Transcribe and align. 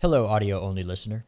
Hello, 0.00 0.28
audio 0.28 0.60
only 0.60 0.84
listener. 0.84 1.24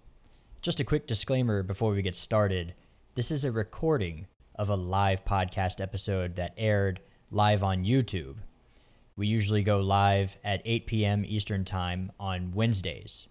Just 0.63 0.79
a 0.79 0.85
quick 0.85 1.09
disclaimer 1.09 1.65
before 1.65 1.91
we 1.91 2.03
get 2.03 2.15
started. 2.15 2.75
This 3.17 3.33
is 3.33 3.45
a 3.45 3.51
recording 3.51 4.29
of 4.55 4.71
a 4.71 4.77
live 4.77 5.25
podcast 5.25 5.81
episode 5.81 6.37
that 6.37 6.55
aired 6.57 7.01
live 7.33 7.65
on 7.65 7.85
YouTube. 7.85 8.37
We 9.17 9.27
usually 9.27 9.65
go 9.65 9.81
live 9.81 10.37
at 10.45 10.63
8 10.65 10.87
p.m. 10.87 11.25
Eastern 11.27 11.65
Time 11.65 12.13
on 12.21 12.53
Wednesdays. 12.53 13.27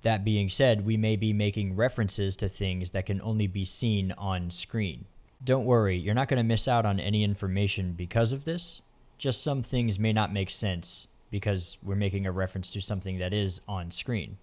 That 0.00 0.24
being 0.24 0.48
said, 0.48 0.86
we 0.86 0.96
may 0.96 1.14
be 1.14 1.34
making 1.34 1.76
references 1.76 2.34
to 2.36 2.48
things 2.48 2.92
that 2.92 3.04
can 3.04 3.20
only 3.20 3.48
be 3.48 3.66
seen 3.66 4.12
on 4.16 4.50
screen. 4.50 5.04
Don't 5.44 5.66
worry, 5.66 5.98
you're 5.98 6.14
not 6.14 6.28
going 6.28 6.42
to 6.42 6.48
miss 6.48 6.66
out 6.66 6.86
on 6.86 6.98
any 6.98 7.22
information 7.22 7.92
because 7.92 8.32
of 8.32 8.46
this. 8.46 8.80
Just 9.18 9.44
some 9.44 9.62
things 9.62 9.98
may 9.98 10.14
not 10.14 10.32
make 10.32 10.48
sense 10.48 11.08
because 11.30 11.76
we're 11.82 11.96
making 11.96 12.26
a 12.26 12.32
reference 12.32 12.70
to 12.70 12.80
something 12.80 13.18
that 13.18 13.34
is 13.34 13.60
on 13.68 13.90
screen. 13.90 14.38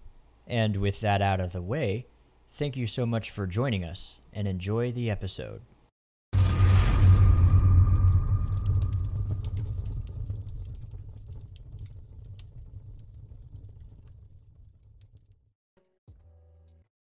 And 0.50 0.78
with 0.78 1.00
that 1.00 1.20
out 1.20 1.40
of 1.40 1.52
the 1.52 1.60
way, 1.60 2.06
thank 2.48 2.74
you 2.74 2.86
so 2.86 3.04
much 3.04 3.30
for 3.30 3.46
joining 3.46 3.84
us 3.84 4.20
and 4.32 4.48
enjoy 4.48 4.90
the 4.90 5.10
episode. 5.10 5.60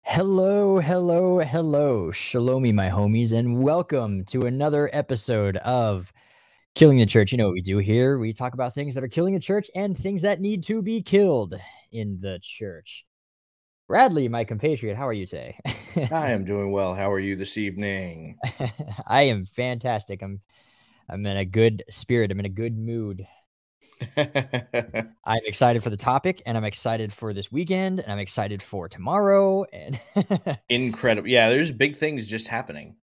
Hello, 0.01 0.79
hello, 0.79 1.39
hello. 1.39 2.11
Shalomi, 2.11 2.73
my 2.73 2.89
homies, 2.89 3.31
and 3.31 3.61
welcome 3.61 4.23
to 4.25 4.47
another 4.47 4.89
episode 4.91 5.57
of 5.57 6.11
Killing 6.73 6.97
the 6.97 7.05
Church. 7.05 7.31
You 7.31 7.37
know 7.37 7.45
what 7.45 7.53
we 7.53 7.61
do 7.61 7.77
here? 7.77 8.17
We 8.17 8.33
talk 8.33 8.55
about 8.55 8.73
things 8.73 8.95
that 8.95 9.03
are 9.03 9.07
killing 9.07 9.35
the 9.35 9.39
church 9.39 9.69
and 9.75 9.95
things 9.95 10.23
that 10.23 10.41
need 10.41 10.63
to 10.63 10.81
be 10.81 11.03
killed 11.03 11.53
in 11.91 12.17
the 12.19 12.39
church. 12.41 13.05
Bradley, 13.87 14.27
my 14.27 14.43
compatriot, 14.43 14.97
how 14.97 15.07
are 15.07 15.13
you 15.13 15.27
today? 15.27 15.59
I 16.11 16.31
am 16.31 16.43
doing 16.43 16.71
well. 16.71 16.95
How 16.95 17.11
are 17.11 17.19
you 17.19 17.35
this 17.35 17.57
evening? 17.57 18.37
I 19.07 19.23
am 19.23 19.45
fantastic. 19.45 20.21
I'm 20.21 20.41
I'm 21.07 21.25
in 21.25 21.37
a 21.37 21.45
good 21.45 21.83
spirit. 21.89 22.31
I'm 22.31 22.39
in 22.39 22.45
a 22.45 22.49
good 22.49 22.75
mood. 22.75 23.27
I'm 24.17 25.41
excited 25.45 25.83
for 25.83 25.91
the 25.91 25.97
topic 25.97 26.41
and 26.47 26.57
I'm 26.57 26.63
excited 26.63 27.13
for 27.13 27.33
this 27.33 27.51
weekend 27.51 27.99
and 27.99 28.11
I'm 28.11 28.17
excited 28.17 28.63
for 28.63 28.89
tomorrow 28.89 29.65
and 29.71 29.99
Incredible. 30.69 31.27
Yeah, 31.27 31.49
there's 31.49 31.71
big 31.71 31.95
things 31.95 32.27
just 32.27 32.47
happening. 32.47 32.95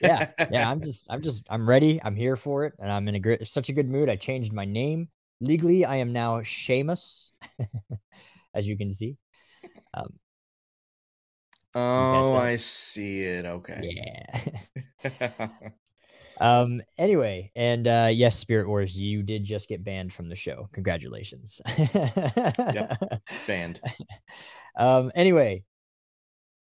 yeah, 0.00 0.30
yeah, 0.50 0.70
I'm 0.70 0.80
just 0.80 1.06
I'm 1.10 1.20
just 1.20 1.42
I'm 1.50 1.68
ready. 1.68 2.00
I'm 2.02 2.16
here 2.16 2.36
for 2.36 2.64
it 2.64 2.72
and 2.78 2.90
I'm 2.90 3.06
in 3.08 3.14
a 3.14 3.20
great 3.20 3.46
such 3.46 3.68
a 3.68 3.72
good 3.74 3.88
mood. 3.90 4.08
I 4.08 4.16
changed 4.16 4.52
my 4.52 4.64
name. 4.64 5.08
Legally, 5.40 5.84
I 5.84 5.96
am 5.96 6.12
now 6.14 6.40
Seamus 6.40 7.30
as 8.54 8.66
you 8.66 8.78
can 8.78 8.92
see. 8.92 9.18
Um 9.92 10.14
Oh, 11.74 12.36
I 12.36 12.56
see 12.56 13.22
it. 13.22 13.46
Okay. 13.46 13.80
yeah. 15.04 15.48
Um. 16.40 16.80
Anyway, 16.98 17.52
and 17.54 17.86
uh, 17.86 18.08
yes, 18.10 18.36
Spirit 18.36 18.66
Wars, 18.66 18.96
you 18.96 19.22
did 19.22 19.44
just 19.44 19.68
get 19.68 19.84
banned 19.84 20.12
from 20.12 20.28
the 20.28 20.34
show. 20.34 20.68
Congratulations. 20.72 21.60
Yep. 21.78 23.22
Banned. 23.46 23.80
Um. 24.74 25.12
Anyway, 25.14 25.64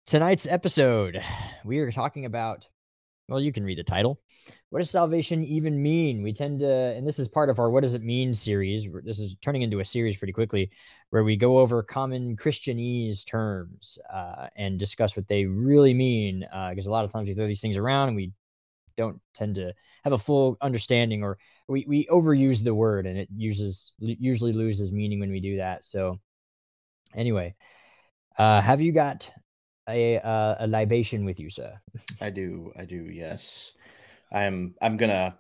tonight's 0.06 0.46
episode, 0.46 1.20
we 1.64 1.80
are 1.80 1.90
talking 1.90 2.24
about. 2.24 2.68
Well, 3.28 3.40
you 3.40 3.52
can 3.52 3.64
read 3.64 3.78
the 3.78 3.82
title. 3.82 4.20
What 4.70 4.78
does 4.78 4.90
salvation 4.90 5.42
even 5.42 5.82
mean? 5.82 6.22
We 6.22 6.32
tend 6.32 6.60
to, 6.60 6.70
and 6.70 7.04
this 7.04 7.18
is 7.18 7.28
part 7.28 7.50
of 7.50 7.58
our 7.58 7.70
"What 7.70 7.82
Does 7.82 7.94
It 7.94 8.02
Mean" 8.02 8.36
series. 8.36 8.86
This 9.04 9.18
is 9.18 9.34
turning 9.42 9.62
into 9.62 9.80
a 9.80 9.84
series 9.84 10.16
pretty 10.16 10.32
quickly, 10.32 10.70
where 11.10 11.24
we 11.24 11.36
go 11.36 11.58
over 11.58 11.82
common 11.82 12.36
Christianese 12.36 13.26
terms 13.26 13.98
uh, 14.12 14.46
and 14.54 14.78
discuss 14.78 15.16
what 15.16 15.26
they 15.26 15.44
really 15.44 15.92
mean. 15.92 16.46
Because 16.70 16.86
a 16.86 16.90
lot 16.90 17.04
of 17.04 17.10
times 17.10 17.26
we 17.26 17.34
throw 17.34 17.48
these 17.48 17.60
things 17.60 17.76
around 17.76 18.08
and 18.08 18.16
we 18.16 18.32
don't 18.96 19.20
tend 19.34 19.56
to 19.56 19.74
have 20.04 20.12
a 20.12 20.18
full 20.18 20.56
understanding 20.60 21.22
or 21.22 21.38
we, 21.68 21.84
we 21.86 22.06
overuse 22.06 22.62
the 22.62 22.74
word 22.74 23.06
and 23.06 23.18
it 23.18 23.28
uses 23.36 23.92
usually 23.98 24.52
loses 24.52 24.92
meaning 24.92 25.20
when 25.20 25.30
we 25.30 25.40
do 25.40 25.58
that 25.58 25.84
so 25.84 26.18
anyway 27.14 27.54
uh 28.38 28.60
have 28.60 28.80
you 28.80 28.92
got 28.92 29.30
a 29.88 30.18
uh, 30.18 30.56
a 30.60 30.66
libation 30.66 31.24
with 31.24 31.38
you 31.40 31.50
sir 31.50 31.72
I 32.20 32.30
do. 32.30 32.72
I 32.78 32.84
do. 32.84 32.96
Yes. 33.10 33.72
I'm 34.32 34.74
I'm 34.82 34.96
going 34.96 35.10
to 35.10 35.34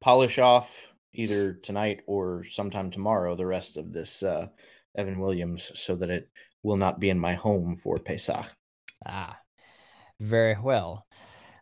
polish 0.00 0.38
off 0.38 0.92
either 1.14 1.54
tonight 1.54 2.00
or 2.06 2.42
sometime 2.44 2.90
tomorrow 2.90 3.34
the 3.34 3.46
rest 3.46 3.76
of 3.76 3.92
this 3.92 4.22
uh 4.22 4.48
Evan 4.96 5.20
Williams 5.20 5.70
so 5.74 5.94
that 5.96 6.10
it 6.10 6.28
will 6.62 6.76
not 6.76 7.00
be 7.00 7.10
in 7.10 7.18
my 7.18 7.34
home 7.34 7.74
for 7.74 7.98
Pesach. 7.98 8.46
ah 9.06 9.38
very 10.20 10.56
well 10.62 11.04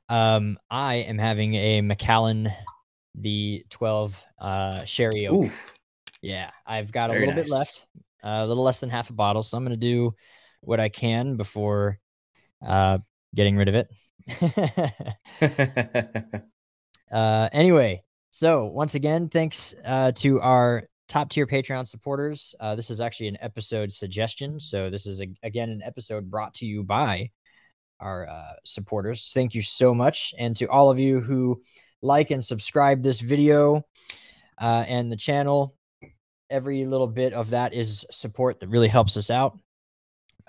um 0.08 0.56
i 0.70 0.96
am 0.96 1.16
having 1.18 1.54
a 1.54 1.80
macallan 1.80 2.50
the 3.14 3.64
12 3.70 4.26
uh 4.38 4.84
sherry 4.84 5.26
oak 5.26 5.44
Ooh, 5.46 5.50
Yeah, 6.22 6.50
I've 6.66 6.92
got 6.92 7.10
a 7.10 7.14
Very 7.14 7.26
little 7.26 7.42
bit 7.42 7.50
left, 7.50 7.86
uh, 8.22 8.42
a 8.44 8.46
little 8.46 8.64
less 8.64 8.80
than 8.80 8.90
half 8.90 9.08
a 9.10 9.14
bottle. 9.14 9.42
So 9.42 9.56
I'm 9.56 9.64
going 9.64 9.74
to 9.74 9.80
do 9.80 10.14
what 10.60 10.80
I 10.80 10.88
can 10.90 11.36
before 11.36 11.98
uh, 12.64 12.98
getting 13.34 13.56
rid 13.56 13.68
of 13.68 13.74
it. 13.74 13.88
uh, 17.12 17.48
anyway, 17.52 18.02
so 18.30 18.66
once 18.66 18.94
again, 18.94 19.28
thanks 19.28 19.74
uh, 19.84 20.12
to 20.16 20.40
our 20.40 20.84
top 21.08 21.30
tier 21.30 21.46
Patreon 21.46 21.86
supporters. 21.86 22.54
Uh, 22.60 22.76
this 22.76 22.90
is 22.90 23.00
actually 23.00 23.28
an 23.28 23.38
episode 23.40 23.92
suggestion. 23.92 24.60
So 24.60 24.90
this 24.90 25.06
is, 25.06 25.20
a, 25.20 25.26
again, 25.42 25.70
an 25.70 25.82
episode 25.84 26.30
brought 26.30 26.54
to 26.54 26.66
you 26.66 26.84
by 26.84 27.30
our 27.98 28.28
uh, 28.28 28.52
supporters. 28.64 29.32
Thank 29.34 29.54
you 29.54 29.62
so 29.62 29.94
much. 29.94 30.32
And 30.38 30.56
to 30.56 30.66
all 30.66 30.90
of 30.90 30.98
you 30.98 31.20
who 31.20 31.60
like 32.02 32.30
and 32.30 32.44
subscribe 32.44 33.02
this 33.02 33.20
video 33.20 33.82
uh, 34.60 34.84
and 34.86 35.10
the 35.10 35.16
channel, 35.16 35.74
every 36.48 36.84
little 36.84 37.08
bit 37.08 37.32
of 37.32 37.50
that 37.50 37.74
is 37.74 38.06
support 38.10 38.60
that 38.60 38.68
really 38.68 38.88
helps 38.88 39.16
us 39.16 39.30
out. 39.30 39.58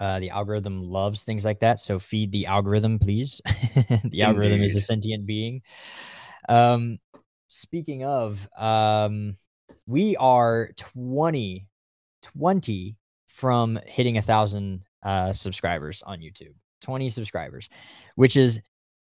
Uh, 0.02 0.20
the 0.20 0.32
algorithm 0.32 0.82
loves 0.82 1.22
things 1.22 1.46
like 1.46 1.60
that, 1.60 1.80
so 1.80 2.00
feed 2.00 2.32
the 2.32 2.48
algorithm, 2.48 2.98
please. 2.98 3.40
the 4.06 4.24
algorithm 4.24 4.64
is 4.64 4.76
a 4.76 4.82
sentient 4.82 5.28
being. 5.28 5.62
Um, 6.50 6.98
speaking 7.48 8.04
of, 8.04 8.50
um, 8.58 9.36
we 9.86 10.16
are 10.18 10.72
20, 10.76 11.68
20 12.24 12.96
from 13.28 13.80
hitting 13.86 14.18
a 14.18 14.24
thousand 14.24 14.82
uh, 15.04 15.34
subscribers 15.34 16.02
on 16.02 16.20
YouTube. 16.20 16.56
20 16.82 17.12
subscribers, 17.12 17.70
which 18.16 18.36
is 18.36 18.60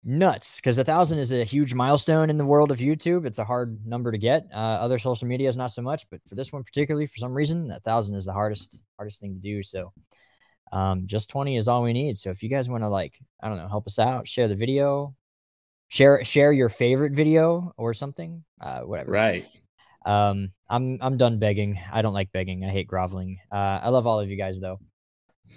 nuts 0.04 0.56
because 0.56 0.78
a 0.78 0.84
thousand 0.84 1.18
is 1.20 1.32
a 1.32 1.44
huge 1.44 1.74
milestone 1.74 2.28
in 2.28 2.36
the 2.36 2.44
world 2.44 2.70
of 2.70 2.78
YouTube. 2.78 3.24
It's 3.26 3.38
a 3.38 3.44
hard 3.44 3.86
number 3.86 4.12
to 4.12 4.18
get. 4.18 4.46
Uh, 4.52 4.56
other 4.56 4.98
social 4.98 5.26
media 5.26 5.48
is 5.48 5.56
not 5.56 5.72
so 5.72 5.80
much, 5.80 6.04
but 6.10 6.20
for 6.28 6.34
this 6.34 6.52
one 6.52 6.64
particularly, 6.64 7.06
for 7.06 7.18
some 7.18 7.32
reason, 7.32 7.70
a 7.70 7.80
thousand 7.80 8.14
is 8.14 8.26
the 8.26 8.32
hardest 8.32 8.82
hardest 8.98 9.20
thing 9.20 9.34
to 9.34 9.40
do. 9.40 9.62
So, 9.62 9.92
um, 10.72 11.06
just 11.06 11.30
twenty 11.30 11.56
is 11.56 11.68
all 11.68 11.82
we 11.82 11.92
need. 11.92 12.18
So 12.18 12.30
if 12.30 12.42
you 12.42 12.48
guys 12.48 12.68
want 12.68 12.82
to 12.82 12.88
like, 12.88 13.20
I 13.40 13.48
don't 13.48 13.58
know, 13.58 13.68
help 13.68 13.86
us 13.86 13.98
out, 13.98 14.26
share 14.26 14.48
the 14.48 14.56
video, 14.56 15.14
share 15.88 16.24
share 16.24 16.52
your 16.52 16.68
favorite 16.68 17.12
video 17.12 17.72
or 17.76 17.94
something, 17.94 18.42
uh, 18.60 18.80
whatever. 18.80 19.12
right. 19.12 19.46
Um, 20.04 20.52
I'm 20.68 20.98
I'm 21.00 21.16
done 21.16 21.38
begging. 21.38 21.78
I 21.92 22.02
don't 22.02 22.14
like 22.14 22.32
begging. 22.32 22.64
I 22.64 22.70
hate 22.70 22.88
groveling. 22.88 23.38
Uh, 23.52 23.78
I 23.82 23.90
love 23.90 24.06
all 24.06 24.18
of 24.18 24.30
you 24.30 24.36
guys 24.36 24.58
though. 24.58 24.80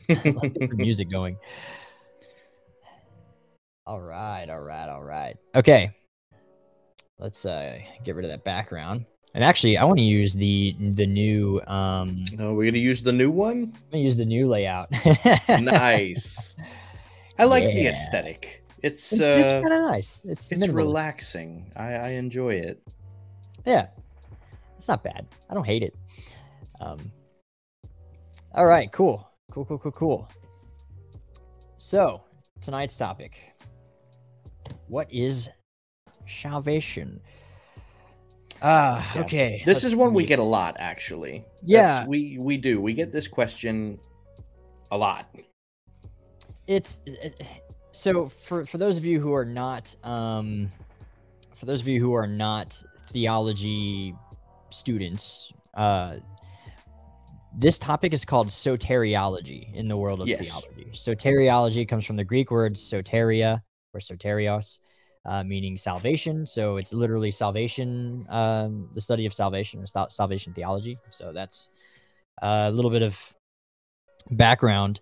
The 0.08 0.70
music 0.74 1.10
going. 1.10 1.38
All 3.88 4.02
right, 4.02 4.48
all 4.50 4.62
right, 4.62 4.90
all 4.90 5.04
right. 5.04 5.38
Okay. 5.56 5.92
Let's 7.18 7.46
uh 7.46 7.80
get 8.04 8.16
rid 8.16 8.26
of 8.26 8.32
that 8.32 8.44
background. 8.44 9.06
And 9.36 9.44
actually, 9.44 9.78
I 9.78 9.84
want 9.84 10.00
to 10.00 10.04
use 10.06 10.34
the 10.34 10.76
the 10.80 11.06
new 11.06 11.60
um 11.68 12.24
Oh, 12.40 12.54
we're 12.54 12.64
going 12.64 12.74
to 12.76 12.80
use 12.80 13.04
the 13.04 13.12
new 13.12 13.30
one? 13.30 13.74
I'm 13.76 13.92
gonna 13.92 14.04
use 14.04 14.16
the 14.16 14.24
new 14.26 14.48
layout. 14.48 14.90
nice. 15.62 16.56
I 17.38 17.44
like 17.44 17.66
the 17.66 17.88
aesthetic. 17.88 18.64
It's 18.82 19.12
It's, 19.12 19.22
it's 19.22 19.52
uh 19.52 19.62
kind 19.62 19.74
of 19.74 19.92
nice. 19.92 20.24
It's 20.24 20.54
it's 20.54 20.66
minimalist. 20.66 20.76
relaxing. 20.76 21.72
I, 21.76 21.94
I 21.96 22.08
enjoy 22.12 22.54
it. 22.54 22.82
Yeah, 23.66 23.88
it's 24.78 24.88
not 24.88 25.04
bad. 25.04 25.28
I 25.50 25.54
don't 25.54 25.66
hate 25.66 25.84
it. 25.84 25.94
Um, 26.80 27.00
all 28.54 28.66
right, 28.66 28.90
cool, 28.94 29.30
cool, 29.52 29.66
cool, 29.66 29.80
cool, 29.80 29.92
cool. 29.92 30.30
So 31.78 32.22
tonight's 32.62 32.96
topic: 32.96 33.38
What 34.88 35.12
is 35.12 35.50
salvation? 36.26 37.20
Ah, 38.62 39.12
Yeah. 39.16 39.22
okay. 39.22 39.62
This 39.66 39.84
let's 39.84 39.84
is 39.84 39.96
one 39.96 40.14
we 40.14 40.26
get 40.26 40.40
a 40.40 40.44
lot, 40.44 40.76
actually. 40.80 41.44
Yeah. 41.64 41.88
That's- 41.88 42.08
we 42.08 42.38
we 42.40 42.58
do. 42.58 42.82
We 42.82 42.94
get 42.94 43.12
this 43.12 43.28
question 43.28 44.00
a 44.92 44.98
lot. 44.98 45.28
it's 46.68 47.00
so 47.92 48.28
for 48.28 48.66
for 48.66 48.78
those 48.80 48.98
of 48.98 49.06
you 49.06 49.20
who 49.20 49.34
are 49.34 49.46
not 49.46 49.94
um 50.04 50.72
for 51.54 51.66
those 51.68 51.82
of 51.82 51.88
you 51.88 52.00
who 52.00 52.14
are 52.14 52.26
not 52.28 52.82
theology 53.10 54.14
students 54.72 55.54
uh 55.76 56.16
this 57.58 57.78
topic 57.80 58.14
is 58.14 58.26
called 58.26 58.48
soteriology 58.50 59.74
in 59.76 59.88
the 59.88 59.96
world 59.96 60.22
of 60.22 60.28
Yes. 60.28 60.48
theology. 60.50 60.92
Soteriology 60.94 61.88
comes 61.88 62.04
from 62.06 62.16
the 62.18 62.24
Greek 62.26 62.52
word 62.52 62.74
soteria 62.76 63.62
or 63.94 64.00
soterios, 64.02 64.78
uh, 65.26 65.44
meaning 65.44 65.78
salvation. 65.78 66.46
So 66.46 66.78
it's 66.78 66.94
literally 66.94 67.32
salvation, 67.32 68.26
um, 68.30 68.90
the 68.94 69.02
study 69.02 69.26
of 69.26 69.34
salvation 69.34 69.82
or 69.82 70.08
salvation 70.10 70.54
theology. 70.54 70.98
So 71.10 71.32
that's 71.34 71.70
uh, 72.42 72.66
a 72.68 72.72
little 72.72 72.92
bit 72.92 73.02
of 73.02 73.36
background. 74.32 75.00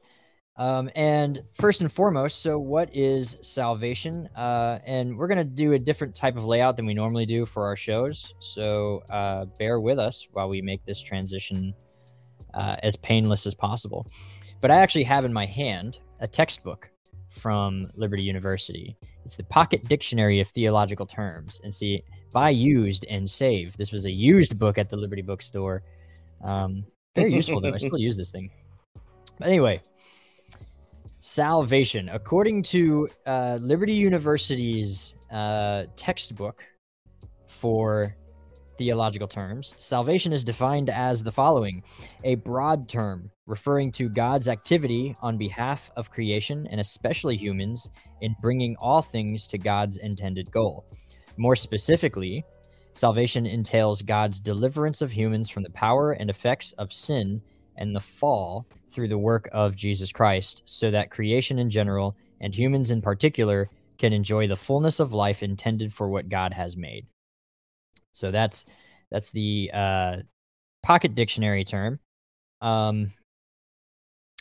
Um, 0.56 0.92
and 0.96 1.42
first 1.54 1.82
and 1.82 1.92
foremost, 1.92 2.42
so 2.42 2.60
what 2.60 2.90
is 2.94 3.38
salvation? 3.42 4.28
Uh, 4.36 4.80
and 4.86 5.18
we're 5.18 5.28
going 5.28 5.40
to 5.40 5.44
do 5.44 5.74
a 5.74 5.80
different 5.80 6.16
type 6.16 6.38
of 6.38 6.46
layout 6.46 6.78
than 6.78 6.86
we 6.86 6.94
normally 6.94 7.26
do 7.26 7.46
for 7.46 7.66
our 7.66 7.76
shows. 7.76 8.36
So 8.40 9.02
uh, 9.10 9.46
bear 9.58 9.80
with 9.80 9.98
us 9.98 10.28
while 10.32 10.50
we 10.50 10.62
make 10.62 10.86
this 10.86 11.02
transition 11.02 11.74
uh, 12.54 12.76
as 12.84 12.96
painless 12.96 13.48
as 13.48 13.56
possible. 13.56 14.06
But 14.62 14.70
I 14.70 14.78
actually 14.78 15.04
have 15.06 15.26
in 15.26 15.34
my 15.34 15.48
hand 15.48 16.00
a 16.22 16.28
textbook 16.28 16.90
from 17.30 17.88
Liberty 17.96 18.22
University. 18.22 18.96
It's 19.26 19.36
the 19.36 19.44
Pocket 19.46 19.88
Dictionary 19.88 20.40
of 20.40 20.48
Theological 20.50 21.06
Terms. 21.06 21.62
And 21.64 21.74
see, 21.74 22.04
buy 22.32 22.50
used 22.50 23.06
and 23.10 23.30
save. 23.30 23.78
This 23.78 23.92
was 23.92 24.06
a 24.06 24.12
used 24.12 24.60
book 24.60 24.78
at 24.78 24.90
the 24.90 24.98
Liberty 24.98 25.22
Bookstore. 25.22 25.84
Um, 26.44 26.86
very 27.16 27.34
useful, 27.34 27.62
though. 27.62 27.74
I 27.74 27.78
still 27.78 27.98
use 27.98 28.18
this 28.18 28.32
thing. 28.32 28.52
But 29.40 29.48
anyway, 29.48 29.82
salvation. 31.20 32.10
According 32.10 32.64
to 32.64 33.08
uh, 33.26 33.60
Liberty 33.62 33.94
University's 33.94 35.16
uh, 35.32 35.86
textbook 35.96 36.64
for 37.48 38.16
theological 38.78 39.28
terms, 39.28 39.74
salvation 39.78 40.34
is 40.34 40.44
defined 40.44 40.90
as 40.90 41.24
the 41.24 41.32
following 41.32 41.84
a 42.24 42.36
broad 42.36 42.88
term 42.88 43.30
referring 43.46 43.92
to 43.94 44.10
God's 44.10 44.48
activity 44.48 45.16
on 45.22 45.38
behalf 45.38 45.92
of 45.96 46.12
creation 46.12 46.68
and 46.72 46.80
especially 46.80 47.36
humans 47.36 47.90
in 48.22 48.36
bringing 48.42 48.76
all 48.78 49.02
things 49.02 49.48
to 49.48 49.58
God's 49.58 49.98
intended 49.98 50.52
goal. 50.52 50.86
More 51.38 51.56
specifically, 51.56 52.44
salvation 52.94 53.46
entails 53.46 54.02
God's 54.02 54.40
deliverance 54.40 55.02
of 55.02 55.12
humans 55.12 55.50
from 55.50 55.64
the 55.64 55.72
power 55.72 56.12
and 56.12 56.30
effects 56.30 56.74
of 56.74 56.94
sin 56.94 57.42
and 57.78 57.96
the 57.96 58.00
fall 58.00 58.68
through 58.90 59.08
the 59.08 59.18
work 59.18 59.50
of 59.52 59.76
Jesus 59.76 60.12
Christ, 60.12 60.62
so 60.66 60.92
that 60.92 61.10
creation 61.10 61.58
in 61.58 61.70
general 61.70 62.16
and 62.40 62.54
humans 62.54 62.92
in 62.92 63.02
particular 63.02 63.70
can 63.98 64.14
enjoy 64.14 64.48
the 64.48 64.56
fullness 64.56 65.00
of 65.00 65.14
life 65.14 65.42
intended 65.42 65.92
for 65.92 66.10
what 66.10 66.30
God 66.30 66.54
has 66.54 66.78
made. 66.78 67.08
So 68.14 68.32
that's 68.32 68.66
that's 69.12 69.32
the 69.32 69.70
uh, 69.74 70.18
pocket 70.82 71.16
dictionary 71.16 71.66
term. 71.66 72.00
Um, 72.62 73.12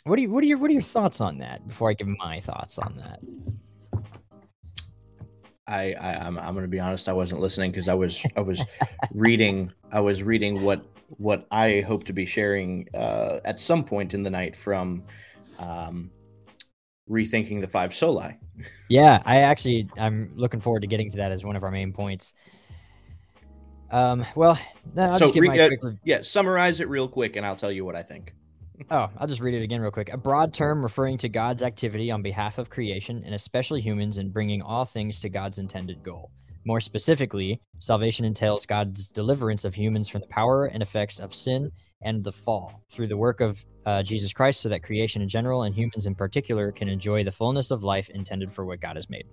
what 0.05 0.15
do 0.15 0.21
you 0.21 0.31
what 0.31 0.43
are 0.43 0.47
your 0.47 0.57
what 0.57 0.69
are 0.69 0.73
your 0.73 0.81
thoughts 0.81 1.19
on 1.19 1.39
that? 1.39 1.67
Before 1.67 1.89
I 1.89 1.93
give 1.93 2.07
my 2.07 2.39
thoughts 2.39 2.79
on 2.79 2.95
that, 2.95 3.19
I, 5.67 5.93
I 5.93 6.25
I'm 6.25 6.37
I'm 6.37 6.55
gonna 6.55 6.67
be 6.67 6.79
honest. 6.79 7.09
I 7.09 7.13
wasn't 7.13 7.41
listening 7.41 7.71
because 7.71 7.87
I 7.87 7.93
was 7.93 8.25
I 8.35 8.41
was 8.41 8.61
reading 9.13 9.71
I 9.91 9.99
was 9.99 10.23
reading 10.23 10.63
what 10.63 10.81
what 11.17 11.47
I 11.51 11.81
hope 11.81 12.03
to 12.05 12.13
be 12.13 12.25
sharing 12.25 12.87
uh, 12.93 13.39
at 13.45 13.59
some 13.59 13.83
point 13.83 14.13
in 14.13 14.23
the 14.23 14.29
night 14.29 14.55
from 14.55 15.03
um, 15.59 16.11
rethinking 17.09 17.61
the 17.61 17.67
five 17.67 17.93
soli. 17.93 18.37
yeah, 18.89 19.21
I 19.25 19.39
actually 19.39 19.87
I'm 19.97 20.31
looking 20.35 20.59
forward 20.59 20.81
to 20.81 20.87
getting 20.87 21.09
to 21.11 21.17
that 21.17 21.31
as 21.31 21.43
one 21.45 21.55
of 21.55 21.63
our 21.63 21.71
main 21.71 21.93
points. 21.93 22.33
Um, 23.91 24.25
well, 24.35 24.59
no, 24.95 25.03
I'll 25.03 25.13
So 25.13 25.25
just 25.25 25.33
give 25.33 25.41
re- 25.41 25.47
my 25.49 25.59
uh, 25.59 25.69
quick 25.79 25.97
Yeah, 26.03 26.21
summarize 26.21 26.79
it 26.79 26.89
real 26.89 27.07
quick, 27.07 27.35
and 27.35 27.45
I'll 27.45 27.55
tell 27.55 27.71
you 27.71 27.85
what 27.85 27.95
I 27.95 28.03
think. 28.03 28.33
Oh, 28.89 29.09
I'll 29.17 29.27
just 29.27 29.41
read 29.41 29.53
it 29.53 29.63
again 29.63 29.81
real 29.81 29.91
quick. 29.91 30.11
A 30.11 30.17
broad 30.17 30.53
term 30.53 30.81
referring 30.81 31.17
to 31.19 31.29
God's 31.29 31.63
activity 31.63 32.09
on 32.09 32.21
behalf 32.21 32.57
of 32.57 32.69
creation 32.69 33.23
and 33.23 33.35
especially 33.35 33.81
humans 33.81 34.17
in 34.17 34.29
bringing 34.29 34.61
all 34.61 34.83
things 34.83 35.19
to 35.21 35.29
God's 35.29 35.59
intended 35.59 36.03
goal. 36.03 36.31
More 36.65 36.79
specifically, 36.79 37.61
salvation 37.79 38.25
entails 38.25 38.65
God's 38.65 39.09
deliverance 39.09 39.65
of 39.65 39.75
humans 39.75 40.09
from 40.09 40.21
the 40.21 40.27
power 40.27 40.65
and 40.65 40.81
effects 40.81 41.19
of 41.19 41.35
sin 41.35 41.71
and 42.01 42.23
the 42.23 42.31
fall 42.31 42.81
through 42.89 43.07
the 43.07 43.17
work 43.17 43.41
of 43.41 43.63
uh, 43.85 44.01
Jesus 44.01 44.33
Christ 44.33 44.61
so 44.61 44.69
that 44.69 44.81
creation 44.81 45.21
in 45.21 45.29
general 45.29 45.63
and 45.63 45.75
humans 45.75 46.05
in 46.05 46.15
particular 46.15 46.71
can 46.71 46.87
enjoy 46.87 47.23
the 47.23 47.31
fullness 47.31 47.69
of 47.69 47.83
life 47.83 48.09
intended 48.09 48.51
for 48.51 48.65
what 48.65 48.79
God 48.79 48.95
has 48.95 49.09
made. 49.09 49.25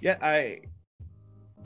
Yeah, 0.00 0.18
I. 0.20 0.60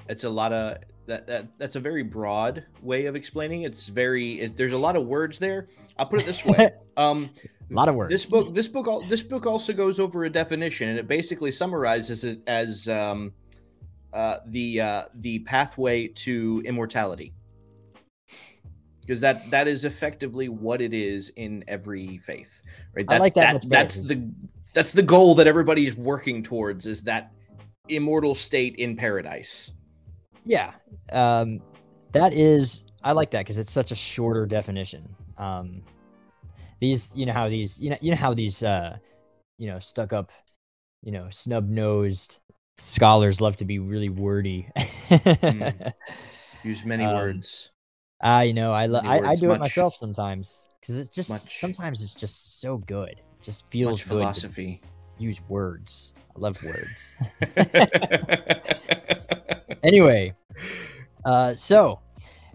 It's 0.09 0.25
a 0.25 0.31
lot 0.31 0.53
of 0.53 0.79
that. 1.07 1.27
That 1.27 1.59
that's 1.59 1.77
a 1.77 1.81
very 1.81 2.03
broad 2.03 2.65
way 2.83 3.07
of 3.07 3.17
explaining. 3.17 3.63
It's 3.63 3.89
very. 3.89 4.41
It, 4.41 4.57
there's 4.57 4.73
a 4.73 4.79
lot 4.79 4.97
of 4.97 5.07
words 5.07 5.39
there. 5.39 5.67
I'll 5.99 6.07
put 6.07 6.21
it 6.21 6.27
this 6.27 6.45
way. 6.45 6.71
Um, 6.95 7.31
A 7.71 7.75
lot 7.75 7.89
of 7.89 7.95
words. 7.95 8.13
This 8.13 8.27
book, 8.27 8.53
this 8.53 8.69
book, 8.69 9.09
this 9.09 9.23
book 9.23 9.47
also 9.47 9.73
goes 9.73 9.99
over 9.99 10.25
a 10.25 10.31
definition, 10.31 10.91
and 10.91 10.99
it 10.99 11.09
basically 11.09 11.51
summarizes 11.51 12.23
it 12.23 12.43
as 12.47 12.87
um, 12.87 13.33
uh, 14.13 14.37
the 14.49 14.79
uh, 14.79 15.03
the 15.15 15.39
pathway 15.39 16.09
to 16.09 16.63
immortality, 16.67 17.33
because 19.01 19.23
that 19.23 19.51
that 19.51 19.69
is 19.69 19.87
effectively 19.87 20.51
what 20.51 20.83
it 20.83 20.93
is 20.93 21.31
in 21.37 21.65
every 21.67 22.19
faith. 22.19 22.61
Right? 22.95 23.07
I 23.09 23.17
like 23.17 23.33
that 23.35 23.55
better, 23.55 23.69
that's 23.69 24.03
the 24.03 24.31
that's 24.75 24.93
the 24.93 25.03
goal 25.03 25.35
that 25.37 25.47
everybody's 25.47 25.97
working 25.97 26.43
towards 26.43 26.87
is 26.87 27.03
that 27.05 27.33
immortal 27.89 28.35
state 28.35 28.77
in 28.77 28.97
paradise. 28.97 29.73
Yeah, 30.45 30.73
um, 31.13 31.61
that 32.13 32.33
is. 32.35 32.85
I 33.05 33.13
like 33.13 33.31
that 33.33 33.41
because 33.41 33.59
it's 33.59 33.73
such 33.73 33.91
a 33.93 33.95
shorter 33.97 34.47
definition. 34.47 35.15
Um, 35.39 35.83
these, 36.81 37.11
you 37.15 37.27
know 37.27 37.33
how 37.33 37.49
these, 37.49 37.81
you 37.81 37.91
know, 37.91 37.97
you 38.01 38.11
know 38.11 38.17
how 38.17 38.33
these, 38.35 38.63
uh, 38.63 38.97
you 39.59 39.69
know, 39.69 39.79
stuck 39.79 40.13
up, 40.13 40.31
you 41.03 41.13
know, 41.13 41.29
snub 41.31 41.69
nosed 41.69 42.39
scholars 42.79 43.41
love 43.41 43.57
to 43.57 43.65
be 43.65 43.79
really 43.79 44.09
wordy. 44.09 44.69
Mm. 44.77 45.93
Use 46.65 46.85
many 46.85 47.05
Um, 47.07 47.15
words. 47.15 47.71
I 48.21 48.53
know. 48.53 48.73
I, 48.73 48.87
lo- 48.87 49.01
I 49.03 49.19
I 49.31 49.35
do 49.35 49.51
it 49.53 49.59
myself 49.59 49.97
sometimes 49.97 50.69
because 50.81 50.99
it's 51.01 51.11
just 51.11 51.29
much- 51.31 51.59
sometimes 51.59 52.03
it's 52.03 52.15
just 52.15 52.61
so 52.61 52.79
good. 52.79 53.11
It 53.11 53.43
just 53.43 53.69
feels 53.69 54.01
Much 54.01 54.09
good 54.09 54.19
philosophy. 54.19 54.81
use 55.19 55.41
words. 55.49 56.15
I 56.37 56.39
love 56.41 56.59
words. 56.63 57.15
anyway, 59.83 60.35
uh, 61.25 61.55
so 61.55 62.01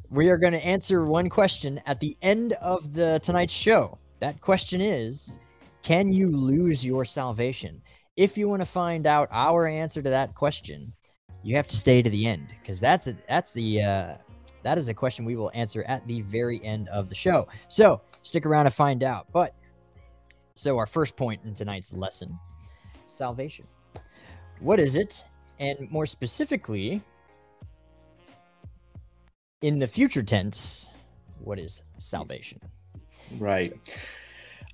we 0.09 0.29
are 0.29 0.38
going 0.38 0.53
to 0.53 0.65
answer 0.65 1.06
one 1.06 1.29
question 1.29 1.79
at 1.85 2.00
the 2.00 2.18
end 2.21 2.53
of 2.53 2.94
the 2.94 3.19
tonight's 3.19 3.53
show. 3.53 3.97
That 4.19 4.41
question 4.41 4.81
is, 4.81 5.38
can 5.81 6.12
you 6.12 6.29
lose 6.29 6.84
your 6.84 7.05
salvation? 7.05 7.81
If 8.15 8.38
you 8.38 8.50
want 8.50 8.62
to 8.62 8.65
find 8.65 9.05
out 9.05 9.27
our 9.31 9.67
answer 9.67 10.01
to 10.01 10.10
that 10.10 10.34
question, 10.34 10.93
you 11.43 11.55
have 11.55 11.67
to 11.67 11.77
stay 11.77 12.01
to 12.01 12.10
the 12.10 12.25
end 12.25 12.48
because 12.62 12.79
that's 12.79 13.07
a, 13.07 13.15
that's 13.29 13.53
the 13.53 13.81
uh, 13.84 14.13
that 14.63 14.77
is 14.77 14.89
a 14.89 14.93
question 14.93 15.24
we 15.24 15.36
will 15.36 15.51
answer 15.53 15.84
at 15.84 16.05
the 16.07 16.22
very 16.22 16.63
end 16.65 16.89
of 16.89 17.10
the 17.10 17.15
show. 17.15 17.48
So 17.69 18.01
stick 18.24 18.46
around 18.46 18.65
to 18.65 18.72
find 18.72 19.03
out. 19.03 19.27
But 19.31 19.55
so 20.55 20.77
our 20.77 20.88
first 20.88 21.15
point 21.15 21.41
in 21.46 21.53
tonight's 21.53 21.93
lesson, 21.93 22.38
salvation. 23.05 23.65
What 24.60 24.79
is 24.79 24.96
it? 24.96 25.24
And 25.60 25.89
more 25.91 26.05
specifically, 26.05 27.01
in 29.62 29.80
the 29.80 29.88
future 29.88 30.24
tense, 30.24 30.90
what 31.40 31.60
is 31.60 31.84
salvation? 31.98 32.60
Right. 33.38 33.74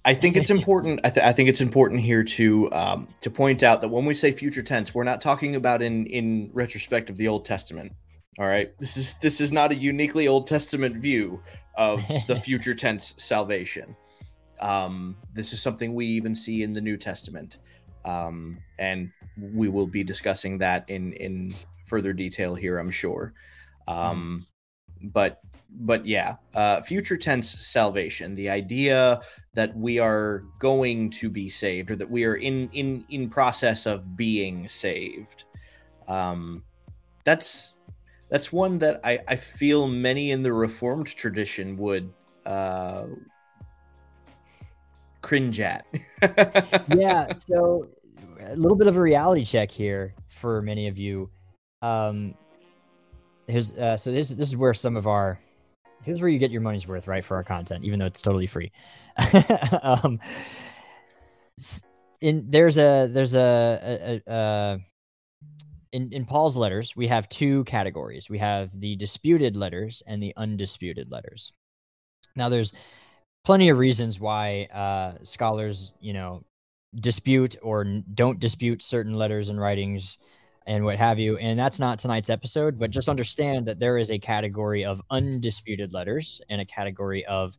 I 0.06 0.14
think 0.14 0.36
it's 0.36 0.50
important. 0.50 1.00
I, 1.06 1.10
th- 1.10 1.26
I 1.26 1.32
think 1.32 1.48
it's 1.48 1.62
important 1.62 2.02
here 2.02 2.24
to 2.24 2.72
um, 2.74 3.08
to 3.22 3.30
point 3.30 3.64
out 3.64 3.80
that 3.82 3.88
when 3.88 4.06
we 4.06 4.14
say 4.14 4.34
future 4.34 4.62
tense, 4.62 4.94
we're 4.94 5.06
not 5.06 5.22
talking 5.22 5.56
about 5.56 5.82
in 5.82 6.06
in 6.08 6.50
retrospect 6.54 7.10
of 7.10 7.16
the 7.16 7.30
Old 7.30 7.46
Testament. 7.46 7.94
All 8.38 8.46
right, 8.46 8.78
this 8.80 8.98
is 8.98 9.18
this 9.20 9.40
is 9.40 9.54
not 9.54 9.72
a 9.72 9.76
uniquely 9.76 10.28
Old 10.28 10.46
Testament 10.46 10.98
view 10.98 11.42
of 11.76 12.06
the 12.28 12.36
future 12.44 12.74
tense 12.74 13.14
salvation. 13.18 13.96
Um, 14.60 15.16
this 15.34 15.54
is 15.54 15.62
something 15.62 15.94
we 15.94 16.06
even 16.08 16.36
see 16.36 16.64
in 16.64 16.74
the 16.74 16.82
New 16.82 16.98
Testament, 16.98 17.60
um, 18.04 18.58
and 18.80 19.10
we 19.38 19.70
will 19.70 19.88
be 19.88 20.04
discussing 20.04 20.58
that 20.58 20.90
in 20.90 21.14
in 21.14 21.56
further 21.86 22.12
detail 22.12 22.56
here, 22.56 22.78
I'm 22.78 22.92
sure. 22.92 23.34
Um, 23.88 24.48
but 25.04 25.42
but 25.76 26.06
yeah, 26.06 26.36
uh, 26.54 26.82
future 26.82 27.18
tense 27.18 27.50
salvation, 27.50 28.36
the 28.36 28.50
idea 28.50 29.20
that 29.54 29.76
we 29.76 30.00
are 30.00 30.44
going 30.60 31.10
to 31.10 31.30
be 31.30 31.50
saved 31.50 31.90
or 31.92 31.96
that 31.96 32.10
we 32.10 32.26
are 32.26 32.36
in 32.36 32.70
in 32.74 33.06
in 33.10 33.30
process 33.30 33.86
of 33.86 34.16
being 34.16 34.68
saved. 34.68 35.46
Um, 36.08 36.64
that's 37.24 37.76
that's 38.30 38.52
one 38.52 38.80
that 38.80 39.00
I, 39.04 39.20
I 39.28 39.36
feel 39.36 39.88
many 39.88 40.32
in 40.32 40.42
the 40.42 40.54
Reformed 40.54 41.08
tradition 41.08 41.78
would 41.78 42.12
uh, 42.46 43.06
cringe 45.22 45.60
at. 45.60 45.86
yeah, 46.96 47.28
so 47.38 47.88
a 48.40 48.56
little 48.56 48.78
bit 48.78 48.88
of 48.88 48.98
a 48.98 49.02
reality 49.02 49.46
check 49.46 49.72
here 49.72 50.14
for 50.30 50.62
many 50.62 50.88
of 50.88 50.98
you. 50.98 51.30
Um, 51.82 52.36
here's 53.48 53.78
uh, 53.78 53.98
so 53.98 54.12
this 54.12 54.30
this 54.30 54.50
is 54.50 54.58
where 54.58 54.74
some 54.74 54.96
of 54.96 55.08
our 55.08 55.40
here's 56.04 56.22
where 56.22 56.30
you 56.30 56.40
get 56.40 56.52
your 56.52 56.62
money's 56.62 56.88
worth, 56.88 57.08
right, 57.08 57.24
for 57.24 57.36
our 57.36 57.44
content, 57.44 57.84
even 57.84 58.00
though 58.00 58.06
it's 58.06 58.22
totally 58.22 58.48
free. 58.48 58.72
um, 59.82 60.20
in 62.22 62.50
there's 62.50 62.78
a 62.78 63.08
there's 63.12 63.36
a, 63.36 64.22
a, 64.28 64.32
a 64.32 64.80
in, 65.94 66.12
in 66.12 66.26
Paul's 66.26 66.58
letters, 66.58 66.96
we 66.96 67.08
have 67.08 67.30
two 67.30 67.64
categories. 67.66 68.30
We 68.30 68.40
have 68.40 68.78
the 68.78 68.96
disputed 68.96 69.56
letters 69.56 70.02
and 70.08 70.22
the 70.22 70.34
undisputed 70.36 71.12
letters. 71.12 71.54
Now, 72.36 72.50
there's 72.50 72.74
plenty 73.44 73.70
of 73.70 73.78
reasons 73.78 74.20
why 74.20 74.64
uh, 74.74 75.24
scholars, 75.24 75.94
you 76.02 76.14
know, 76.14 76.44
dispute 76.96 77.56
or 77.62 77.84
don't 77.84 78.40
dispute 78.40 78.82
certain 78.82 79.14
letters 79.14 79.50
and 79.50 79.60
writings 79.60 80.18
and 80.66 80.84
what 80.86 80.98
have 80.98 81.20
you. 81.20 81.38
And 81.38 81.58
that's 81.58 81.80
not 81.80 82.00
tonight's 82.00 82.30
episode, 82.30 82.80
but 82.80 82.92
just 82.92 83.10
understand 83.10 83.68
that 83.68 83.80
there 83.80 83.98
is 83.98 84.12
a 84.12 84.20
category 84.20 84.86
of 84.86 85.02
undisputed 85.10 85.94
letters 85.94 86.42
and 86.50 86.62
a 86.62 86.66
category 86.66 87.26
of 87.26 87.58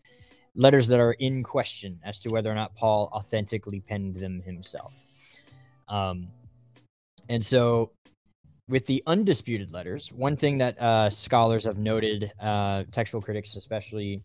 letters 0.54 0.86
that 0.88 1.00
are 1.00 1.12
in 1.14 1.42
question 1.42 1.98
as 2.04 2.18
to 2.20 2.28
whether 2.28 2.50
or 2.50 2.54
not 2.54 2.74
Paul 2.76 3.10
authentically 3.12 3.80
penned 3.80 4.16
them 4.16 4.40
himself. 4.40 4.94
Um, 5.88 6.28
and 7.28 7.44
so 7.44 7.90
with 8.68 8.86
the 8.86 9.02
undisputed 9.06 9.72
letters, 9.72 10.10
one 10.12 10.36
thing 10.36 10.58
that 10.58 10.80
uh, 10.80 11.10
scholars 11.10 11.64
have 11.64 11.78
noted, 11.78 12.32
uh, 12.40 12.84
textual 12.90 13.20
critics 13.20 13.56
especially, 13.56 14.22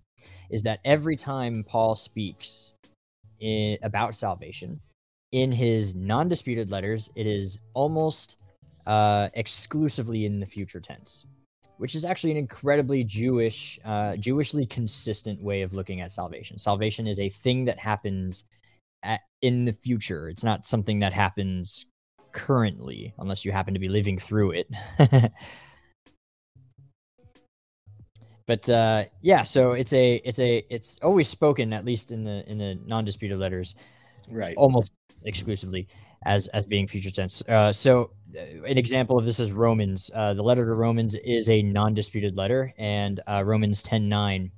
is 0.49 0.63
that 0.63 0.79
every 0.85 1.15
time 1.15 1.63
Paul 1.63 1.95
speaks 1.95 2.73
in, 3.39 3.77
about 3.83 4.15
salvation 4.15 4.79
in 5.31 5.51
his 5.51 5.93
non 5.93 6.29
disputed 6.29 6.71
letters, 6.71 7.09
it 7.15 7.27
is 7.27 7.59
almost 7.73 8.37
uh, 8.89 9.29
exclusively 9.35 10.25
in 10.25 10.39
the 10.39 10.45
future 10.47 10.79
tense, 10.79 11.23
which 11.77 11.93
is 11.93 12.03
actually 12.03 12.31
an 12.31 12.37
incredibly 12.37 13.03
Jewish, 13.03 13.79
uh, 13.85 14.13
Jewishly 14.13 14.67
consistent 14.67 15.39
way 15.43 15.61
of 15.61 15.75
looking 15.75 16.01
at 16.01 16.11
salvation. 16.11 16.57
Salvation 16.57 17.05
is 17.05 17.19
a 17.19 17.29
thing 17.29 17.65
that 17.65 17.77
happens 17.77 18.45
at, 19.03 19.21
in 19.43 19.65
the 19.65 19.73
future, 19.73 20.27
it's 20.27 20.43
not 20.43 20.65
something 20.65 21.01
that 21.01 21.13
happens 21.13 21.85
currently, 22.31 23.13
unless 23.19 23.45
you 23.45 23.51
happen 23.51 23.75
to 23.75 23.79
be 23.79 23.89
living 23.89 24.17
through 24.17 24.53
it. 24.53 24.67
but 28.47 28.67
uh, 28.67 29.03
yeah, 29.21 29.43
so 29.43 29.73
it's 29.73 29.93
a 29.93 30.15
it's 30.15 30.39
a 30.39 30.65
it's 30.71 30.97
always 31.03 31.27
spoken 31.27 31.73
at 31.73 31.85
least 31.85 32.11
in 32.11 32.23
the 32.23 32.43
in 32.49 32.57
the 32.57 32.79
non-disputed 32.87 33.37
letters, 33.37 33.75
right? 34.31 34.55
Almost 34.57 34.93
exclusively 35.25 35.87
as 36.25 36.47
as 36.47 36.65
being 36.65 36.87
future 36.87 37.11
tense. 37.11 37.43
Uh, 37.47 37.71
so 37.71 38.11
an 38.35 38.77
example 38.77 39.17
of 39.17 39.25
this 39.25 39.39
is 39.39 39.51
Romans. 39.51 40.09
Uh, 40.13 40.33
the 40.33 40.43
letter 40.43 40.65
to 40.65 40.73
Romans 40.73 41.15
is 41.15 41.49
a 41.49 41.61
non-disputed 41.61 42.37
letter, 42.37 42.73
and 42.77 43.19
uh, 43.27 43.43
Romans 43.45 43.83
ten 43.83 44.09
nine. 44.09 44.51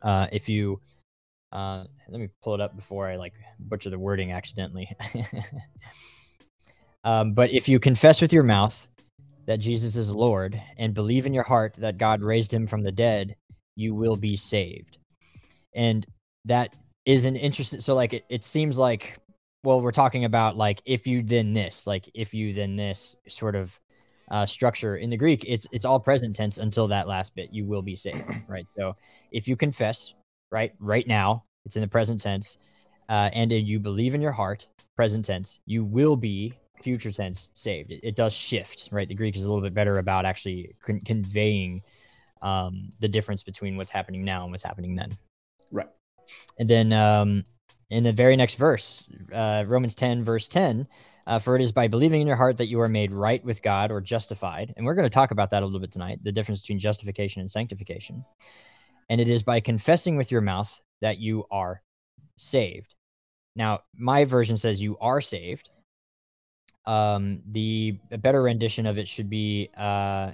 Uh, 0.00 0.26
if 0.32 0.48
you 0.48 0.80
uh, 1.52 1.84
let 2.08 2.20
me 2.20 2.28
pull 2.42 2.54
it 2.54 2.60
up 2.60 2.74
before 2.76 3.08
I 3.08 3.16
like 3.16 3.34
butcher 3.58 3.90
the 3.90 3.98
wording 3.98 4.32
accidentally. 4.32 4.90
Um, 7.04 7.32
but 7.32 7.50
if 7.52 7.68
you 7.68 7.80
confess 7.80 8.20
with 8.20 8.32
your 8.32 8.42
mouth 8.42 8.88
that 9.46 9.58
Jesus 9.58 9.96
is 9.96 10.12
Lord 10.12 10.60
and 10.78 10.94
believe 10.94 11.26
in 11.26 11.34
your 11.34 11.42
heart 11.42 11.74
that 11.74 11.98
God 11.98 12.22
raised 12.22 12.52
him 12.52 12.66
from 12.66 12.82
the 12.82 12.92
dead, 12.92 13.34
you 13.74 13.94
will 13.94 14.16
be 14.16 14.36
saved. 14.36 14.98
And 15.74 16.06
that 16.44 16.74
is 17.04 17.24
an 17.24 17.36
interesting. 17.36 17.80
So, 17.80 17.94
like, 17.94 18.12
it, 18.12 18.24
it 18.28 18.44
seems 18.44 18.78
like, 18.78 19.18
well, 19.64 19.80
we're 19.80 19.92
talking 19.92 20.24
about 20.24 20.56
like 20.56 20.82
if 20.84 21.06
you 21.06 21.22
then 21.22 21.52
this, 21.52 21.86
like 21.86 22.08
if 22.14 22.34
you 22.34 22.52
then 22.52 22.76
this 22.76 23.16
sort 23.28 23.54
of 23.54 23.78
uh, 24.32 24.46
structure 24.46 24.96
in 24.96 25.10
the 25.10 25.16
Greek. 25.16 25.44
It's 25.46 25.68
it's 25.72 25.84
all 25.84 26.00
present 26.00 26.34
tense 26.34 26.58
until 26.58 26.88
that 26.88 27.06
last 27.06 27.34
bit. 27.34 27.52
You 27.52 27.64
will 27.64 27.82
be 27.82 27.94
saved, 27.94 28.24
right? 28.48 28.66
So, 28.76 28.96
if 29.30 29.46
you 29.46 29.56
confess, 29.56 30.14
right, 30.50 30.72
right 30.80 31.06
now, 31.06 31.44
it's 31.64 31.76
in 31.76 31.82
the 31.82 31.88
present 31.88 32.20
tense, 32.20 32.56
uh, 33.08 33.30
and 33.32 33.52
you 33.52 33.78
believe 33.78 34.14
in 34.14 34.22
your 34.22 34.32
heart, 34.32 34.66
present 34.96 35.24
tense, 35.24 35.60
you 35.66 35.84
will 35.84 36.16
be 36.16 36.54
future 36.82 37.12
tense 37.12 37.50
saved. 37.52 37.92
It, 37.92 38.00
it, 38.02 38.16
does 38.16 38.32
shift, 38.32 38.88
right? 38.90 39.06
The 39.06 39.14
Greek 39.14 39.36
is 39.36 39.44
a 39.44 39.48
little 39.48 39.62
bit 39.62 39.74
better 39.74 39.98
about 39.98 40.24
actually 40.24 40.74
con- 40.82 41.00
conveying 41.00 41.82
um, 42.40 42.90
the 42.98 43.08
difference 43.08 43.42
between 43.42 43.76
what's 43.76 43.90
happening 43.90 44.24
now 44.24 44.42
and 44.42 44.50
what's 44.50 44.64
happening 44.64 44.96
then. 44.96 45.16
Right. 45.70 45.88
And 46.58 46.68
then 46.68 46.92
um, 46.92 47.44
in 47.92 48.04
the 48.04 48.12
very 48.12 48.36
next 48.36 48.54
verse, 48.54 49.04
uh, 49.32 49.64
Romans 49.66 49.94
10, 49.94 50.24
verse 50.24 50.48
10, 50.48 50.88
uh, 51.26 51.38
for 51.38 51.54
it 51.54 51.62
is 51.62 51.72
by 51.72 51.88
believing 51.88 52.20
in 52.20 52.26
your 52.26 52.36
heart 52.36 52.56
that 52.56 52.68
you 52.68 52.80
are 52.80 52.88
made 52.88 53.12
right 53.12 53.44
with 53.44 53.62
God 53.62 53.90
or 53.90 54.00
justified. 54.00 54.72
And 54.76 54.86
we're 54.86 54.94
going 54.94 55.08
to 55.08 55.14
talk 55.14 55.30
about 55.30 55.50
that 55.50 55.62
a 55.62 55.66
little 55.66 55.80
bit 55.80 55.92
tonight 55.92 56.18
the 56.22 56.32
difference 56.32 56.62
between 56.62 56.78
justification 56.78 57.40
and 57.40 57.50
sanctification. 57.50 58.24
And 59.10 59.20
it 59.20 59.28
is 59.28 59.42
by 59.42 59.60
confessing 59.60 60.16
with 60.16 60.30
your 60.30 60.40
mouth 60.40 60.80
that 61.00 61.18
you 61.18 61.44
are 61.50 61.82
saved. 62.36 62.94
Now, 63.54 63.80
my 63.94 64.24
version 64.24 64.56
says 64.56 64.82
you 64.82 64.96
are 64.98 65.20
saved 65.20 65.70
um, 66.86 67.38
the 67.50 67.98
better 68.10 68.42
rendition 68.42 68.86
of 68.86 68.98
it 68.98 69.08
should 69.08 69.30
be 69.30 69.70
uh, 69.76 70.32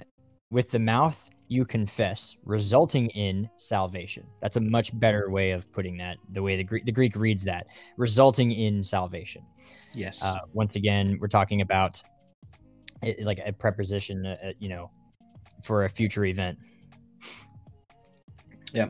with 0.49 0.71
the 0.71 0.79
mouth 0.79 1.29
you 1.49 1.65
confess, 1.65 2.37
resulting 2.45 3.09
in 3.09 3.49
salvation. 3.57 4.25
That's 4.39 4.55
a 4.55 4.61
much 4.61 4.97
better 4.97 5.29
way 5.29 5.51
of 5.51 5.69
putting 5.71 5.97
that. 5.97 6.17
The 6.31 6.41
way 6.41 6.55
the 6.55 6.63
Greek 6.63 6.85
the 6.85 6.91
Greek 6.91 7.15
reads 7.15 7.43
that, 7.43 7.67
resulting 7.97 8.51
in 8.51 8.83
salvation. 8.83 9.41
Yes. 9.93 10.23
Uh, 10.23 10.37
once 10.53 10.75
again, 10.75 11.17
we're 11.19 11.27
talking 11.27 11.61
about 11.61 12.01
it, 13.01 13.25
like 13.25 13.39
a 13.43 13.51
preposition, 13.51 14.25
uh, 14.25 14.37
uh, 14.45 14.51
you 14.59 14.69
know, 14.69 14.91
for 15.63 15.85
a 15.85 15.89
future 15.89 16.25
event. 16.25 16.59
Yeah. 18.71 18.89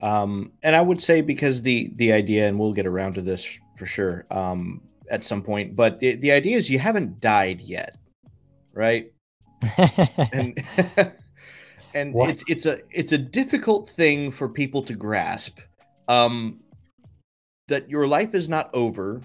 Um, 0.00 0.52
and 0.62 0.74
I 0.74 0.80
would 0.80 1.02
say 1.02 1.20
because 1.20 1.60
the 1.60 1.92
the 1.96 2.12
idea, 2.12 2.48
and 2.48 2.58
we'll 2.58 2.72
get 2.72 2.86
around 2.86 3.14
to 3.14 3.22
this 3.22 3.58
for 3.76 3.86
sure. 3.86 4.26
Um, 4.30 4.80
at 5.10 5.22
some 5.22 5.42
point, 5.42 5.76
but 5.76 6.00
the, 6.00 6.14
the 6.16 6.32
idea 6.32 6.56
is 6.56 6.70
you 6.70 6.78
haven't 6.78 7.20
died 7.20 7.60
yet, 7.60 7.98
right? 8.72 9.12
and 10.32 10.58
and 11.94 12.12
what? 12.12 12.30
it's 12.30 12.44
it's 12.48 12.66
a 12.66 12.78
it's 12.90 13.12
a 13.12 13.18
difficult 13.18 13.88
thing 13.88 14.30
for 14.30 14.48
people 14.48 14.82
to 14.82 14.94
grasp. 14.94 15.60
Um, 16.08 16.60
that 17.68 17.88
your 17.88 18.06
life 18.06 18.34
is 18.34 18.48
not 18.48 18.68
over, 18.74 19.22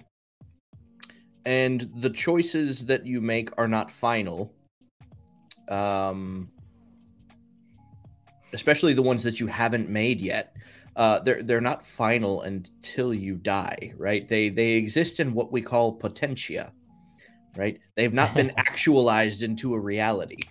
and 1.44 1.80
the 1.96 2.10
choices 2.10 2.86
that 2.86 3.06
you 3.06 3.20
make 3.20 3.50
are 3.58 3.68
not 3.68 3.90
final. 3.90 4.54
Um, 5.68 6.50
especially 8.52 8.94
the 8.94 9.02
ones 9.02 9.22
that 9.22 9.38
you 9.38 9.46
haven't 9.46 9.88
made 9.88 10.20
yet 10.20 10.56
uh, 10.96 11.20
they're 11.20 11.42
they're 11.42 11.60
not 11.60 11.84
final 11.84 12.42
until 12.42 13.14
you 13.14 13.36
die, 13.36 13.92
right? 13.96 14.26
They 14.26 14.48
they 14.48 14.72
exist 14.72 15.20
in 15.20 15.34
what 15.34 15.52
we 15.52 15.62
call 15.62 15.92
potentia, 15.92 16.72
right? 17.56 17.80
They've 17.96 18.12
not 18.12 18.34
been 18.34 18.52
actualized 18.56 19.42
into 19.42 19.74
a 19.74 19.80
reality, 19.80 20.42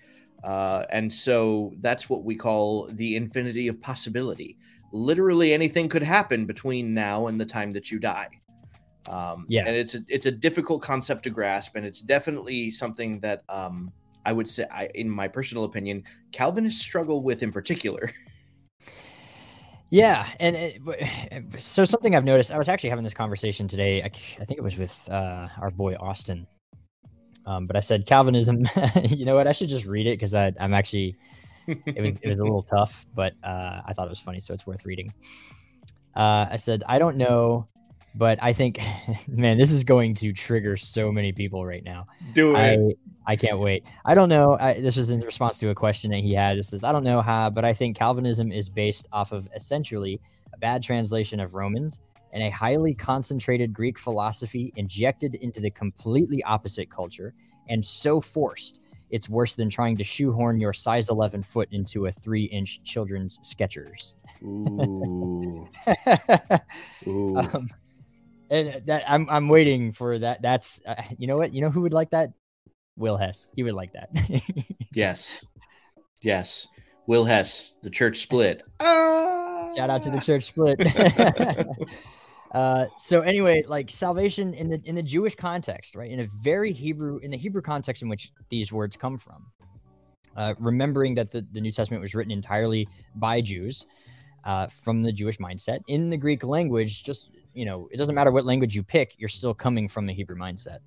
uh, 0.43 0.85
and 0.89 1.11
so 1.11 1.73
that's 1.81 2.09
what 2.09 2.23
we 2.23 2.35
call 2.35 2.87
the 2.91 3.15
infinity 3.15 3.67
of 3.67 3.81
possibility. 3.81 4.57
Literally 4.91 5.53
anything 5.53 5.89
could 5.89 6.03
happen 6.03 6.45
between 6.45 6.93
now 6.93 7.27
and 7.27 7.39
the 7.39 7.45
time 7.45 7.71
that 7.71 7.91
you 7.91 7.99
die. 7.99 8.29
Um, 9.09 9.45
yeah, 9.47 9.63
and 9.65 9.75
it's 9.75 9.95
a 9.95 9.99
it's 10.07 10.25
a 10.25 10.31
difficult 10.31 10.81
concept 10.81 11.23
to 11.23 11.29
grasp, 11.29 11.75
and 11.75 11.85
it's 11.85 12.01
definitely 12.01 12.69
something 12.69 13.19
that 13.21 13.43
um, 13.49 13.91
I 14.25 14.33
would 14.33 14.49
say, 14.49 14.65
I, 14.71 14.89
in 14.95 15.09
my 15.09 15.27
personal 15.27 15.63
opinion, 15.63 16.03
Calvinists 16.31 16.81
struggle 16.81 17.23
with 17.23 17.43
in 17.43 17.51
particular. 17.51 18.11
Yeah, 19.91 20.27
and 20.39 20.55
it, 20.55 21.59
so 21.59 21.83
something 21.83 22.15
I've 22.15 22.23
noticed. 22.23 22.51
I 22.51 22.59
was 22.59 22.69
actually 22.69 22.91
having 22.91 23.03
this 23.03 23.15
conversation 23.15 23.67
today. 23.67 24.03
I, 24.03 24.05
I 24.05 24.45
think 24.45 24.59
it 24.59 24.63
was 24.63 24.77
with 24.77 25.09
uh, 25.11 25.47
our 25.59 25.71
boy 25.71 25.95
Austin. 25.95 26.45
Um, 27.49 27.65
but 27.65 27.75
I 27.75 27.79
said 27.79 28.05
Calvinism. 28.05 28.63
you 29.03 29.25
know 29.25 29.33
what? 29.33 29.47
I 29.47 29.53
should 29.53 29.69
just 29.69 29.85
read 29.85 30.05
it 30.05 30.19
because 30.19 30.35
I'm 30.35 30.73
actually. 30.73 31.15
It 31.67 32.01
was 32.01 32.11
it 32.11 32.27
was 32.27 32.37
a 32.37 32.43
little 32.43 32.61
tough, 32.77 33.05
but 33.15 33.33
uh, 33.43 33.81
I 33.85 33.93
thought 33.93 34.05
it 34.05 34.09
was 34.09 34.19
funny, 34.19 34.39
so 34.39 34.53
it's 34.53 34.67
worth 34.67 34.85
reading. 34.85 35.11
Uh, 36.15 36.45
I 36.51 36.57
said 36.57 36.83
I 36.87 36.99
don't 36.99 37.17
know, 37.17 37.67
but 38.15 38.37
I 38.41 38.53
think, 38.53 38.79
man, 39.27 39.57
this 39.57 39.71
is 39.71 39.83
going 39.83 40.13
to 40.15 40.31
trigger 40.31 40.77
so 40.77 41.11
many 41.11 41.31
people 41.31 41.65
right 41.65 41.83
now. 41.83 42.05
Do 42.33 42.55
it. 42.55 42.79
I, 43.27 43.31
I 43.31 43.35
can't 43.35 43.59
wait. 43.59 43.83
I 44.05 44.13
don't 44.13 44.29
know. 44.29 44.57
I, 44.59 44.73
this 44.73 44.95
was 44.95 45.11
in 45.11 45.19
response 45.21 45.57
to 45.59 45.69
a 45.69 45.75
question 45.75 46.11
that 46.11 46.19
he 46.19 46.33
had. 46.33 46.57
It 46.57 46.65
says, 46.65 46.83
I 46.83 46.91
don't 46.91 47.03
know 47.03 47.21
how, 47.21 47.49
but 47.49 47.65
I 47.65 47.73
think 47.73 47.97
Calvinism 47.97 48.51
is 48.51 48.69
based 48.69 49.07
off 49.11 49.31
of 49.31 49.47
essentially 49.55 50.21
a 50.53 50.57
bad 50.57 50.83
translation 50.83 51.39
of 51.39 51.53
Romans 51.55 51.99
and 52.33 52.43
a 52.43 52.49
highly 52.49 52.93
concentrated 52.93 53.73
Greek 53.73 53.97
philosophy 53.97 54.71
injected 54.75 55.35
into 55.35 55.59
the 55.59 55.71
completely 55.71 56.43
opposite 56.43 56.89
culture 56.89 57.33
and 57.69 57.85
so 57.85 58.21
forced. 58.21 58.79
It's 59.09 59.27
worse 59.27 59.55
than 59.55 59.69
trying 59.69 59.97
to 59.97 60.03
shoehorn 60.03 60.59
your 60.59 60.73
size 60.73 61.09
11 61.09 61.43
foot 61.43 61.67
into 61.71 62.05
a 62.05 62.11
three 62.11 62.43
inch 62.45 62.81
children's 62.83 63.39
Skechers. 63.39 64.13
Ooh. 64.43 65.67
Ooh. 67.07 67.37
Um, 67.37 67.69
and 68.51 68.81
that 68.85 69.03
I'm 69.07 69.29
I'm 69.29 69.47
waiting 69.47 69.91
for 69.91 70.17
that. 70.17 70.41
That's 70.41 70.81
uh, 70.85 71.01
you 71.17 71.27
know 71.27 71.37
what 71.37 71.53
you 71.53 71.61
know 71.61 71.69
who 71.69 71.81
would 71.81 71.93
like 71.93 72.11
that 72.11 72.31
Will 72.97 73.17
Hess. 73.17 73.51
He 73.55 73.63
would 73.63 73.73
like 73.73 73.93
that. 73.93 74.09
yes. 74.93 75.43
Yes. 76.21 76.67
Will 77.07 77.23
Hess, 77.23 77.73
the 77.81 77.89
church 77.89 78.19
split. 78.19 78.61
Ah! 78.81 79.73
Shout 79.75 79.89
out 79.89 80.03
to 80.03 80.11
the 80.11 80.19
church 80.19 80.45
split. 80.45 80.79
uh, 82.51 82.85
so 82.97 83.21
anyway, 83.21 83.63
like 83.67 83.91
salvation 83.91 84.53
in 84.53 84.69
the 84.69 84.81
in 84.85 84.95
the 84.95 85.03
Jewish 85.03 85.35
context, 85.35 85.95
right? 85.95 86.09
In 86.09 86.21
a 86.21 86.27
very 86.41 86.71
Hebrew 86.71 87.17
in 87.19 87.31
the 87.31 87.37
Hebrew 87.37 87.61
context 87.61 88.01
in 88.01 88.09
which 88.09 88.31
these 88.49 88.71
words 88.71 88.97
come 88.97 89.17
from. 89.17 89.45
Uh, 90.35 90.53
remembering 90.57 91.15
that 91.15 91.31
the, 91.31 91.45
the 91.51 91.59
New 91.59 91.71
Testament 91.71 92.01
was 92.01 92.15
written 92.15 92.31
entirely 92.31 92.87
by 93.15 93.41
Jews 93.41 93.85
uh, 94.45 94.67
from 94.67 95.01
the 95.03 95.11
Jewish 95.11 95.37
mindset. 95.37 95.79
In 95.87 96.09
the 96.09 96.17
Greek 96.17 96.43
language, 96.43 97.03
just 97.03 97.29
you 97.53 97.65
know, 97.65 97.89
it 97.91 97.97
doesn't 97.97 98.15
matter 98.15 98.31
what 98.31 98.45
language 98.45 98.75
you 98.75 98.83
pick, 98.83 99.15
you're 99.17 99.29
still 99.29 99.53
coming 99.53 99.87
from 99.87 100.05
the 100.05 100.13
Hebrew 100.13 100.37
mindset. 100.37 100.79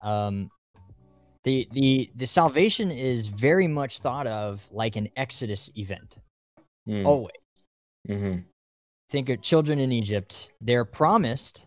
Um, 0.00 0.50
the 1.44 1.68
the 1.72 2.10
the 2.16 2.26
salvation 2.26 2.90
is 2.90 3.28
very 3.28 3.68
much 3.68 4.00
thought 4.00 4.26
of 4.26 4.66
like 4.72 4.96
an 4.96 5.08
Exodus 5.16 5.70
event. 5.76 6.18
Mm. 6.88 7.06
Always. 7.06 7.34
Mm-hmm. 8.08 8.38
Think 9.08 9.28
of 9.28 9.40
children 9.40 9.78
in 9.78 9.92
Egypt. 9.92 10.50
They're 10.60 10.84
promised 10.84 11.66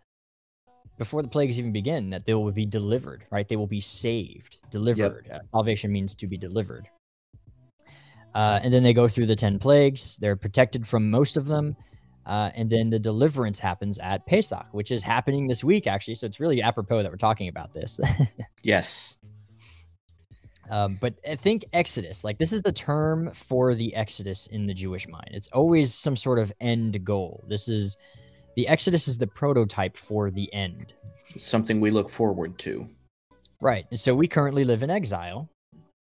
before 0.97 1.21
the 1.21 1.29
plagues 1.29 1.57
even 1.57 1.71
begin 1.71 2.09
that 2.09 2.25
they 2.25 2.33
will 2.33 2.51
be 2.51 2.65
delivered. 2.65 3.25
Right? 3.31 3.47
They 3.47 3.55
will 3.55 3.67
be 3.67 3.81
saved. 3.81 4.59
Delivered. 4.69 5.27
Yep. 5.29 5.35
Uh, 5.35 5.57
salvation 5.57 5.91
means 5.91 6.13
to 6.15 6.27
be 6.27 6.37
delivered. 6.37 6.89
Uh, 8.35 8.59
and 8.61 8.73
then 8.73 8.83
they 8.83 8.93
go 8.93 9.07
through 9.07 9.25
the 9.25 9.35
10 9.35 9.59
plagues. 9.59 10.17
They're 10.17 10.35
protected 10.35 10.87
from 10.87 11.09
most 11.09 11.37
of 11.37 11.47
them. 11.47 11.75
Uh, 12.25 12.51
and 12.53 12.69
then 12.69 12.89
the 12.89 12.99
deliverance 12.99 13.57
happens 13.57 13.97
at 13.97 14.25
Pesach, 14.27 14.67
which 14.71 14.91
is 14.91 15.01
happening 15.01 15.47
this 15.47 15.63
week, 15.63 15.87
actually. 15.87 16.15
So 16.15 16.27
it's 16.27 16.39
really 16.39 16.61
apropos 16.61 17.01
that 17.01 17.11
we're 17.11 17.17
talking 17.17 17.47
about 17.47 17.73
this. 17.73 17.99
yes. 18.63 19.17
Um, 20.69 20.97
but 21.01 21.15
I 21.29 21.35
think 21.35 21.65
Exodus, 21.73 22.23
like 22.23 22.37
this 22.37 22.53
is 22.53 22.61
the 22.61 22.71
term 22.71 23.31
for 23.31 23.73
the 23.73 23.93
Exodus 23.95 24.47
in 24.47 24.65
the 24.65 24.73
Jewish 24.73 25.07
mind. 25.07 25.29
It's 25.31 25.47
always 25.49 25.93
some 25.93 26.15
sort 26.15 26.39
of 26.39 26.51
end 26.59 27.03
goal. 27.03 27.43
This 27.47 27.67
is 27.67 27.97
the 28.55 28.67
Exodus 28.67 29.07
is 29.07 29.17
the 29.17 29.27
prototype 29.27 29.97
for 29.97 30.29
the 30.29 30.51
end. 30.53 30.93
Something 31.37 31.79
we 31.79 31.91
look 31.91 32.09
forward 32.09 32.57
to. 32.59 32.87
Right. 33.61 33.85
And 33.89 33.99
so 33.99 34.15
we 34.15 34.27
currently 34.27 34.63
live 34.63 34.83
in 34.83 34.89
exile. 34.89 35.49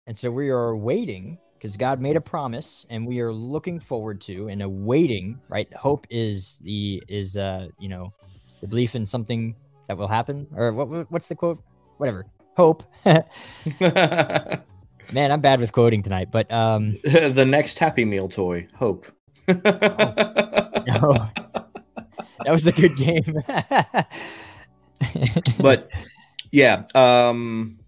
And 0.07 0.17
so 0.17 0.31
we 0.31 0.51
are 0.51 0.77
waiting 0.77 1.39
because 1.55 1.77
God 1.77 2.01
made 2.01 2.17
a 2.17 2.21
promise 2.21 2.87
and 2.91 3.07
we 3.07 3.21
are 3.21 3.33
looking 3.33 3.79
forward 3.79 4.21
to 4.23 4.49
and 4.49 4.63
awaiting, 4.63 5.41
right? 5.49 5.73
Hope 5.75 6.07
is 6.11 6.59
the 6.63 7.03
is 7.09 7.37
uh, 7.37 7.69
you 7.79 7.89
know, 7.89 8.13
the 8.61 8.67
belief 8.67 8.95
in 8.95 9.07
something 9.07 9.55
that 9.87 9.97
will 9.97 10.09
happen 10.09 10.47
or 10.57 10.73
what 10.73 11.11
what's 11.11 11.29
the 11.29 11.35
quote? 11.35 11.63
Whatever. 11.99 12.27
Hope. 12.57 12.85
Man, 13.05 13.25
I'm 15.31 15.41
bad 15.41 15.61
with 15.61 15.73
quoting 15.73 16.03
tonight, 16.03 16.29
but 16.31 16.51
um 16.53 16.91
the 17.05 17.47
next 17.47 17.79
Happy 17.79 18.05
Meal 18.05 18.29
toy, 18.29 18.69
Hope. 18.75 19.07
oh, 19.49 19.55
no. 20.87 21.29
That 22.45 22.51
was 22.51 22.67
a 22.67 22.73
good 22.73 22.97
game. 22.97 23.39
but 25.61 25.91
yeah, 26.51 26.85
um 26.95 27.79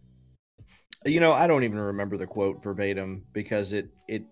you 1.07 1.21
know, 1.21 1.33
I 1.33 1.47
don't 1.47 1.65
even 1.65 1.79
remember 1.79 2.17
the 2.17 2.27
quote 2.27 2.63
verbatim 2.63 3.25
because 3.33 3.73
it 3.73 3.89
it 4.09 4.25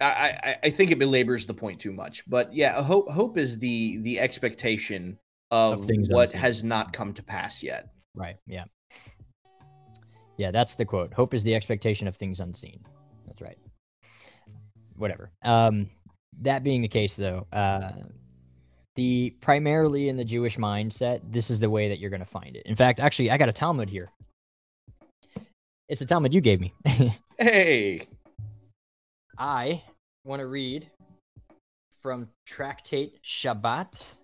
I, 0.00 0.38
I, 0.42 0.56
I 0.64 0.70
think 0.70 0.90
it 0.90 0.98
belabors 0.98 1.46
the 1.46 1.54
point 1.54 1.80
too 1.80 1.92
much. 1.92 2.28
But 2.28 2.54
yeah, 2.54 2.82
hope 2.82 3.10
hope 3.10 3.38
is 3.38 3.58
the 3.58 3.98
the 3.98 4.20
expectation 4.20 5.18
of, 5.50 5.80
of 5.80 5.90
what 6.08 6.22
unseen. 6.22 6.40
has 6.40 6.64
not 6.64 6.92
come 6.92 7.14
to 7.14 7.22
pass 7.22 7.62
yet. 7.62 7.88
Right. 8.14 8.36
Yeah. 8.46 8.64
Yeah, 10.36 10.50
that's 10.50 10.74
the 10.74 10.84
quote. 10.84 11.12
Hope 11.12 11.34
is 11.34 11.44
the 11.44 11.54
expectation 11.54 12.08
of 12.08 12.16
things 12.16 12.40
unseen. 12.40 12.80
That's 13.26 13.40
right. 13.40 13.58
Whatever. 14.96 15.30
Um, 15.42 15.90
that 16.40 16.64
being 16.64 16.82
the 16.82 16.88
case, 16.88 17.16
though, 17.16 17.46
uh, 17.52 17.92
the 18.96 19.30
primarily 19.40 20.08
in 20.08 20.16
the 20.16 20.24
Jewish 20.24 20.56
mindset, 20.56 21.20
this 21.30 21.50
is 21.50 21.60
the 21.60 21.70
way 21.70 21.88
that 21.88 21.98
you're 21.98 22.10
going 22.10 22.20
to 22.20 22.26
find 22.26 22.56
it. 22.56 22.62
In 22.66 22.76
fact, 22.76 23.00
actually, 23.00 23.30
I 23.30 23.36
got 23.36 23.48
a 23.48 23.52
Talmud 23.52 23.88
here 23.88 24.10
it's 25.92 26.00
a 26.00 26.06
Talmud 26.06 26.32
you 26.32 26.40
gave 26.40 26.58
me. 26.58 26.72
hey. 27.38 28.00
I 29.36 29.82
want 30.24 30.40
to 30.40 30.46
read 30.46 30.90
from 32.00 32.30
Tractate 32.46 33.22
Shabbat. 33.22 34.16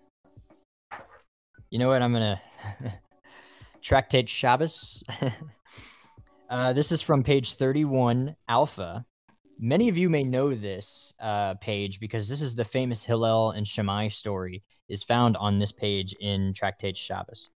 You 1.70 1.78
know 1.78 1.88
what? 1.88 2.00
I'm 2.00 2.12
going 2.12 2.38
to. 2.82 2.92
Tractate 3.82 4.30
Shabbos. 4.30 5.02
uh, 6.48 6.72
this 6.72 6.92
is 6.92 7.02
from 7.02 7.22
page 7.22 7.54
31, 7.54 8.36
Alpha. 8.48 9.04
Many 9.58 9.88
of 9.88 9.96
you 9.96 10.08
may 10.08 10.22
know 10.22 10.54
this 10.54 11.12
uh, 11.20 11.54
page 11.54 11.98
because 12.00 12.28
this 12.28 12.42
is 12.42 12.54
the 12.54 12.64
famous 12.64 13.02
Hillel 13.02 13.50
and 13.50 13.66
Shammai 13.66 14.08
story 14.08 14.62
is 14.88 15.02
found 15.02 15.36
on 15.36 15.58
this 15.58 15.72
page 15.72 16.14
in 16.20 16.52
Tractate 16.54 16.96
Shabbos. 16.96 17.50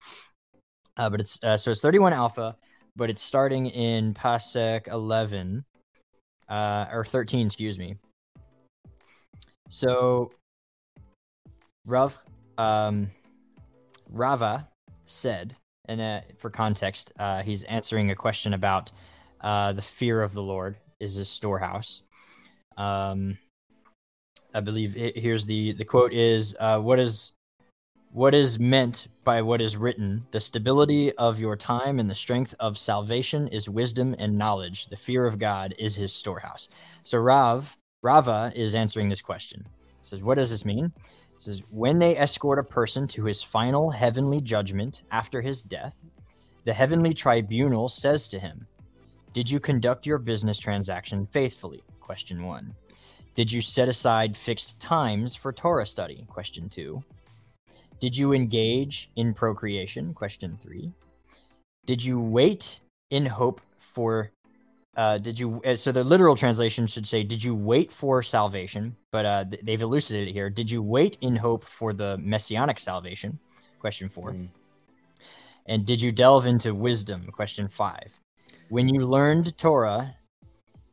Uh, 0.98 1.10
but 1.10 1.20
it's 1.20 1.42
uh, 1.44 1.58
so 1.58 1.72
it's 1.72 1.82
31 1.82 2.14
Alpha 2.14 2.56
but 2.96 3.10
it's 3.10 3.22
starting 3.22 3.68
in 3.68 4.14
Pasek 4.14 4.88
11, 4.88 5.64
uh, 6.50 6.86
or 6.92 7.06
13, 7.06 7.48
excuse 7.48 7.80
me. 7.80 7.96
So, 9.70 10.32
Rav, 11.86 12.18
um, 12.58 13.10
Rava 14.10 14.68
said, 15.06 15.56
and 15.92 16.00
uh, 16.00 16.22
for 16.38 16.50
context, 16.50 17.12
uh, 17.20 17.44
he's 17.44 17.64
answering 17.66 18.12
a 18.12 18.16
question 18.16 18.54
about 18.54 18.92
uh, 19.42 19.74
the 19.74 19.82
fear 19.82 20.24
of 20.24 20.34
the 20.34 20.42
Lord 20.42 20.78
is 21.02 21.16
his 21.16 21.28
storehouse. 21.28 22.04
Um, 22.78 23.38
I 24.54 24.62
believe 24.62 24.96
it, 24.96 25.18
here's 25.18 25.46
the 25.46 25.74
the 25.74 25.84
quote 25.84 26.14
is 26.14 26.56
uh, 26.60 26.80
what 26.80 26.98
is 26.98 27.34
what 28.14 28.34
is 28.34 28.58
meant 28.58 29.08
by 29.26 29.42
what 29.42 29.62
is 29.62 29.76
written? 29.76 30.28
The 30.32 30.40
stability 30.40 31.12
of 31.14 31.40
your 31.40 31.58
time 31.58 32.00
and 32.00 32.10
the 32.10 32.16
strength 32.16 32.56
of 32.58 32.78
salvation 32.78 33.50
is 33.50 33.70
wisdom 33.70 34.16
and 34.18 34.38
knowledge. 34.38 34.88
The 34.88 34.96
fear 34.96 35.26
of 35.26 35.40
god 35.40 35.76
is 35.78 35.96
his 35.96 36.14
storehouse. 36.14 36.70
So 37.04 37.18
rav 37.18 37.76
rava 38.02 38.54
is 38.56 38.76
answering 38.76 39.10
this 39.10 39.22
question. 39.22 39.68
It 40.00 40.06
says 40.06 40.24
what 40.24 40.36
does 40.36 40.52
this 40.52 40.64
mean 40.64 40.94
it 41.42 41.46
says 41.46 41.64
when 41.70 42.00
they 42.00 42.18
escort 42.18 42.60
a 42.60 42.64
person 42.64 43.08
to 43.08 43.26
his 43.26 43.44
final 43.44 43.92
heavenly 43.92 44.42
judgment 44.42 45.04
after 45.12 45.42
his 45.42 45.62
death 45.62 46.08
the 46.64 46.74
heavenly 46.74 47.14
tribunal 47.14 47.90
says 47.90 48.28
to 48.30 48.40
him 48.40 48.68
did 49.34 49.50
you 49.50 49.60
conduct 49.60 50.06
your 50.06 50.18
business 50.18 50.60
transaction 50.60 51.28
faithfully 51.28 51.84
question 52.00 52.44
1 52.44 52.76
did 53.34 53.52
you 53.52 53.62
set 53.62 53.90
aside 53.90 54.38
fixed 54.38 54.80
times 54.80 55.36
for 55.36 55.52
torah 55.52 55.86
study 55.86 56.26
question 56.30 56.70
2 56.70 57.04
did 58.02 58.18
you 58.18 58.34
engage 58.34 59.12
in 59.16 59.36
procreation? 59.36 60.16
Question 60.16 60.58
three. 60.60 60.92
Did 61.86 62.04
you 62.04 62.20
wait 62.20 62.80
in 63.12 63.28
hope 63.28 63.62
for? 63.78 64.32
Uh, 64.96 65.18
did 65.18 65.40
you? 65.40 65.62
Uh, 65.64 65.76
so 65.76 65.92
the 65.92 66.04
literal 66.04 66.36
translation 66.36 66.86
should 66.86 67.08
say, 67.08 67.24
"Did 67.24 67.44
you 67.44 67.56
wait 67.56 67.92
for 67.92 68.22
salvation?" 68.22 68.98
But 69.10 69.26
uh, 69.26 69.46
they've 69.64 69.82
elucidated 69.82 70.30
it 70.30 70.34
here. 70.34 70.50
Did 70.50 70.70
you 70.70 70.84
wait 70.84 71.18
in 71.22 71.38
hope 71.38 71.64
for 71.64 71.94
the 71.94 72.18
messianic 72.18 72.78
salvation? 72.78 73.40
Question 73.80 74.10
four. 74.10 74.34
Mm. 74.34 74.50
And 75.66 75.86
did 75.86 76.02
you 76.02 76.12
delve 76.12 76.46
into 76.46 76.76
wisdom? 76.76 77.30
Question 77.32 77.70
five. 77.70 78.20
When 78.70 78.90
you 78.90 79.06
learned 79.06 79.58
Torah, 79.58 80.16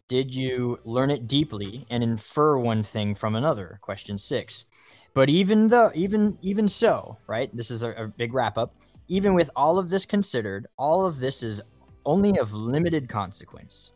did 0.08 0.34
you 0.34 0.78
learn 0.84 1.10
it 1.10 1.26
deeply 1.26 1.84
and 1.90 2.02
infer 2.02 2.56
one 2.56 2.82
thing 2.82 3.14
from 3.14 3.34
another? 3.34 3.78
Question 3.82 4.16
six. 4.16 4.64
But 5.12 5.28
even 5.28 5.68
though, 5.68 5.90
even 5.94 6.38
even 6.40 6.68
so, 6.68 7.18
right? 7.26 7.54
This 7.56 7.70
is 7.70 7.82
a, 7.82 7.90
a 7.92 8.06
big 8.06 8.32
wrap 8.32 8.56
up. 8.56 8.74
Even 9.08 9.34
with 9.34 9.50
all 9.56 9.78
of 9.78 9.90
this 9.90 10.06
considered, 10.06 10.66
all 10.76 11.04
of 11.04 11.18
this 11.18 11.42
is 11.42 11.62
only 12.04 12.38
of 12.38 12.54
limited 12.54 13.08
consequence. 13.08 13.92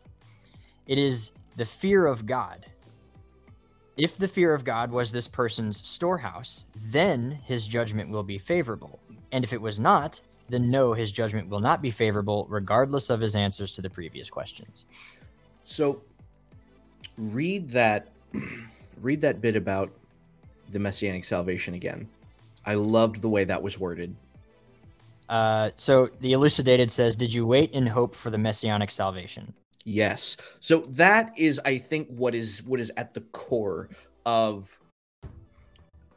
It 0.87 0.97
is 0.97 1.31
the 1.55 1.65
fear 1.65 2.05
of 2.05 2.25
God. 2.25 2.65
If 3.95 4.17
the 4.17 4.27
fear 4.27 4.53
of 4.53 4.63
God 4.63 4.91
was 4.91 5.11
this 5.11 5.27
person's 5.27 5.87
storehouse, 5.87 6.65
then 6.75 7.39
his 7.45 7.67
judgment 7.67 8.09
will 8.09 8.23
be 8.23 8.37
favorable. 8.37 8.99
And 9.31 9.43
if 9.43 9.53
it 9.53 9.61
was 9.61 9.79
not, 9.79 10.21
then 10.49 10.69
no, 10.69 10.93
his 10.93 11.11
judgment 11.11 11.49
will 11.49 11.59
not 11.59 11.81
be 11.81 11.91
favorable, 11.91 12.45
regardless 12.49 13.09
of 13.09 13.21
his 13.21 13.35
answers 13.35 13.71
to 13.73 13.81
the 13.81 13.89
previous 13.89 14.29
questions. 14.29 14.85
So, 15.63 16.01
read 17.17 17.69
that, 17.69 18.09
read 19.01 19.21
that 19.21 19.41
bit 19.41 19.55
about 19.55 19.91
the 20.71 20.79
messianic 20.79 21.23
salvation 21.23 21.75
again. 21.75 22.07
I 22.65 22.75
loved 22.75 23.21
the 23.21 23.29
way 23.29 23.43
that 23.43 23.61
was 23.61 23.79
worded. 23.79 24.15
Uh, 25.29 25.71
so 25.75 26.09
the 26.19 26.33
elucidated 26.33 26.91
says, 26.91 27.15
"Did 27.15 27.33
you 27.33 27.45
wait 27.45 27.71
in 27.71 27.87
hope 27.87 28.15
for 28.15 28.29
the 28.29 28.37
messianic 28.37 28.91
salvation?" 28.91 29.53
Yes. 29.85 30.37
So 30.59 30.79
that 30.89 31.33
is, 31.37 31.59
I 31.65 31.77
think, 31.77 32.07
what 32.09 32.35
is 32.35 32.63
what 32.63 32.79
is 32.79 32.91
at 32.97 33.13
the 33.13 33.21
core 33.21 33.89
of 34.25 34.77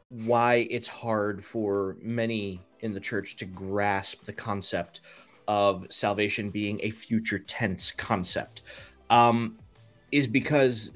why 0.09 0.67
it's 0.69 0.87
hard 0.87 1.43
for 1.43 1.97
many 2.01 2.61
in 2.79 2.93
the 2.93 2.99
church 2.99 3.35
to 3.37 3.45
grasp 3.45 4.23
the 4.23 4.33
concept 4.33 5.01
of 5.47 5.85
salvation 5.89 6.49
being 6.49 6.79
a 6.83 6.89
future 6.89 7.39
tense 7.39 7.91
concept. 7.91 8.61
Um, 9.09 9.57
is 10.11 10.27
because 10.27 10.91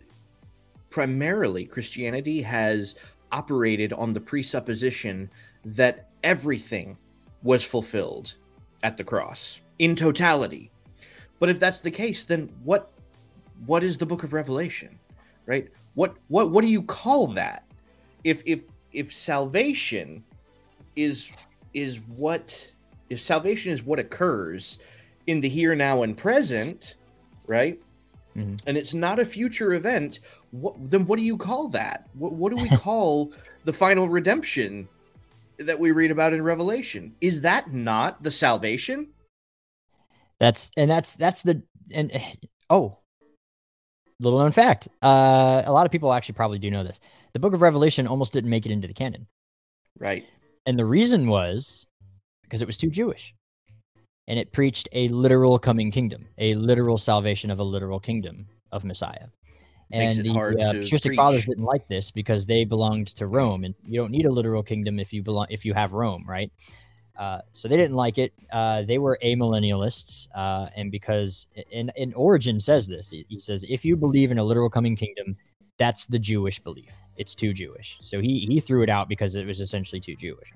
primarily 0.90 1.66
Christianity 1.66 2.42
has 2.42 2.96
operated 3.32 3.94
on 3.94 4.14
the 4.14 4.22
presupposition 4.22 5.30
that 5.64 6.10
everything 6.24 6.98
was 7.44 7.64
fulfilled 7.64 8.36
at 8.84 8.98
the 8.98 9.04
cross 9.04 9.62
in 9.80 9.96
totality. 9.96 10.72
But 11.40 11.50
if 11.50 11.60
that's 11.60 11.82
the 11.82 11.92
case, 11.92 12.24
then 12.24 12.52
what 12.64 12.92
what 13.66 13.84
is 13.84 13.98
the 13.98 14.06
book 14.06 14.24
of 14.24 14.34
Revelation? 14.34 15.00
Right? 15.46 15.70
What 15.96 16.16
what 16.28 16.52
what 16.52 16.62
do 16.62 16.68
you 16.68 16.84
call 16.84 17.28
that? 17.28 17.66
If 18.24 18.44
if 18.46 18.62
if 18.92 19.14
salvation 19.14 20.24
is 20.96 21.32
is 21.74 22.00
what 22.16 22.72
if 23.10 23.20
salvation 23.20 23.72
is 23.72 23.84
what 23.84 24.00
occurs 24.00 24.80
in 25.28 25.40
the 25.40 25.50
here 25.50 25.76
now 25.76 26.04
and 26.04 26.16
present, 26.16 26.96
right? 27.48 27.80
Mm-hmm. 28.36 28.56
And 28.66 28.78
it's 28.78 28.94
not 28.94 29.20
a 29.20 29.26
future 29.26 29.74
event, 29.74 30.20
what, 30.52 30.76
then 30.90 31.06
what 31.06 31.18
do 31.18 31.24
you 31.24 31.38
call 31.38 31.68
that? 31.70 32.08
What, 32.14 32.34
what 32.34 32.56
do 32.56 32.62
we 32.62 32.70
call 32.70 33.34
the 33.66 33.74
final 33.74 34.08
redemption 34.08 34.88
that 35.64 35.80
we 35.80 35.92
read 35.92 36.12
about 36.12 36.34
in 36.34 36.42
Revelation? 36.42 37.16
Is 37.22 37.42
that 37.42 37.72
not 37.72 38.24
the 38.24 38.32
salvation? 38.32 39.14
That's 40.40 40.72
and 40.76 40.90
that's 40.90 41.16
that's 41.16 41.44
the 41.44 41.64
and 41.94 42.12
oh, 42.70 42.98
little 44.20 44.40
known 44.40 44.52
fact. 44.52 44.88
Uh, 45.02 45.64
a 45.66 45.72
lot 45.72 45.86
of 45.86 45.92
people 45.92 46.14
actually 46.14 46.36
probably 46.36 46.60
do 46.60 46.72
know 46.72 46.84
this. 46.84 47.00
The 47.34 47.40
Book 47.40 47.54
of 47.54 47.62
Revelation 47.62 48.08
almost 48.08 48.34
didn't 48.34 48.50
make 48.50 48.66
it 48.66 48.72
into 48.72 48.88
the 48.88 48.94
canon. 48.94 49.28
Right. 49.98 50.26
And 50.66 50.78
the 50.78 50.86
reason 50.86 51.28
was 51.28 51.86
because 52.44 52.62
it 52.62 52.68
was 52.68 52.78
too 52.78 52.90
Jewish. 52.90 53.34
And 54.28 54.40
it 54.40 54.54
preached 54.54 54.88
a 54.94 55.08
literal 55.10 55.60
coming 55.60 55.92
kingdom, 55.92 56.28
a 56.38 56.54
literal 56.54 56.98
salvation 56.98 57.52
of 57.52 57.60
a 57.60 57.64
literal 57.64 58.00
kingdom 58.00 58.48
of 58.72 58.86
Messiah. 58.86 59.28
And 59.94 60.26
the 60.26 60.32
uh, 60.32 60.72
patristic 60.74 61.16
fathers 61.16 61.46
didn't 61.46 61.64
like 61.64 61.88
this 61.88 62.12
because 62.12 62.46
they 62.46 62.64
belonged 62.64 63.08
to 63.08 63.28
Rome, 63.28 63.64
and 63.64 63.76
you 63.84 64.00
don't 64.00 64.12
need 64.12 64.26
a 64.26 64.32
literal 64.32 64.64
kingdom 64.64 65.00
if 65.00 65.14
you 65.14 65.24
belong 65.24 65.48
if 65.50 65.66
you 65.66 65.74
have 65.74 65.94
Rome, 65.94 66.26
right? 66.28 66.52
Uh, 67.18 67.40
so 67.54 67.68
they 67.68 67.78
didn't 67.78 67.96
like 67.96 68.18
it. 68.18 68.34
Uh, 68.52 68.82
they 68.82 68.98
were 68.98 69.18
amillennialists, 69.24 70.28
uh, 70.36 70.68
and 70.76 70.92
because 70.92 71.48
in, 71.70 71.92
in 71.96 72.14
Origen 72.14 72.60
says 72.60 72.88
this, 72.88 73.12
he, 73.12 73.26
he, 73.30 73.38
says 73.38 73.64
if 73.70 73.86
you 73.86 73.96
believe 73.96 74.32
in 74.32 74.40
a 74.40 74.44
literal 74.44 74.70
coming 74.70 74.96
kingdom, 74.96 75.36
that's 75.78 76.06
the 76.06 76.18
Jewish 76.18 76.60
belief. 76.60 76.92
It's 77.18 77.36
too 77.36 77.54
Jewish. 77.54 77.98
So 78.02 78.22
he 78.22 78.40
he 78.40 78.60
threw 78.60 78.82
it 78.82 78.90
out 78.90 79.10
because 79.10 79.36
it 79.36 79.46
was 79.46 79.62
essentially 79.62 80.00
too 80.00 80.16
Jewish. 80.16 80.52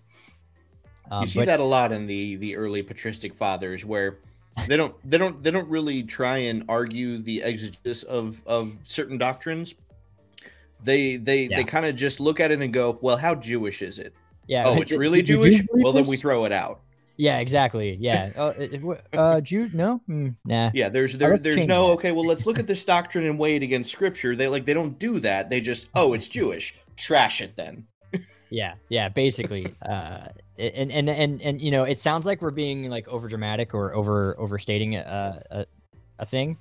Um, 1.11 1.21
you 1.21 1.27
see 1.27 1.39
but, 1.39 1.45
that 1.45 1.59
a 1.59 1.63
lot 1.63 1.91
in 1.91 2.07
the 2.07 2.37
the 2.37 2.55
early 2.55 2.81
patristic 2.81 3.33
fathers, 3.33 3.85
where 3.85 4.19
they 4.67 4.77
don't 4.77 4.95
they 5.09 5.17
don't 5.17 5.43
they 5.43 5.51
don't 5.51 5.69
really 5.69 6.03
try 6.03 6.37
and 6.37 6.63
argue 6.69 7.17
the 7.19 7.41
exegesis 7.43 8.03
of 8.03 8.41
of 8.45 8.77
certain 8.83 9.17
doctrines. 9.17 9.75
They 10.83 11.17
they 11.17 11.45
yeah. 11.45 11.57
they 11.57 11.63
kind 11.63 11.85
of 11.85 11.95
just 11.95 12.19
look 12.19 12.39
at 12.39 12.51
it 12.51 12.61
and 12.61 12.73
go, 12.73 12.97
well, 13.01 13.17
how 13.17 13.35
Jewish 13.35 13.81
is 13.81 13.99
it? 13.99 14.13
Yeah. 14.47 14.65
Oh, 14.67 14.81
it's 14.81 14.91
really 14.91 15.21
did, 15.21 15.41
Jewish. 15.41 15.61
Well, 15.71 15.93
then 15.93 16.07
we 16.07 16.17
throw 16.17 16.45
it 16.45 16.51
out. 16.51 16.81
Yeah, 17.17 17.39
exactly. 17.39 17.97
Yeah. 17.99 18.31
Uh, 18.37 18.95
uh, 19.13 19.41
Jew? 19.41 19.69
No. 19.73 20.01
Mm, 20.09 20.35
nah. 20.45 20.71
Yeah. 20.73 20.89
There's 20.89 21.17
there, 21.17 21.37
there's 21.37 21.65
no. 21.65 21.87
That. 21.87 21.93
Okay. 21.93 22.11
Well, 22.11 22.25
let's 22.25 22.45
look 22.45 22.59
at 22.59 22.67
this 22.67 22.83
doctrine 22.83 23.25
and 23.25 23.39
weigh 23.39 23.55
it 23.55 23.63
against 23.63 23.91
Scripture. 23.91 24.35
They 24.35 24.47
like 24.47 24.65
they 24.65 24.73
don't 24.73 24.99
do 24.99 25.19
that. 25.19 25.49
They 25.49 25.61
just 25.61 25.89
oh, 25.95 26.13
it's 26.13 26.27
Jewish. 26.27 26.75
Trash 26.97 27.41
it 27.41 27.55
then. 27.55 27.87
Yeah. 28.55 28.75
Yeah. 28.89 29.09
Basically. 29.09 29.73
Uh, 29.81 30.27
and 30.57 30.91
and 30.91 31.09
and 31.09 31.41
and 31.41 31.61
you 31.61 31.71
know, 31.71 31.83
it 31.83 31.99
sounds 31.99 32.25
like 32.25 32.41
we're 32.41 32.51
being 32.51 32.89
like 32.89 33.07
over 33.07 33.27
dramatic 33.27 33.73
or 33.73 33.93
over 33.93 34.39
overstating 34.39 34.95
a 34.95 35.41
a, 35.51 35.65
a 36.19 36.25
thing. 36.25 36.57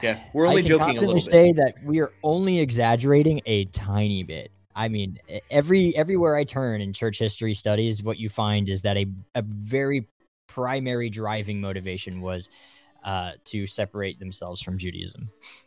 Yeah, 0.00 0.20
we're 0.32 0.46
only 0.46 0.62
joking 0.62 0.96
a 0.96 1.00
little 1.00 1.14
bit. 1.14 1.22
Say 1.22 1.52
that 1.52 1.74
we 1.84 2.00
are 2.00 2.12
only 2.22 2.60
exaggerating 2.60 3.40
a 3.46 3.64
tiny 3.64 4.22
bit. 4.22 4.52
I 4.76 4.88
mean, 4.88 5.18
every 5.50 5.94
everywhere 5.96 6.36
I 6.36 6.44
turn 6.44 6.80
in 6.80 6.92
church 6.92 7.18
history 7.18 7.54
studies, 7.54 8.00
what 8.00 8.16
you 8.16 8.28
find 8.28 8.68
is 8.68 8.82
that 8.82 8.96
a, 8.96 9.06
a 9.34 9.42
very 9.42 10.06
primary 10.46 11.10
driving 11.10 11.60
motivation 11.60 12.20
was 12.20 12.48
uh, 13.04 13.32
to 13.44 13.66
separate 13.66 14.18
themselves 14.18 14.62
from 14.62 14.78
Judaism. 14.78 15.26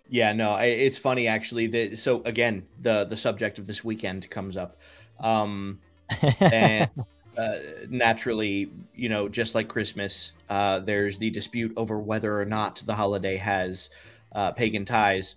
Yeah, 0.09 0.33
no, 0.33 0.55
it's 0.57 0.97
funny 0.97 1.27
actually. 1.27 1.67
That 1.67 1.97
so 1.97 2.21
again, 2.23 2.65
the 2.81 3.05
the 3.05 3.17
subject 3.17 3.59
of 3.59 3.67
this 3.67 3.83
weekend 3.83 4.29
comes 4.29 4.57
up, 4.57 4.77
um, 5.19 5.79
and 6.39 6.89
uh, 7.37 7.55
naturally, 7.89 8.71
you 8.95 9.09
know, 9.09 9.27
just 9.27 9.55
like 9.55 9.67
Christmas, 9.67 10.33
uh, 10.49 10.79
there's 10.79 11.17
the 11.17 11.29
dispute 11.29 11.73
over 11.75 11.99
whether 11.99 12.39
or 12.39 12.45
not 12.45 12.81
the 12.85 12.95
holiday 12.95 13.37
has 13.37 13.89
uh, 14.31 14.51
pagan 14.51 14.85
ties. 14.85 15.35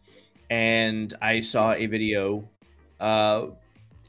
And 0.51 1.13
I 1.21 1.41
saw 1.41 1.73
a 1.73 1.87
video 1.87 2.49
uh, 3.01 3.49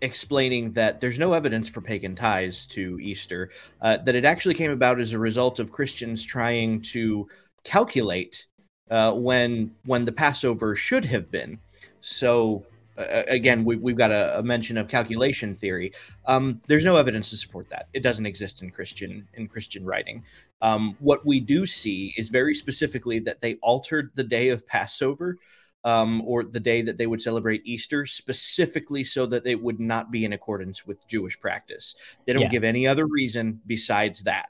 explaining 0.02 0.72
that 0.72 1.02
there's 1.02 1.20
no 1.20 1.34
evidence 1.34 1.68
for 1.68 1.82
pagan 1.82 2.16
ties 2.16 2.66
to 2.68 3.00
Easter, 3.02 3.50
uh, 3.82 3.98
that 3.98 4.16
it 4.16 4.26
actually 4.26 4.56
came 4.56 4.72
about 4.72 5.00
as 5.00 5.14
a 5.14 5.20
result 5.20 5.60
of 5.60 5.72
Christians 5.72 6.26
trying 6.26 6.82
to 6.82 7.28
calculate 7.70 8.48
uh, 8.90 9.14
when 9.14 9.72
when 9.86 10.04
the 10.04 10.12
Passover 10.12 10.76
should 10.76 11.06
have 11.06 11.30
been. 11.30 11.60
So 12.02 12.66
uh, 12.98 13.24
again, 13.28 13.64
we, 13.64 13.76
have 13.92 13.98
got 13.98 14.12
a, 14.12 14.40
a, 14.40 14.44
mention 14.44 14.76
of 14.78 14.88
calculation 14.88 15.56
theory. 15.56 15.94
Um, 16.26 16.60
there's 16.68 16.84
no 16.84 16.98
evidence 16.98 17.30
to 17.30 17.38
support 17.38 17.70
that. 17.70 17.88
It 17.94 18.02
doesn't 18.02 18.26
exist 18.26 18.64
in 18.64 18.72
Christian 18.72 19.28
in 19.36 19.48
Christian 19.48 19.86
writing. 19.86 20.24
Um, 20.62 20.98
what 21.00 21.26
we 21.26 21.40
do 21.40 21.66
see 21.66 22.14
is 22.18 22.30
very 22.30 22.56
specifically 22.56 23.20
that 23.20 23.40
they 23.40 23.56
altered 23.56 24.10
the 24.16 24.24
day 24.24 24.50
of 24.50 24.68
Passover 24.68 25.38
um, 25.84 26.24
or 26.26 26.44
the 26.44 26.60
day 26.60 26.82
that 26.82 26.98
they 26.98 27.08
would 27.08 27.22
celebrate 27.22 27.62
Easter, 27.66 28.06
specifically 28.06 29.04
so 29.04 29.28
that 29.28 29.44
they 29.44 29.56
would 29.56 29.80
not 29.80 30.12
be 30.12 30.26
in 30.26 30.34
accordance 30.34 30.88
with 30.88 31.08
Jewish 31.08 31.40
practice. 31.40 31.96
They 32.26 32.34
don't 32.34 32.42
yeah. 32.42 32.50
give 32.50 32.64
any 32.64 32.88
other 32.88 33.06
reason 33.06 33.62
besides 33.68 34.24
that. 34.24 34.50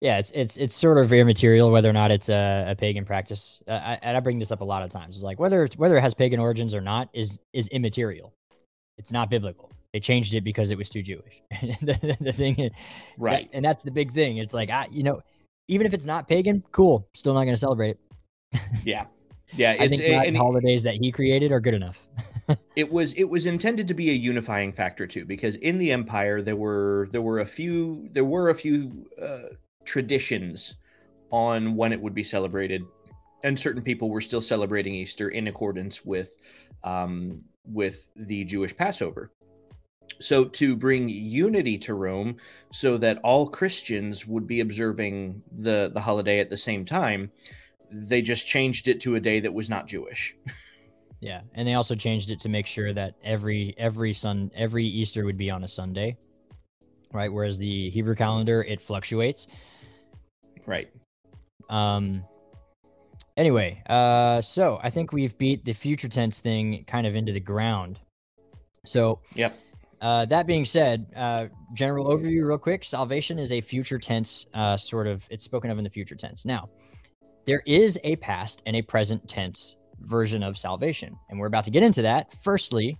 Yeah, 0.00 0.18
it's 0.18 0.30
it's 0.32 0.56
it's 0.58 0.74
sort 0.74 0.98
of 0.98 1.12
immaterial 1.12 1.70
whether 1.70 1.88
or 1.88 1.94
not 1.94 2.10
it's 2.10 2.28
a, 2.28 2.66
a 2.68 2.76
pagan 2.76 3.04
practice. 3.04 3.62
Uh, 3.66 3.72
I, 3.72 3.98
and 4.02 4.16
I 4.16 4.20
bring 4.20 4.38
this 4.38 4.52
up 4.52 4.60
a 4.60 4.64
lot 4.64 4.82
of 4.82 4.90
times. 4.90 5.16
It's 5.16 5.24
like 5.24 5.40
whether 5.40 5.64
it's, 5.64 5.76
whether 5.76 5.96
it 5.96 6.02
has 6.02 6.12
pagan 6.12 6.38
origins 6.38 6.74
or 6.74 6.82
not 6.82 7.08
is 7.14 7.38
is 7.54 7.68
immaterial. 7.68 8.34
It's 8.98 9.10
not 9.10 9.30
biblical. 9.30 9.72
They 9.92 10.00
changed 10.00 10.34
it 10.34 10.42
because 10.42 10.70
it 10.70 10.76
was 10.76 10.90
too 10.90 11.02
Jewish. 11.02 11.42
the, 11.50 12.16
the, 12.20 12.32
thing, 12.32 12.58
is, 12.58 12.70
right? 13.16 13.50
That, 13.50 13.56
and 13.56 13.64
that's 13.64 13.82
the 13.82 13.90
big 13.90 14.12
thing. 14.12 14.36
It's 14.36 14.54
like 14.54 14.68
I, 14.68 14.86
you 14.90 15.02
know, 15.02 15.20
even 15.68 15.86
if 15.86 15.94
it's 15.94 16.06
not 16.06 16.28
pagan, 16.28 16.62
cool. 16.72 17.08
Still 17.14 17.32
not 17.32 17.44
going 17.44 17.54
to 17.54 17.60
celebrate 17.60 17.96
it. 18.52 18.60
yeah, 18.84 19.06
yeah, 19.54 19.76
I 19.80 19.88
think 19.88 20.02
and 20.02 20.36
holidays 20.36 20.82
that 20.82 20.96
he 20.96 21.12
created 21.12 21.52
are 21.52 21.60
good 21.60 21.74
enough. 21.74 22.06
it 22.76 22.90
was 22.90 23.12
it 23.14 23.24
was 23.24 23.46
intended 23.46 23.88
to 23.88 23.94
be 23.94 24.10
a 24.10 24.14
unifying 24.14 24.72
factor 24.72 25.06
too, 25.06 25.24
because 25.24 25.56
in 25.56 25.78
the 25.78 25.92
empire 25.92 26.42
there 26.42 26.56
were 26.56 27.08
there 27.12 27.22
were 27.22 27.40
a 27.40 27.46
few 27.46 28.08
there 28.12 28.24
were 28.24 28.50
a 28.50 28.54
few 28.54 29.06
uh, 29.20 29.54
traditions 29.86 30.76
on 31.30 31.76
when 31.76 31.92
it 31.92 32.00
would 32.00 32.14
be 32.14 32.22
celebrated, 32.22 32.82
and 33.44 33.58
certain 33.58 33.82
people 33.82 34.10
were 34.10 34.20
still 34.20 34.40
celebrating 34.40 34.94
Easter 34.94 35.28
in 35.28 35.48
accordance 35.48 36.04
with 36.04 36.36
um, 36.84 37.42
with 37.64 38.10
the 38.16 38.44
Jewish 38.44 38.76
Passover. 38.76 39.32
So 40.20 40.44
to 40.44 40.76
bring 40.76 41.08
unity 41.08 41.78
to 41.78 41.94
Rome, 41.94 42.36
so 42.70 42.96
that 42.98 43.18
all 43.22 43.48
Christians 43.48 44.26
would 44.26 44.46
be 44.46 44.60
observing 44.60 45.42
the 45.50 45.90
the 45.92 46.00
holiday 46.00 46.40
at 46.40 46.50
the 46.50 46.56
same 46.56 46.84
time 46.84 47.30
they 47.90 48.22
just 48.22 48.46
changed 48.46 48.88
it 48.88 49.00
to 49.00 49.14
a 49.14 49.20
day 49.20 49.40
that 49.40 49.52
was 49.52 49.70
not 49.70 49.86
Jewish. 49.86 50.36
yeah, 51.20 51.40
and 51.54 51.66
they 51.66 51.74
also 51.74 51.94
changed 51.94 52.30
it 52.30 52.40
to 52.40 52.48
make 52.48 52.66
sure 52.66 52.92
that 52.92 53.14
every 53.22 53.74
every 53.78 54.12
sun 54.12 54.50
every 54.54 54.84
Easter 54.84 55.24
would 55.24 55.36
be 55.38 55.50
on 55.50 55.64
a 55.64 55.68
Sunday, 55.68 56.16
right? 57.12 57.32
Whereas 57.32 57.58
the 57.58 57.90
Hebrew 57.90 58.14
calendar 58.14 58.62
it 58.62 58.80
fluctuates. 58.80 59.46
Right. 60.66 60.88
Um. 61.68 62.24
Anyway, 63.36 63.82
uh, 63.88 64.40
so 64.40 64.80
I 64.82 64.90
think 64.90 65.12
we've 65.12 65.36
beat 65.36 65.64
the 65.64 65.72
future 65.72 66.08
tense 66.08 66.40
thing 66.40 66.84
kind 66.86 67.06
of 67.06 67.14
into 67.16 67.32
the 67.32 67.40
ground. 67.40 67.98
So. 68.84 69.20
Yep. 69.34 69.58
Uh, 69.98 70.26
that 70.26 70.46
being 70.46 70.66
said, 70.66 71.06
uh, 71.16 71.46
general 71.72 72.06
overview, 72.06 72.46
real 72.46 72.58
quick. 72.58 72.84
Salvation 72.84 73.38
is 73.38 73.50
a 73.50 73.62
future 73.62 73.98
tense, 73.98 74.44
uh, 74.52 74.76
sort 74.76 75.06
of. 75.06 75.26
It's 75.30 75.42
spoken 75.42 75.70
of 75.70 75.78
in 75.78 75.84
the 75.84 75.90
future 75.90 76.14
tense. 76.14 76.44
Now, 76.44 76.68
there 77.46 77.62
is 77.64 77.98
a 78.04 78.16
past 78.16 78.60
and 78.66 78.76
a 78.76 78.82
present 78.82 79.26
tense 79.26 79.76
version 80.00 80.42
of 80.42 80.58
salvation. 80.58 81.16
And 81.30 81.38
we're 81.38 81.46
about 81.46 81.64
to 81.64 81.70
get 81.70 81.82
into 81.82 82.02
that. 82.02 82.32
Firstly, 82.42 82.98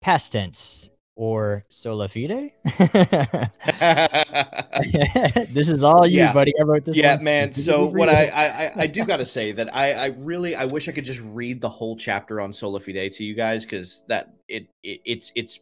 past 0.00 0.32
tense 0.32 0.90
or 1.18 1.64
sola 1.68 2.06
fide. 2.06 2.52
this 5.52 5.68
is 5.68 5.82
all 5.82 6.06
you, 6.06 6.18
yeah. 6.18 6.32
buddy. 6.32 6.52
I 6.58 6.62
wrote 6.62 6.84
this. 6.84 6.94
Yeah, 6.94 7.18
man. 7.22 7.52
So 7.52 7.86
what 7.86 8.08
I, 8.08 8.28
I 8.28 8.82
I 8.82 8.86
do 8.86 9.04
got 9.04 9.16
to 9.16 9.26
say 9.26 9.50
that 9.50 9.74
I 9.74 9.94
I 9.94 10.06
really 10.16 10.54
I 10.54 10.64
wish 10.64 10.88
I 10.88 10.92
could 10.92 11.04
just 11.04 11.20
read 11.20 11.60
the 11.60 11.68
whole 11.68 11.96
chapter 11.96 12.40
on 12.40 12.52
sola 12.52 12.78
fide 12.78 13.10
to 13.12 13.24
you 13.24 13.34
guys 13.34 13.64
because 13.64 14.04
that 14.06 14.32
it, 14.46 14.68
it 14.84 15.00
it's 15.04 15.32
it's 15.34 15.58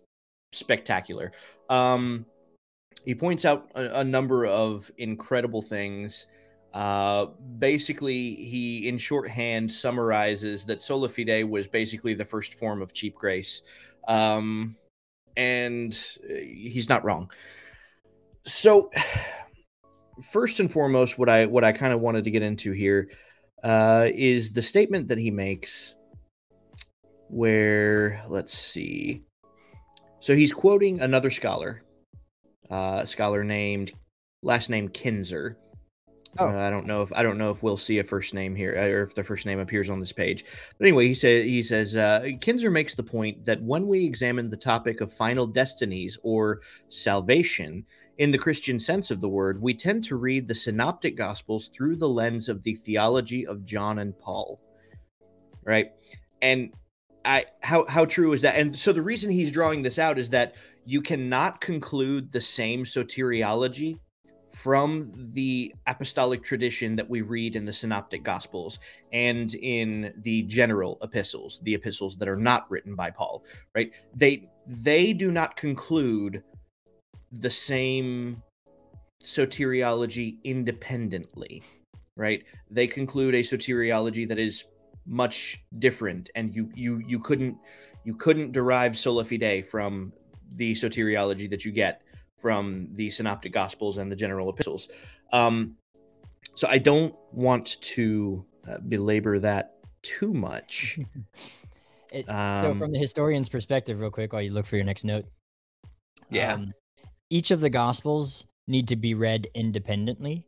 spectacular. 0.52 1.32
Um, 1.70 2.26
he 3.06 3.14
points 3.14 3.46
out 3.46 3.70
a, 3.74 4.00
a 4.00 4.04
number 4.04 4.44
of 4.44 4.90
incredible 4.98 5.62
things 5.62 6.26
Uh, 6.74 7.26
basically, 7.58 8.34
he, 8.34 8.86
in 8.86 8.98
shorthand, 8.98 9.72
summarizes 9.72 10.66
that 10.66 10.82
sola 10.82 11.08
fide 11.08 11.48
was 11.48 11.66
basically 11.66 12.12
the 12.12 12.24
first 12.24 12.58
form 12.58 12.82
of 12.82 12.92
cheap 12.92 13.14
grace. 13.14 13.62
Um, 14.06 14.76
and 15.36 15.92
uh, 16.28 16.34
he's 16.34 16.88
not 16.88 17.04
wrong. 17.04 17.30
So, 18.44 18.90
first 20.30 20.60
and 20.60 20.70
foremost, 20.70 21.18
what 21.18 21.28
I 21.28 21.46
what 21.46 21.64
I 21.64 21.72
kind 21.72 21.92
of 21.92 22.00
wanted 22.00 22.24
to 22.24 22.30
get 22.30 22.42
into 22.42 22.72
here 22.72 23.10
uh, 23.62 24.08
is 24.14 24.52
the 24.52 24.62
statement 24.62 25.08
that 25.08 25.18
he 25.18 25.30
makes, 25.30 25.94
where 27.28 28.22
let's 28.28 28.56
see. 28.56 29.22
So 30.20 30.34
he's 30.34 30.52
quoting 30.52 31.00
another 31.00 31.30
scholar, 31.30 31.82
uh, 32.70 33.00
a 33.02 33.06
scholar 33.06 33.44
named 33.44 33.92
last 34.42 34.70
name 34.70 34.88
Kinzer. 34.88 35.58
Oh. 36.38 36.48
Uh, 36.48 36.66
I 36.66 36.70
don't 36.70 36.86
know 36.86 37.02
if 37.02 37.12
I 37.12 37.22
don't 37.22 37.38
know 37.38 37.50
if 37.50 37.62
we'll 37.62 37.76
see 37.76 37.98
a 37.98 38.04
first 38.04 38.34
name 38.34 38.54
here 38.54 38.72
or 38.72 39.02
if 39.02 39.14
the 39.14 39.24
first 39.24 39.46
name 39.46 39.58
appears 39.58 39.88
on 39.88 39.98
this 39.98 40.12
page. 40.12 40.44
But 40.78 40.86
anyway, 40.86 41.06
he 41.06 41.14
said 41.14 41.46
he 41.46 41.62
says 41.62 41.96
uh, 41.96 42.28
Kinzer 42.40 42.70
makes 42.70 42.94
the 42.94 43.02
point 43.02 43.44
that 43.44 43.62
when 43.62 43.86
we 43.86 44.04
examine 44.04 44.50
the 44.50 44.56
topic 44.56 45.00
of 45.00 45.12
final 45.12 45.46
destinies 45.46 46.18
or 46.22 46.60
salvation 46.88 47.84
in 48.18 48.30
the 48.30 48.38
Christian 48.38 48.80
sense 48.80 49.10
of 49.10 49.20
the 49.20 49.28
word, 49.28 49.60
we 49.60 49.74
tend 49.74 50.04
to 50.04 50.16
read 50.16 50.48
the 50.48 50.54
synoptic 50.54 51.16
gospels 51.16 51.68
through 51.68 51.96
the 51.96 52.08
lens 52.08 52.48
of 52.48 52.62
the 52.62 52.74
theology 52.74 53.46
of 53.46 53.64
John 53.64 53.98
and 53.98 54.18
Paul. 54.18 54.60
Right? 55.64 55.92
And 56.42 56.72
I 57.24 57.46
how 57.62 57.86
how 57.86 58.04
true 58.04 58.32
is 58.32 58.42
that? 58.42 58.56
And 58.56 58.74
so 58.74 58.92
the 58.92 59.02
reason 59.02 59.30
he's 59.30 59.52
drawing 59.52 59.82
this 59.82 59.98
out 59.98 60.18
is 60.18 60.30
that 60.30 60.54
you 60.84 61.02
cannot 61.02 61.60
conclude 61.60 62.30
the 62.30 62.40
same 62.40 62.84
soteriology 62.84 63.98
from 64.56 65.12
the 65.34 65.74
apostolic 65.86 66.42
tradition 66.42 66.96
that 66.96 67.08
we 67.10 67.20
read 67.20 67.56
in 67.56 67.66
the 67.66 67.72
synoptic 67.72 68.22
gospels 68.24 68.78
and 69.12 69.54
in 69.56 70.14
the 70.22 70.40
general 70.44 70.96
epistles 71.02 71.60
the 71.64 71.74
epistles 71.74 72.16
that 72.16 72.26
are 72.26 72.38
not 72.38 72.68
written 72.70 72.94
by 72.94 73.10
paul 73.10 73.44
right? 73.74 73.92
They 74.14 74.48
they 74.66 75.12
do 75.12 75.30
not 75.30 75.56
conclude 75.56 76.42
the 77.32 77.50
same 77.50 78.42
soteriology 79.22 80.38
independently 80.42 81.62
right? 82.16 82.42
They 82.70 82.86
conclude 82.86 83.34
a 83.34 83.42
soteriology 83.42 84.26
that 84.26 84.38
is 84.38 84.64
much 85.04 85.62
different 85.80 86.30
and 86.34 86.54
you 86.56 86.70
you 86.74 87.02
you 87.06 87.18
couldn't 87.18 87.58
you 88.04 88.14
couldn't 88.14 88.52
derive 88.52 88.96
sola 88.96 89.22
fide 89.22 89.66
from 89.66 90.14
the 90.54 90.72
soteriology 90.72 91.50
that 91.50 91.62
you 91.66 91.72
get 91.72 92.00
from 92.38 92.88
the 92.92 93.10
synoptic 93.10 93.52
gospels 93.52 93.96
and 93.96 94.10
the 94.10 94.16
general 94.16 94.48
epistles. 94.48 94.88
Um, 95.32 95.76
so 96.54 96.68
I 96.68 96.78
don't 96.78 97.14
want 97.32 97.80
to 97.82 98.44
uh, 98.68 98.78
belabor 98.78 99.38
that 99.40 99.76
too 100.02 100.32
much. 100.32 100.98
it, 102.12 102.28
um, 102.28 102.56
so, 102.56 102.74
from 102.74 102.92
the 102.92 102.98
historian's 102.98 103.48
perspective, 103.48 104.00
real 104.00 104.10
quick, 104.10 104.32
while 104.32 104.42
you 104.42 104.52
look 104.52 104.66
for 104.66 104.76
your 104.76 104.84
next 104.84 105.04
note, 105.04 105.26
yeah, 106.30 106.54
um, 106.54 106.72
each 107.30 107.50
of 107.50 107.60
the 107.60 107.70
gospels 107.70 108.46
need 108.66 108.88
to 108.88 108.96
be 108.96 109.14
read 109.14 109.48
independently, 109.54 110.46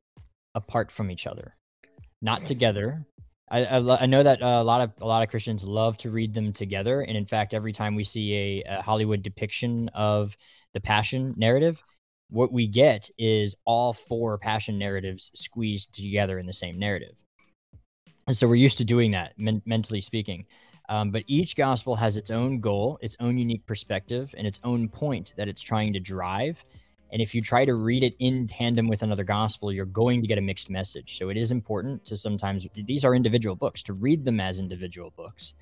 apart 0.55 0.90
from 0.90 1.11
each 1.11 1.27
other, 1.27 1.57
not 2.22 2.44
together. 2.44 3.07
I, 3.51 3.64
I, 3.64 4.03
I 4.03 4.07
know 4.07 4.22
that 4.22 4.42
uh, 4.42 4.61
a 4.61 4.64
lot 4.64 4.83
of 4.83 4.92
a 5.01 5.07
lot 5.07 5.22
of 5.22 5.31
Christians 5.31 5.64
love 5.64 5.96
to 5.98 6.11
read 6.11 6.35
them 6.35 6.53
together, 6.53 7.01
and 7.01 7.16
in 7.16 7.27
fact, 7.27 7.55
every 7.55 7.72
time 7.72 7.94
we 7.94 8.05
see 8.05 8.62
a, 8.66 8.79
a 8.79 8.83
Hollywood 8.83 9.22
depiction 9.22 9.88
of 9.90 10.37
the 10.74 10.81
passion 10.81 11.35
narrative, 11.37 11.83
what 12.31 12.52
we 12.52 12.66
get 12.66 13.09
is 13.18 13.57
all 13.64 13.92
four 13.92 14.38
passion 14.38 14.78
narratives 14.78 15.31
squeezed 15.35 15.94
together 15.94 16.38
in 16.38 16.46
the 16.46 16.52
same 16.52 16.78
narrative. 16.78 17.16
And 18.26 18.37
so 18.37 18.46
we're 18.46 18.57
used 18.57 18.78
to 18.78 18.85
doing 18.85 19.12
that, 19.12 19.38
men- 19.38 19.62
mentally 19.64 20.02
speaking. 20.02 20.46
Um, 20.90 21.11
but 21.11 21.24
each 21.26 21.57
gospel 21.57 21.96
has 21.96 22.16
its 22.16 22.31
own 22.31 22.61
goal, 22.61 22.98
its 23.02 23.16
own 23.20 23.38
unique 23.38 23.66
perspective, 23.66 24.35
and 24.37 24.46
its 24.46 24.61
own 24.64 24.88
point 24.88 25.35
that 25.37 25.48
it's 25.48 25.62
trying 25.62 25.94
to 25.94 26.00
drive. 26.00 26.64
And 27.11 27.22
if 27.22 27.35
you 27.35 27.40
try 27.40 27.64
to 27.64 27.74
read 27.74 28.02
it 28.02 28.14
in 28.18 28.46
tandem 28.46 28.88
with 28.88 29.02
another 29.02 29.24
gospel, 29.24 29.72
you're 29.72 29.87
going 29.87 30.20
to 30.20 30.26
get 30.26 30.38
a 30.38 30.42
mixed 30.42 30.68
message. 30.68 31.16
So 31.16 31.31
it 31.31 31.38
is 31.38 31.50
important 31.50 32.04
to 32.07 32.16
sometimes, 32.16 32.66
these 32.74 33.04
are 33.04 33.14
individual 33.14 33.57
books, 33.57 33.83
to 33.85 33.94
read 33.94 34.24
them 34.24 34.40
as 34.40 34.59
individual 34.59 35.12
books. 35.16 35.54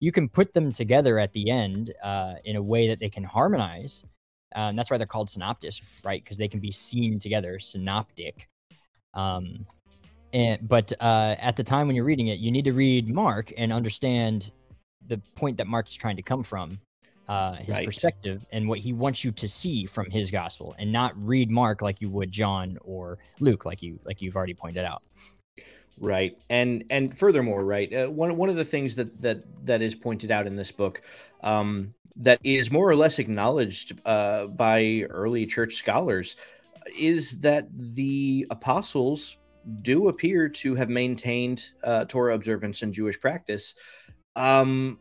You 0.00 0.12
can 0.12 0.28
put 0.28 0.54
them 0.54 0.72
together 0.72 1.18
at 1.18 1.32
the 1.34 1.50
end 1.50 1.92
uh, 2.02 2.34
in 2.44 2.56
a 2.56 2.62
way 2.62 2.88
that 2.88 3.00
they 3.00 3.10
can 3.10 3.24
harmonize 3.24 4.04
um, 4.54 4.76
that's 4.76 4.90
why 4.90 4.98
they're 4.98 5.06
called 5.06 5.30
synoptists, 5.30 5.82
right? 6.04 6.22
Because 6.22 6.36
they 6.36 6.48
can 6.48 6.60
be 6.60 6.70
seen 6.70 7.18
together, 7.18 7.58
synoptic. 7.58 8.48
Um, 9.14 9.66
and 10.32 10.66
but 10.66 10.92
uh, 11.00 11.36
at 11.38 11.56
the 11.56 11.64
time 11.64 11.86
when 11.86 11.96
you're 11.96 12.04
reading 12.04 12.28
it, 12.28 12.38
you 12.38 12.50
need 12.50 12.64
to 12.64 12.72
read 12.72 13.08
Mark 13.08 13.52
and 13.56 13.72
understand 13.72 14.50
the 15.06 15.18
point 15.36 15.58
that 15.58 15.66
Mark 15.66 15.88
is 15.88 15.94
trying 15.94 16.16
to 16.16 16.22
come 16.22 16.42
from, 16.42 16.80
uh, 17.28 17.54
his 17.56 17.76
right. 17.76 17.86
perspective, 17.86 18.44
and 18.52 18.68
what 18.68 18.78
he 18.78 18.92
wants 18.92 19.24
you 19.24 19.32
to 19.32 19.48
see 19.48 19.86
from 19.86 20.10
his 20.10 20.30
gospel, 20.30 20.74
and 20.78 20.92
not 20.92 21.12
read 21.16 21.50
Mark 21.50 21.82
like 21.82 22.00
you 22.00 22.08
would 22.10 22.32
John 22.32 22.78
or 22.82 23.18
Luke, 23.40 23.64
like 23.64 23.82
you 23.82 23.98
like 24.04 24.20
you've 24.20 24.36
already 24.36 24.54
pointed 24.54 24.84
out. 24.84 25.02
Right, 25.98 26.36
and 26.50 26.84
and 26.90 27.16
furthermore, 27.16 27.64
right, 27.64 27.92
uh, 27.92 28.06
one 28.08 28.36
one 28.36 28.48
of 28.48 28.56
the 28.56 28.64
things 28.64 28.96
that 28.96 29.20
that 29.20 29.44
that 29.66 29.80
is 29.80 29.94
pointed 29.94 30.30
out 30.30 30.46
in 30.46 30.56
this 30.56 30.72
book, 30.72 31.02
um, 31.42 31.94
that 32.16 32.40
is 32.42 32.70
more 32.70 32.88
or 32.88 32.96
less 32.96 33.18
acknowledged 33.18 34.00
uh, 34.04 34.46
by 34.48 35.06
early 35.10 35.46
church 35.46 35.74
scholars 35.74 36.36
is 36.98 37.40
that 37.40 37.68
the 37.74 38.46
apostles 38.50 39.36
do 39.82 40.08
appear 40.08 40.48
to 40.48 40.74
have 40.74 40.88
maintained 40.88 41.70
uh, 41.82 42.04
Torah 42.04 42.34
observance 42.34 42.82
and 42.82 42.92
Jewish 42.92 43.18
practice. 43.18 43.74
Um, 44.36 44.98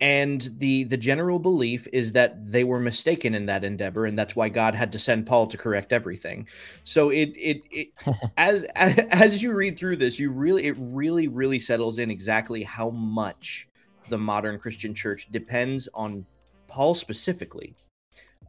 and 0.00 0.50
the 0.58 0.84
the 0.84 0.96
general 0.96 1.38
belief 1.38 1.86
is 1.92 2.12
that 2.12 2.50
they 2.50 2.64
were 2.64 2.80
mistaken 2.80 3.34
in 3.34 3.46
that 3.46 3.64
endeavor 3.64 4.06
and 4.06 4.18
that's 4.18 4.34
why 4.34 4.48
god 4.48 4.74
had 4.74 4.92
to 4.92 4.98
send 4.98 5.26
paul 5.26 5.46
to 5.46 5.56
correct 5.56 5.92
everything 5.92 6.46
so 6.82 7.10
it 7.10 7.32
it, 7.36 7.62
it 7.70 7.88
as, 8.36 8.64
as 8.74 8.98
as 9.10 9.42
you 9.42 9.52
read 9.52 9.78
through 9.78 9.96
this 9.96 10.18
you 10.18 10.30
really 10.30 10.64
it 10.64 10.76
really 10.78 11.28
really 11.28 11.58
settles 11.58 11.98
in 11.98 12.10
exactly 12.10 12.62
how 12.62 12.90
much 12.90 13.68
the 14.08 14.18
modern 14.18 14.58
Christian 14.58 14.94
church 14.94 15.28
depends 15.30 15.88
on 15.94 16.26
Paul 16.68 16.94
specifically, 16.94 17.74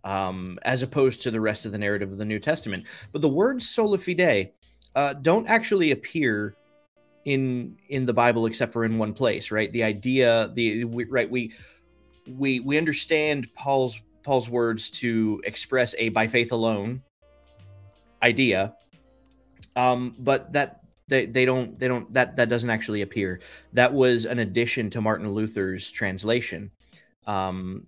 um, 0.03 0.58
as 0.63 0.84
opposed 0.84 1.21
to 1.23 1.31
the 1.31 1.41
rest 1.41 1.65
of 1.65 1.71
the 1.71 1.77
narrative 1.77 2.12
of 2.12 2.17
the 2.17 2.25
New 2.25 2.39
Testament. 2.39 2.88
But 3.12 3.21
the 3.21 3.29
words 3.29 3.69
sola 3.69 3.97
fide 3.97 4.51
uh, 4.95 5.13
don't 5.13 5.47
actually 5.47 5.91
appear 5.91 6.55
in 7.25 7.75
in 7.89 8.05
the 8.05 8.13
Bible 8.13 8.45
except 8.45 8.71
for 8.71 8.85
in 8.85 8.97
one 8.97 9.13
place, 9.13 9.51
right? 9.51 9.71
The 9.71 9.83
idea, 9.83 10.51
the 10.53 10.85
we, 10.85 11.05
right 11.05 11.29
we 11.29 11.53
we 12.27 12.59
we 12.59 12.77
understand 12.77 13.53
Paul's 13.55 13.99
Paul's 14.23 14.49
words 14.49 14.89
to 14.91 15.41
express 15.43 15.93
a 15.97 16.09
by 16.09 16.27
faith 16.27 16.51
alone 16.51 17.01
idea, 18.21 18.75
um, 19.75 20.15
but 20.19 20.53
that 20.53 20.81
they 21.07 21.25
they 21.25 21.45
don't 21.45 21.77
they 21.77 21.88
don't 21.88 22.11
that 22.13 22.35
that 22.38 22.49
doesn't 22.49 22.69
actually 22.69 23.01
appear. 23.01 23.41
That 23.73 23.93
was 23.93 24.25
an 24.25 24.39
addition 24.39 24.89
to 24.91 25.01
Martin 25.01 25.31
Luther's 25.33 25.91
translation. 25.91 26.71
Um, 27.25 27.88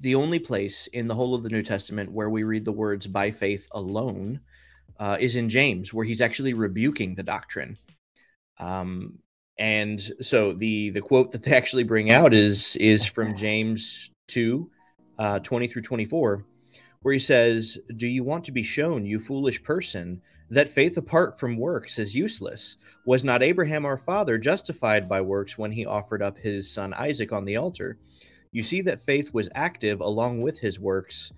the 0.00 0.16
only 0.16 0.40
place 0.40 0.88
in 0.88 1.06
the 1.06 1.14
whole 1.14 1.34
of 1.34 1.44
the 1.44 1.48
New 1.48 1.62
Testament 1.62 2.10
where 2.10 2.28
we 2.28 2.42
read 2.42 2.64
the 2.64 2.72
words 2.72 3.06
"by 3.06 3.30
faith 3.30 3.68
alone" 3.72 4.40
uh, 4.98 5.16
is 5.20 5.36
in 5.36 5.48
James, 5.48 5.92
where 5.92 6.04
he's 6.04 6.20
actually 6.20 6.54
rebuking 6.54 7.14
the 7.14 7.22
doctrine. 7.22 7.78
Um, 8.58 9.18
and 9.58 10.00
so 10.20 10.52
the 10.52 10.90
the 10.90 11.00
quote 11.00 11.30
that 11.32 11.42
they 11.42 11.56
actually 11.56 11.84
bring 11.84 12.10
out 12.10 12.34
is 12.34 12.76
is 12.76 13.06
from 13.06 13.34
James 13.36 14.10
two, 14.26 14.70
uh, 15.18 15.38
twenty 15.40 15.66
through 15.66 15.82
twenty 15.82 16.04
four, 16.04 16.44
where 17.02 17.12
he 17.12 17.20
says, 17.20 17.78
"Do 17.96 18.06
you 18.06 18.24
want 18.24 18.44
to 18.44 18.52
be 18.52 18.62
shown, 18.62 19.06
you 19.06 19.18
foolish 19.18 19.62
person?" 19.62 20.20
that 20.50 20.68
faith 20.68 20.96
apart 20.96 21.38
from 21.38 21.56
works 21.56 21.98
is 21.98 22.14
useless. 22.14 22.76
Was 23.06 23.24
not 23.24 23.42
Abraham 23.42 23.84
our 23.84 23.96
father 23.96 24.38
justified 24.38 25.08
by 25.08 25.20
works 25.20 25.58
when 25.58 25.72
he 25.72 25.86
offered 25.86 26.22
up 26.22 26.38
his 26.38 26.70
son 26.70 26.92
Isaac 26.94 27.32
on 27.32 27.44
the 27.44 27.56
altar? 27.56 27.98
You 28.52 28.62
see 28.62 28.80
that 28.82 29.00
faith 29.00 29.34
was 29.34 29.48
active 29.54 30.00
along 30.00 30.42
with 30.42 30.60
his 30.60 30.78
works, 30.78 31.32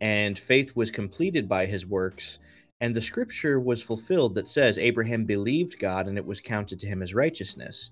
and 0.00 0.38
faith 0.38 0.74
was 0.74 0.90
completed 0.90 1.48
by 1.48 1.66
his 1.66 1.86
works. 1.86 2.38
And 2.80 2.94
the 2.94 3.00
scripture 3.00 3.58
was 3.58 3.82
fulfilled 3.82 4.34
that 4.34 4.48
says, 4.48 4.78
Abraham 4.78 5.24
believed 5.24 5.78
God, 5.78 6.08
and 6.08 6.18
it 6.18 6.26
was 6.26 6.40
counted 6.40 6.78
to 6.80 6.86
him 6.86 7.02
as 7.02 7.14
righteousness. 7.14 7.90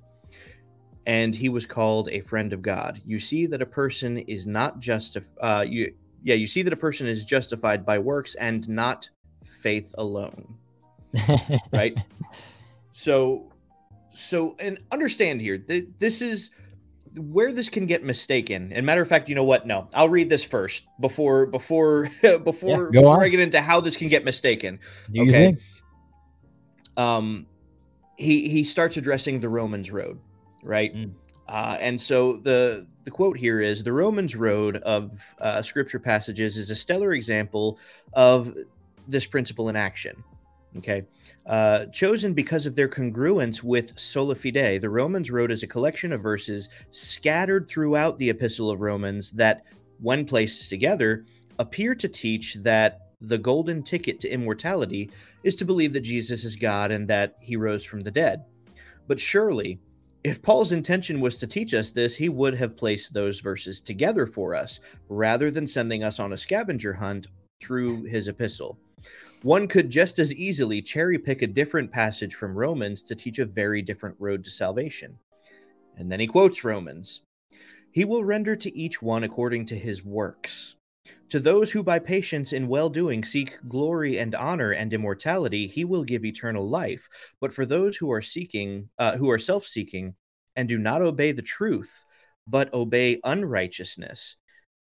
And 1.06 1.34
he 1.34 1.48
was 1.48 1.66
called 1.66 2.08
a 2.10 2.20
friend 2.20 2.52
of 2.52 2.62
God. 2.62 3.00
You 3.04 3.18
see 3.18 3.46
that 3.46 3.62
a 3.62 3.66
person 3.66 4.18
is 4.18 4.46
not 4.46 4.80
justified. 4.80 5.38
Uh, 5.40 5.64
you, 5.66 5.94
yeah, 6.22 6.34
you 6.34 6.46
see 6.46 6.62
that 6.62 6.72
a 6.72 6.76
person 6.76 7.06
is 7.06 7.24
justified 7.24 7.84
by 7.84 7.98
works 7.98 8.34
and 8.36 8.66
not 8.68 9.08
faith 9.44 9.94
alone. 9.98 10.56
right? 11.72 11.96
So 12.96 13.50
so 14.14 14.54
and 14.60 14.78
understand 14.92 15.40
here 15.40 15.58
that 15.58 15.98
this 15.98 16.22
is 16.22 16.50
where 17.18 17.52
this 17.52 17.68
can 17.68 17.86
get 17.86 18.02
mistaken. 18.02 18.72
And 18.72 18.84
matter 18.84 19.02
of 19.02 19.08
fact, 19.08 19.28
you 19.28 19.34
know 19.34 19.44
what? 19.44 19.66
No, 19.66 19.88
I'll 19.94 20.08
read 20.08 20.28
this 20.28 20.44
first 20.44 20.86
before 21.00 21.46
before 21.46 22.08
before, 22.44 22.90
yeah, 22.92 23.00
before 23.00 23.22
I 23.22 23.28
get 23.28 23.40
into 23.40 23.60
how 23.60 23.80
this 23.80 23.96
can 23.96 24.08
get 24.08 24.24
mistaken. 24.24 24.80
Do 25.12 25.22
okay. 25.22 25.56
um, 26.96 27.46
he 28.16 28.48
he 28.48 28.64
starts 28.64 28.96
addressing 28.96 29.40
the 29.40 29.48
Romans 29.48 29.90
road, 29.90 30.18
right? 30.62 30.94
Mm. 30.94 31.12
Uh, 31.48 31.76
and 31.80 32.00
so 32.00 32.38
the 32.38 32.86
the 33.04 33.10
quote 33.10 33.36
here 33.36 33.60
is 33.60 33.84
the 33.84 33.92
Romans 33.92 34.34
road 34.34 34.76
of 34.78 35.34
uh, 35.40 35.62
scripture 35.62 35.98
passages 35.98 36.56
is 36.56 36.70
a 36.70 36.76
stellar 36.76 37.12
example 37.12 37.78
of 38.14 38.56
this 39.06 39.26
principle 39.26 39.68
in 39.68 39.76
action. 39.76 40.24
Okay, 40.76 41.04
uh, 41.46 41.86
chosen 41.86 42.34
because 42.34 42.66
of 42.66 42.74
their 42.74 42.88
congruence 42.88 43.62
with 43.62 43.98
sola 43.98 44.34
fide, 44.34 44.80
the 44.80 44.90
Romans 44.90 45.30
Road 45.30 45.52
as 45.52 45.62
a 45.62 45.68
collection 45.68 46.12
of 46.12 46.22
verses 46.22 46.68
scattered 46.90 47.68
throughout 47.68 48.18
the 48.18 48.30
Epistle 48.30 48.70
of 48.70 48.80
Romans 48.80 49.30
that, 49.32 49.64
when 50.00 50.24
placed 50.24 50.68
together, 50.68 51.26
appear 51.60 51.94
to 51.94 52.08
teach 52.08 52.54
that 52.54 53.12
the 53.20 53.38
golden 53.38 53.82
ticket 53.82 54.18
to 54.20 54.28
immortality 54.28 55.10
is 55.44 55.54
to 55.56 55.64
believe 55.64 55.92
that 55.92 56.00
Jesus 56.00 56.44
is 56.44 56.56
God 56.56 56.90
and 56.90 57.06
that 57.08 57.36
he 57.40 57.56
rose 57.56 57.84
from 57.84 58.00
the 58.00 58.10
dead. 58.10 58.44
But 59.06 59.20
surely, 59.20 59.78
if 60.24 60.42
Paul's 60.42 60.72
intention 60.72 61.20
was 61.20 61.38
to 61.38 61.46
teach 61.46 61.74
us 61.74 61.90
this, 61.90 62.16
he 62.16 62.28
would 62.28 62.54
have 62.54 62.76
placed 62.76 63.12
those 63.12 63.40
verses 63.40 63.80
together 63.80 64.26
for 64.26 64.54
us 64.54 64.80
rather 65.08 65.50
than 65.50 65.66
sending 65.66 66.02
us 66.02 66.18
on 66.18 66.32
a 66.32 66.38
scavenger 66.38 66.94
hunt 66.94 67.28
through 67.60 68.04
his 68.04 68.28
epistle. 68.28 68.78
One 69.44 69.68
could 69.68 69.90
just 69.90 70.18
as 70.18 70.34
easily 70.34 70.80
cherry 70.80 71.18
pick 71.18 71.42
a 71.42 71.46
different 71.46 71.92
passage 71.92 72.34
from 72.34 72.56
Romans 72.56 73.02
to 73.02 73.14
teach 73.14 73.38
a 73.38 73.44
very 73.44 73.82
different 73.82 74.16
road 74.18 74.42
to 74.44 74.50
salvation. 74.50 75.18
And 75.98 76.10
then 76.10 76.18
he 76.18 76.26
quotes 76.26 76.64
Romans 76.64 77.20
He 77.92 78.06
will 78.06 78.24
render 78.24 78.56
to 78.56 78.74
each 78.74 79.02
one 79.02 79.22
according 79.22 79.66
to 79.66 79.76
his 79.76 80.02
works. 80.02 80.76
To 81.28 81.40
those 81.40 81.70
who 81.70 81.82
by 81.82 81.98
patience 81.98 82.54
in 82.54 82.68
well 82.68 82.88
doing 82.88 83.22
seek 83.22 83.58
glory 83.68 84.16
and 84.16 84.34
honor 84.34 84.70
and 84.70 84.94
immortality, 84.94 85.66
he 85.66 85.84
will 85.84 86.04
give 86.04 86.24
eternal 86.24 86.66
life. 86.66 87.06
But 87.38 87.52
for 87.52 87.66
those 87.66 87.98
who 87.98 88.10
are 88.12 88.22
seeking, 88.22 88.88
uh, 88.98 89.18
who 89.18 89.30
are 89.30 89.38
self 89.38 89.66
seeking, 89.66 90.14
and 90.56 90.70
do 90.70 90.78
not 90.78 91.02
obey 91.02 91.32
the 91.32 91.42
truth, 91.42 92.06
but 92.46 92.72
obey 92.72 93.20
unrighteousness, 93.22 94.36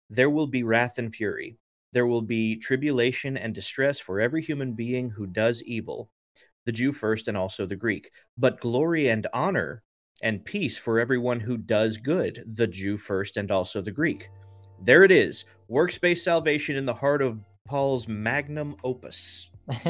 there 0.09 0.29
will 0.29 0.49
be 0.49 0.65
wrath 0.65 0.99
and 0.99 1.15
fury. 1.15 1.60
There 1.93 2.07
will 2.07 2.23
be 2.23 2.57
tribulation 2.57 3.37
and 3.37 3.55
distress 3.55 3.99
for 3.99 4.21
every 4.21 4.43
human 4.43 4.75
being 4.75 5.11
who 5.11 5.27
does 5.27 5.63
evil, 5.65 6.11
the 6.65 6.73
Jew 6.73 6.93
first 6.93 7.27
and 7.27 7.37
also 7.37 7.67
the 7.67 7.77
Greek, 7.77 8.11
but 8.39 8.61
glory 8.61 9.09
and 9.09 9.27
honor 9.33 9.83
and 10.23 10.45
peace 10.45 10.79
for 10.79 11.01
everyone 11.01 11.41
who 11.41 11.57
does 11.57 11.97
good, 11.97 12.45
the 12.47 12.67
Jew 12.67 12.97
first 12.97 13.37
and 13.37 13.51
also 13.51 13.81
the 13.81 13.91
Greek. 13.91 14.29
There 14.83 15.03
it 15.03 15.11
is, 15.11 15.45
works-based 15.69 16.23
salvation 16.23 16.77
in 16.77 16.87
the 16.87 16.95
heart 16.95 17.23
of 17.23 17.41
Paul's 17.67 18.07
magnum 18.07 18.77
opus. 18.85 19.51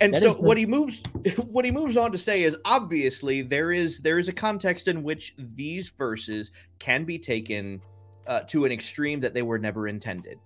and 0.00 0.12
That 0.12 0.20
so 0.20 0.34
the- 0.34 0.40
what 0.40 0.58
he 0.58 0.66
moves 0.66 1.02
what 1.46 1.64
he 1.64 1.70
moves 1.70 1.96
on 1.96 2.12
to 2.12 2.18
say 2.18 2.42
is 2.42 2.58
obviously 2.64 3.40
there 3.42 3.72
is 3.72 4.00
there 4.00 4.18
is 4.18 4.28
a 4.28 4.32
context 4.34 4.86
in 4.86 5.02
which 5.02 5.34
these 5.38 5.88
verses 5.90 6.52
can 6.78 7.04
be 7.04 7.18
taken 7.18 7.80
uh, 8.26 8.40
to 8.40 8.64
an 8.64 8.72
extreme 8.72 9.20
that 9.20 9.34
they 9.34 9.42
were 9.42 9.58
never 9.58 9.88
intended. 9.88 10.38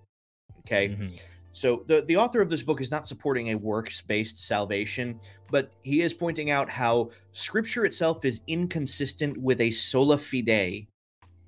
Okay? 0.61 0.89
Mhm. 0.91 1.21
So 1.53 1.85
the 1.87 2.03
the 2.03 2.17
author 2.17 2.41
of 2.41 2.51
this 2.51 2.63
book 2.63 2.81
is 2.81 2.91
not 2.91 3.07
supporting 3.09 3.49
a 3.49 3.55
works 3.55 4.03
based 4.03 4.39
salvation, 4.39 5.19
but 5.51 5.73
he 5.83 6.03
is 6.03 6.15
pointing 6.15 6.51
out 6.51 6.69
how 6.71 7.11
Scripture 7.33 7.85
itself 7.85 8.25
is 8.25 8.41
inconsistent 8.47 9.37
with 9.39 9.61
a 9.61 9.71
sola 9.71 10.19
fide 10.19 10.87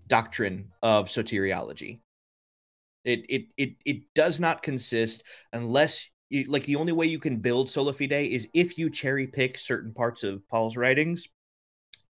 doctrine 0.09 0.69
of 0.83 1.07
soteriology. 1.07 2.01
It 3.05 3.25
it 3.29 3.47
it 3.57 3.77
it 3.85 4.15
does 4.15 4.41
not 4.41 4.63
consist 4.63 5.23
unless 5.53 6.11
you, 6.29 6.45
like 6.45 6.65
the 6.65 6.77
only 6.77 6.93
way 6.93 7.07
you 7.07 7.19
can 7.19 7.37
build 7.37 7.71
sola 7.71 7.93
fide 7.93 8.13
is 8.13 8.49
if 8.55 8.79
you 8.79 8.91
cherry 8.91 9.27
pick 9.27 9.59
certain 9.59 9.93
parts 9.93 10.25
of 10.25 10.47
Paul's 10.49 10.77
writings 10.77 11.29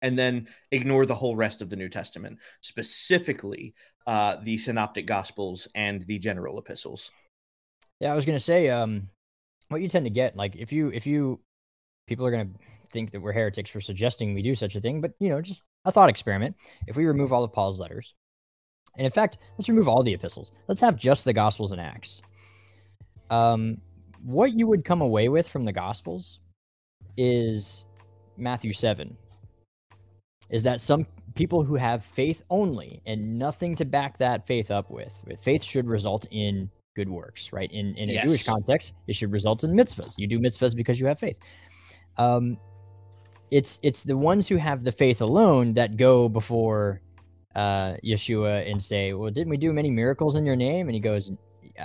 and 0.02 0.18
then 0.18 0.48
ignore 0.72 1.06
the 1.06 1.14
whole 1.14 1.36
rest 1.36 1.60
of 1.60 1.68
the 1.68 1.76
New 1.76 1.88
Testament, 1.88 2.38
specifically 2.60 3.74
uh, 4.06 4.36
the 4.42 4.56
synoptic 4.56 5.06
gospels 5.06 5.68
and 5.74 6.02
the 6.02 6.18
general 6.18 6.58
epistles. 6.58 7.10
Yeah, 8.00 8.12
I 8.12 8.14
was 8.14 8.24
gonna 8.24 8.40
say, 8.40 8.68
um, 8.68 9.08
what 9.68 9.82
you 9.82 9.88
tend 9.88 10.06
to 10.06 10.10
get, 10.10 10.36
like, 10.36 10.56
if 10.56 10.72
you, 10.72 10.88
if 10.88 11.06
you, 11.06 11.40
people 12.06 12.26
are 12.26 12.30
gonna 12.30 12.50
think 12.90 13.12
that 13.12 13.20
we're 13.20 13.32
heretics 13.32 13.70
for 13.70 13.80
suggesting 13.80 14.34
we 14.34 14.42
do 14.42 14.54
such 14.54 14.74
a 14.74 14.80
thing, 14.80 15.00
but 15.00 15.12
you 15.20 15.28
know, 15.28 15.40
just 15.40 15.62
a 15.84 15.92
thought 15.92 16.08
experiment. 16.10 16.56
If 16.86 16.96
we 16.96 17.06
remove 17.06 17.32
all 17.32 17.44
of 17.44 17.52
Paul's 17.52 17.78
letters, 17.78 18.14
and 18.96 19.04
in 19.04 19.12
fact, 19.12 19.38
let's 19.56 19.68
remove 19.68 19.88
all 19.88 20.02
the 20.02 20.14
epistles. 20.14 20.50
Let's 20.66 20.80
have 20.80 20.96
just 20.96 21.24
the 21.24 21.32
Gospels 21.32 21.72
and 21.72 21.80
Acts. 21.80 22.22
Um, 23.30 23.80
what 24.22 24.52
you 24.52 24.66
would 24.66 24.84
come 24.84 25.00
away 25.00 25.28
with 25.28 25.48
from 25.48 25.64
the 25.64 25.72
Gospels 25.72 26.40
is 27.16 27.84
Matthew 28.36 28.72
seven. 28.72 29.16
Is 30.50 30.64
that 30.64 30.80
some 30.80 31.06
people 31.34 31.62
who 31.62 31.76
have 31.76 32.04
faith 32.04 32.42
only 32.50 33.02
and 33.06 33.38
nothing 33.38 33.74
to 33.76 33.84
back 33.84 34.18
that 34.18 34.46
faith 34.46 34.70
up 34.70 34.90
with, 34.90 35.14
faith 35.40 35.62
should 35.62 35.86
result 35.86 36.26
in 36.30 36.70
good 36.96 37.08
works, 37.08 37.52
right? 37.52 37.70
In 37.72 37.94
in 37.96 38.10
a 38.10 38.20
Jewish 38.22 38.44
context, 38.44 38.94
it 39.06 39.14
should 39.14 39.32
result 39.32 39.64
in 39.64 39.72
mitzvahs. 39.72 40.14
You 40.18 40.26
do 40.26 40.38
mitzvahs 40.38 40.74
because 40.74 40.98
you 41.00 41.06
have 41.06 41.18
faith. 41.18 41.38
Um, 42.16 42.58
it's 43.50 43.78
it's 43.82 44.02
the 44.02 44.16
ones 44.16 44.48
who 44.48 44.56
have 44.56 44.84
the 44.84 44.92
faith 44.92 45.20
alone 45.20 45.74
that 45.74 45.96
go 45.96 46.28
before 46.28 47.00
uh, 47.54 47.94
Yeshua 48.04 48.70
and 48.70 48.82
say, 48.82 49.12
"Well, 49.12 49.30
didn't 49.30 49.50
we 49.50 49.56
do 49.56 49.72
many 49.72 49.90
miracles 49.90 50.36
in 50.36 50.44
your 50.44 50.56
name?" 50.56 50.88
And 50.88 50.94
he 50.94 51.00
goes, 51.00 51.30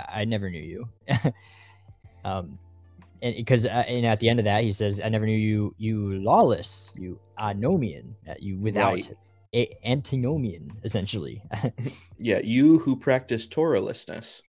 "I 0.08 0.24
never 0.24 0.50
knew 0.50 0.60
you." 0.60 0.88
um, 2.24 2.58
and 3.22 3.34
because 3.36 3.66
uh, 3.66 3.84
and 3.88 4.06
at 4.06 4.20
the 4.20 4.28
end 4.28 4.38
of 4.38 4.44
that, 4.44 4.62
he 4.62 4.72
says, 4.72 5.00
"I 5.04 5.08
never 5.08 5.26
knew 5.26 5.36
you, 5.36 5.74
you 5.78 6.18
lawless, 6.20 6.92
you 6.96 7.18
anomian, 7.38 8.14
you 8.38 8.58
without." 8.58 8.94
Right. 8.94 9.14
A- 9.56 9.74
antinomian, 9.84 10.70
essentially, 10.84 11.42
Yeah, 12.18 12.40
you 12.44 12.78
who 12.80 12.94
practice 12.96 13.48
Torahlessness, 13.48 14.42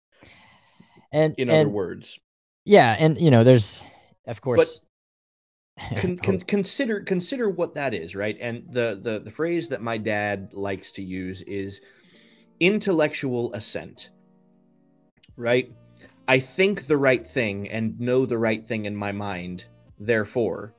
and 1.11 1.35
in 1.37 1.49
and, 1.49 1.67
other 1.67 1.69
words. 1.69 2.19
Yeah, 2.65 2.95
and 2.99 3.17
you 3.19 3.29
know, 3.29 3.43
there's 3.43 3.83
of 4.25 4.41
course. 4.41 4.79
con, 5.97 6.17
Oh, 6.21 6.23
con, 6.23 6.39
consider 6.41 7.01
consider 7.01 7.49
what 7.49 7.75
that 7.75 7.93
is 7.93 8.15
right 8.15 8.37
and 8.39 8.63
the, 8.71 8.97
the 9.01 9.19
the 9.19 9.29
phrase 9.29 9.67
that 9.69 9.81
my 9.81 9.97
dad 9.97 10.53
likes 10.53 10.93
to 10.93 11.03
use 11.03 11.41
is 11.41 11.81
intellectual 12.61 13.51
assent 13.53 14.09
right 15.35 15.73
i 16.29 16.39
think 16.39 16.87
the 16.87 16.95
right 16.95 17.27
thing 17.27 17.67
and 17.69 17.99
know 17.99 18.25
the 18.25 18.37
right 18.37 18.63
thing 18.65 18.85
in 18.85 18.95
my 18.95 19.11
mind 19.11 19.65
therefore 19.99 20.73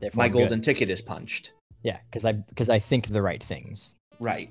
therefore 0.00 0.18
my 0.18 0.24
I'm 0.24 0.32
good. 0.32 0.38
golden 0.38 0.62
ticket 0.62 0.88
is 0.88 1.02
punched 1.02 1.52
Yeah, 1.82 1.98
because 2.10 2.24
I 2.24 2.32
because 2.32 2.68
I 2.68 2.78
think 2.78 3.08
the 3.08 3.22
right 3.22 3.42
things. 3.42 3.96
right 4.18 4.50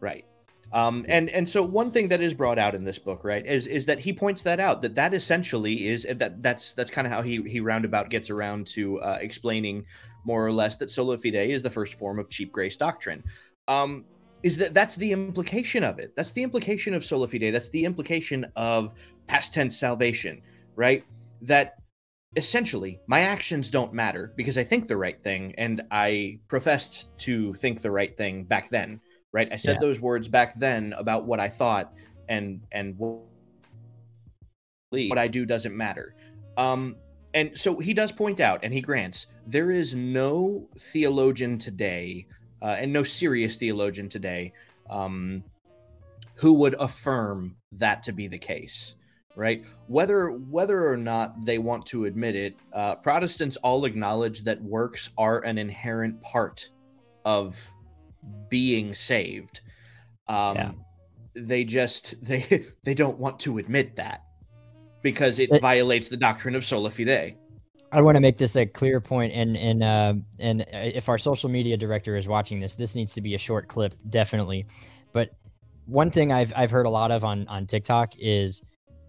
right. 0.00 0.24
Um 0.72 1.06
and 1.08 1.30
and 1.30 1.48
so 1.48 1.62
one 1.62 1.90
thing 1.90 2.08
that 2.08 2.20
is 2.20 2.34
brought 2.34 2.58
out 2.58 2.74
in 2.74 2.84
this 2.84 2.98
book 2.98 3.24
right 3.24 3.44
is 3.46 3.66
is 3.66 3.86
that 3.86 4.00
he 4.00 4.12
points 4.12 4.42
that 4.42 4.58
out 4.60 4.82
that 4.82 4.94
that 4.96 5.14
essentially 5.14 5.86
is 5.86 6.06
that 6.10 6.42
that's 6.42 6.72
that's 6.74 6.90
kind 6.90 7.06
of 7.06 7.12
how 7.12 7.22
he 7.22 7.42
he 7.42 7.60
roundabout 7.60 8.10
gets 8.10 8.30
around 8.30 8.66
to 8.68 9.00
uh, 9.00 9.18
explaining 9.20 9.84
more 10.24 10.44
or 10.44 10.52
less 10.52 10.76
that 10.76 10.90
sola 10.90 11.16
fide 11.16 11.34
is 11.34 11.62
the 11.62 11.70
first 11.70 11.94
form 11.94 12.18
of 12.18 12.28
cheap 12.28 12.52
grace 12.52 12.76
doctrine. 12.76 13.22
Um 13.68 14.04
is 14.42 14.58
that 14.58 14.74
that's 14.74 14.96
the 14.96 15.12
implication 15.12 15.82
of 15.82 15.98
it. 15.98 16.14
That's 16.14 16.32
the 16.32 16.42
implication 16.42 16.94
of 16.94 17.04
sola 17.04 17.26
fide. 17.26 17.54
That's 17.54 17.70
the 17.70 17.84
implication 17.84 18.44
of 18.56 18.92
past 19.28 19.54
tense 19.54 19.78
salvation 19.78 20.42
right? 20.76 21.04
That 21.42 21.82
essentially 22.34 23.00
my 23.06 23.20
actions 23.20 23.70
don't 23.70 23.94
matter 23.94 24.32
because 24.36 24.58
i 24.58 24.64
think 24.64 24.88
the 24.88 24.96
right 24.96 25.22
thing 25.22 25.54
and 25.56 25.82
i 25.90 26.38
professed 26.48 27.06
to 27.16 27.54
think 27.54 27.80
the 27.80 27.90
right 27.90 28.16
thing 28.16 28.44
back 28.44 28.68
then 28.68 29.00
right? 29.36 29.52
I 29.52 29.56
said 29.56 29.74
Yeah. 29.74 29.80
those 29.80 30.00
words 30.00 30.28
back 30.28 30.54
then 30.58 30.94
about 30.96 31.26
what 31.26 31.40
i 31.40 31.48
thought 31.48 31.92
and 32.28 32.62
and 32.72 32.96
what 32.98 33.20
what 34.90 35.18
i 35.18 35.28
do 35.28 35.44
doesn't 35.44 35.76
matter. 35.76 36.14
Um 36.56 36.96
and 37.34 37.56
so 37.56 37.78
he 37.78 37.92
does 37.92 38.12
point 38.12 38.40
out 38.40 38.60
and 38.62 38.72
he 38.72 38.80
grants 38.80 39.26
there 39.46 39.70
is 39.70 39.94
no 39.94 40.68
theologian 40.78 41.58
today 41.58 42.26
uh, 42.62 42.76
and 42.80 42.90
no 42.92 43.02
serious 43.02 43.56
theologian 43.56 44.08
today 44.08 44.52
um 44.88 45.44
who 46.36 46.54
would 46.54 46.74
affirm 46.78 47.56
that 47.72 48.02
to 48.04 48.12
be 48.12 48.26
the 48.26 48.38
case 48.38 48.94
right 49.36 49.64
whether 49.86 50.30
whether 50.30 50.90
or 50.90 50.96
not 50.96 51.44
they 51.44 51.58
want 51.58 51.84
to 51.86 52.06
admit 52.06 52.34
it 52.34 52.56
uh, 52.72 52.94
protestants 52.96 53.56
all 53.58 53.84
acknowledge 53.84 54.42
that 54.42 54.60
works 54.62 55.10
are 55.18 55.40
an 55.44 55.58
inherent 55.58 56.20
part 56.22 56.70
of 57.24 57.56
being 58.48 58.94
saved 58.94 59.60
um 60.26 60.54
Yeah. 60.56 60.72
they 61.34 61.64
just 61.64 62.14
they 62.24 62.64
they 62.82 62.94
don't 62.94 63.18
want 63.18 63.38
to 63.40 63.58
admit 63.58 63.94
that 63.96 64.22
because 65.02 65.38
it 65.38 65.50
It- 65.52 65.60
violates 65.60 66.08
the 66.08 66.16
doctrine 66.16 66.54
of 66.54 66.64
sola 66.64 66.90
fide 66.90 67.36
I 67.92 68.00
want 68.00 68.16
to 68.16 68.20
make 68.20 68.36
this 68.36 68.56
a 68.56 68.66
clear 68.66 69.00
point, 69.00 69.32
and 69.32 69.56
and 69.56 69.82
uh, 69.84 70.14
and 70.40 70.62
uh, 70.62 70.66
if 70.72 71.08
our 71.08 71.18
social 71.18 71.48
media 71.48 71.76
director 71.76 72.16
is 72.16 72.26
watching 72.26 72.58
this, 72.58 72.74
this 72.74 72.96
needs 72.96 73.14
to 73.14 73.20
be 73.20 73.36
a 73.36 73.38
short 73.38 73.68
clip, 73.68 73.94
definitely. 74.10 74.66
But 75.12 75.30
one 75.86 76.10
thing 76.10 76.32
I've 76.32 76.52
I've 76.56 76.72
heard 76.72 76.86
a 76.86 76.90
lot 76.90 77.12
of 77.12 77.22
on 77.22 77.46
on 77.46 77.64
TikTok 77.64 78.14
is 78.18 78.60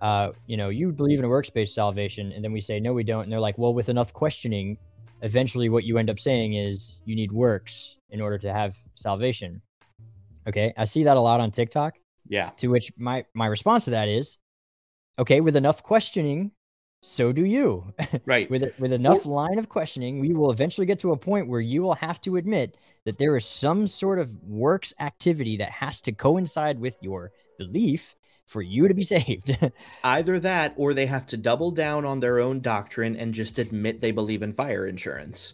uh, 0.01 0.31
you 0.45 0.57
know, 0.57 0.69
you 0.69 0.91
believe 0.91 1.19
in 1.19 1.25
a 1.25 1.29
works-based 1.29 1.73
salvation, 1.73 2.31
and 2.31 2.43
then 2.43 2.51
we 2.51 2.61
say 2.61 2.79
no, 2.79 2.93
we 2.93 3.03
don't, 3.03 3.23
and 3.23 3.31
they're 3.31 3.39
like, 3.39 3.57
well, 3.57 3.73
with 3.73 3.89
enough 3.89 4.13
questioning, 4.13 4.77
eventually, 5.21 5.69
what 5.69 5.83
you 5.83 5.97
end 5.97 6.09
up 6.09 6.19
saying 6.19 6.53
is 6.53 6.99
you 7.05 7.15
need 7.15 7.31
works 7.31 7.97
in 8.09 8.21
order 8.21 8.37
to 8.37 8.53
have 8.53 8.77
salvation. 8.95 9.61
Okay, 10.47 10.73
I 10.77 10.85
see 10.85 11.03
that 11.03 11.17
a 11.17 11.19
lot 11.19 11.39
on 11.39 11.51
TikTok. 11.51 11.97
Yeah. 12.27 12.51
To 12.57 12.67
which 12.67 12.91
my 12.97 13.25
my 13.33 13.47
response 13.47 13.85
to 13.85 13.91
that 13.91 14.07
is, 14.07 14.37
okay, 15.17 15.41
with 15.41 15.55
enough 15.55 15.81
questioning, 15.81 16.51
so 17.01 17.31
do 17.31 17.45
you. 17.45 17.93
Right. 18.25 18.49
with 18.49 18.77
with 18.77 18.91
enough 18.91 19.25
line 19.25 19.57
of 19.57 19.69
questioning, 19.69 20.19
we 20.19 20.33
will 20.33 20.51
eventually 20.51 20.85
get 20.85 20.99
to 20.99 21.11
a 21.11 21.17
point 21.17 21.47
where 21.47 21.61
you 21.61 21.81
will 21.81 21.95
have 21.95 22.19
to 22.21 22.35
admit 22.35 22.77
that 23.05 23.17
there 23.17 23.35
is 23.35 23.45
some 23.45 23.87
sort 23.87 24.19
of 24.19 24.37
works 24.43 24.93
activity 24.99 25.57
that 25.57 25.71
has 25.71 26.01
to 26.01 26.11
coincide 26.11 26.79
with 26.79 26.97
your 27.01 27.31
belief 27.57 28.15
for 28.47 28.61
you 28.61 28.87
to 28.87 28.93
be 28.93 29.03
saved. 29.03 29.55
Either 30.03 30.39
that 30.39 30.73
or 30.77 30.93
they 30.93 31.05
have 31.05 31.27
to 31.27 31.37
double 31.37 31.69
down 31.69 32.05
on 32.05 32.19
their 32.19 32.39
own 32.39 32.61
doctrine 32.61 33.15
and 33.15 33.33
just 33.33 33.59
admit 33.59 34.01
they 34.01 34.11
believe 34.11 34.41
in 34.41 34.53
fire 34.53 34.87
insurance. 34.87 35.53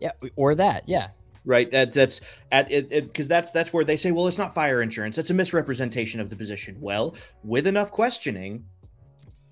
yeah, 0.00 0.12
or 0.36 0.54
that. 0.54 0.84
Yeah. 0.88 1.08
Right. 1.44 1.68
That 1.72 1.92
that's 1.92 2.20
at 2.52 2.70
it 2.70 2.88
because 2.88 3.26
that's 3.26 3.50
that's 3.50 3.72
where 3.72 3.84
they 3.84 3.96
say, 3.96 4.12
well, 4.12 4.28
it's 4.28 4.38
not 4.38 4.54
fire 4.54 4.80
insurance. 4.80 5.18
It's 5.18 5.30
a 5.30 5.34
misrepresentation 5.34 6.20
of 6.20 6.30
the 6.30 6.36
position. 6.36 6.76
Well, 6.80 7.16
with 7.42 7.66
enough 7.66 7.90
questioning, 7.90 8.64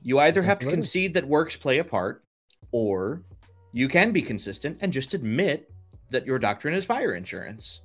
you 0.02 0.20
either 0.20 0.40
That's 0.40 0.46
have 0.46 0.58
to 0.60 0.66
what 0.66 0.74
it 0.74 0.78
is. 0.78 0.86
concede 0.86 1.14
that 1.14 1.26
works 1.26 1.56
play 1.56 1.78
a 1.78 1.84
part, 1.84 2.22
or 2.70 3.24
you 3.72 3.88
can 3.88 4.12
be 4.12 4.22
consistent 4.22 4.78
and 4.80 4.92
just 4.92 5.14
admit 5.14 5.68
that 6.10 6.24
your 6.26 6.38
doctrine 6.38 6.74
is 6.74 6.84
fire 6.84 7.14
insurance. 7.14 7.80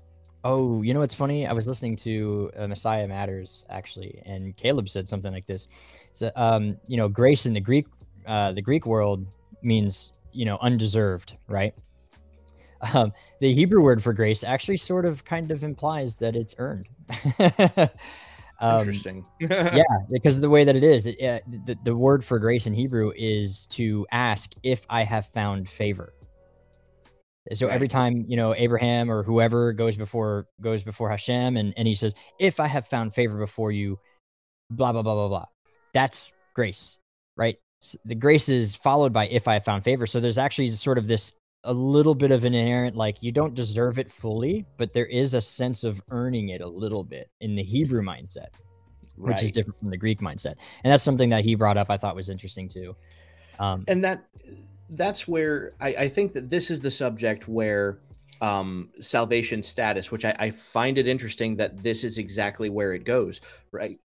Oh, 0.48 0.84
you 0.84 0.94
know 0.94 1.00
what's 1.00 1.16
funny? 1.16 1.48
I 1.48 1.54
was 1.54 1.66
listening 1.66 1.96
to 1.98 2.52
uh, 2.56 2.68
Messiah 2.68 3.08
Matters 3.08 3.66
actually, 3.72 4.22
and 4.28 4.56
Caleb 4.56 4.88
said 4.88 5.10
something 5.10 5.34
like 5.34 5.48
this. 5.48 5.68
So, 6.14 6.30
um, 6.36 6.78
you 6.86 6.98
know, 6.98 7.10
grace 7.10 7.48
in 7.48 7.54
the 7.54 7.60
Greek, 7.60 7.88
uh, 8.28 8.52
the 8.52 8.62
Greek 8.62 8.86
world 8.86 9.26
means 9.64 10.14
you 10.34 10.46
know 10.46 10.60
undeserved, 10.62 11.36
right? 11.48 11.74
Um, 12.94 13.14
the 13.40 13.52
Hebrew 13.52 13.82
word 13.82 14.04
for 14.04 14.14
grace 14.14 14.44
actually 14.44 14.78
sort 14.78 15.06
of 15.06 15.24
kind 15.24 15.50
of 15.50 15.64
implies 15.64 16.18
that 16.18 16.36
it's 16.36 16.54
earned. 16.60 16.88
um, 18.60 18.80
Interesting. 18.80 19.26
yeah, 19.40 19.82
because 20.12 20.36
of 20.36 20.44
the 20.44 20.50
way 20.50 20.66
that 20.66 20.76
it 20.76 20.84
is, 20.84 21.08
it, 21.08 21.20
uh, 21.24 21.40
the, 21.66 21.78
the 21.84 21.96
word 21.96 22.24
for 22.24 22.38
grace 22.38 22.68
in 22.68 22.74
Hebrew 22.74 23.12
is 23.16 23.66
to 23.68 24.06
ask 24.12 24.54
if 24.62 24.86
I 24.90 25.04
have 25.04 25.26
found 25.28 25.68
favor. 25.68 26.14
So 27.54 27.68
every 27.68 27.88
time 27.88 28.26
you 28.28 28.38
know 28.38 28.56
Abraham 28.56 29.12
or 29.12 29.24
whoever 29.24 29.72
goes 29.74 29.98
before 29.98 30.48
goes 30.62 30.84
before 30.84 31.10
Hashem 31.10 31.58
and, 31.58 31.74
and 31.78 31.88
he 31.88 31.96
says, 31.96 32.14
"If 32.40 32.60
I 32.60 32.68
have 32.68 32.88
found 32.88 33.14
favor 33.14 33.38
before 33.38 33.72
you," 33.72 34.00
blah 34.72 34.92
blah 34.92 35.04
blah 35.04 35.14
blah 35.14 35.28
blah. 35.28 35.46
That's 35.94 36.34
grace, 36.54 36.98
right? 37.38 37.58
S- 37.84 37.98
The 38.06 38.16
grace 38.16 38.50
is 38.50 38.76
followed 38.76 39.14
by 39.14 39.28
"if 39.28 39.48
I 39.48 39.54
have 39.54 39.64
found 39.66 39.84
favor." 39.84 40.08
So 40.08 40.20
there's 40.20 40.38
actually 40.40 40.72
sort 40.72 40.98
of 40.98 41.08
this 41.08 41.34
a 41.64 41.74
little 41.74 42.16
bit 42.16 42.32
of 42.32 42.46
an 42.46 42.54
inherent 42.54 42.96
like 42.96 43.22
you 43.22 43.32
don't 43.32 43.54
deserve 43.56 43.98
it 44.00 44.12
fully, 44.12 44.66
but 44.78 44.94
there 44.94 45.08
is 45.08 45.34
a 45.34 45.42
sense 45.42 45.84
of 45.84 46.02
earning 46.10 46.50
it 46.50 46.62
a 46.62 46.68
little 46.68 47.04
bit 47.04 47.30
in 47.42 47.56
the 47.56 47.64
Hebrew 47.64 48.02
mindset 48.02 48.48
which 49.18 49.42
is 49.46 49.52
different 49.52 49.80
from 49.80 49.90
the 49.92 49.98
Greek 49.98 50.20
mindset. 50.20 50.56
And 50.84 50.92
that's 50.92 51.04
something 51.04 51.30
that 51.30 51.46
he 51.46 51.56
brought 51.56 51.78
up 51.78 51.90
I 51.90 51.96
thought 51.98 52.16
was 52.18 52.30
interesting 52.30 52.68
too. 52.68 52.96
Um, 53.60 53.86
and 53.88 54.04
that 54.04 54.26
that's 54.90 55.28
where 55.28 55.74
I, 55.80 55.88
I 55.88 56.08
think 56.08 56.34
that 56.34 56.50
this 56.50 56.70
is 56.70 56.82
the 56.82 56.92
subject 56.92 57.48
where 57.48 58.00
um, 58.42 58.90
salvation 59.00 59.64
status, 59.64 60.12
which 60.12 60.26
I, 60.26 60.36
I 60.38 60.50
find 60.50 60.98
it 60.98 61.08
interesting 61.08 61.56
that 61.58 61.82
this 61.82 62.04
is 62.04 62.18
exactly 62.18 62.70
where 62.70 62.94
it 62.94 63.04
goes, 63.06 63.42
right? 63.72 64.00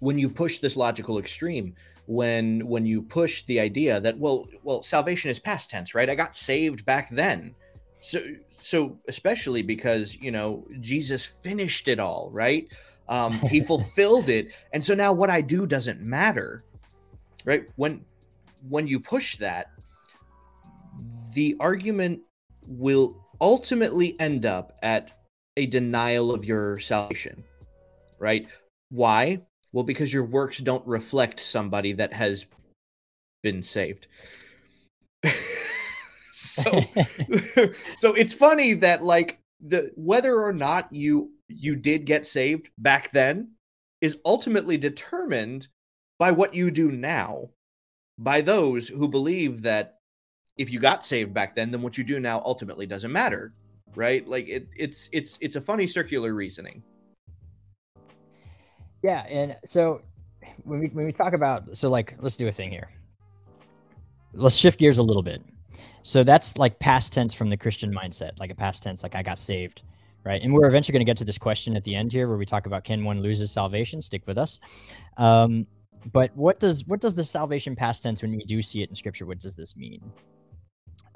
When 0.00 0.18
you 0.18 0.28
push 0.28 0.58
this 0.58 0.76
logical 0.76 1.18
extreme, 1.18 1.74
when 2.06 2.66
when 2.66 2.84
you 2.84 3.00
push 3.00 3.42
the 3.42 3.58
idea 3.58 3.98
that 4.00 4.18
well 4.18 4.46
well 4.62 4.82
salvation 4.82 5.30
is 5.30 5.38
past 5.38 5.70
tense, 5.70 5.94
right? 5.94 6.10
I 6.10 6.14
got 6.14 6.36
saved 6.36 6.84
back 6.84 7.08
then. 7.10 7.54
So 8.00 8.20
so 8.58 8.98
especially 9.08 9.62
because 9.62 10.16
you 10.16 10.30
know 10.30 10.66
Jesus 10.80 11.24
finished 11.24 11.88
it 11.88 11.98
all, 11.98 12.30
right? 12.32 12.70
Um, 13.08 13.32
he 13.32 13.60
fulfilled 13.72 14.28
it, 14.28 14.52
and 14.72 14.84
so 14.84 14.94
now 14.94 15.12
what 15.12 15.30
I 15.30 15.40
do 15.40 15.66
doesn't 15.66 16.00
matter, 16.00 16.64
right? 17.44 17.64
When 17.76 18.04
when 18.68 18.86
you 18.86 19.00
push 19.00 19.36
that, 19.36 19.70
the 21.34 21.56
argument 21.60 22.20
will 22.66 23.26
ultimately 23.40 24.18
end 24.20 24.46
up 24.46 24.78
at 24.82 25.10
a 25.56 25.66
denial 25.66 26.32
of 26.32 26.44
your 26.44 26.78
salvation, 26.78 27.44
right? 28.18 28.48
Why? 28.90 29.42
Well, 29.72 29.84
because 29.84 30.12
your 30.12 30.24
works 30.24 30.58
don't 30.58 30.86
reflect 30.86 31.40
somebody 31.40 31.92
that 31.94 32.12
has 32.12 32.46
been 33.42 33.62
saved. 33.62 34.06
so, 36.32 36.62
so 37.96 38.14
it's 38.14 38.34
funny 38.34 38.74
that 38.74 39.02
like 39.02 39.38
the 39.60 39.90
whether 39.96 40.40
or 40.40 40.52
not 40.52 40.92
you 40.92 41.30
you 41.48 41.76
did 41.76 42.04
get 42.04 42.26
saved 42.26 42.70
back 42.78 43.10
then 43.10 43.52
is 44.00 44.18
ultimately 44.24 44.76
determined 44.76 45.68
by 46.18 46.30
what 46.30 46.54
you 46.54 46.70
do 46.70 46.90
now 46.90 47.48
by 48.18 48.40
those 48.40 48.88
who 48.88 49.08
believe 49.08 49.62
that 49.62 49.98
if 50.56 50.70
you 50.70 50.78
got 50.78 51.04
saved 51.04 51.34
back 51.34 51.54
then 51.54 51.70
then 51.70 51.82
what 51.82 51.98
you 51.98 52.04
do 52.04 52.20
now 52.20 52.40
ultimately 52.44 52.86
doesn't 52.86 53.12
matter 53.12 53.52
right 53.94 54.26
like 54.26 54.48
it, 54.48 54.68
it's 54.76 55.08
it's 55.12 55.38
it's 55.40 55.56
a 55.56 55.60
funny 55.60 55.86
circular 55.86 56.34
reasoning 56.34 56.82
yeah, 59.04 59.26
and 59.28 59.54
so 59.66 60.00
when 60.62 60.80
we 60.80 60.86
when 60.88 61.04
we 61.04 61.12
talk 61.12 61.34
about 61.34 61.76
so 61.76 61.90
like 61.90 62.16
let's 62.20 62.38
do 62.38 62.48
a 62.48 62.52
thing 62.52 62.70
here. 62.70 62.88
Let's 64.32 64.56
shift 64.56 64.80
gears 64.80 64.96
a 64.96 65.02
little 65.02 65.22
bit. 65.22 65.42
So 66.02 66.24
that's 66.24 66.56
like 66.56 66.78
past 66.78 67.12
tense 67.12 67.34
from 67.34 67.50
the 67.50 67.56
Christian 67.58 67.94
mindset, 67.94 68.40
like 68.40 68.50
a 68.50 68.54
past 68.54 68.82
tense, 68.82 69.02
like 69.02 69.14
I 69.14 69.22
got 69.22 69.38
saved, 69.38 69.82
right? 70.24 70.40
And 70.40 70.54
we're 70.54 70.66
eventually 70.66 70.94
going 70.94 71.04
to 71.04 71.08
get 71.08 71.18
to 71.18 71.24
this 71.26 71.36
question 71.36 71.76
at 71.76 71.84
the 71.84 71.94
end 71.94 72.12
here, 72.12 72.26
where 72.26 72.38
we 72.38 72.46
talk 72.46 72.64
about 72.64 72.82
can 72.82 73.04
one 73.04 73.20
lose 73.20 73.38
his 73.38 73.52
salvation? 73.52 74.00
Stick 74.00 74.26
with 74.26 74.38
us. 74.38 74.58
Um, 75.18 75.66
but 76.10 76.34
what 76.34 76.58
does 76.58 76.86
what 76.86 77.02
does 77.02 77.14
the 77.14 77.24
salvation 77.24 77.76
past 77.76 78.04
tense 78.04 78.22
when 78.22 78.32
we 78.32 78.44
do 78.44 78.62
see 78.62 78.82
it 78.82 78.88
in 78.88 78.94
Scripture? 78.94 79.26
What 79.26 79.38
does 79.38 79.54
this 79.54 79.76
mean? 79.76 80.00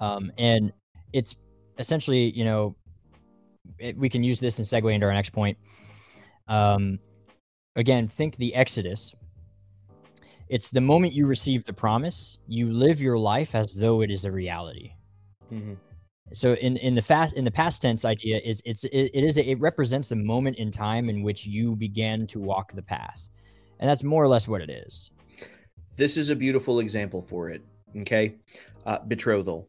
Um, 0.01 0.33
and 0.39 0.73
it's 1.13 1.37
essentially, 1.79 2.31
you 2.31 2.45
know, 2.45 2.77
it, 3.79 3.97
we 3.97 4.09
can 4.09 4.23
use 4.25 4.41
this 4.41 4.59
and 4.59 4.67
segue 4.67 4.93
into 4.93 5.07
our 5.07 5.13
next 5.13 5.31
point. 5.31 5.59
Um, 6.49 6.99
again, 7.77 8.09
think 8.09 8.37
the 8.37 8.55
Exodus. 8.55 9.15
It's 10.49 10.71
the 10.71 10.81
moment 10.81 11.13
you 11.13 11.27
receive 11.27 11.65
the 11.65 11.73
promise, 11.75 12.39
you 12.47 12.73
live 12.73 13.01
your 13.03 13.19
life 13.19 13.55
as 13.55 13.75
though 13.75 14.01
it 14.01 14.11
is 14.11 14.25
a 14.25 14.33
reality. 14.33 14.93
So 16.33 16.55
in 16.55 16.77
in 16.79 16.95
the 16.95 17.03
fast 17.03 17.35
in 17.35 17.45
the 17.45 17.51
past 17.51 17.83
tense 17.83 18.05
idea 18.05 18.41
is 18.45 18.61
it's 18.65 18.85
it, 18.85 19.11
it 19.15 19.25
is 19.25 19.39
a, 19.39 19.51
it 19.51 19.59
represents 19.61 20.11
the 20.11 20.17
moment 20.17 20.59
in 20.59 20.71
time 20.71 21.09
in 21.09 21.23
which 21.23 21.47
you 21.47 21.75
began 21.77 22.27
to 22.29 22.39
walk 22.39 22.73
the 22.73 22.83
path, 22.83 23.31
and 23.81 23.89
that's 23.89 24.05
more 24.05 24.23
or 24.23 24.29
less 24.29 24.47
what 24.47 24.61
it 24.61 24.69
is. 24.71 25.11
this 25.97 26.17
is 26.17 26.31
a 26.31 26.37
beautiful 26.37 26.81
example 26.81 27.23
for 27.23 27.49
it 27.51 27.63
okay 27.97 28.35
uh, 28.87 28.99
betrothal 29.09 29.69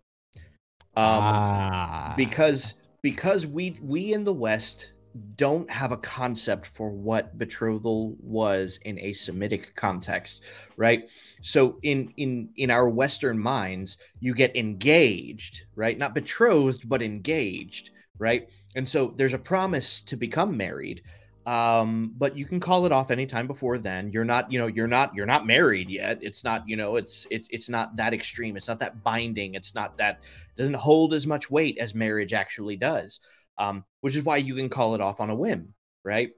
um, 0.96 1.06
ah, 1.06 2.14
because 2.18 2.74
because 3.02 3.48
we 3.48 3.80
we 3.82 4.14
in 4.14 4.24
the 4.24 4.34
west 4.34 4.94
don't 5.36 5.70
have 5.70 5.92
a 5.92 5.98
concept 5.98 6.66
for 6.66 6.92
what 6.92 7.38
betrothal 7.38 8.16
was 8.20 8.80
in 8.86 9.00
a 9.00 9.14
semitic 9.14 9.76
context 9.76 10.44
right? 10.78 11.10
So 11.42 11.80
in 11.82 12.14
in 12.18 12.50
in 12.56 12.72
our 12.72 12.90
western 12.90 13.40
minds 13.40 13.98
you 14.20 14.34
get 14.34 14.56
engaged 14.56 15.66
right? 15.76 15.98
Not 15.98 16.14
betrothed 16.14 16.88
but 16.88 17.02
engaged 17.02 17.92
right? 18.18 18.50
And 18.76 18.88
so 18.88 19.14
there's 19.16 19.34
a 19.34 19.40
promise 19.40 20.02
to 20.02 20.16
become 20.16 20.56
married 20.56 21.02
um 21.50 22.14
but 22.18 22.38
you 22.38 22.46
can 22.46 22.60
call 22.60 22.86
it 22.86 22.92
off 22.92 23.12
anytime 23.12 23.48
before 23.48 23.78
then. 23.78 24.12
You're 24.12 24.26
not 24.26 24.52
you 24.52 24.60
know 24.60 24.68
you're 24.68 24.88
not 24.88 25.16
you're 25.16 25.26
not 25.26 25.48
married 25.48 25.90
yet. 25.90 26.20
It's 26.22 26.44
not 26.44 26.64
you 26.68 26.76
know 26.76 26.96
it's 26.96 27.26
it's 27.32 27.50
it's 27.52 27.70
not 27.70 27.96
that 27.96 28.14
extreme. 28.14 28.58
It's 28.58 28.68
not 28.68 28.80
that 28.80 29.04
binding. 29.04 29.56
It's 29.56 29.74
not 29.74 29.98
that 29.98 30.22
doesn't 30.58 30.76
hold 30.76 31.14
as 31.14 31.26
much 31.26 31.50
weight 31.50 31.78
as 31.80 31.96
marriage 31.96 32.34
actually 32.34 32.76
does 32.76 33.20
um, 33.60 33.84
which 34.02 34.16
is 34.16 34.24
why 34.24 34.38
you 34.38 34.56
can 34.56 34.70
call 34.70 34.96
it 34.96 35.02
off 35.02 35.20
on 35.20 35.30
a 35.30 35.36
whim, 35.36 35.74
right? 36.04 36.32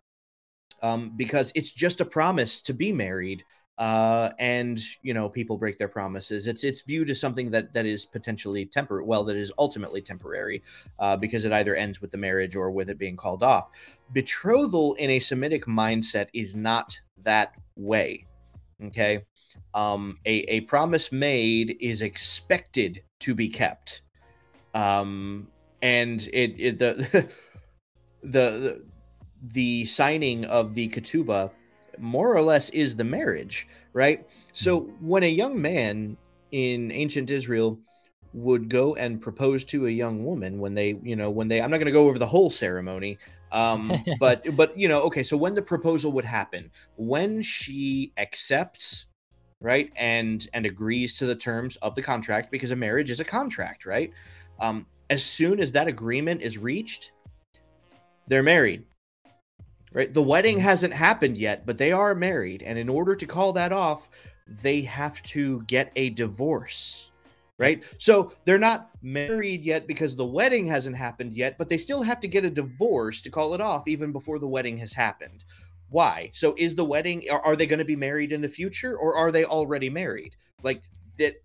Um, 0.81 1.13
because 1.15 1.51
it's 1.55 1.71
just 1.71 2.01
a 2.01 2.05
promise 2.05 2.63
to 2.63 2.73
be 2.73 2.91
married, 2.91 3.43
uh, 3.81 4.31
and 4.37 4.79
you 5.01 5.11
know 5.11 5.27
people 5.27 5.57
break 5.57 5.79
their 5.79 5.87
promises. 5.87 6.45
It's 6.45 6.63
it's 6.63 6.83
viewed 6.83 7.09
as 7.09 7.19
something 7.19 7.49
that 7.49 7.73
that 7.73 7.87
is 7.87 8.05
potentially 8.05 8.63
temporary, 8.63 9.05
well, 9.05 9.23
that 9.23 9.35
is 9.35 9.51
ultimately 9.57 10.03
temporary, 10.03 10.61
uh, 10.99 11.17
because 11.17 11.45
it 11.45 11.51
either 11.51 11.75
ends 11.75 11.99
with 11.99 12.11
the 12.11 12.17
marriage 12.17 12.55
or 12.55 12.69
with 12.69 12.91
it 12.91 12.99
being 12.99 13.17
called 13.17 13.41
off. 13.41 13.71
Betrothal 14.13 14.93
in 14.99 15.09
a 15.09 15.19
Semitic 15.19 15.65
mindset 15.65 16.27
is 16.31 16.55
not 16.55 16.95
that 17.23 17.55
way. 17.75 18.27
Okay, 18.85 19.25
um, 19.73 20.19
a 20.27 20.41
a 20.41 20.61
promise 20.61 21.11
made 21.11 21.75
is 21.81 22.03
expected 22.03 23.01
to 23.21 23.33
be 23.33 23.49
kept. 23.49 24.03
Um, 24.75 25.47
and 25.81 26.21
it, 26.31 26.53
it 26.59 26.77
the, 26.77 26.93
the 28.21 28.29
the 28.29 28.85
the 29.41 29.85
signing 29.85 30.45
of 30.45 30.75
the 30.75 30.87
ketubah 30.89 31.49
more 31.97 32.35
or 32.35 32.41
less 32.41 32.69
is 32.71 32.95
the 32.95 33.03
marriage, 33.03 33.67
right? 33.93 34.27
So 34.53 34.81
when 34.99 35.23
a 35.23 35.29
young 35.29 35.61
man 35.61 36.17
in 36.51 36.91
ancient 36.91 37.29
Israel 37.31 37.79
would 38.33 38.69
go 38.69 38.95
and 38.95 39.21
propose 39.21 39.65
to 39.65 39.87
a 39.87 39.89
young 39.89 40.23
woman 40.23 40.59
when 40.59 40.73
they, 40.73 40.97
you 41.03 41.15
know, 41.15 41.29
when 41.29 41.47
they 41.47 41.61
I'm 41.61 41.69
not 41.69 41.77
going 41.77 41.85
to 41.87 41.91
go 41.91 42.07
over 42.07 42.19
the 42.19 42.25
whole 42.25 42.49
ceremony, 42.49 43.17
um 43.51 43.91
but 44.19 44.55
but 44.55 44.77
you 44.77 44.87
know, 44.87 45.01
okay, 45.03 45.23
so 45.23 45.35
when 45.35 45.53
the 45.53 45.61
proposal 45.61 46.11
would 46.13 46.25
happen, 46.25 46.71
when 46.95 47.41
she 47.41 48.13
accepts 48.17 49.07
right 49.59 49.91
and 49.95 50.47
and 50.53 50.65
agrees 50.65 51.17
to 51.19 51.25
the 51.25 51.35
terms 51.35 51.75
of 51.77 51.93
the 51.95 52.01
contract 52.01 52.51
because 52.51 52.71
a 52.71 52.75
marriage 52.75 53.11
is 53.11 53.19
a 53.19 53.25
contract 53.25 53.85
right? 53.85 54.11
Um 54.59 54.85
as 55.09 55.23
soon 55.23 55.59
as 55.59 55.73
that 55.73 55.87
agreement 55.87 56.41
is 56.41 56.57
reached 56.57 57.11
they're 58.27 58.43
married 58.43 58.85
right? 59.93 60.13
The 60.13 60.21
wedding 60.21 60.57
mm-hmm. 60.57 60.65
hasn't 60.65 60.93
happened 60.93 61.37
yet 61.37 61.65
but 61.65 61.77
they 61.77 61.91
are 61.91 62.15
married. 62.15 62.61
And 62.63 62.77
in 62.77 62.89
order 62.89 63.15
to 63.15 63.25
call 63.25 63.53
that 63.53 63.71
off 63.71 64.09
they 64.47 64.81
have 64.81 65.21
to 65.23 65.61
get 65.63 65.91
a 65.95 66.09
divorce 66.11 67.07
right? 67.57 67.83
So 67.99 68.33
they're 68.43 68.57
not 68.57 68.89
married 69.03 69.61
yet 69.63 69.85
because 69.85 70.15
the 70.15 70.25
wedding 70.25 70.65
hasn't 70.65 70.97
happened 70.97 71.33
yet 71.33 71.57
but 71.57 71.69
they 71.69 71.77
still 71.77 72.01
have 72.03 72.19
to 72.21 72.27
get 72.27 72.45
a 72.45 72.49
divorce 72.49 73.21
to 73.21 73.29
call 73.29 73.53
it 73.53 73.61
off 73.61 73.87
even 73.87 74.11
before 74.11 74.39
the 74.39 74.47
wedding 74.47 74.77
has 74.77 74.93
happened. 74.93 75.45
Why? 75.89 76.31
So 76.33 76.55
is 76.57 76.75
the 76.75 76.85
wedding 76.85 77.23
are, 77.31 77.41
are 77.41 77.55
they 77.55 77.65
going 77.65 77.79
to 77.79 77.85
be 77.85 77.95
married 77.95 78.31
in 78.31 78.41
the 78.41 78.49
future 78.49 78.97
or 78.97 79.15
are 79.15 79.31
they 79.31 79.45
already 79.45 79.89
married? 79.89 80.35
Like 80.63 80.81
that 81.17 81.35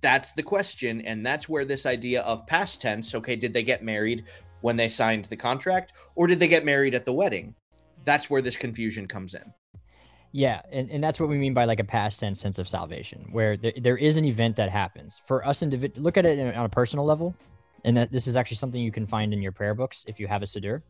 that's 0.00 0.32
the 0.32 0.42
question 0.42 1.00
and 1.02 1.24
that's 1.24 1.48
where 1.48 1.64
this 1.64 1.86
idea 1.86 2.22
of 2.22 2.46
past 2.46 2.80
tense 2.80 3.14
okay 3.14 3.34
did 3.34 3.52
they 3.52 3.62
get 3.62 3.82
married 3.82 4.24
when 4.60 4.76
they 4.76 4.88
signed 4.88 5.24
the 5.26 5.36
contract 5.36 5.94
or 6.14 6.26
did 6.26 6.38
they 6.38 6.48
get 6.48 6.64
married 6.64 6.94
at 6.94 7.04
the 7.04 7.12
wedding 7.12 7.54
that's 8.06 8.30
where 8.30 8.40
this 8.40 8.56
confusion 8.56 9.06
comes 9.06 9.34
in 9.34 9.52
Yeah, 10.32 10.62
and, 10.72 10.90
and 10.90 11.04
that's 11.04 11.20
what 11.20 11.28
we 11.28 11.36
mean 11.36 11.52
by 11.52 11.66
like 11.66 11.80
a 11.80 11.84
past 11.84 12.20
tense 12.20 12.40
sense 12.40 12.58
of 12.58 12.66
salvation, 12.66 13.28
where 13.32 13.56
there, 13.58 13.74
there 13.76 13.98
is 13.98 14.16
an 14.16 14.24
event 14.24 14.56
that 14.56 14.70
happens 14.70 15.20
for 15.26 15.46
us 15.46 15.60
individ. 15.60 15.92
Look 15.96 16.16
at 16.16 16.24
it 16.24 16.38
in- 16.38 16.54
on 16.54 16.64
a 16.64 16.68
personal 16.70 17.04
level, 17.04 17.34
and 17.84 17.96
that 17.96 18.10
this 18.10 18.26
is 18.26 18.36
actually 18.36 18.56
something 18.56 18.80
you 18.80 18.92
can 18.92 19.06
find 19.06 19.34
in 19.34 19.42
your 19.42 19.52
prayer 19.52 19.74
books 19.74 20.04
if 20.08 20.18
you 20.18 20.26
have 20.26 20.42
a 20.42 20.46
siddur. 20.46 20.82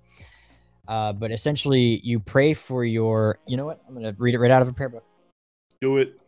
Uh, 0.88 1.12
but 1.12 1.32
essentially, 1.32 2.00
you 2.04 2.20
pray 2.20 2.54
for 2.54 2.84
your. 2.84 3.38
You 3.46 3.56
know 3.56 3.66
what? 3.66 3.80
I'm 3.88 3.94
gonna 3.94 4.14
read 4.18 4.34
it 4.34 4.38
right 4.38 4.50
out 4.50 4.62
of 4.62 4.68
a 4.68 4.72
prayer 4.72 4.88
book 4.88 5.04
do 5.80 5.98
it 5.98 6.18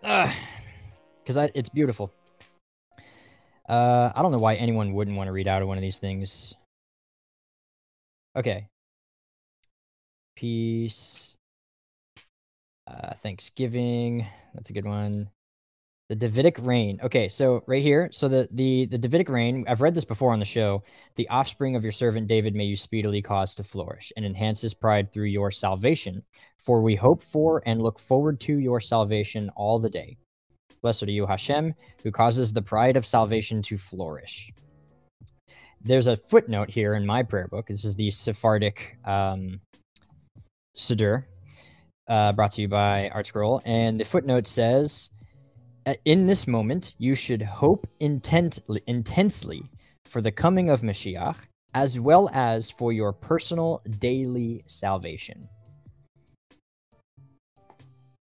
because 0.00 1.36
it's 1.54 1.68
beautiful. 1.68 2.12
Uh, 3.68 4.12
I 4.14 4.20
don't 4.20 4.30
know 4.30 4.38
why 4.38 4.54
anyone 4.56 4.92
wouldn't 4.92 5.16
want 5.16 5.28
to 5.28 5.32
read 5.32 5.48
out 5.48 5.62
of 5.62 5.68
one 5.68 5.78
of 5.78 5.82
these 5.82 5.98
things. 5.98 6.54
Okay. 8.36 8.68
Peace. 10.36 11.36
Uh, 12.86 13.14
Thanksgiving. 13.14 14.26
That's 14.54 14.70
a 14.70 14.72
good 14.72 14.86
one. 14.86 15.30
The 16.10 16.16
Davidic 16.16 16.58
reign. 16.60 17.00
Okay, 17.02 17.28
so 17.28 17.62
right 17.66 17.82
here, 17.82 18.10
so 18.12 18.28
the 18.28 18.46
the 18.52 18.84
the 18.86 18.98
Davidic 18.98 19.30
reign. 19.30 19.64
I've 19.66 19.80
read 19.80 19.94
this 19.94 20.04
before 20.04 20.34
on 20.34 20.38
the 20.38 20.44
show. 20.44 20.82
The 21.16 21.28
offspring 21.30 21.76
of 21.76 21.82
your 21.82 21.92
servant 21.92 22.28
David 22.28 22.54
may 22.54 22.64
you 22.64 22.76
speedily 22.76 23.22
cause 23.22 23.54
to 23.54 23.64
flourish 23.64 24.12
and 24.16 24.26
enhance 24.26 24.60
his 24.60 24.74
pride 24.74 25.12
through 25.12 25.26
your 25.26 25.50
salvation. 25.50 26.22
For 26.58 26.82
we 26.82 26.94
hope 26.94 27.22
for 27.22 27.62
and 27.64 27.82
look 27.82 27.98
forward 27.98 28.38
to 28.40 28.58
your 28.58 28.80
salvation 28.80 29.50
all 29.56 29.78
the 29.78 29.88
day. 29.88 30.18
Blessed 30.82 31.04
are 31.04 31.10
you, 31.10 31.24
Hashem, 31.24 31.74
who 32.02 32.10
causes 32.10 32.52
the 32.52 32.60
pride 32.60 32.98
of 32.98 33.06
salvation 33.06 33.62
to 33.62 33.78
flourish. 33.78 34.52
There's 35.80 36.06
a 36.06 36.18
footnote 36.18 36.68
here 36.68 36.94
in 36.94 37.06
my 37.06 37.22
prayer 37.22 37.48
book. 37.48 37.68
This 37.68 37.86
is 37.86 37.94
the 37.94 38.10
Sephardic 38.10 38.98
um, 39.06 39.60
Siddur, 40.76 41.24
uh, 42.08 42.32
brought 42.32 42.52
to 42.52 42.62
you 42.62 42.68
by 42.68 43.10
ArtScroll. 43.14 43.62
And 43.64 44.00
the 44.00 44.04
footnote 44.04 44.46
says, 44.46 45.10
"Uh, 45.86 45.94
In 46.04 46.26
this 46.26 46.46
moment, 46.46 46.94
you 46.98 47.14
should 47.14 47.42
hope 47.42 47.86
intently, 48.00 48.82
intensely 48.86 49.62
for 50.04 50.20
the 50.20 50.32
coming 50.32 50.70
of 50.70 50.82
Mashiach, 50.82 51.36
as 51.74 51.98
well 51.98 52.30
as 52.32 52.70
for 52.70 52.92
your 52.92 53.12
personal 53.12 53.82
daily 53.98 54.62
salvation. 54.66 55.48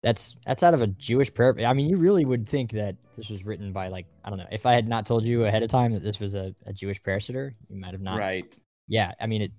That's 0.01 0.35
that's 0.45 0.63
out 0.63 0.73
of 0.73 0.81
a 0.81 0.87
Jewish 0.87 1.33
prayer. 1.33 1.55
I 1.65 1.71
mean, 1.73 1.89
you 1.89 1.95
really 1.95 2.25
would 2.25 2.47
think 2.47 2.71
that 2.71 2.97
this 3.15 3.29
was 3.29 3.45
written 3.45 3.71
by 3.71 3.87
like 3.87 4.05
I 4.23 4.29
don't 4.29 4.37
know. 4.37 4.47
If 4.51 4.65
I 4.65 4.73
had 4.73 4.87
not 4.87 5.05
told 5.05 5.23
you 5.23 5.45
ahead 5.45 5.63
of 5.63 5.69
time 5.69 5.93
that 5.93 6.03
this 6.03 6.19
was 6.19 6.35
a, 6.35 6.53
a 6.65 6.73
Jewish 6.73 7.01
prayer 7.01 7.19
siddur, 7.19 7.53
you 7.69 7.79
might 7.79 7.93
have 7.93 8.01
not. 8.01 8.19
right 8.19 8.45
Yeah, 8.87 9.13
I 9.19 9.27
mean 9.27 9.43
it. 9.43 9.51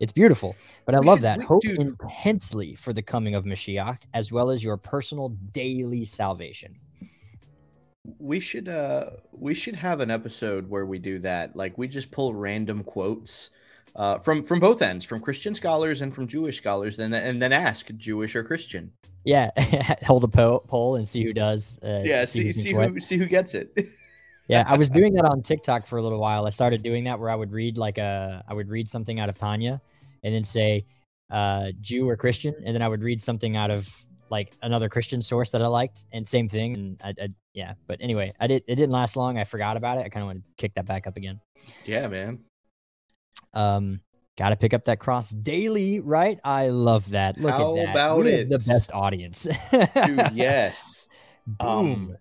It's 0.00 0.12
beautiful, 0.12 0.56
but 0.86 0.94
I 0.94 1.00
We 1.00 1.06
love 1.06 1.18
should- 1.18 1.24
that. 1.24 1.38
we- 1.38 1.44
Hope 1.44 1.62
dude. 1.62 1.78
intensely 1.80 2.74
for 2.74 2.92
the 2.92 3.02
coming 3.02 3.34
of 3.34 3.44
Mashiach, 3.44 3.98
as 4.14 4.32
well 4.32 4.50
as 4.50 4.64
your 4.64 4.76
personal 4.76 5.28
daily 5.52 6.04
salvation. 6.04 6.76
we 8.18 8.40
should 8.40 8.66
uh 8.68 9.10
we 9.30 9.52
should 9.54 9.76
have 9.76 10.00
an 10.00 10.10
episode 10.10 10.68
where 10.70 10.86
we 10.86 10.98
do 10.98 11.18
that 11.18 11.54
like 11.54 11.76
we 11.76 11.86
just 11.86 12.10
pull 12.10 12.34
random 12.34 12.82
quotes 12.82 13.50
uh 13.94 14.16
from 14.18 14.42
from 14.42 14.58
both 14.58 14.80
ends 14.80 15.04
from 15.04 15.20
christian 15.20 15.54
scholars 15.54 16.00
and 16.00 16.12
from 16.14 16.26
jewish 16.26 16.56
scholars 16.56 16.96
then 16.96 17.12
and 17.12 17.40
then 17.42 17.52
ask 17.52 17.88
jewish 17.98 18.34
or 18.34 18.42
christian 18.42 18.90
Yeah, 19.24 19.50
hold 20.06 20.24
a 20.24 20.28
po- 20.28 20.64
poll 20.66 20.96
and 20.96 21.06
see 21.06 21.22
who 21.22 21.34
does. 21.34 21.78
Uh, 21.84 22.00
yeah 22.02 22.24
see 22.24 22.44
who 22.46 22.52
see 22.54 22.72
who 22.72 22.98
see 23.00 23.18
who 23.18 23.26
gets 23.26 23.54
it 23.54 23.68
Yeah, 24.50 24.64
I 24.66 24.76
was 24.76 24.90
doing 24.90 25.14
that 25.14 25.24
on 25.24 25.42
TikTok 25.42 25.86
for 25.86 25.98
a 25.98 26.02
little 26.02 26.18
while. 26.18 26.46
I 26.46 26.50
started 26.50 26.82
doing 26.82 27.04
that 27.04 27.20
where 27.20 27.30
I 27.30 27.36
would 27.36 27.52
read 27.52 27.78
like 27.78 27.98
a, 27.98 28.44
I 28.48 28.54
would 28.54 28.68
read 28.68 28.88
something 28.88 29.20
out 29.20 29.28
of 29.28 29.38
Tanya, 29.38 29.80
and 30.24 30.34
then 30.34 30.44
say, 30.44 30.84
uh, 31.30 31.70
Jew 31.80 32.08
or 32.08 32.16
Christian, 32.16 32.54
and 32.64 32.74
then 32.74 32.82
I 32.82 32.88
would 32.88 33.02
read 33.02 33.22
something 33.22 33.56
out 33.56 33.70
of 33.70 33.88
like 34.28 34.56
another 34.62 34.88
Christian 34.88 35.22
source 35.22 35.50
that 35.50 35.62
I 35.62 35.68
liked, 35.68 36.04
and 36.12 36.26
same 36.26 36.48
thing. 36.48 36.74
And 36.74 37.00
I, 37.04 37.14
I 37.22 37.28
yeah, 37.54 37.74
but 37.86 37.98
anyway, 38.02 38.32
I 38.40 38.48
did. 38.48 38.64
It 38.66 38.74
didn't 38.76 38.90
last 38.92 39.16
long. 39.16 39.38
I 39.38 39.44
forgot 39.44 39.76
about 39.76 39.98
it. 39.98 40.00
I 40.06 40.08
kind 40.08 40.22
of 40.22 40.26
want 40.26 40.38
to 40.44 40.44
kick 40.56 40.74
that 40.74 40.86
back 40.86 41.06
up 41.06 41.16
again. 41.16 41.40
yeah 41.84 42.08
man 42.08 42.40
Um, 43.54 44.00
got 44.36 44.50
to 44.50 44.56
pick 44.56 44.74
up 44.74 44.84
that 44.86 44.98
cross 44.98 45.30
daily, 45.30 46.00
right? 46.00 46.40
I 46.42 46.68
love 46.68 47.10
that. 47.10 47.38
Look 47.38 47.52
How 47.52 47.76
at 47.78 47.84
that. 47.86 47.90
about 47.92 48.24
We 48.24 48.32
have 48.32 48.48
The 48.48 48.58
best 48.66 48.90
audience, 48.92 49.44
dude 49.44 50.30
yes 50.34 51.06
Boom. 51.46 51.68
um 51.68 52.16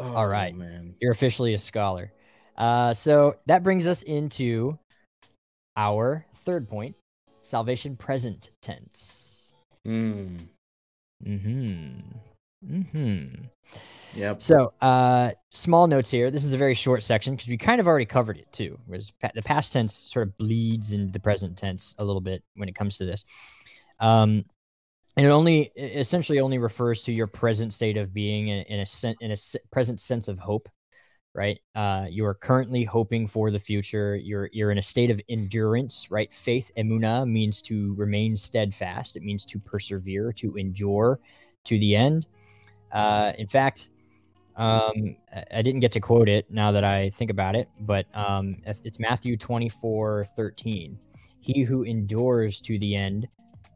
oh, 0.00 0.14
All 0.14 0.26
right. 0.26 0.54
man 0.54 0.94
You're 1.00 1.12
officially 1.12 1.54
a 1.54 1.58
scholar. 1.58 2.12
Uh, 2.56 2.92
so 2.94 3.34
that 3.46 3.62
brings 3.62 3.86
us 3.86 4.02
into 4.02 4.78
our 5.76 6.26
third 6.44 6.68
point 6.68 6.96
salvation 7.42 7.96
present 7.96 8.50
tense. 8.60 9.54
mm, 9.86 10.38
hmm. 11.24 12.82
hmm. 12.82 13.24
yep 14.14 14.42
So, 14.42 14.72
uh, 14.80 15.30
small 15.50 15.86
notes 15.86 16.10
here. 16.10 16.30
This 16.30 16.44
is 16.44 16.52
a 16.52 16.58
very 16.58 16.74
short 16.74 17.02
section 17.02 17.34
because 17.34 17.48
we 17.48 17.56
kind 17.56 17.80
of 17.80 17.86
already 17.88 18.04
covered 18.04 18.36
it 18.36 18.52
too. 18.52 18.78
Whereas 18.86 19.10
pa- 19.10 19.30
the 19.34 19.42
past 19.42 19.72
tense 19.72 19.94
sort 19.94 20.28
of 20.28 20.36
bleeds 20.36 20.92
into 20.92 21.12
the 21.12 21.20
present 21.20 21.56
tense 21.56 21.94
a 21.98 22.04
little 22.04 22.20
bit 22.20 22.42
when 22.56 22.68
it 22.68 22.74
comes 22.74 22.98
to 22.98 23.06
this. 23.06 23.24
Um, 23.98 24.44
and 25.16 25.26
it 25.26 25.30
only 25.30 25.70
it 25.74 25.98
essentially 25.98 26.40
only 26.40 26.58
refers 26.58 27.02
to 27.02 27.12
your 27.12 27.26
present 27.26 27.72
state 27.72 27.96
of 27.96 28.14
being 28.14 28.48
in, 28.48 28.62
in 28.64 28.80
a 28.80 28.86
sen- 28.86 29.16
in 29.20 29.34
present 29.70 30.00
sense 30.00 30.28
of 30.28 30.38
hope, 30.38 30.68
right? 31.34 31.58
Uh, 31.74 32.06
you 32.08 32.24
are 32.26 32.34
currently 32.34 32.84
hoping 32.84 33.26
for 33.26 33.50
the 33.50 33.58
future. 33.58 34.16
You're 34.16 34.48
you're 34.52 34.70
in 34.70 34.78
a 34.78 34.82
state 34.82 35.10
of 35.10 35.20
endurance, 35.28 36.10
right? 36.10 36.32
Faith, 36.32 36.70
emuna, 36.76 37.28
means 37.28 37.60
to 37.62 37.94
remain 37.94 38.36
steadfast. 38.36 39.16
It 39.16 39.22
means 39.22 39.44
to 39.46 39.58
persevere, 39.58 40.32
to 40.34 40.56
endure 40.56 41.18
to 41.64 41.78
the 41.78 41.96
end. 41.96 42.26
Uh, 42.92 43.32
in 43.38 43.46
fact, 43.46 43.90
um, 44.56 45.16
I- 45.52 45.62
didn't 45.62 45.80
get 45.80 45.92
to 45.92 46.00
quote 46.00 46.28
it 46.28 46.50
now 46.50 46.72
that 46.72 46.84
I 46.84 47.10
think 47.10 47.30
about 47.30 47.56
it, 47.56 47.68
but 47.80 48.06
um, 48.14 48.56
it's 48.64 48.98
Matthew 48.98 49.36
24 49.36 50.26
13. 50.36 50.98
He 51.40 51.62
who 51.62 51.84
endures 51.84 52.60
to 52.62 52.78
the 52.78 52.94
end 52.94 53.26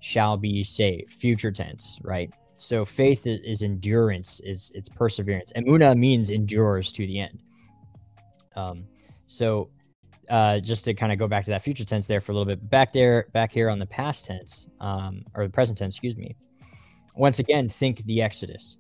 shall 0.05 0.37
be 0.37 0.63
saved. 0.63 1.11
Future 1.15 1.51
tense, 1.51 1.99
right? 2.03 2.31
So 2.57 2.85
faith 2.85 3.27
is, 3.27 3.63
endurance, 3.63 4.39
is 4.45 4.71
it's 4.75 4.89
perseverance. 4.91 5.51
Emuna 5.57 5.97
means 5.97 6.29
endures 6.29 6.93
to 6.93 7.07
the 7.07 7.21
end. 7.21 7.43
Um, 8.55 8.85
so 9.27 9.71
uh, 10.29 10.61
just 10.61 10.85
to 10.85 10.93
kind 10.93 11.11
of 11.11 11.19
go 11.19 11.27
back 11.27 11.43
to 11.47 11.51
that 11.53 11.63
future 11.63 11.87
tense 11.87 12.07
there 12.07 12.21
for 12.21 12.33
a 12.33 12.35
little 12.35 12.45
bit, 12.45 12.69
back 12.69 12.93
there, 12.93 13.29
back 13.33 13.51
here 13.51 13.71
on 13.71 13.79
the 13.79 13.87
past 13.87 14.27
tense, 14.27 14.67
um, 14.79 15.23
or 15.35 15.47
the 15.47 15.53
present 15.53 15.79
tense, 15.79 15.95
excuse 15.95 16.19
me. 16.19 16.37
Once 17.17 17.39
again, 17.39 17.67
think 17.67 18.05
the 18.05 18.21
Exodus 18.21 18.77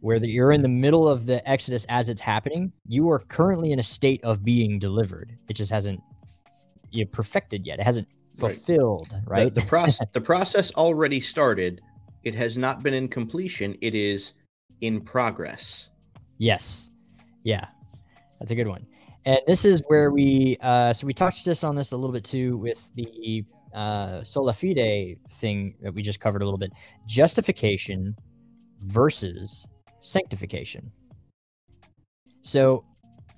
where 0.00 0.18
the, 0.18 0.28
you're 0.28 0.52
in 0.52 0.60
the 0.60 0.68
middle 0.68 1.08
of 1.08 1.24
the 1.24 1.46
Exodus 1.48 1.86
as 1.88 2.10
it's 2.10 2.20
happening. 2.20 2.70
You 2.86 3.08
are 3.10 3.18
currently 3.18 3.72
in 3.72 3.78
a 3.78 3.82
state 3.82 4.22
of 4.22 4.44
being 4.44 4.78
delivered. 4.78 5.36
It 5.48 5.54
just 5.54 5.72
hasn't 5.72 6.00
you 6.90 7.06
perfected 7.06 7.66
yet. 7.66 7.80
It 7.80 7.84
hasn't. 7.84 8.06
Fulfilled, 8.38 9.18
right? 9.26 9.52
the, 9.54 9.60
the 9.60 9.66
process 9.66 10.08
the 10.12 10.20
process 10.20 10.72
already 10.74 11.20
started 11.20 11.80
it 12.24 12.34
has 12.34 12.58
not 12.58 12.82
been 12.82 12.94
in 12.94 13.08
completion 13.08 13.76
it 13.80 13.94
is 13.94 14.34
in 14.80 15.00
progress 15.00 15.90
yes. 16.38 16.90
Yeah. 17.44 17.66
That's 18.40 18.50
a 18.50 18.54
good 18.54 18.68
one. 18.68 18.86
And 19.24 19.40
this 19.46 19.64
is 19.64 19.82
where 19.86 20.10
we 20.10 20.56
uh 20.60 20.92
so 20.92 21.06
we 21.06 21.14
touched 21.14 21.44
this 21.44 21.64
on 21.64 21.74
this 21.74 21.92
a 21.92 21.96
little 21.96 22.12
bit 22.12 22.24
too 22.24 22.56
with 22.58 22.90
the 22.94 23.44
uh, 23.74 24.24
sola 24.24 24.54
fide 24.54 25.18
thing 25.32 25.74
that 25.82 25.92
we 25.92 26.02
just 26.02 26.18
covered 26.18 26.40
a 26.40 26.44
little 26.44 26.58
bit 26.58 26.72
justification 27.06 28.16
versus 28.80 29.66
sanctification. 30.00 30.90
So, 32.40 32.84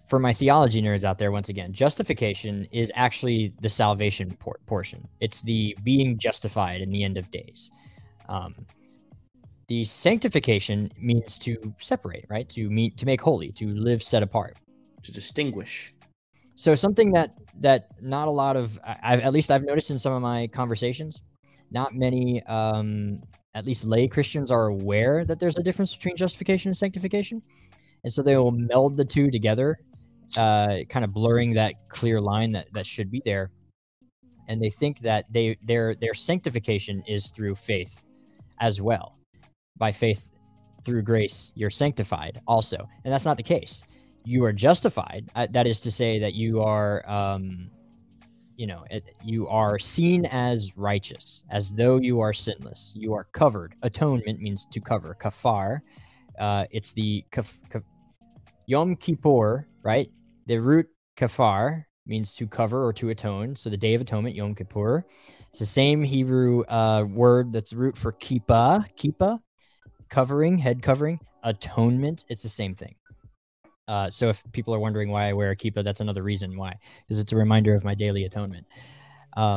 for 0.09 0.19
my 0.19 0.33
theology 0.33 0.81
nerds 0.81 1.05
out 1.05 1.19
there, 1.19 1.31
once 1.31 1.49
again, 1.51 1.73
justification 1.73 2.67
is 2.73 2.91
actually 2.95 3.53
the 3.61 3.69
salvation 3.69 4.35
por- 4.39 4.59
portion. 4.67 5.07
It's 5.21 5.43
the 5.43 5.77
being 5.85 6.19
justified 6.19 6.81
in 6.81 6.91
the 6.91 7.05
end 7.05 7.19
of 7.19 7.31
days. 7.31 7.71
Um, 8.29 8.55
the 9.69 9.85
sanctification 9.85 10.91
means 10.99 11.39
to 11.41 11.75
separate, 11.79 12.25
right? 12.31 12.49
To 12.51 12.71
meet, 12.71 12.97
to 12.97 13.07
make 13.07 13.21
holy, 13.21 13.53
to 13.53 13.69
live 13.75 14.03
set 14.03 14.23
apart, 14.23 14.57
to 15.03 15.13
distinguish. 15.13 15.93
So 16.55 16.75
something 16.75 17.13
that 17.13 17.35
that 17.61 17.89
not 18.03 18.29
a 18.29 18.31
lot 18.31 18.57
of, 18.57 18.79
I've, 18.85 19.21
at 19.21 19.33
least 19.33 19.51
I've 19.51 19.65
noticed 19.65 19.91
in 19.91 19.99
some 19.99 20.13
of 20.13 20.23
my 20.23 20.47
conversations, 20.49 21.21
not 21.71 21.95
many, 21.95 22.43
um, 22.45 23.21
at 23.55 23.67
least 23.67 23.85
lay 23.85 24.09
Christians 24.09 24.51
are 24.51 24.69
aware 24.69 25.25
that 25.25 25.39
there's 25.39 25.59
a 25.59 25.63
difference 25.63 25.95
between 25.95 26.17
justification 26.17 26.71
and 26.71 26.77
sanctification, 26.77 27.43
and 28.05 28.13
so 28.13 28.23
they 28.23 28.37
will 28.37 28.53
meld 28.53 28.97
the 28.97 29.05
two 29.05 29.31
together, 29.31 29.79
uh, 30.37 30.79
kind 30.89 31.05
of 31.05 31.13
blurring 31.13 31.55
that 31.55 31.75
clear 31.89 32.21
line 32.21 32.53
that 32.53 32.73
that 32.73 32.87
should 32.87 33.11
be 33.11 33.23
there, 33.25 33.51
and 34.49 34.63
they 34.63 34.71
think 34.71 35.01
that 35.01 35.25
they 35.33 35.57
their 35.63 35.95
their 35.95 36.15
sanctification 36.15 37.03
is 37.07 37.31
through 37.31 37.55
faith, 37.55 38.05
as 38.61 38.83
well 38.83 39.19
by 39.79 39.93
faith 39.93 40.33
through 40.85 41.03
grace, 41.03 41.53
you're 41.55 41.71
sanctified 41.71 42.41
also. 42.47 42.89
And 43.05 43.13
that's 43.13 43.25
not 43.25 43.37
the 43.37 43.43
case. 43.43 43.83
You 44.25 44.45
are 44.45 44.53
justified. 44.53 45.31
Uh, 45.35 45.47
that 45.51 45.67
is 45.67 45.81
to 45.81 45.91
say 45.91 46.19
that 46.19 46.35
you 46.35 46.61
are, 46.61 47.09
um, 47.11 47.71
you 48.57 48.67
know, 48.67 48.85
it, 48.91 49.11
you 49.23 49.49
are 49.49 49.79
seen 49.79 50.27
as 50.27 50.77
righteous, 50.77 51.45
as 51.51 51.73
though 51.73 51.97
you 51.97 52.21
are 52.21 52.33
sinless. 52.33 52.93
You 52.97 53.15
are 53.15 53.25
covered. 53.25 53.75
Atonement 53.83 54.41
means 54.41 54.67
to 54.73 54.81
cover. 54.81 55.17
Kafar. 55.19 55.81
Uh, 56.39 56.67
it's 56.71 56.93
the 56.93 57.25
kaf, 57.31 57.59
kaf, 57.71 57.83
Yom 58.67 58.97
Kippur, 58.97 59.67
right? 59.83 60.11
The 60.49 60.59
root 60.59 60.89
kafar 61.17 61.85
means 62.07 62.35
to 62.37 62.47
cover 62.47 62.85
or 62.85 62.93
to 62.95 63.11
atone. 63.11 63.55
So 63.55 63.69
the 63.69 63.77
Day 63.77 63.95
of 63.95 64.01
Atonement, 64.01 64.35
Yom 64.35 64.55
Kippur. 64.55 65.05
It's 65.51 65.59
the 65.59 65.67
same 65.67 66.03
Hebrew 66.03 66.63
uh, 66.63 67.05
word 67.09 67.53
that's 67.53 67.75
root 67.75 67.97
for 67.97 68.13
kippah, 68.13 68.87
kippah, 68.97 69.41
covering, 70.09 70.57
head 70.57 70.83
covering, 70.83 71.21
atonement, 71.43 72.25
it's 72.29 72.43
the 72.43 72.49
same 72.49 72.75
thing. 72.75 72.95
Uh, 73.87 74.11
so 74.11 74.29
if 74.29 74.43
people 74.53 74.75
are 74.75 74.79
wondering 74.79 75.11
why 75.11 75.29
I 75.29 75.33
wear 75.35 75.51
a 75.51 75.57
kippah, 75.57 75.85
that's 75.85 76.01
another 76.01 76.23
reason 76.23 76.57
why, 76.57 76.75
because 77.07 77.19
it's 77.19 77.33
a 77.33 77.37
reminder 77.37 77.75
of 77.75 77.85
my 77.85 77.95
daily 77.95 78.25
atonement. 78.25 78.67
Because 79.31 79.57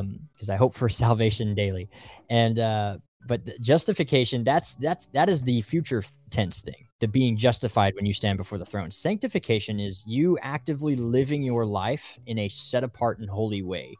um, 0.50 0.54
I 0.54 0.56
hope 0.56 0.74
for 0.74 0.90
salvation 0.90 1.56
daily, 1.56 1.90
and 2.30 2.60
uh, 2.60 2.98
but 3.28 3.42
justification 3.62 4.44
that's 4.44 4.76
that's 4.76 5.08
that 5.08 5.30
is 5.30 5.44
the 5.44 5.62
future 5.62 6.04
tense 6.30 6.62
thing, 6.62 6.88
the 7.02 7.08
being 7.08 7.36
justified 7.36 7.94
when 7.96 8.06
you 8.06 8.14
stand 8.14 8.38
before 8.38 8.58
the 8.58 8.66
throne. 8.66 8.90
Sanctification 8.92 9.80
is 9.80 10.06
you 10.08 10.38
actively 10.42 10.96
living 10.96 11.42
your 11.42 11.66
life 11.66 12.18
in 12.28 12.38
a 12.38 12.48
set 12.48 12.84
apart 12.84 13.20
and 13.20 13.30
holy 13.30 13.64
way 13.64 13.98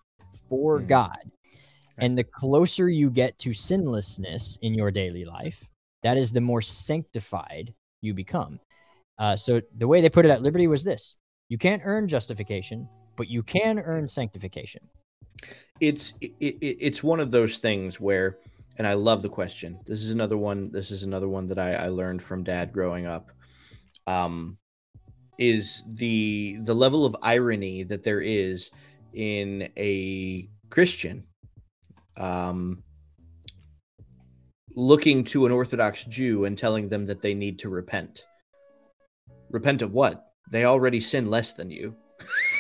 for 0.48 0.78
mm-hmm. 0.78 0.88
God. 0.88 1.32
And 1.98 2.18
the 2.18 2.24
closer 2.24 2.88
you 2.88 3.10
get 3.10 3.38
to 3.40 3.50
sinlessness 3.50 4.58
in 4.62 4.74
your 4.74 4.92
daily 4.92 5.26
life, 5.26 5.68
that 6.04 6.16
is 6.16 6.32
the 6.32 6.42
more 6.42 6.62
sanctified 6.62 7.74
you 8.02 8.14
become. 8.14 8.60
Uh, 9.18 9.36
so 9.36 9.62
the 9.78 9.88
way 9.88 10.02
they 10.02 10.10
put 10.10 10.26
it 10.26 10.32
at 10.32 10.42
Liberty 10.42 10.68
was 10.68 10.84
this: 10.84 11.16
you 11.50 11.58
can't 11.58 11.82
earn 11.84 12.08
justification, 12.08 12.88
but 13.18 13.28
you 13.28 13.44
can 13.44 13.78
earn 13.78 14.08
sanctification. 14.08 14.82
It's 15.80 16.14
it, 16.22 16.34
it's 16.40 17.04
one 17.04 17.20
of 17.20 17.32
those 17.32 17.58
things 17.58 18.00
where, 18.00 18.38
and 18.78 18.88
I 18.88 18.94
love 18.94 19.22
the 19.22 19.30
question. 19.30 19.80
This 19.86 20.02
is 20.02 20.12
another 20.12 20.38
one. 20.38 20.72
This 20.72 20.92
is 20.92 21.04
another 21.04 21.28
one 21.28 21.48
that 21.48 21.60
I, 21.60 21.74
I 21.74 21.88
learned 21.90 22.22
from 22.22 22.44
Dad 22.44 22.72
growing 22.72 23.06
up. 23.06 23.32
Um, 24.08 24.58
is 25.38 25.84
the 25.88 26.58
the 26.62 26.74
level 26.74 27.06
of 27.06 27.16
irony 27.22 27.84
that 27.84 28.04
there 28.04 28.22
is 28.22 28.70
in 29.14 29.70
a 29.78 30.50
Christian 30.70 31.26
um, 32.18 32.84
looking 34.76 35.24
to 35.26 35.46
an 35.46 35.52
Orthodox 35.52 36.06
Jew 36.06 36.46
and 36.46 36.58
telling 36.58 36.88
them 36.88 37.06
that 37.06 37.22
they 37.22 37.34
need 37.34 37.60
to 37.60 37.70
repent. 37.70 38.26
Repent 39.50 39.82
of 39.82 39.92
what? 39.94 40.26
They 40.52 40.66
already 40.66 41.00
sin 41.00 41.30
less 41.30 41.54
than 41.54 41.72
you. 41.72 41.96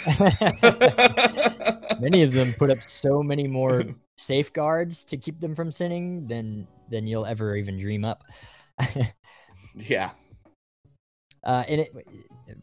many 1.99 2.23
of 2.23 2.31
them 2.31 2.53
put 2.53 2.69
up 2.69 2.81
so 2.81 3.21
many 3.21 3.47
more 3.47 3.83
safeguards 4.17 5.03
to 5.05 5.17
keep 5.17 5.39
them 5.39 5.55
from 5.55 5.71
sinning 5.71 6.27
than 6.27 6.67
than 6.89 7.07
you'll 7.07 7.25
ever 7.25 7.55
even 7.55 7.79
dream 7.79 8.05
up. 8.05 8.23
yeah. 9.75 10.11
Uh, 11.43 11.63
and 11.67 11.81
it, 11.81 11.91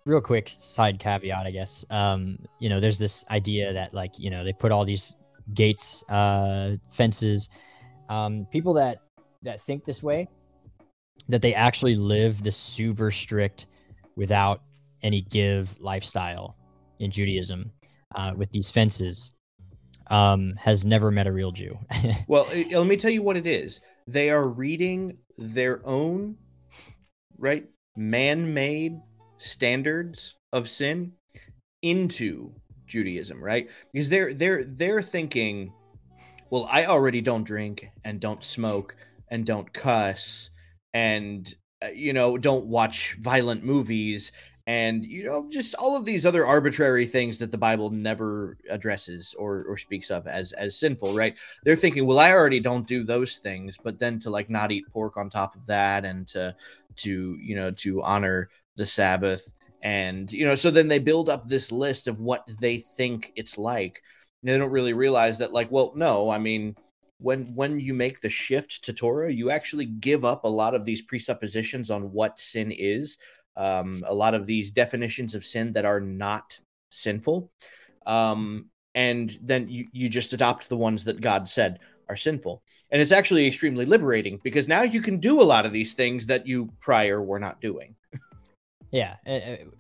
real 0.05 0.21
quick 0.21 0.49
side 0.49 0.99
caveat, 0.99 1.47
I 1.47 1.51
guess. 1.51 1.85
Um, 1.91 2.39
you 2.61 2.69
know, 2.69 2.79
there's 2.79 2.99
this 2.99 3.25
idea 3.31 3.73
that 3.73 3.95
like 3.95 4.13
you 4.19 4.31
know 4.31 4.45
they 4.45 4.53
put 4.53 4.73
all 4.73 4.85
these 4.85 5.15
gates, 5.55 6.05
uh, 6.09 6.77
fences. 6.89 7.49
Um, 8.09 8.47
people 8.51 8.75
that 8.75 8.99
that 9.43 9.61
think 9.61 9.85
this 9.85 10.03
way 10.03 10.29
that 11.29 11.43
they 11.43 11.55
actually 11.55 11.95
live 11.95 12.43
the 12.43 12.53
super 12.53 13.11
strict 13.11 13.67
without 14.17 14.63
any 15.03 15.21
give 15.23 15.79
lifestyle 15.81 16.57
in 16.99 17.11
Judaism 17.11 17.71
uh, 18.15 18.33
with 18.37 18.51
these 18.51 18.71
fences 18.71 19.31
um, 20.11 20.55
has 20.57 20.85
never 20.85 21.11
met 21.11 21.27
a 21.27 21.33
real 21.33 21.53
Jew. 21.53 21.79
well, 22.29 22.47
let 22.53 22.87
me 22.87 22.97
tell 22.97 23.11
you 23.11 23.23
what 23.23 23.37
it 23.37 23.47
is. 23.47 23.81
They 24.07 24.31
are 24.31 24.47
reading 24.47 25.19
their 25.37 25.87
own 25.87 26.37
right 27.37 27.67
man-made 27.97 29.01
standards 29.39 30.37
of 30.53 30.69
sin 30.69 31.13
into 31.83 32.53
Judaism, 32.87 33.43
right? 33.43 33.69
Because 33.93 34.09
they're 34.09 34.33
they're 34.35 34.65
they're 34.65 35.03
thinking, 35.03 35.73
well, 36.51 36.67
I 36.71 36.87
already 36.87 37.21
don't 37.21 37.45
drink 37.45 37.91
and 38.05 38.21
don't 38.21 38.43
smoke 38.43 38.97
and 39.31 39.45
don't 39.45 39.73
cuss 39.73 40.51
and 40.95 41.55
uh, 41.83 41.89
you 41.89 42.13
know 42.13 42.39
don't 42.39 42.67
watch 42.67 43.15
violent 43.21 43.63
movies 43.63 44.33
and 44.69 45.07
you 45.07 45.25
know 45.25 45.49
just 45.51 45.75
all 45.77 45.97
of 45.97 46.05
these 46.05 46.27
other 46.27 46.47
arbitrary 46.47 47.07
things 47.07 47.39
that 47.39 47.51
the 47.51 47.57
bible 47.57 47.89
never 47.89 48.59
addresses 48.69 49.35
or 49.39 49.65
or 49.67 49.79
speaks 49.79 50.11
of 50.11 50.27
as 50.27 50.53
as 50.53 50.79
sinful 50.79 51.15
right? 51.15 51.39
They're 51.65 51.75
thinking 51.75 52.07
well 52.07 52.19
i 52.19 52.33
already 52.33 52.61
don't 52.61 52.87
do 52.87 53.03
those 53.03 53.39
things 53.39 53.79
but 53.83 53.99
then 53.99 54.19
to 54.21 54.31
like 54.31 54.51
not 54.51 54.71
eat 54.71 54.85
pork 54.93 55.17
on 55.17 55.31
top 55.31 55.57
of 55.57 55.67
that 55.67 56.05
and 56.05 56.29
to 56.29 56.55
to 56.97 57.37
you 57.41 57.57
know 57.57 57.71
to 57.73 58.03
honor 58.03 58.51
the 58.77 58.85
sabbath 58.85 59.55
and 59.81 60.31
you 60.31 60.45
know 60.45 60.55
so 60.55 60.71
then 60.71 60.89
they 60.89 60.99
build 60.99 61.31
up 61.31 61.47
this 61.47 61.73
list 61.73 62.07
of 62.07 62.21
what 62.21 62.49
they 62.61 62.77
think 62.77 63.33
it's 63.35 63.59
like. 63.59 64.03
And 64.43 64.51
they 64.51 64.59
don't 64.59 64.71
really 64.71 64.93
realize 64.93 65.39
that 65.39 65.53
like 65.53 65.71
well 65.73 65.93
no 65.97 66.29
i 66.31 66.39
mean 66.39 66.77
when 67.19 67.53
when 67.55 67.81
you 67.81 67.95
make 67.95 68.21
the 68.21 68.29
shift 68.29 68.85
to 68.85 68.93
Torah, 68.93 69.33
you 69.33 69.51
actually 69.51 69.87
give 69.87 70.25
up 70.25 70.45
a 70.45 70.49
lot 70.49 70.75
of 70.75 70.85
these 70.85 71.03
presuppositions 71.03 71.91
on 71.91 72.13
what 72.13 72.39
sin 72.39 72.71
is, 72.71 73.19
um, 73.59 74.03
a 74.07 74.15
lot 74.15 74.35
of 74.35 74.47
these 74.47 74.71
definitions 74.71 75.35
of 75.35 75.45
sin 75.45 75.73
that 75.73 75.85
are 75.85 76.01
not 76.01 76.59
sinful, 76.91 77.51
um, 78.07 78.71
and 78.95 79.39
then 79.43 79.69
you 79.69 79.87
you 79.93 80.09
just 80.09 80.33
adopt 80.33 80.69
the 80.69 80.77
ones 80.77 81.05
that 81.05 81.21
God 81.21 81.49
said 81.49 81.81
are 82.09 82.17
sinful, 82.17 82.63
and 82.91 83.03
it's 83.03 83.13
actually 83.13 83.47
extremely 83.47 83.85
liberating 83.85 84.41
because 84.43 84.69
now 84.69 84.83
you 84.83 85.03
can 85.03 85.19
do 85.19 85.43
a 85.43 85.45
lot 85.45 85.67
of 85.67 85.73
these 85.73 85.93
things 85.93 86.27
that 86.27 86.47
you 86.47 86.73
prior 86.81 87.23
were 87.23 87.41
not 87.41 87.61
doing. 87.61 87.95
Yeah, 88.91 89.17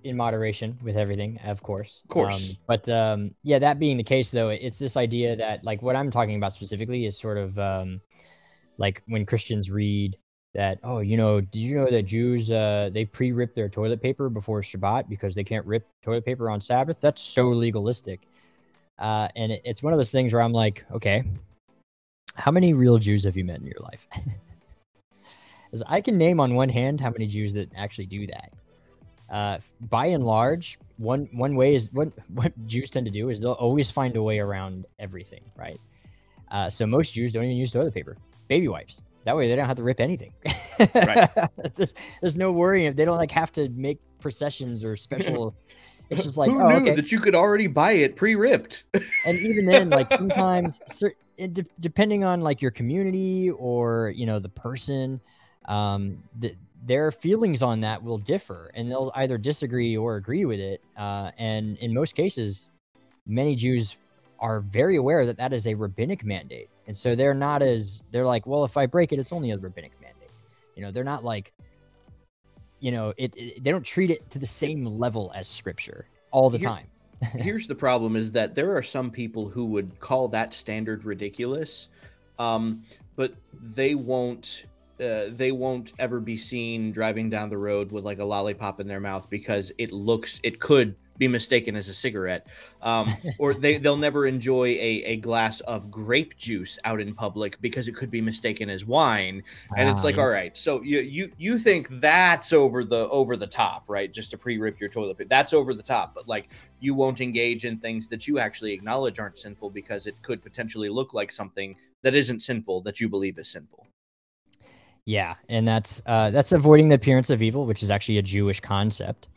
in 0.05 0.19
moderation 0.19 0.79
with 0.83 0.99
everything, 0.99 1.41
of 1.43 1.63
course. 1.63 2.03
Of 2.05 2.11
course. 2.11 2.51
Um, 2.51 2.57
but 2.67 2.89
um, 2.91 3.35
yeah, 3.43 3.59
that 3.59 3.79
being 3.79 3.97
the 3.97 4.03
case, 4.03 4.31
though, 4.31 4.51
it's 4.51 4.79
this 4.79 4.99
idea 4.99 5.35
that, 5.37 5.65
like, 5.65 5.81
what 5.81 5.97
I'm 5.97 6.11
talking 6.11 6.37
about 6.37 6.53
specifically 6.53 7.07
is 7.07 7.19
sort 7.19 7.39
of 7.39 7.59
um, 7.59 8.03
like 8.79 9.03
when 9.07 9.27
Christians 9.27 9.71
read 9.71 10.17
that, 10.55 10.79
oh, 10.83 11.01
you 11.01 11.17
know, 11.17 11.41
did 11.41 11.59
you 11.59 11.77
know 11.77 11.91
that 11.91 12.03
Jews 12.03 12.51
uh, 12.51 12.91
they 12.93 13.05
pre-rip 13.05 13.55
their 13.55 13.69
toilet 13.69 14.03
paper 14.03 14.29
before 14.29 14.61
Shabbat 14.63 15.09
because 15.09 15.35
they 15.35 15.45
can't 15.45 15.65
rip 15.67 15.87
toilet 16.03 16.25
paper 16.25 16.51
on 16.51 16.61
Sabbath? 16.61 17.01
That's 17.01 17.23
so 17.23 17.49
legalistic. 17.49 18.23
Uh, 18.99 19.29
and 19.37 19.53
it, 19.53 19.63
it's 19.65 19.83
one 19.83 19.93
of 19.93 19.99
those 19.99 20.11
things 20.11 20.33
where 20.33 20.43
I'm 20.43 20.53
like, 20.53 20.85
okay, 20.91 21.25
how 22.35 22.51
many 22.51 22.73
real 22.75 22.99
Jews 22.99 23.25
have 23.25 23.37
you 23.37 23.45
met 23.45 23.61
in 23.61 23.67
your 23.67 23.81
life? 23.81 24.07
As 25.73 25.83
I 25.87 26.01
can 26.01 26.17
name 26.17 26.41
on 26.41 26.55
one 26.55 26.71
hand 26.71 27.01
how 27.01 27.11
many 27.11 27.27
Jews 27.27 27.53
that 27.53 27.71
actually 27.77 28.07
do 28.07 28.27
that 28.29 28.53
uh, 29.31 29.59
by 29.89 30.07
and 30.07 30.25
large, 30.25 30.79
one 30.97 31.29
one 31.33 31.55
way 31.55 31.75
is 31.75 31.93
what 31.93 32.09
what 32.29 32.53
Jews 32.67 32.91
tend 32.91 33.07
to 33.07 33.13
do 33.13 33.29
is 33.29 33.41
they'll 33.41 33.53
always 33.53 33.91
find 33.91 34.17
a 34.17 34.23
way 34.23 34.39
around 34.39 34.87
everything, 34.99 35.43
right? 35.57 35.81
Uh, 36.51 36.71
so 36.71 36.87
most 36.87 37.13
Jews 37.13 37.33
don't 37.33 37.45
even 37.45 37.57
use 37.57 37.71
toilet 37.71 37.93
paper, 37.93 38.17
baby 38.49 38.69
wipes. 38.69 39.03
That 39.25 39.37
way 39.37 39.49
they 39.49 39.57
don't 39.57 39.67
have 39.67 39.77
to 39.77 39.83
rip 39.83 40.01
anything. 40.01 40.33
right. 40.95 41.29
there's, 41.75 41.95
there's, 42.21 42.37
no 42.37 42.53
worrying. 42.53 42.87
If 42.87 42.97
they 42.97 43.05
don't 43.05 43.19
like 43.19 43.31
have 43.33 43.53
to 43.53 43.69
make 43.71 43.99
processions 44.21 44.85
or 44.85 44.97
special. 44.97 45.55
It's 46.11 46.23
just 46.23 46.39
like 46.39 46.51
who 46.51 46.63
oh, 46.63 46.69
knew 46.69 46.77
okay. 46.77 46.95
that 46.95 47.13
you 47.13 47.21
could 47.21 47.35
already 47.35 47.67
buy 47.67 47.93
it 47.93 48.17
pre-ripped. 48.17 48.85
and 48.95 49.39
even 49.41 49.67
then, 49.67 49.91
like 49.91 50.09
sometimes, 50.11 50.81
de- 51.37 51.67
depending 51.81 52.25
on 52.25 52.41
like 52.41 52.63
your 52.63 52.71
community 52.71 53.51
or 53.51 54.15
you 54.17 54.25
know 54.25 54.39
the 54.39 54.49
person, 54.49 55.21
um, 55.67 56.23
the, 56.39 56.55
their 56.87 57.11
feelings 57.11 57.63
on 57.63 57.81
that 57.83 58.03
will 58.03 58.17
differ, 58.17 58.71
and 58.75 58.91
they'll 58.91 59.13
either 59.17 59.37
disagree 59.37 59.99
or 59.99 60.17
agree 60.17 60.47
with 60.47 60.61
it. 60.61 60.83
Uh, 60.97 61.31
and 61.37 61.77
in 61.77 61.93
most 61.93 62.15
cases, 62.15 62.71
many 63.27 63.55
Jews 63.55 63.97
are 64.41 64.61
very 64.61 64.97
aware 64.97 65.27
that 65.27 65.37
that 65.37 65.53
is 65.53 65.67
a 65.67 65.75
rabbinic 65.75 66.25
mandate, 66.25 66.71
and 66.89 66.97
so 66.97 67.15
they're 67.15 67.35
not 67.35 67.63
as 67.63 68.03
they're 68.11 68.27
like, 68.27 68.47
well, 68.47 68.65
if 68.65 68.79
I 68.79 68.87
break 68.87 69.13
it, 69.13 69.19
it's 69.19 69.31
only 69.31 69.51
a 69.51 69.59
rabbinic 69.59 69.93
mandate. 70.01 70.31
You 70.75 70.83
know, 70.83 70.91
they're 70.91 71.05
not 71.05 71.23
like, 71.23 71.53
you 72.81 72.91
know, 72.91 73.13
it, 73.19 73.35
it 73.37 73.63
they 73.63 73.71
don't 73.71 73.85
treat 73.85 74.11
it 74.11 74.29
to 74.31 74.39
the 74.39 74.47
same 74.47 74.87
level 74.87 75.31
as 75.35 75.47
scripture 75.47 76.09
all 76.31 76.51
the 76.51 76.59
Here- 76.59 76.69
time. 76.69 76.87
Here's 77.33 77.67
the 77.67 77.75
problem: 77.75 78.17
is 78.17 78.33
that 78.33 78.55
there 78.55 78.75
are 78.77 78.83
some 78.83 79.11
people 79.11 79.49
who 79.49 79.67
would 79.67 80.01
call 80.01 80.29
that 80.29 80.55
standard 80.55 81.05
ridiculous, 81.05 81.89
um, 82.39 82.85
but 83.17 83.35
they 83.53 83.95
won't. 83.95 84.65
Uh, 85.01 85.27
they 85.29 85.53
won't 85.53 85.93
ever 86.01 86.19
be 86.19 86.37
seen 86.37 86.91
driving 86.91 87.31
down 87.31 87.51
the 87.51 87.59
road 87.59 87.93
with 87.93 88.05
like 88.05 88.19
a 88.19 88.25
lollipop 88.25 88.81
in 88.81 88.87
their 88.89 88.99
mouth 88.99 89.31
because 89.31 89.71
it 89.79 89.93
looks 89.93 90.41
it 90.43 90.59
could 90.59 90.97
be 91.19 91.29
mistaken 91.29 91.77
as 91.77 91.89
a 91.89 91.95
cigarette 91.95 92.47
um, 92.83 93.15
or 93.39 93.55
they, 93.55 93.79
they'll 93.83 93.97
never 93.97 94.27
enjoy 94.27 94.67
a, 94.67 95.03
a 95.05 95.17
glass 95.17 95.61
of 95.61 95.91
grape 95.91 96.37
juice 96.37 96.79
out 96.85 97.01
in 97.01 97.15
public 97.15 97.61
because 97.61 97.89
it 97.89 97.97
could 97.97 98.11
be 98.11 98.21
mistaken 98.21 98.71
as 98.71 98.85
wine. 98.85 99.43
And 99.77 99.89
it's 99.89 100.05
like 100.05 100.19
all 100.19 100.29
right 100.29 100.57
so 100.57 100.83
you 100.83 101.01
you 101.01 101.33
you 101.37 101.59
think 101.59 101.89
that's 102.01 102.53
over 102.53 102.85
the 102.85 103.09
over 103.09 103.37
the 103.37 103.47
top 103.47 103.85
right? 103.89 104.13
Just 104.13 104.31
to 104.31 104.39
pre-rip 104.39 104.81
your 104.81 104.89
toilet 104.89 105.19
paper. 105.19 105.29
That's 105.29 105.53
over 105.53 105.75
the 105.75 105.83
top 105.83 106.15
but 106.15 106.29
like 106.29 106.49
you 106.81 106.95
won't 106.95 107.21
engage 107.21 107.65
in 107.65 107.79
things 107.79 108.09
that 108.09 108.27
you 108.27 108.39
actually 108.39 108.73
acknowledge 108.73 109.19
aren't 109.19 109.39
sinful 109.39 109.71
because 109.71 110.07
it 110.07 110.21
could 110.23 110.43
potentially 110.43 110.89
look 110.89 111.15
like 111.15 111.33
something 111.33 111.77
that 112.03 112.15
isn't 112.15 112.41
sinful 112.41 112.83
that 112.83 113.01
you 113.01 113.09
believe 113.09 113.39
is 113.39 113.49
sinful. 113.49 113.87
Yeah, 115.05 115.37
and 115.49 115.67
that's 115.67 116.03
uh, 116.05 116.29
that's 116.31 116.53
avoiding 116.53 116.91
the 116.91 116.97
appearance 116.97 117.31
of 117.31 117.43
evil, 117.43 117.65
which 117.65 117.83
is 117.83 117.91
actually 117.91 118.19
a 118.19 118.23
Jewish 118.23 118.61
concept. 118.61 119.29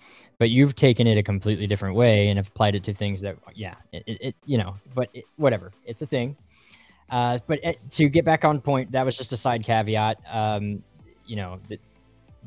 But 0.42 0.50
you've 0.50 0.74
taken 0.74 1.06
it 1.06 1.20
a 1.20 1.22
completely 1.22 1.68
different 1.68 1.94
way 1.94 2.30
and 2.30 2.40
have 2.40 2.48
applied 2.48 2.74
it 2.74 2.84
to 2.86 2.96
things 2.96 3.22
that, 3.22 3.38
yeah, 3.54 3.76
it, 3.92 4.04
it, 4.08 4.18
it 4.22 4.36
you 4.48 4.58
know, 4.58 4.76
but 4.96 5.08
it, 5.14 5.26
whatever, 5.36 5.72
it's 5.86 6.02
a 6.02 6.08
thing. 6.08 6.36
Uh, 7.12 7.38
but 7.46 7.64
uh, 7.64 7.74
to 7.92 8.10
get 8.10 8.26
back 8.26 8.44
on 8.44 8.60
point, 8.60 8.92
that 8.92 9.06
was 9.06 9.16
just 9.16 9.32
a 9.34 9.38
side 9.38 9.64
caveat. 9.64 10.18
Um, 10.34 10.82
you 11.28 11.36
know, 11.36 11.60
that 11.70 11.80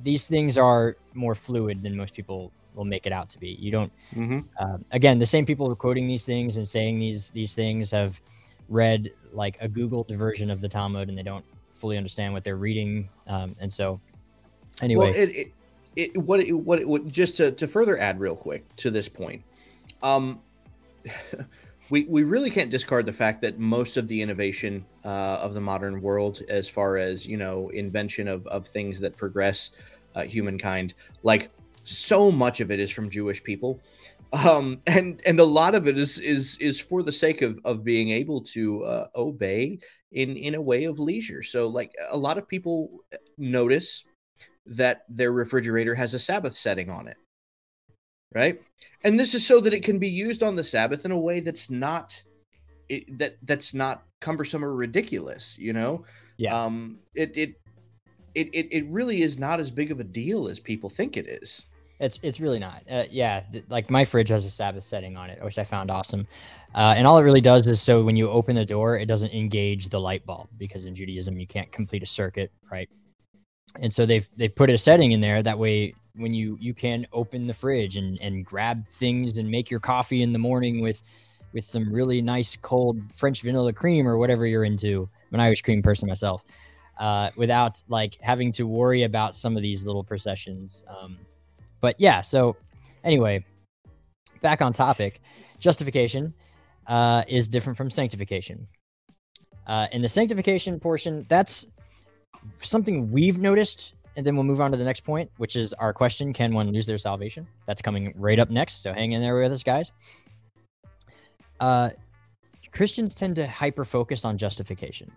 these 0.03 0.27
things 0.27 0.59
are 0.59 0.97
more 1.13 1.37
fluid 1.37 1.85
than 1.85 1.97
most 1.97 2.15
people 2.15 2.51
will 2.75 2.85
make 2.85 3.07
it 3.07 3.13
out 3.13 3.29
to 3.29 3.39
be. 3.39 3.51
You 3.61 3.71
don't 3.71 3.93
mm-hmm. 4.13 4.41
um, 4.59 4.85
again, 4.91 5.21
the 5.21 5.27
same 5.27 5.47
people 5.47 5.67
who 5.67 5.73
are 5.75 5.77
quoting 5.77 6.09
these 6.09 6.25
things 6.25 6.57
and 6.57 6.67
saying 6.69 6.99
these 6.99 7.31
these 7.31 7.55
things 7.55 7.93
have 7.93 8.21
read 8.69 9.13
like 9.33 9.57
a 9.61 9.69
Googled 9.69 10.11
version 10.17 10.51
of 10.51 10.61
the 10.61 10.69
Talmud, 10.69 11.11
and 11.11 11.17
they 11.17 11.23
don't 11.23 11.45
fully 11.71 11.97
understand 11.97 12.33
what 12.33 12.43
they're 12.43 12.57
reading. 12.57 13.09
Um, 13.29 13.55
and 13.61 13.73
so, 13.73 14.01
anyway, 14.83 15.13
Well, 15.13 15.45
it, 15.97 16.17
what 16.17 16.41
it, 16.41 16.53
what 16.53 16.81
it, 16.81 16.89
what 16.89 17.09
just 17.09 17.37
to, 17.39 17.51
to 17.53 17.69
further 17.69 17.99
add 17.99 18.21
real 18.21 18.37
quick 18.37 18.65
to 18.77 18.91
this 18.91 19.09
point, 19.09 19.43
um, 20.03 20.41
we 21.91 22.05
we 22.05 22.23
really 22.23 22.51
can't 22.51 22.71
discard 22.71 23.07
the 23.07 23.13
fact 23.13 23.43
that 23.43 23.59
most 23.59 23.97
of 23.97 24.09
the 24.09 24.21
innovation 24.21 24.85
uh, 25.05 25.39
of 25.43 25.55
the 25.55 25.61
modern 25.61 26.01
world, 26.01 26.43
as 26.49 26.69
far 26.69 26.97
as 26.97 27.27
you 27.27 27.37
know, 27.37 27.69
invention 27.71 28.29
of 28.29 28.47
of 28.47 28.67
things 28.67 29.01
that 29.01 29.17
progress 29.17 29.73
uh, 30.15 30.23
humankind, 30.23 30.95
like 31.23 31.51
so 31.83 32.31
much 32.33 32.61
of 32.61 32.71
it 32.71 32.81
is 32.81 32.91
from 32.91 33.11
Jewish 33.11 33.43
people. 33.43 33.81
Um, 34.33 34.81
and 34.87 35.21
and 35.27 35.39
a 35.39 35.45
lot 35.45 35.75
of 35.75 35.87
it 35.87 35.99
is 35.99 36.19
is 36.19 36.57
is 36.59 36.81
for 36.81 37.03
the 37.03 37.13
sake 37.13 37.43
of 37.43 37.61
of 37.65 37.85
being 37.85 38.11
able 38.11 38.41
to 38.43 38.85
uh, 38.85 39.07
obey 39.15 39.79
in 40.13 40.37
in 40.37 40.55
a 40.55 40.63
way 40.63 40.85
of 40.85 40.99
leisure. 40.99 41.43
So 41.43 41.69
like 41.69 41.93
a 42.11 42.17
lot 42.17 42.39
of 42.39 42.49
people 42.49 43.05
notice 43.39 44.05
that 44.67 45.05
their 45.09 45.33
refrigerator 45.33 45.95
has 45.95 46.15
a 46.15 46.19
Sabbath 46.19 46.57
setting 46.57 46.91
on 46.91 47.09
it. 47.09 47.17
Right? 48.35 48.61
And 49.03 49.19
this 49.19 49.35
is 49.35 49.47
so 49.47 49.61
that 49.61 49.73
it 49.73 49.85
can 49.85 49.99
be 49.99 50.09
used 50.09 50.43
on 50.43 50.57
the 50.57 50.65
Sabbath 50.65 51.05
in 51.05 51.12
a 51.12 51.19
way 51.19 51.41
that's 51.41 51.71
not 51.71 52.21
it, 52.89 53.19
that 53.19 53.37
that's 53.43 53.73
not 53.75 54.03
cumbersome 54.21 54.65
or 54.65 54.75
ridiculous, 54.75 55.57
you 55.59 55.73
know? 55.73 56.05
Yeah. 56.37 56.65
Um 56.65 56.99
it 57.15 57.37
it 57.37 57.61
it 58.35 58.49
it, 58.53 58.69
it 58.73 58.87
really 58.89 59.23
is 59.23 59.39
not 59.39 59.61
as 59.61 59.71
big 59.71 59.93
of 59.93 60.01
a 60.01 60.05
deal 60.05 60.49
as 60.49 60.59
people 60.59 60.91
think 60.91 61.17
it 61.17 61.29
is. 61.29 61.67
it's 62.01 62.19
it's 62.23 62.41
really 62.41 62.59
not. 62.59 62.83
Uh, 62.91 63.05
yeah, 63.11 63.41
th- 63.53 63.65
like 63.69 63.89
my 63.91 64.05
fridge 64.05 64.29
has 64.29 64.45
a 64.45 64.51
Sabbath 64.51 64.85
setting 64.85 65.17
on 65.17 65.31
it, 65.31 65.43
which 65.43 65.59
I 65.59 65.65
found 65.65 65.91
awesome. 65.91 66.27
Uh, 66.75 66.95
and 66.97 67.07
all 67.07 67.19
it 67.19 67.23
really 67.23 67.41
does 67.41 67.67
is 67.67 67.81
so 67.81 68.03
when 68.03 68.17
you 68.17 68.29
open 68.29 68.57
the 68.57 68.65
door, 68.65 68.99
it 68.99 69.07
doesn't 69.07 69.33
engage 69.33 69.89
the 69.89 70.01
light 70.01 70.27
bulb 70.27 70.49
because 70.59 70.87
in 70.87 70.95
Judaism 70.95 71.39
you 71.39 71.47
can't 71.47 71.71
complete 71.71 72.03
a 72.03 72.07
circuit, 72.07 72.51
right? 72.71 72.89
And 73.81 73.93
so 73.93 74.07
they've 74.07 74.29
they've 74.37 74.55
put 74.55 74.71
a 74.71 74.79
setting 74.79 75.12
in 75.12 75.21
there 75.21 75.43
that 75.43 75.59
way 75.59 75.95
when 76.17 76.33
you 76.33 76.57
you 76.61 76.75
can 76.75 77.07
open 77.12 77.47
the 77.47 77.55
fridge 77.55 77.97
and 77.97 78.21
and 78.21 78.45
grab 78.45 78.89
things 78.89 79.39
and 79.39 79.51
make 79.51 79.71
your 79.71 79.81
coffee 79.81 80.23
in 80.23 80.33
the 80.33 80.39
morning 80.39 80.81
with 80.81 81.03
with 81.53 81.65
some 81.65 81.93
really 81.93 82.21
nice 82.21 82.57
cold 82.57 83.01
French 83.12 83.43
vanilla 83.43 83.73
cream 83.73 84.07
or 84.07 84.19
whatever 84.19 84.45
you're 84.45 84.65
into. 84.65 85.09
I'm 85.29 85.35
an 85.35 85.41
Irish 85.41 85.62
cream 85.62 85.83
person 85.83 86.09
myself, 86.09 86.45
uh, 86.99 87.31
without 87.37 87.81
like 87.89 88.19
having 88.21 88.53
to 88.53 88.67
worry 88.67 89.05
about 89.05 89.35
some 89.37 89.57
of 89.57 89.62
these 89.62 89.87
little 89.87 90.05
processions. 90.05 90.85
Um, 90.89 91.17
but 91.81 91.97
yeah, 91.99 92.21
so 92.21 92.57
anyway, 93.05 93.45
back 94.41 94.61
on 94.61 94.73
topic, 94.73 95.21
justification 95.59 96.35
uh, 96.87 97.23
is 97.29 97.49
different 97.49 97.77
from 97.77 97.89
sanctification. 97.89 98.67
Uh, 99.67 99.87
in 99.93 100.03
the 100.03 100.09
sanctification 100.09 100.79
portion, 100.79 101.25
that's 101.29 101.67
something 102.61 103.11
we've 103.11 103.39
noticed, 103.39 103.95
and 104.16 104.26
then 104.26 104.37
we'll 104.37 104.45
move 104.45 104.61
on 104.61 104.70
to 104.70 104.76
the 104.76 104.85
next 104.85 105.01
point, 105.01 105.30
which 105.39 105.57
is 105.57 105.72
our 105.74 105.93
question: 105.93 106.32
Can 106.32 106.55
one 106.55 106.70
lose 106.72 106.87
their 106.87 106.99
salvation? 106.99 107.47
That's 107.66 107.82
coming 107.82 108.12
right 108.16 108.39
up 108.39 108.51
next. 108.51 108.82
So 108.82 108.93
hang 108.93 109.12
in 109.12 109.20
there 109.20 109.37
with 109.37 109.53
us, 109.53 109.62
guys. 109.62 109.93
Uh, 111.61 111.91
Christians 112.72 113.14
tend 113.14 113.37
to 113.37 113.47
hyper 113.47 113.85
focus 113.85 114.24
on 114.24 114.37
justification 114.37 115.11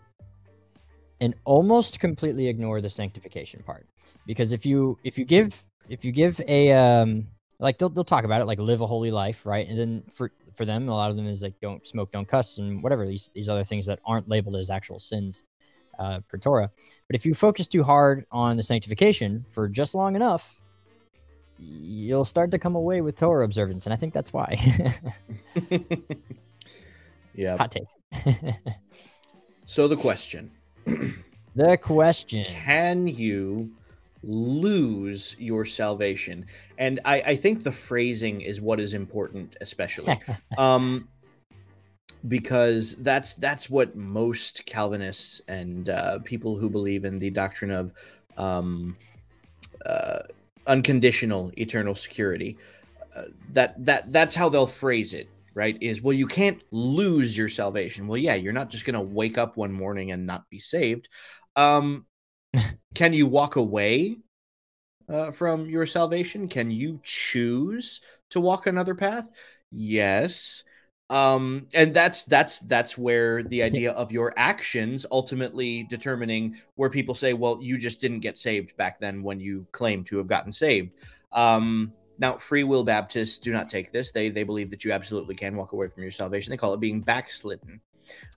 and 1.20 1.34
almost 1.46 2.00
completely 2.00 2.48
ignore 2.48 2.82
the 2.82 2.90
sanctification 2.90 3.64
part 3.64 3.88
because 4.26 4.54
if 4.54 4.66
you 4.66 4.98
if 5.04 5.18
you 5.18 5.26
give 5.26 5.64
if 5.90 6.06
you 6.06 6.12
give 6.12 6.40
a 6.48 6.72
um 6.72 7.28
like 7.60 7.80
they'll, 7.80 7.90
they'll 7.90 8.04
talk 8.04 8.24
about 8.24 8.42
it 8.42 8.46
like 8.46 8.60
live 8.60 8.82
a 8.82 8.88
holy 8.88 9.10
life 9.10 9.46
right 9.46 9.68
and 9.68 9.78
then 9.78 10.04
for 10.12 10.32
for 10.56 10.66
them 10.66 10.88
a 10.88 10.94
lot 10.94 11.10
of 11.10 11.18
them 11.18 11.28
is 11.28 11.42
like 11.42 11.60
don't 11.62 11.88
smoke 11.88 12.12
don't 12.12 12.28
cuss 12.28 12.60
and 12.60 12.84
whatever 12.84 13.06
these 13.08 13.32
these 13.34 13.50
other 13.50 13.64
things 13.64 13.86
that 13.86 14.00
aren't 14.06 14.30
labeled 14.30 14.56
as 14.56 14.70
actual 14.70 15.00
sins 15.00 15.44
uh, 16.00 16.20
per 16.28 16.38
Torah. 16.38 16.72
But 17.08 17.16
if 17.16 17.26
you 17.26 17.34
focus 17.34 17.68
too 17.68 17.84
hard 17.84 18.26
on 18.32 18.58
the 18.58 18.64
sanctification 18.64 19.46
for 19.50 19.68
just 19.68 19.96
long 19.96 20.16
enough, 20.16 20.60
you'll 21.60 22.26
start 22.26 22.52
to 22.52 22.60
come 22.60 22.76
away 22.76 23.02
with 23.02 23.16
Torah 23.18 23.46
observance, 23.46 23.86
and 23.86 23.94
I 23.94 23.96
think 23.98 24.14
that's 24.14 24.32
why. 24.34 24.56
yeah. 27.34 27.58
Hot 27.58 27.72
take. 27.72 27.88
So 29.70 29.90
the 29.90 29.98
question 29.98 30.52
the 31.56 31.78
question. 31.78 32.46
can 32.46 33.08
you 33.08 33.72
lose 34.24 35.36
your 35.38 35.66
salvation 35.66 36.46
and 36.78 37.00
i 37.06 37.22
i 37.22 37.36
think 37.36 37.64
the 37.64 37.72
phrasing 37.72 38.42
is 38.42 38.62
what 38.62 38.80
is 38.80 38.94
important 38.94 39.56
especially 39.62 40.20
um 40.58 41.08
because 42.28 42.96
that's 42.96 43.36
that's 43.36 43.70
what 43.70 43.96
most 43.96 44.66
calvinists 44.66 45.42
and 45.48 45.90
uh, 45.90 46.20
people 46.20 46.58
who 46.58 46.70
believe 46.70 47.06
in 47.06 47.18
the 47.18 47.30
doctrine 47.30 47.72
of 47.72 47.94
um 48.38 48.96
uh 49.86 50.20
unconditional 50.66 51.52
eternal 51.58 51.96
security 51.96 52.58
uh, 53.16 53.24
that 53.52 53.74
that 53.84 54.12
that's 54.12 54.36
how 54.36 54.50
they'll 54.50 54.68
phrase 54.68 55.14
it 55.14 55.30
right 55.54 55.78
is 55.82 56.02
well 56.02 56.14
you 56.14 56.28
can't 56.28 56.62
lose 56.72 57.38
your 57.38 57.50
salvation. 57.50 58.08
Well 58.08 58.18
yeah 58.18 58.36
you're 58.36 58.54
not 58.54 58.70
just 58.70 58.86
going 58.86 58.94
to 58.96 59.02
wake 59.02 59.38
up 59.38 59.58
one 59.58 59.72
morning 59.72 60.12
and 60.12 60.26
not 60.26 60.50
be 60.50 60.60
saved. 60.60 61.10
Um 61.56 62.06
can 62.96 63.14
you 63.14 63.28
walk 63.28 63.56
away 63.56 64.18
uh, 65.10 65.32
from 65.32 65.70
your 65.70 65.86
salvation? 65.86 66.48
Can 66.48 66.70
you 66.70 67.00
choose 67.04 68.02
to 68.32 68.42
walk 68.42 68.68
another 68.68 68.94
path? 68.94 69.30
Yes 69.72 70.64
um 71.10 71.66
and 71.74 71.94
that's 71.94 72.24
that's 72.26 72.60
that's 72.62 72.98
where 72.98 73.42
the 73.44 73.64
idea 73.64 73.92
of 73.94 74.12
your 74.12 74.34
actions 74.36 75.06
ultimately 75.10 75.84
determining 75.84 76.54
where 76.76 76.90
people 76.90 77.16
say 77.16 77.32
well 77.34 77.58
you 77.62 77.78
just 77.78 78.02
didn't 78.02 78.20
get 78.20 78.38
saved 78.38 78.76
back 78.76 79.00
then 79.00 79.24
when 79.24 79.40
you 79.40 79.66
claim 79.72 80.04
to 80.04 80.18
have 80.18 80.28
gotten 80.28 80.52
saved. 80.52 80.92
Um 81.32 81.94
now 82.20 82.36
free 82.36 82.64
will 82.66 82.84
baptists 82.84 83.38
do 83.38 83.54
not 83.54 83.70
take 83.70 83.92
this. 83.92 84.12
They 84.12 84.28
they 84.30 84.44
believe 84.44 84.70
that 84.72 84.84
you 84.84 84.92
absolutely 84.92 85.36
can 85.36 85.56
walk 85.56 85.72
away 85.72 85.88
from 85.88 86.04
your 86.04 86.12
salvation. 86.12 86.52
They 86.52 86.58
call 86.58 86.74
it 86.74 86.80
being 86.82 87.00
backslidden. 87.02 87.80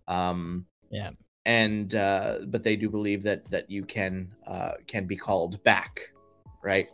Um 0.06 0.64
Yeah. 0.90 1.10
and 1.46 1.92
uh 1.96 2.38
but 2.46 2.62
they 2.62 2.76
do 2.76 2.88
believe 2.88 3.24
that 3.24 3.50
that 3.50 3.68
you 3.68 3.82
can 3.84 4.30
uh 4.46 4.72
can 4.86 5.06
be 5.06 5.16
called 5.16 5.60
back 5.64 6.12
right? 6.62 6.88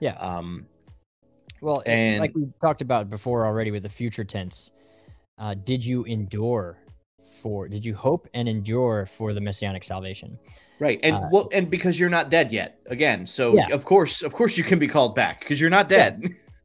Yeah. 0.00 0.14
um 0.18 0.66
Well, 1.62 1.82
And- 1.86 2.20
like 2.20 2.34
we 2.34 2.48
talked 2.60 2.82
about 2.82 3.08
before 3.08 3.46
already 3.46 3.70
with 3.70 3.84
the 3.84 3.88
future 3.88 4.24
tense, 4.24 4.72
uh, 5.38 5.54
did 5.54 5.84
you 5.84 6.04
endure 6.04 6.78
for? 7.40 7.68
Did 7.68 7.84
you 7.84 7.94
hope 7.94 8.28
and 8.34 8.48
endure 8.48 9.06
for 9.06 9.32
the 9.32 9.40
messianic 9.40 9.84
salvation? 9.84 10.38
Right. 10.78 11.00
And 11.02 11.16
Uh, 11.16 11.28
well, 11.30 11.48
and 11.52 11.70
because 11.70 11.98
you're 11.98 12.10
not 12.10 12.30
dead 12.30 12.52
yet, 12.52 12.80
again. 12.86 13.26
So 13.26 13.56
Yeah. 13.56 13.66
of 13.72 13.84
course, 13.84 14.22
of 14.22 14.32
course, 14.32 14.58
you 14.58 14.64
can 14.64 14.78
be 14.78 14.86
called 14.88 15.14
back 15.14 15.40
because 15.40 15.60
you're 15.60 15.70
not 15.70 15.88
dead. 15.88 16.22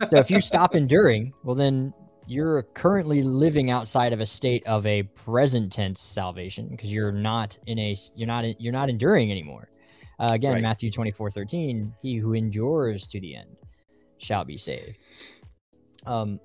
So 0.10 0.18
if 0.18 0.30
you 0.30 0.42
stop 0.52 0.76
enduring, 0.76 1.34
well, 1.44 1.56
then 1.56 1.94
you're 2.26 2.64
currently 2.74 3.24
living 3.24 3.72
outside 3.72 4.12
of 4.12 4.20
a 4.20 4.26
state 4.26 4.66
of 4.68 4.86
a 4.86 5.04
present 5.04 5.72
tense 5.72 6.02
salvation 6.02 6.68
because 6.68 6.92
you're 6.92 7.12
not 7.12 7.58
in 7.68 7.80
a 7.80 7.96
you're 8.16 8.28
not 8.28 8.44
in, 8.44 8.56
you're 8.60 8.74
not 8.74 8.90
enduring 8.90 9.32
anymore. 9.32 9.70
Uh, 10.20 10.30
again, 10.32 10.54
Right. 10.54 10.62
Matthew 10.62 10.92
twenty 10.92 11.12
four 11.12 11.30
thirteen, 11.30 11.94
he 12.02 12.16
who 12.18 12.34
endures 12.34 13.08
to 13.08 13.22
the 13.22 13.36
end 13.36 13.56
shall 14.18 14.44
be 14.44 14.58
saved. 14.58 14.98
Um. 16.06 16.40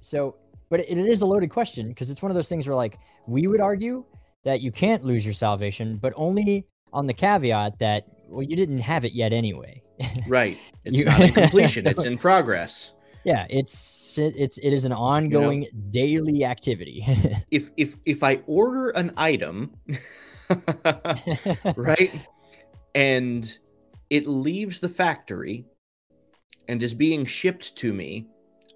So, 0.00 0.36
but 0.70 0.80
it, 0.80 0.88
it 0.88 0.98
is 0.98 1.22
a 1.22 1.26
loaded 1.26 1.50
question 1.50 1.88
because 1.88 2.10
it's 2.10 2.22
one 2.22 2.30
of 2.30 2.34
those 2.34 2.48
things 2.48 2.66
where, 2.66 2.76
like, 2.76 2.98
we 3.26 3.46
would 3.46 3.60
argue 3.60 4.04
that 4.44 4.60
you 4.60 4.70
can't 4.72 5.04
lose 5.04 5.24
your 5.24 5.34
salvation, 5.34 5.96
but 5.96 6.12
only 6.16 6.66
on 6.92 7.04
the 7.06 7.12
caveat 7.14 7.78
that 7.78 8.04
well, 8.28 8.42
you 8.42 8.56
didn't 8.56 8.78
have 8.78 9.04
it 9.04 9.12
yet 9.12 9.32
anyway. 9.32 9.82
right. 10.28 10.58
It's 10.84 10.98
You- 10.98 11.04
not 11.04 11.20
in 11.20 11.32
completion. 11.42 11.84
So- 11.84 11.90
it's 11.90 12.04
in 12.04 12.18
progress. 12.18 12.94
Yeah, 13.24 13.46
it's 13.50 14.16
it- 14.16 14.34
it's 14.36 14.58
it 14.58 14.72
is 14.72 14.84
an 14.84 14.92
ongoing 14.92 15.66
daily 15.90 16.44
activity. 16.44 17.04
If 17.50 17.70
if 17.76 17.96
if 18.06 18.22
I 18.22 18.36
order 18.46 18.90
an 18.90 19.12
item, 19.16 19.74
right, 21.76 22.12
and 22.94 23.58
it 24.10 24.26
leaves 24.26 24.78
the 24.80 24.88
factory 24.88 25.66
and 26.68 26.82
is 26.82 26.94
being 26.94 27.24
shipped 27.24 27.76
to 27.76 27.92
me, 27.92 28.28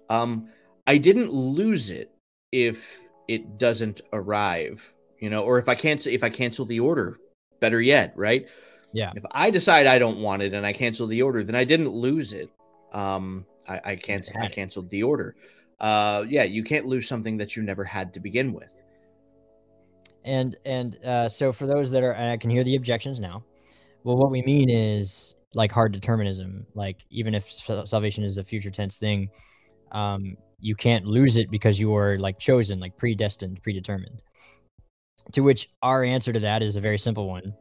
um, 0.09 0.49
I 0.87 0.97
didn't 0.97 1.31
lose 1.31 1.91
it 1.91 2.11
if 2.51 2.99
it 3.27 3.57
doesn't 3.57 4.01
arrive, 4.11 4.93
you 5.19 5.29
know, 5.29 5.43
or 5.43 5.57
if 5.59 5.69
I 5.69 5.75
cancel 5.75 6.11
if 6.11 6.23
I 6.23 6.29
cancel 6.29 6.65
the 6.65 6.79
order. 6.79 7.19
Better 7.59 7.81
yet, 7.81 8.13
right? 8.17 8.49
Yeah. 8.91 9.11
If 9.15 9.23
I 9.31 9.49
decide 9.49 9.87
I 9.87 9.97
don't 9.97 10.19
want 10.19 10.41
it 10.41 10.53
and 10.53 10.65
I 10.65 10.73
cancel 10.73 11.07
the 11.07 11.21
order, 11.21 11.43
then 11.43 11.55
I 11.55 11.63
didn't 11.63 11.89
lose 11.89 12.33
it. 12.33 12.49
Um, 12.91 13.45
I, 13.67 13.81
I 13.85 13.95
cancel 13.95 14.41
I 14.41 14.49
canceled 14.49 14.89
the 14.89 15.03
order. 15.03 15.35
Uh, 15.79 16.25
yeah, 16.27 16.43
you 16.43 16.63
can't 16.63 16.85
lose 16.85 17.07
something 17.07 17.37
that 17.37 17.55
you 17.55 17.63
never 17.63 17.83
had 17.83 18.13
to 18.13 18.19
begin 18.19 18.53
with. 18.53 18.83
and 20.25 20.55
and 20.65 21.03
uh, 21.05 21.29
so 21.29 21.51
for 21.51 21.65
those 21.67 21.91
that 21.91 22.03
are, 22.03 22.11
and 22.11 22.31
I 22.31 22.37
can 22.37 22.49
hear 22.49 22.63
the 22.63 22.75
objections 22.75 23.19
now. 23.19 23.43
Well, 24.03 24.17
what 24.17 24.31
we 24.31 24.41
mean 24.41 24.69
is 24.69 25.35
like 25.53 25.71
hard 25.71 25.91
determinism. 25.91 26.65
Like 26.75 26.97
even 27.09 27.33
if 27.33 27.49
salvation 27.51 28.23
is 28.23 28.37
a 28.37 28.43
future 28.43 28.71
tense 28.71 28.97
thing, 28.97 29.29
um, 29.91 30.35
you 30.63 30.75
can't 30.75 31.05
lose 31.05 31.37
it 31.37 31.51
because 31.51 31.79
you 31.79 31.95
are 31.95 32.17
like 32.17 32.39
chosen, 32.39 32.79
like 32.79 32.97
predestined, 32.97 33.61
predetermined. 33.61 34.21
To 35.33 35.41
which 35.41 35.69
our 35.81 36.03
answer 36.03 36.33
to 36.33 36.39
that 36.39 36.63
is 36.63 36.75
a 36.75 36.81
very 36.81 36.97
simple 36.97 37.27
one. 37.27 37.53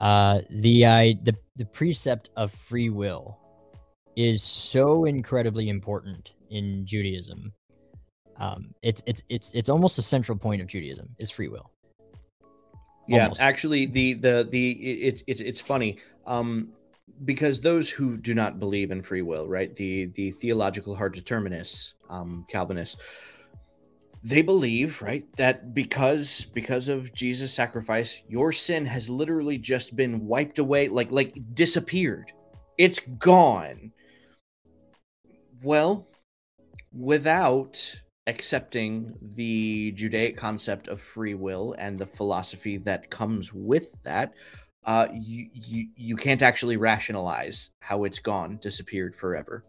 Uh, 0.00 0.40
the 0.50 0.86
I 0.86 1.18
the 1.22 1.34
the 1.56 1.64
precept 1.64 2.30
of 2.36 2.52
free 2.52 2.90
will 2.90 3.38
is 4.16 4.42
so 4.42 5.04
incredibly 5.04 5.68
important 5.68 6.34
in 6.50 6.86
Judaism. 6.86 7.52
Um, 8.36 8.74
it's 8.82 9.02
it's 9.06 9.24
it's 9.28 9.52
it's 9.54 9.68
almost 9.68 9.98
a 9.98 10.02
central 10.02 10.38
point 10.38 10.62
of 10.62 10.68
Judaism 10.68 11.08
is 11.18 11.30
free 11.30 11.48
will. 11.48 11.70
Yeah, 13.08 13.32
actually, 13.40 13.86
the 13.86 14.14
the 14.14 14.46
the 14.48 14.70
it, 14.70 15.22
it 15.26 15.40
it's 15.40 15.60
funny 15.60 15.98
um, 16.26 16.72
because 17.24 17.60
those 17.60 17.90
who 17.90 18.16
do 18.16 18.34
not 18.34 18.58
believe 18.58 18.90
in 18.90 19.02
free 19.02 19.22
will, 19.22 19.48
right? 19.48 19.74
The 19.74 20.06
the 20.06 20.30
theological 20.30 20.94
hard 20.94 21.14
determinists, 21.14 21.94
um, 22.08 22.46
Calvinists, 22.48 22.96
they 24.22 24.42
believe, 24.42 25.00
right, 25.00 25.24
that 25.36 25.74
because 25.74 26.46
because 26.46 26.88
of 26.88 27.14
Jesus' 27.14 27.52
sacrifice, 27.54 28.22
your 28.28 28.52
sin 28.52 28.86
has 28.86 29.08
literally 29.08 29.58
just 29.58 29.96
been 29.96 30.26
wiped 30.26 30.58
away, 30.58 30.88
like 30.88 31.10
like 31.10 31.36
disappeared. 31.54 32.32
It's 32.76 33.00
gone. 33.00 33.92
Well, 35.62 36.08
without 36.92 38.00
accepting 38.26 39.14
the 39.22 39.92
Judaic 39.92 40.36
concept 40.36 40.88
of 40.88 41.00
free 41.00 41.34
will 41.34 41.74
and 41.78 41.98
the 41.98 42.06
philosophy 42.06 42.76
that 42.78 43.10
comes 43.10 43.52
with 43.52 44.02
that, 44.02 44.34
uh, 44.84 45.08
you, 45.12 45.48
you 45.52 45.88
you 45.96 46.16
can't 46.16 46.42
actually 46.42 46.76
rationalize 46.76 47.70
how 47.80 48.04
it's 48.04 48.18
gone, 48.18 48.58
disappeared 48.62 49.14
forever. 49.14 49.64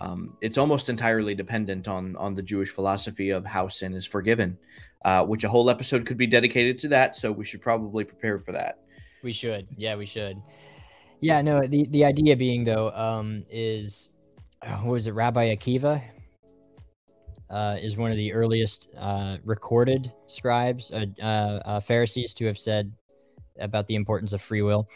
Um, 0.00 0.36
it's 0.40 0.58
almost 0.58 0.88
entirely 0.88 1.34
dependent 1.34 1.86
on 1.86 2.16
on 2.16 2.34
the 2.34 2.42
Jewish 2.42 2.70
philosophy 2.70 3.30
of 3.30 3.44
how 3.44 3.68
sin 3.68 3.94
is 3.94 4.06
forgiven, 4.06 4.58
uh, 5.04 5.24
which 5.24 5.44
a 5.44 5.48
whole 5.48 5.70
episode 5.70 6.06
could 6.06 6.16
be 6.16 6.26
dedicated 6.26 6.78
to 6.80 6.88
that. 6.88 7.16
So 7.16 7.30
we 7.30 7.44
should 7.44 7.62
probably 7.62 8.04
prepare 8.04 8.38
for 8.38 8.52
that. 8.52 8.78
We 9.22 9.32
should. 9.32 9.68
Yeah, 9.76 9.96
we 9.96 10.06
should. 10.06 10.38
Yeah, 11.20 11.40
no, 11.40 11.60
the, 11.60 11.86
the 11.90 12.04
idea 12.04 12.36
being 12.36 12.64
though, 12.64 12.90
um, 12.90 13.44
is 13.48 14.08
uh, 14.62 14.76
what 14.78 14.92
was 14.92 15.06
it, 15.06 15.12
Rabbi 15.12 15.54
Akiva? 15.54 16.02
Uh, 17.48 17.76
is 17.80 17.96
one 17.98 18.10
of 18.10 18.16
the 18.16 18.32
earliest 18.32 18.88
uh, 18.98 19.36
recorded 19.44 20.10
scribes, 20.26 20.90
uh, 20.90 21.04
uh, 21.22 21.60
uh, 21.66 21.80
Pharisees, 21.80 22.32
to 22.34 22.46
have 22.46 22.58
said 22.58 22.90
about 23.58 23.86
the 23.86 23.94
importance 23.94 24.32
of 24.32 24.42
free 24.42 24.62
will, 24.62 24.88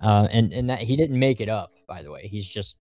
uh, 0.00 0.28
and 0.32 0.52
and 0.52 0.68
that 0.70 0.80
he 0.80 0.96
didn't 0.96 1.18
make 1.18 1.40
it 1.40 1.48
up. 1.48 1.72
By 1.88 2.02
the 2.02 2.10
way, 2.10 2.26
he's 2.28 2.48
just 2.48 2.76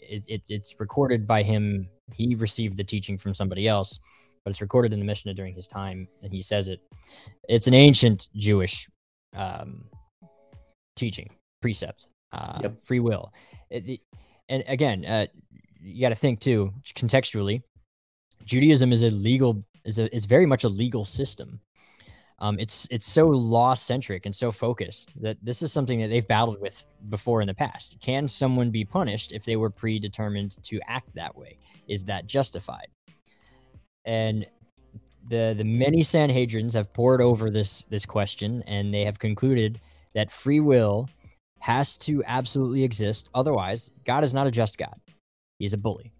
it, 0.00 0.24
it, 0.28 0.42
it's 0.48 0.74
recorded 0.78 1.26
by 1.26 1.42
him. 1.42 1.88
He 2.12 2.34
received 2.34 2.76
the 2.76 2.84
teaching 2.84 3.18
from 3.18 3.34
somebody 3.34 3.66
else, 3.66 3.98
but 4.44 4.50
it's 4.50 4.60
recorded 4.60 4.92
in 4.92 4.98
the 5.00 5.04
Mishnah 5.04 5.34
during 5.34 5.54
his 5.54 5.66
time, 5.66 6.06
and 6.22 6.32
he 6.32 6.42
says 6.42 6.68
it. 6.68 6.80
It's 7.48 7.66
an 7.66 7.74
ancient 7.74 8.28
Jewish 8.36 8.88
um, 9.34 9.84
teaching 10.94 11.30
precept 11.60 12.08
uh 12.32 12.58
Yep. 12.62 12.84
free 12.84 13.00
will 13.00 13.32
It- 13.70 13.88
it- 13.88 14.00
and 14.48 14.64
again 14.66 15.04
uh 15.04 15.26
you 15.80 16.00
got 16.00 16.08
to 16.08 16.14
think 16.14 16.40
too 16.40 16.72
contextually 16.94 17.62
judaism 18.44 18.92
is 18.92 19.02
a 19.02 19.10
legal 19.10 19.64
is 19.84 19.98
a 19.98 20.14
is 20.14 20.24
very 20.26 20.46
much 20.46 20.64
a 20.64 20.68
legal 20.68 21.04
system 21.04 21.60
um 22.38 22.58
it's 22.58 22.86
it's 22.90 23.06
so 23.06 23.26
law 23.26 23.74
centric 23.74 24.26
and 24.26 24.34
so 24.34 24.52
focused 24.52 25.20
that 25.22 25.38
this 25.42 25.62
is 25.62 25.72
something 25.72 26.00
that 26.00 26.08
they've 26.08 26.28
battled 26.28 26.60
with 26.60 26.84
before 27.08 27.40
in 27.40 27.46
the 27.46 27.54
past. 27.54 27.98
Can 28.00 28.28
someone 28.28 28.70
be 28.70 28.84
punished 28.84 29.32
if 29.32 29.44
they 29.44 29.56
were 29.56 29.70
predetermined 29.70 30.62
to 30.64 30.80
act 30.86 31.14
that 31.14 31.36
way? 31.36 31.58
Is 31.88 32.04
that 32.04 32.26
justified? 32.26 32.88
And 34.04 34.46
the 35.28 35.54
the 35.56 35.64
many 35.64 36.02
sanhedrins 36.02 36.74
have 36.74 36.92
poured 36.92 37.20
over 37.20 37.50
this 37.50 37.82
this 37.84 38.06
question 38.06 38.62
and 38.66 38.92
they 38.92 39.04
have 39.04 39.18
concluded 39.18 39.80
that 40.14 40.30
free 40.30 40.60
will 40.60 41.08
has 41.58 41.96
to 41.98 42.22
absolutely 42.26 42.84
exist. 42.84 43.30
Otherwise 43.34 43.90
god 44.04 44.24
is 44.24 44.34
not 44.34 44.46
a 44.46 44.50
just 44.50 44.78
god. 44.78 44.94
He's 45.58 45.72
a 45.72 45.78
bully. 45.78 46.12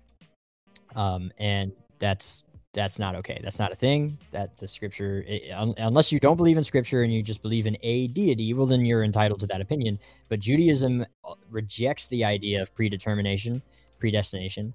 Um 0.95 1.31
and 1.39 1.73
that's 1.99 2.45
that's 2.77 2.99
not 2.99 3.15
okay. 3.17 3.41
That's 3.43 3.59
not 3.59 3.73
a 3.73 3.75
thing 3.75 4.19
that 4.33 4.59
the 4.59 4.69
scripture 4.69 5.25
i- 5.29 5.51
un- 5.55 5.75
unless 5.79 6.13
you 6.13 6.21
don't 6.21 6.37
believe 6.37 6.59
in 6.59 6.63
scripture 6.63 7.03
and 7.03 7.13
you 7.13 7.23
just 7.23 7.41
believe 7.41 7.67
in 7.67 7.77
a 7.83 8.09
deity 8.09 8.53
well 8.53 8.67
then 8.67 8.85
you're 8.85 9.03
entitled 9.03 9.41
to 9.41 9.47
that 9.47 9.63
opinion. 9.63 9.99
But 10.29 10.41
judaism 10.41 11.07
uh, 11.25 11.35
rejects 11.51 12.07
the 12.09 12.23
idea 12.25 12.61
of 12.61 12.73
predetermination 12.75 13.63
predestination. 13.99 14.75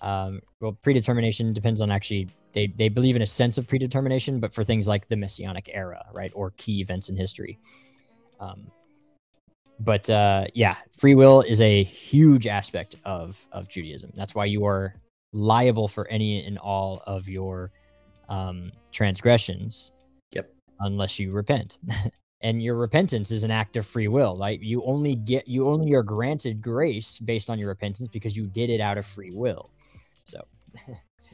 Um, 0.00 0.40
well 0.60 0.78
predetermination 0.80 1.52
depends 1.52 1.80
on 1.80 1.90
actually 1.90 2.28
they, 2.52 2.68
they 2.68 2.88
believe 2.88 3.16
in 3.16 3.22
a 3.22 3.26
sense 3.26 3.58
of 3.58 3.66
predetermination 3.66 4.38
but 4.38 4.54
for 4.54 4.62
things 4.62 4.86
like 4.86 5.08
the 5.08 5.16
messianic 5.16 5.68
era 5.74 6.06
right 6.12 6.30
or 6.36 6.52
key 6.56 6.80
events 6.80 7.08
in 7.08 7.16
history. 7.16 7.58
Um, 8.38 8.70
but 9.80 10.08
uh, 10.08 10.44
yeah 10.54 10.76
free 10.96 11.16
will 11.16 11.40
is 11.40 11.60
a 11.60 11.82
huge 11.82 12.46
aspect 12.46 12.94
of 13.04 13.44
of 13.50 13.68
judaism. 13.68 14.12
That's 14.14 14.36
why 14.36 14.44
you 14.44 14.64
are 14.66 14.94
liable 15.32 15.88
for 15.88 16.06
any 16.08 16.44
and 16.44 16.58
all 16.58 17.02
of 17.06 17.28
your 17.28 17.70
um, 18.28 18.72
transgressions 18.92 19.92
Yep. 20.32 20.52
unless 20.80 21.18
you 21.18 21.32
repent 21.32 21.78
and 22.42 22.62
your 22.62 22.76
repentance 22.76 23.30
is 23.30 23.44
an 23.44 23.50
act 23.50 23.76
of 23.76 23.86
free 23.86 24.08
will 24.08 24.36
right 24.38 24.60
you 24.60 24.82
only 24.84 25.14
get 25.14 25.46
you 25.48 25.68
only 25.68 25.92
are 25.94 26.02
granted 26.02 26.60
grace 26.60 27.18
based 27.18 27.50
on 27.50 27.58
your 27.58 27.68
repentance 27.68 28.08
because 28.08 28.36
you 28.36 28.46
did 28.46 28.70
it 28.70 28.80
out 28.80 28.98
of 28.98 29.06
free 29.06 29.32
will 29.32 29.70
so 30.24 30.40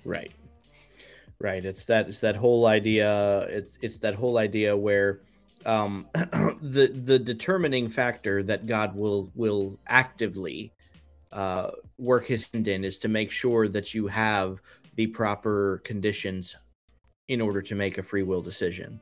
Right. 0.04 0.32
Right. 1.40 1.64
It's 1.64 1.84
that 1.86 2.08
it's 2.08 2.20
that 2.20 2.36
whole 2.36 2.66
idea 2.66 3.40
it's 3.50 3.78
it's 3.82 3.98
that 3.98 4.14
whole 4.14 4.38
idea 4.38 4.74
where 4.76 5.20
um 5.66 6.06
the 6.14 6.90
the 7.04 7.18
determining 7.18 7.88
factor 7.88 8.42
that 8.44 8.66
God 8.66 8.94
will 8.96 9.30
will 9.34 9.78
actively 9.88 10.72
uh 11.36 11.70
work 11.98 12.26
his 12.26 12.48
hand 12.50 12.66
in 12.66 12.84
is 12.84 12.98
to 12.98 13.08
make 13.08 13.30
sure 13.30 13.68
that 13.68 13.94
you 13.94 14.08
have 14.08 14.60
the 14.96 15.06
proper 15.06 15.82
conditions 15.84 16.56
in 17.28 17.40
order 17.40 17.62
to 17.62 17.74
make 17.74 17.98
a 17.98 18.02
free 18.02 18.22
will 18.22 18.42
decision. 18.42 19.00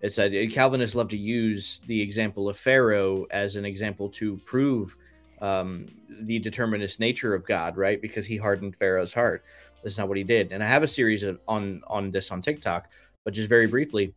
It's 0.00 0.16
that 0.16 0.32
Calvinists 0.52 0.94
love 0.94 1.08
to 1.08 1.16
use 1.16 1.80
the 1.86 2.00
example 2.00 2.48
of 2.48 2.56
Pharaoh 2.56 3.26
as 3.30 3.56
an 3.56 3.64
example 3.64 4.08
to 4.10 4.36
prove 4.46 4.96
um, 5.40 5.86
the 6.08 6.38
determinist 6.38 7.00
nature 7.00 7.34
of 7.34 7.44
God, 7.44 7.76
right? 7.76 8.00
Because 8.00 8.26
he 8.26 8.36
hardened 8.36 8.76
Pharaoh's 8.76 9.12
heart. 9.12 9.44
That's 9.82 9.98
not 9.98 10.08
what 10.08 10.16
he 10.16 10.24
did. 10.24 10.52
And 10.52 10.62
I 10.62 10.66
have 10.66 10.82
a 10.82 10.88
series 10.88 11.22
of, 11.22 11.38
on 11.46 11.82
on 11.86 12.10
this 12.10 12.30
on 12.30 12.40
TikTok, 12.42 12.90
but 13.24 13.34
just 13.34 13.48
very 13.48 13.66
briefly, 13.66 14.14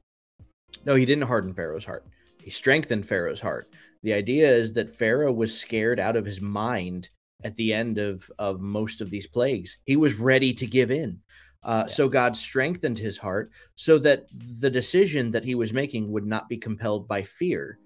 no, 0.85 0.95
he 0.95 1.05
didn't 1.05 1.27
harden 1.27 1.53
Pharaoh's 1.53 1.85
heart. 1.85 2.05
He 2.41 2.49
strengthened 2.49 3.05
Pharaoh's 3.05 3.41
heart. 3.41 3.69
The 4.03 4.13
idea 4.13 4.49
is 4.49 4.73
that 4.73 4.89
Pharaoh 4.89 5.31
was 5.33 5.59
scared 5.59 5.99
out 5.99 6.15
of 6.15 6.25
his 6.25 6.41
mind 6.41 7.09
at 7.43 7.55
the 7.55 7.73
end 7.73 7.97
of, 7.97 8.29
of 8.39 8.61
most 8.61 9.01
of 9.01 9.09
these 9.09 9.27
plagues. 9.27 9.77
He 9.85 9.97
was 9.97 10.15
ready 10.15 10.53
to 10.53 10.65
give 10.65 10.91
in. 10.91 11.19
Uh, 11.63 11.83
yeah. 11.87 11.93
So 11.93 12.09
God 12.09 12.35
strengthened 12.35 12.97
his 12.97 13.17
heart 13.17 13.51
so 13.75 13.97
that 13.99 14.25
the 14.59 14.69
decision 14.69 15.31
that 15.31 15.45
he 15.45 15.55
was 15.55 15.73
making 15.73 16.11
would 16.11 16.25
not 16.25 16.49
be 16.49 16.57
compelled 16.57 17.07
by 17.07 17.21
fear. 17.21 17.77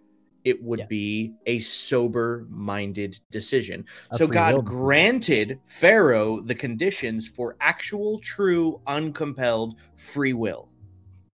It 0.43 0.62
would 0.64 0.80
yeah. 0.80 0.86
be 0.86 1.34
a 1.47 1.60
sober 1.60 2.45
minded 2.49 3.20
decision. 3.32 3.84
A 4.12 4.18
so 4.18 4.28
God 4.28 4.53
will. 4.53 4.62
granted 4.62 5.60
Pharaoh 5.66 6.39
the 6.39 6.53
conditions 6.53 7.28
for 7.28 7.58
actual, 7.60 8.20
true, 8.20 8.80
uncompelled 8.86 9.80
free 9.97 10.34
will. 10.34 10.70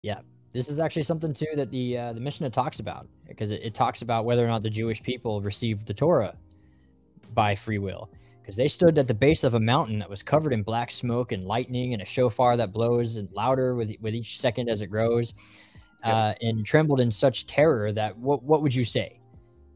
Yeah. 0.03 0.21
This 0.53 0.69
is 0.69 0.79
actually 0.79 1.05
something 1.05 1.33
too 1.33 1.47
that 1.57 1.71
the 1.71 1.99
uh, 1.99 2.12
the 2.12 2.21
Mishnah 2.21 2.51
talks 2.51 2.81
about 2.81 3.09
because 3.27 3.51
it, 3.51 3.62
it 3.62 3.75
talks 3.75 4.03
about 4.03 4.25
whether 4.25 4.45
or 4.45 4.49
not 4.49 4.62
the 4.62 4.71
Jewish 4.71 5.03
people 5.03 5.41
received 5.41 5.87
the 5.87 5.95
Torah 5.95 6.37
by 7.35 7.55
free 7.55 7.79
will 7.79 8.11
because 8.49 8.57
they 8.57 8.68
stood 8.68 8.97
at 8.97 9.07
the 9.07 9.12
base 9.12 9.45
of 9.45 9.53
a 9.53 9.61
mountain 9.61 9.99
that 9.99 10.09
was 10.09 10.22
covered 10.22 10.55
in 10.55 10.62
black 10.62 10.91
smoke 10.91 11.33
and 11.33 11.45
lightning 11.45 11.93
and 11.93 12.01
a 12.01 12.05
shofar 12.07 12.57
that 12.57 12.72
blows 12.72 13.16
and 13.16 13.29
louder 13.33 13.74
with 13.74 13.95
with 14.01 14.14
each 14.14 14.41
second 14.41 14.70
as 14.70 14.81
it 14.81 14.87
grows, 14.87 15.35
yep. 16.03 16.14
uh, 16.14 16.35
and 16.41 16.64
trembled 16.64 16.99
in 16.99 17.11
such 17.11 17.47
terror 17.47 17.93
that 17.93 18.16
what 18.16 18.43
what 18.43 18.62
would 18.62 18.74
you 18.74 18.87
say? 18.87 19.20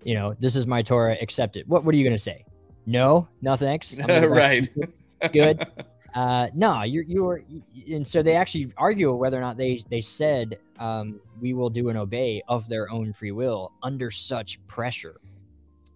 You 0.04 0.14
know, 0.14 0.34
this 0.40 0.56
is 0.56 0.66
my 0.66 0.80
Torah, 0.80 1.18
accept 1.20 1.58
it. 1.58 1.68
What 1.68 1.84
what 1.84 1.94
are 1.94 1.98
you 1.98 2.04
gonna 2.04 2.18
say? 2.18 2.46
No, 2.86 3.28
no 3.42 3.56
thanks. 3.56 3.98
right. 4.08 4.66
good. 5.32 5.66
Uh, 6.14 6.48
no, 6.54 6.82
you 6.82 7.02
you 7.08 7.24
were, 7.24 7.42
and 7.90 8.06
so 8.06 8.22
they 8.22 8.36
actually 8.36 8.70
argue 8.76 9.14
whether 9.14 9.38
or 9.38 9.40
not 9.40 9.56
they 9.56 9.82
they 9.88 10.02
said 10.02 10.58
um, 10.78 11.18
we 11.40 11.54
will 11.54 11.70
do 11.70 11.88
and 11.88 11.96
obey 11.96 12.42
of 12.48 12.68
their 12.68 12.90
own 12.90 13.14
free 13.14 13.30
will 13.30 13.72
under 13.82 14.10
such 14.10 14.64
pressure. 14.66 15.21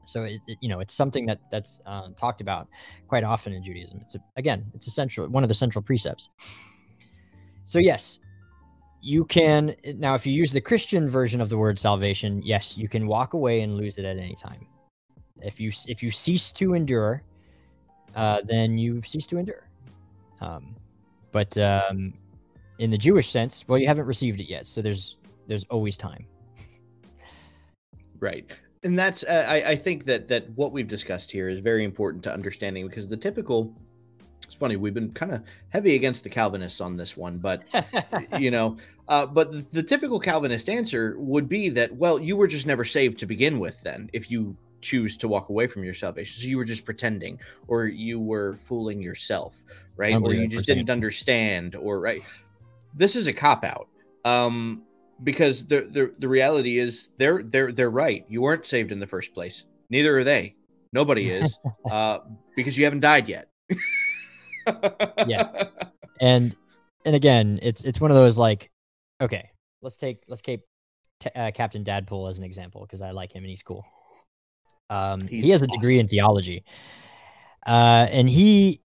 So 0.07 0.23
it, 0.23 0.41
it, 0.47 0.59
you 0.61 0.69
know 0.69 0.81
it's 0.81 0.95
something 0.95 1.27
that 1.27 1.41
that's 1.51 1.81
uh, 1.85 2.09
talked 2.17 2.41
about 2.41 2.69
quite 3.09 3.25
often 3.25 3.53
in 3.53 3.63
Judaism. 3.63 3.99
It's 4.01 4.15
a, 4.15 4.21
again 4.37 4.65
it's 4.75 4.87
essential 4.87 5.29
one 5.29 5.43
of 5.43 5.49
the 5.49 5.55
central 5.55 5.83
precepts. 5.83 6.31
So 7.65 7.81
yes, 7.81 8.21
you 9.03 9.25
can 9.25 9.75
now 9.97 10.15
if 10.15 10.25
you 10.25 10.33
use 10.33 10.53
the 10.53 10.61
Christian 10.61 11.09
version 11.09 11.41
of 11.41 11.49
the 11.49 11.59
word 11.59 11.79
salvation, 11.79 12.41
yes, 12.43 12.79
you 12.79 12.89
can 12.89 13.07
walk 13.07 13.35
away 13.35 13.61
and 13.61 13.77
lose 13.77 13.99
it 13.99 14.05
at 14.05 14.17
any 14.17 14.37
time. 14.37 14.67
If 15.43 15.61
you 15.61 15.71
if 15.89 16.03
you 16.03 16.11
cease 16.11 16.53
to 16.53 16.75
endure, 16.75 17.23
uh, 18.15 18.41
then 18.45 18.79
you 18.79 19.03
cease 19.03 19.27
to 19.27 19.39
endure. 19.39 19.69
Um, 20.41 20.77
but 21.33 21.59
um, 21.59 22.15
in 22.79 22.91
the 22.91 22.99
Jewish 22.99 23.31
sense, 23.31 23.65
well, 23.67 23.79
you 23.79 23.87
haven't 23.87 24.07
received 24.07 24.41
it 24.41 24.49
yet, 24.49 24.67
so 24.67 24.81
there's 24.81 25.19
there's 25.49 25.65
always 25.65 25.97
time. 25.97 26.27
Right 28.19 28.59
and 28.87 28.99
that's 28.99 29.25
uh, 29.25 29.45
I, 29.49 29.71
I 29.73 29.77
think 29.77 30.05
that 30.05 30.29
that 30.29 30.49
what 30.51 30.73
we've 30.73 30.89
discussed 30.89 31.31
here 31.31 31.49
is 31.49 31.61
very 31.61 31.85
important 31.85 32.25
to 32.25 32.33
understanding 32.33 32.87
because 32.87 33.09
the 33.09 33.17
typical 33.17 33.75
it's 34.45 34.55
funny 34.55 34.77
we've 34.77 34.95
been 34.95 35.13
kind 35.13 35.33
of 35.33 35.43
heavy 35.71 35.97
against 35.97 36.23
the 36.23 36.31
calvinists 36.31 36.81
on 36.81 36.97
this 36.97 37.17
one 37.17 37.39
but 37.39 37.63
you 38.39 38.51
know 38.51 38.77
uh, 39.09 39.27
but 39.27 39.53
the, 39.53 39.59
the, 39.73 39.83
typical 39.83 40.19
calvinist 40.19 40.69
answer 40.69 41.17
would 41.19 41.49
be 41.49 41.69
that 41.69 41.95
well 41.95 42.19
you 42.19 42.37
were 42.37 42.47
just 42.47 42.67
never 42.67 42.85
saved 42.85 43.19
to 43.19 43.27
begin 43.27 43.59
with 43.59 43.81
then 43.83 44.09
if 44.13 44.31
you 44.31 44.57
choose 44.81 45.17
to 45.17 45.27
walk 45.27 45.49
away 45.49 45.67
from 45.67 45.83
your 45.83 45.95
salvation. 45.95 46.33
So 46.35 46.47
you 46.47 46.59
were 46.59 46.65
just 46.65 46.85
pretending 46.85 47.41
or 47.67 47.87
you 47.87 48.21
were 48.21 48.55
fooling 48.55 49.03
yourself 49.03 49.63
right? 49.97 50.15
Or 50.15 50.33
you 50.33 50.47
just 50.47 50.67
didn't 50.67 50.91
understand 50.91 51.75
or 51.75 51.99
right? 51.99 52.23
This 52.95 53.17
is 53.17 53.27
a 53.27 53.33
cop 53.33 53.65
out 53.65 53.89
um 54.25 54.83
because 55.23 55.67
the, 55.67 55.83
the 55.83 56.15
the 56.19 56.29
reality 56.29 56.79
is 56.79 57.11
they're 57.17 57.43
they're 57.43 57.73
they're 57.73 57.91
right. 57.91 58.25
You 58.29 58.43
weren't 58.43 58.67
saved 58.67 58.93
in 58.93 58.99
the 58.99 59.07
first 59.07 59.35
place. 59.35 59.65
Neither 59.91 60.19
are 60.19 60.25
they. 60.25 60.57
Nobody 60.93 61.31
is, 61.31 61.59
uh, 61.91 62.19
because 62.55 62.77
you 62.77 62.85
haven't 62.85 63.01
died 63.01 63.29
yet. 63.29 63.49
yeah, 65.27 65.65
and 66.21 66.55
and 67.05 67.17
again, 67.17 67.59
it's 67.63 67.85
it's 67.85 68.01
one 68.01 68.11
of 68.11 68.17
those 68.17 68.39
like, 68.39 68.71
okay, 69.21 69.51
let's 69.83 69.97
take 69.97 70.23
let's 70.29 70.43
take 70.43 70.61
t- 71.21 71.31
uh, 71.35 71.51
Captain 71.53 71.85
Dadpool 71.85 72.29
as 72.31 72.39
an 72.39 72.45
example 72.45 72.83
because 72.83 73.01
I 73.01 73.11
like 73.11 73.33
him 73.33 73.45
and 73.45 73.51
he's 73.51 73.63
cool. 73.63 73.85
Um, 74.91 75.21
he's 75.21 75.45
he 75.45 75.51
has 75.51 75.63
a 75.63 75.67
degree 75.67 75.99
in 75.99 76.09
theology, 76.09 76.65
uh, 77.67 78.07
and 78.11 78.29
he 78.29 78.83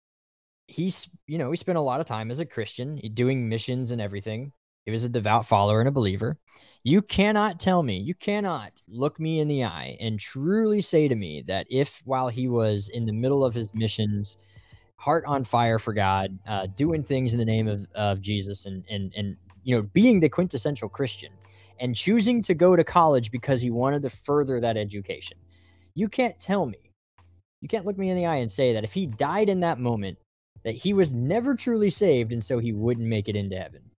he's 0.67 1.09
you 1.27 1.37
know 1.37 1.51
he 1.51 1.57
spent 1.57 1.77
a 1.77 1.81
lot 1.81 1.99
of 1.99 2.05
time 2.05 2.31
as 2.31 2.39
a 2.39 2.45
Christian 2.45 2.95
doing 3.13 3.49
missions 3.49 3.91
and 3.91 4.01
everything. 4.01 4.53
He 4.85 4.91
was 4.91 5.03
a 5.03 5.09
devout 5.09 5.45
follower 5.45 5.79
and 5.79 5.89
a 5.89 5.91
believer. 5.91 6.37
You 6.83 7.01
cannot 7.03 7.59
tell 7.59 7.83
me, 7.83 7.99
you 7.99 8.15
cannot 8.15 8.81
look 8.87 9.19
me 9.19 9.39
in 9.39 9.47
the 9.47 9.63
eye 9.63 9.97
and 9.99 10.19
truly 10.19 10.81
say 10.81 11.07
to 11.07 11.15
me 11.15 11.43
that 11.47 11.67
if 11.69 12.01
while 12.05 12.29
he 12.29 12.47
was 12.47 12.89
in 12.89 13.05
the 13.05 13.13
middle 13.13 13.45
of 13.45 13.53
his 13.53 13.73
missions, 13.75 14.37
heart 14.95 15.23
on 15.27 15.43
fire 15.43 15.77
for 15.77 15.93
God, 15.93 16.39
uh, 16.47 16.67
doing 16.75 17.03
things 17.03 17.33
in 17.33 17.39
the 17.39 17.45
name 17.45 17.67
of, 17.67 17.85
of 17.93 18.21
Jesus 18.21 18.65
and, 18.65 18.83
and, 18.89 19.13
and, 19.15 19.37
you 19.63 19.75
know, 19.75 19.83
being 19.83 20.19
the 20.19 20.29
quintessential 20.29 20.89
Christian 20.89 21.31
and 21.79 21.95
choosing 21.95 22.41
to 22.43 22.55
go 22.55 22.75
to 22.75 22.83
college 22.83 23.29
because 23.29 23.61
he 23.61 23.69
wanted 23.69 24.01
to 24.01 24.09
further 24.09 24.59
that 24.59 24.77
education. 24.77 25.37
You 25.93 26.07
can't 26.07 26.39
tell 26.39 26.65
me, 26.65 26.91
you 27.61 27.67
can't 27.67 27.85
look 27.85 27.97
me 27.97 28.09
in 28.09 28.17
the 28.17 28.25
eye 28.25 28.37
and 28.37 28.51
say 28.51 28.73
that 28.73 28.83
if 28.83 28.93
he 28.93 29.05
died 29.05 29.49
in 29.49 29.59
that 29.59 29.77
moment, 29.77 30.17
that 30.63 30.75
he 30.75 30.93
was 30.93 31.13
never 31.13 31.55
truly 31.55 31.91
saved 31.91 32.31
and 32.31 32.43
so 32.43 32.57
he 32.57 32.73
wouldn't 32.73 33.07
make 33.07 33.27
it 33.27 33.35
into 33.35 33.57
heaven. 33.57 33.90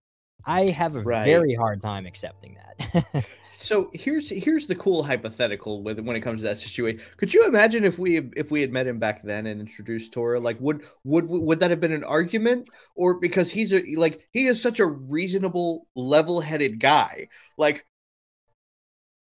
I 0.46 0.66
have 0.66 0.96
a 0.96 1.02
right. 1.02 1.24
very 1.24 1.54
hard 1.54 1.80
time 1.80 2.06
accepting 2.06 2.56
that. 2.56 3.24
so 3.52 3.90
here's 3.92 4.30
here's 4.30 4.66
the 4.66 4.74
cool 4.74 5.02
hypothetical 5.02 5.82
with 5.82 6.00
when 6.00 6.16
it 6.16 6.20
comes 6.20 6.40
to 6.40 6.44
that 6.44 6.58
situation. 6.58 7.00
Could 7.16 7.32
you 7.32 7.46
imagine 7.46 7.84
if 7.84 7.98
we 7.98 8.18
if 8.36 8.50
we 8.50 8.60
had 8.60 8.72
met 8.72 8.86
him 8.86 8.98
back 8.98 9.22
then 9.22 9.46
and 9.46 9.60
introduced 9.60 10.12
Torah? 10.12 10.40
Like, 10.40 10.60
would 10.60 10.84
would 11.04 11.26
would 11.28 11.60
that 11.60 11.70
have 11.70 11.80
been 11.80 11.92
an 11.92 12.04
argument, 12.04 12.68
or 12.94 13.18
because 13.20 13.50
he's 13.50 13.72
a 13.72 13.82
like 13.96 14.26
he 14.32 14.46
is 14.46 14.60
such 14.60 14.80
a 14.80 14.86
reasonable, 14.86 15.86
level-headed 15.94 16.80
guy? 16.80 17.28
Like, 17.56 17.86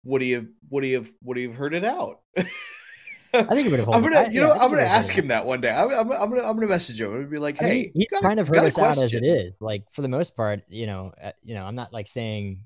would 0.04 0.22
he 0.22 0.32
have 0.32 0.46
would 0.70 0.84
he 0.84 0.92
have 0.92 1.10
would 1.22 1.36
he 1.36 1.44
have 1.44 1.54
heard 1.54 1.74
it 1.74 1.84
out? 1.84 2.20
I 3.34 3.42
think 3.42 3.66
he 3.66 3.68
would 3.68 3.80
have. 3.80 3.88
I'm 3.88 4.02
gonna, 4.02 4.16
I, 4.16 4.26
you 4.28 4.40
know, 4.40 4.52
I'm 4.52 4.70
gonna 4.70 4.82
ask 4.82 5.12
him 5.12 5.28
that 5.28 5.44
one 5.44 5.60
day. 5.60 5.70
I'm, 5.70 5.90
I'm, 5.90 6.12
I'm, 6.12 6.30
gonna, 6.30 6.42
I'm 6.42 6.56
gonna 6.56 6.68
message 6.68 7.00
him 7.00 7.14
and 7.14 7.30
be 7.30 7.38
like, 7.38 7.58
"Hey, 7.58 7.66
I 7.66 7.74
mean, 7.74 7.92
he's 7.94 8.20
kind 8.20 8.40
of 8.40 8.48
heard 8.48 8.58
us 8.58 8.78
out 8.78 8.98
as 8.98 9.12
it 9.12 9.24
is. 9.24 9.52
Like 9.60 9.84
for 9.92 10.02
the 10.02 10.08
most 10.08 10.36
part, 10.36 10.62
you 10.68 10.86
know, 10.86 11.12
uh, 11.22 11.32
you 11.44 11.54
know, 11.54 11.64
I'm 11.64 11.74
not 11.74 11.92
like 11.92 12.08
saying 12.08 12.60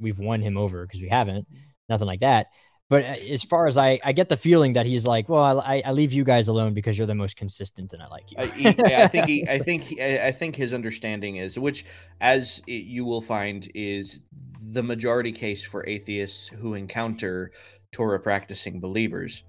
we've 0.00 0.18
won 0.18 0.40
him 0.40 0.56
over 0.56 0.86
because 0.86 1.00
we 1.00 1.08
haven't, 1.08 1.46
nothing 1.88 2.06
like 2.06 2.20
that. 2.20 2.48
But 2.88 3.04
uh, 3.04 3.14
as 3.30 3.44
far 3.44 3.66
as 3.66 3.78
I, 3.78 4.00
I 4.04 4.12
get 4.12 4.28
the 4.28 4.36
feeling 4.36 4.72
that 4.72 4.84
he's 4.84 5.06
like, 5.06 5.28
well, 5.28 5.60
I, 5.60 5.80
I 5.86 5.92
leave 5.92 6.12
you 6.12 6.24
guys 6.24 6.48
alone 6.48 6.74
because 6.74 6.98
you're 6.98 7.06
the 7.06 7.14
most 7.14 7.36
consistent 7.36 7.92
and 7.92 8.02
I 8.02 8.08
like 8.08 8.32
you. 8.32 8.36
I, 8.38 8.46
he, 8.46 8.66
I 8.96 9.06
think 9.06 9.26
he, 9.26 9.48
I 9.48 9.58
think 9.58 9.84
he, 9.84 10.02
I 10.02 10.32
think 10.32 10.56
his 10.56 10.74
understanding 10.74 11.36
is, 11.36 11.56
which 11.56 11.84
as 12.20 12.60
you 12.66 13.04
will 13.04 13.20
find, 13.20 13.70
is 13.76 14.20
the 14.60 14.82
majority 14.82 15.30
case 15.30 15.64
for 15.64 15.86
atheists 15.86 16.48
who 16.48 16.74
encounter 16.74 17.52
Torah 17.92 18.18
practicing 18.18 18.80
believers 18.80 19.44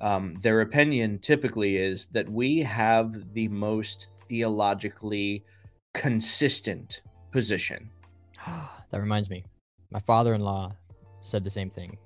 um, 0.00 0.36
their 0.42 0.60
opinion 0.60 1.18
typically 1.18 1.76
is 1.76 2.06
that 2.06 2.28
we 2.28 2.60
have 2.60 3.32
the 3.32 3.48
most 3.48 4.08
theologically 4.28 5.44
consistent 5.92 7.02
position. 7.30 7.90
that 8.46 9.00
reminds 9.00 9.30
me, 9.30 9.44
my 9.90 10.00
father-in-law 10.00 10.72
said 11.20 11.44
the 11.44 11.50
same 11.50 11.70
thing. 11.70 11.96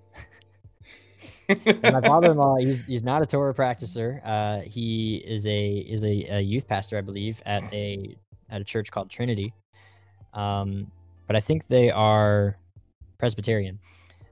my 1.48 2.00
father-in-law, 2.04 2.56
he's 2.56 2.84
he's 2.84 3.02
not 3.02 3.22
a 3.22 3.26
Torah 3.26 3.54
practicer. 3.54 4.20
Uh, 4.24 4.60
he 4.60 5.16
is 5.26 5.46
a 5.46 5.78
is 5.78 6.04
a, 6.04 6.36
a, 6.36 6.40
youth 6.40 6.68
pastor, 6.68 6.98
I 6.98 7.00
believe, 7.00 7.42
at 7.46 7.62
a 7.72 8.16
at 8.50 8.60
a 8.60 8.64
church 8.64 8.90
called 8.90 9.10
Trinity. 9.10 9.52
Um, 10.34 10.90
but 11.26 11.36
I 11.36 11.40
think 11.40 11.66
they 11.66 11.90
are 11.90 12.58
Presbyterian. 13.18 13.78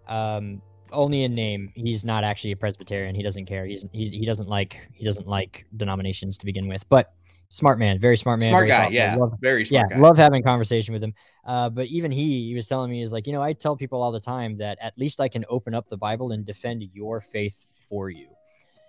Um, 0.09 0.63
only 0.97 1.25
in 1.25 1.35
name. 1.35 1.73
He's 1.75 2.05
not 2.05 2.25
actually 2.25 2.53
a 2.53 2.57
Presbyterian. 2.57 3.15
He 3.15 3.23
doesn't 3.23 3.47
care. 3.47 3.67
He's 3.67 3.87
he, 3.93 4.09
he 4.09 4.27
doesn't 4.27 4.49
like 4.49 4.81
he 4.93 5.05
doesn't 5.05 5.27
like 5.27 5.67
denominations 5.77 6.39
to 6.39 6.47
begin 6.47 6.69
with. 6.69 6.89
But 6.89 7.13
smart 7.49 7.79
man, 7.79 7.99
very 7.99 8.17
smart 8.17 8.41
man, 8.41 8.51
smart 8.51 8.69
guy. 8.69 8.77
Thoughtful. 8.77 8.95
Yeah, 8.95 9.17
love, 9.17 9.35
very 9.41 9.65
smart. 9.65 9.91
Yeah, 9.91 9.97
guy. 9.97 10.03
love 10.03 10.19
having 10.19 10.43
conversation 10.43 10.93
with 10.93 11.03
him. 11.03 11.15
Uh, 11.45 11.69
but 11.71 11.87
even 11.87 12.11
he, 12.11 12.49
he 12.49 12.55
was 12.55 12.67
telling 12.67 12.91
me 12.91 13.03
is 13.03 13.13
like, 13.13 13.27
you 13.27 13.33
know, 13.33 13.43
I 13.43 13.53
tell 13.53 13.77
people 13.77 14.03
all 14.03 14.13
the 14.13 14.21
time 14.21 14.57
that 14.57 14.79
at 14.81 14.99
least 14.99 15.21
I 15.21 15.29
can 15.29 15.45
open 15.49 15.75
up 15.75 15.89
the 15.89 15.97
Bible 15.97 16.33
and 16.33 16.45
defend 16.45 16.85
your 16.93 17.21
faith 17.21 17.67
for 17.89 18.11
you. 18.11 18.29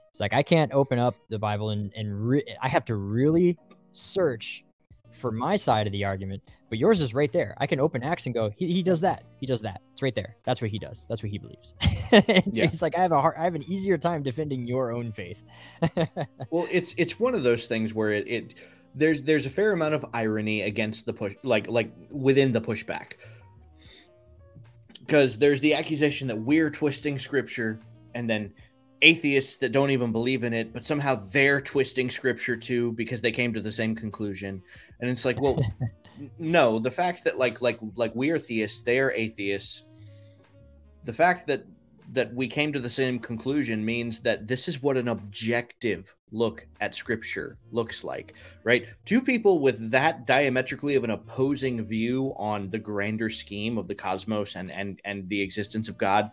It's 0.10 0.20
like 0.20 0.34
I 0.34 0.44
can't 0.44 0.72
open 0.74 1.00
up 1.00 1.16
the 1.30 1.40
Bible 1.40 1.70
and 1.70 1.94
and 1.96 2.28
re- 2.28 2.56
I 2.62 2.68
have 2.68 2.86
to 2.86 2.96
really 2.96 3.58
search 3.94 4.64
for 5.18 5.32
my 5.32 5.56
side 5.56 5.88
of 5.88 5.94
the 5.94 6.06
argument, 6.06 6.42
but 6.70 6.78
yours 6.78 7.02
is 7.02 7.14
right 7.14 7.32
there. 7.32 7.56
I 7.58 7.68
can 7.68 7.80
open 7.80 8.04
Acts 8.04 8.26
and 8.26 8.36
go, 8.36 8.52
he, 8.56 8.72
he 8.72 8.84
does 8.84 9.02
that. 9.02 9.24
He 9.40 9.46
does 9.46 9.62
that. 9.62 9.82
It's 9.94 10.02
right 10.02 10.16
there. 10.16 10.36
That's 10.44 10.62
what 10.62 10.72
he 10.72 10.80
does. 10.80 11.06
That's 11.10 11.24
what 11.24 11.32
he 11.32 11.38
believes. 11.38 11.74
it's, 11.82 12.60
yeah. 12.60 12.66
it's 12.66 12.82
like 12.82 12.98
I 12.98 13.02
have 13.02 13.12
a 13.12 13.22
hard, 13.22 13.36
I 13.38 13.44
have 13.44 13.56
an 13.56 13.64
easier 13.64 13.98
time 13.98 14.24
defending 14.24 14.68
your 14.68 14.92
own 14.92 15.12
faith. 15.12 15.44
well, 16.52 16.68
it's 16.72 16.94
it's 16.98 17.20
one 17.20 17.36
of 17.36 17.44
those 17.44 17.68
things 17.68 17.94
where 17.94 18.12
it, 18.12 18.28
it 18.28 18.54
there's 18.96 19.22
there's 19.24 19.46
a 19.46 19.50
fair 19.50 19.72
amount 19.72 19.94
of 19.94 20.06
irony 20.14 20.62
against 20.62 21.06
the 21.06 21.14
push 21.14 21.36
like 21.44 21.70
like 21.70 21.92
within 22.12 22.52
the 22.52 22.62
pushback. 22.62 23.14
because 25.00 25.38
there's 25.38 25.62
the 25.62 25.74
accusation 25.74 26.28
that 26.28 26.38
we're 26.38 26.70
twisting 26.70 27.18
scripture 27.18 27.80
and 28.16 28.30
then 28.30 28.54
atheists 29.02 29.58
that 29.58 29.72
don't 29.72 29.92
even 29.92 30.12
believe 30.12 30.44
in 30.44 30.54
it 30.54 30.74
but 30.74 30.86
somehow 30.86 31.16
they're 31.32 31.62
twisting 31.62 32.10
scripture 32.10 32.56
too 32.56 32.92
because 32.94 33.22
they 33.22 33.32
came 33.32 33.54
to 33.54 33.62
the 33.62 33.72
same 33.72 33.96
conclusion. 33.96 34.62
And 35.00 35.10
it's 35.10 35.26
like 35.26 35.40
well 35.40 35.60
no 36.40 36.80
the 36.80 36.92
fact 36.92 37.24
that 37.24 37.38
like 37.38 37.62
like 37.62 37.80
like 37.96 38.16
we're 38.16 38.40
theists 38.40 38.82
they're 38.82 39.12
atheists 39.12 39.84
the 41.04 41.14
fact 41.14 41.48
that 41.48 41.66
that 42.14 42.34
we 42.34 42.48
came 42.48 42.72
to 42.72 42.80
the 42.80 42.90
same 42.90 43.20
conclusion 43.20 43.84
means 43.84 44.22
that 44.22 44.48
this 44.48 44.68
is 44.68 44.82
what 44.82 44.98
an 44.98 45.10
objective 45.10 46.16
look 46.32 46.66
at 46.80 46.96
scripture 46.96 47.58
looks 47.72 48.04
like 48.04 48.36
right? 48.64 48.94
Two 49.06 49.22
people 49.22 49.60
with 49.60 49.92
that 49.92 50.26
diametrically 50.26 50.96
of 50.96 51.04
an 51.04 51.12
opposing 51.12 51.82
view 51.84 52.34
on 52.38 52.70
the 52.70 52.80
grander 52.80 53.30
scheme 53.30 53.78
of 53.78 53.88
the 53.88 53.96
cosmos 53.96 54.56
and 54.56 54.72
and 54.72 55.00
and 55.06 55.30
the 55.30 55.40
existence 55.40 55.88
of 55.88 55.98
god 55.98 56.32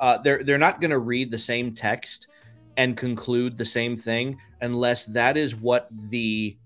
uh, 0.00 0.18
they're 0.18 0.42
they're 0.44 0.58
not 0.58 0.80
going 0.80 0.90
to 0.90 0.98
read 0.98 1.30
the 1.30 1.38
same 1.38 1.74
text 1.74 2.28
and 2.76 2.96
conclude 2.96 3.56
the 3.56 3.64
same 3.64 3.96
thing 3.96 4.38
unless 4.60 5.06
that 5.06 5.36
is 5.36 5.56
what 5.56 5.88
the 6.10 6.56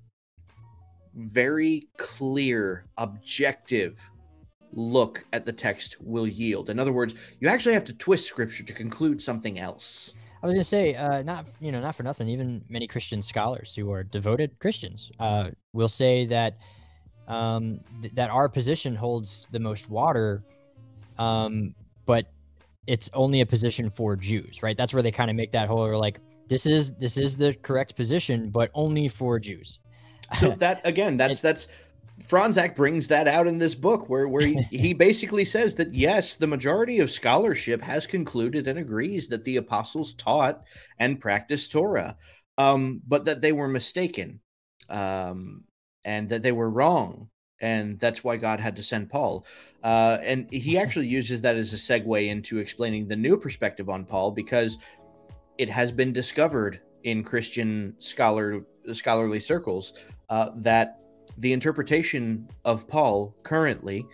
very 1.15 1.89
clear 1.97 2.85
objective 2.99 4.01
look 4.73 5.25
at 5.33 5.45
the 5.45 5.53
text 5.53 5.97
will 6.01 6.27
yield 6.27 6.71
in 6.71 6.79
other 6.79 6.93
words 6.93 7.15
you 7.41 7.49
actually 7.49 7.75
have 7.75 7.85
to 7.85 7.93
twist 7.93 8.27
scripture 8.27 8.65
to 8.65 8.73
conclude 8.73 9.21
something 9.21 9.59
else 9.59 10.15
I 10.43 10.47
was 10.47 10.55
gonna 10.55 10.65
say, 10.65 10.97
uh, 10.97 11.23
not 11.23 11.47
you 11.61 11.71
know, 11.71 11.81
not 11.81 11.95
for 11.95 12.03
nothing. 12.03 12.29
Even 12.29 12.65
many 12.69 12.89
Christian 12.89 13.23
scholars 13.23 13.77
who 13.77 13.93
are 13.93 14.03
devoted 14.03 14.59
Christians 14.59 15.13
uh, 15.21 15.51
will 15.73 15.89
say 15.89 16.27
that 16.27 16.57
um, 17.29 17.79
th- 18.01 18.13
that 18.15 18.29
our 18.29 18.49
position 18.49 18.97
holds 18.97 19.47
the 19.53 19.61
most 19.61 19.89
water, 19.89 20.43
um, 21.17 21.77
but 22.07 22.27
it's 22.87 23.09
only 23.15 23.41
a 23.41 23.47
position 23.47 23.91
for 23.91 24.17
Jews, 24.17 24.63
right? 24.63 24.77
That's 24.77 24.93
where 24.93 25.03
they 25.03 25.13
kind 25.13 25.31
of 25.31 25.37
make 25.37 25.53
that 25.53 25.69
whole 25.69 25.99
like 25.99 26.21
this 26.49 26.67
is 26.67 26.93
this 26.95 27.17
is 27.17 27.37
the 27.37 27.55
correct 27.55 27.97
position, 27.97 28.51
but 28.51 28.71
only 28.75 29.09
for 29.09 29.39
Jews. 29.39 29.79
so 30.35 30.51
that 30.59 30.85
again 30.87 31.17
that's 31.17 31.41
that's 31.41 31.69
Franzak 32.23 32.77
brings 32.77 33.09
that 33.09 33.27
out 33.27 33.47
in 33.47 33.59
this 33.59 33.75
book 33.75 34.09
where 34.09 34.29
where 34.29 34.47
he, 34.47 34.63
he 34.71 34.95
basically 35.09 35.45
says 35.45 35.75
that 35.77 35.95
yes, 35.95 36.37
the 36.37 36.47
majority 36.47 37.01
of 37.01 37.11
scholarship 37.11 37.83
has 37.83 38.07
concluded 38.07 38.67
and 38.69 38.79
agrees 38.79 39.29
that 39.29 39.45
the 39.45 39.57
apostles 39.57 40.15
taught 40.15 40.63
and 40.99 41.21
practiced 41.21 41.73
Torah, 41.73 42.17
um, 42.59 43.01
but 43.07 43.25
that 43.25 43.41
they 43.41 43.53
were 43.53 43.69
mistaken, 43.69 44.41
um, 44.89 45.65
and 46.05 46.29
that 46.29 46.43
they 46.43 46.53
were 46.53 46.71
wrong, 46.71 47.29
and 47.63 47.99
that's 47.99 48.23
why 48.23 48.37
God 48.37 48.61
had 48.61 48.77
to 48.77 48.83
send 48.83 49.09
Paul. 49.09 49.47
Uh, 49.83 50.19
and 50.21 50.53
he 50.53 50.77
actually 50.83 51.07
uses 51.07 51.41
that 51.41 51.57
as 51.57 51.73
a 51.73 51.77
segue 51.77 52.29
into 52.29 52.59
explaining 52.59 53.07
the 53.07 53.17
new 53.17 53.39
perspective 53.39 53.89
on 53.89 54.05
Paul 54.05 54.33
because 54.33 54.79
it 55.57 55.71
has 55.71 55.93
been 55.93 56.13
discovered 56.13 56.81
in 57.05 57.25
Christian 57.25 57.95
scholar 57.99 58.63
scholarly 58.93 59.41
circles 59.41 59.93
uh, 60.29 60.51
that 60.57 60.99
the 61.39 61.53
interpretation 61.53 62.49
of 62.65 62.87
Paul 62.89 63.35
currently, 63.43 64.05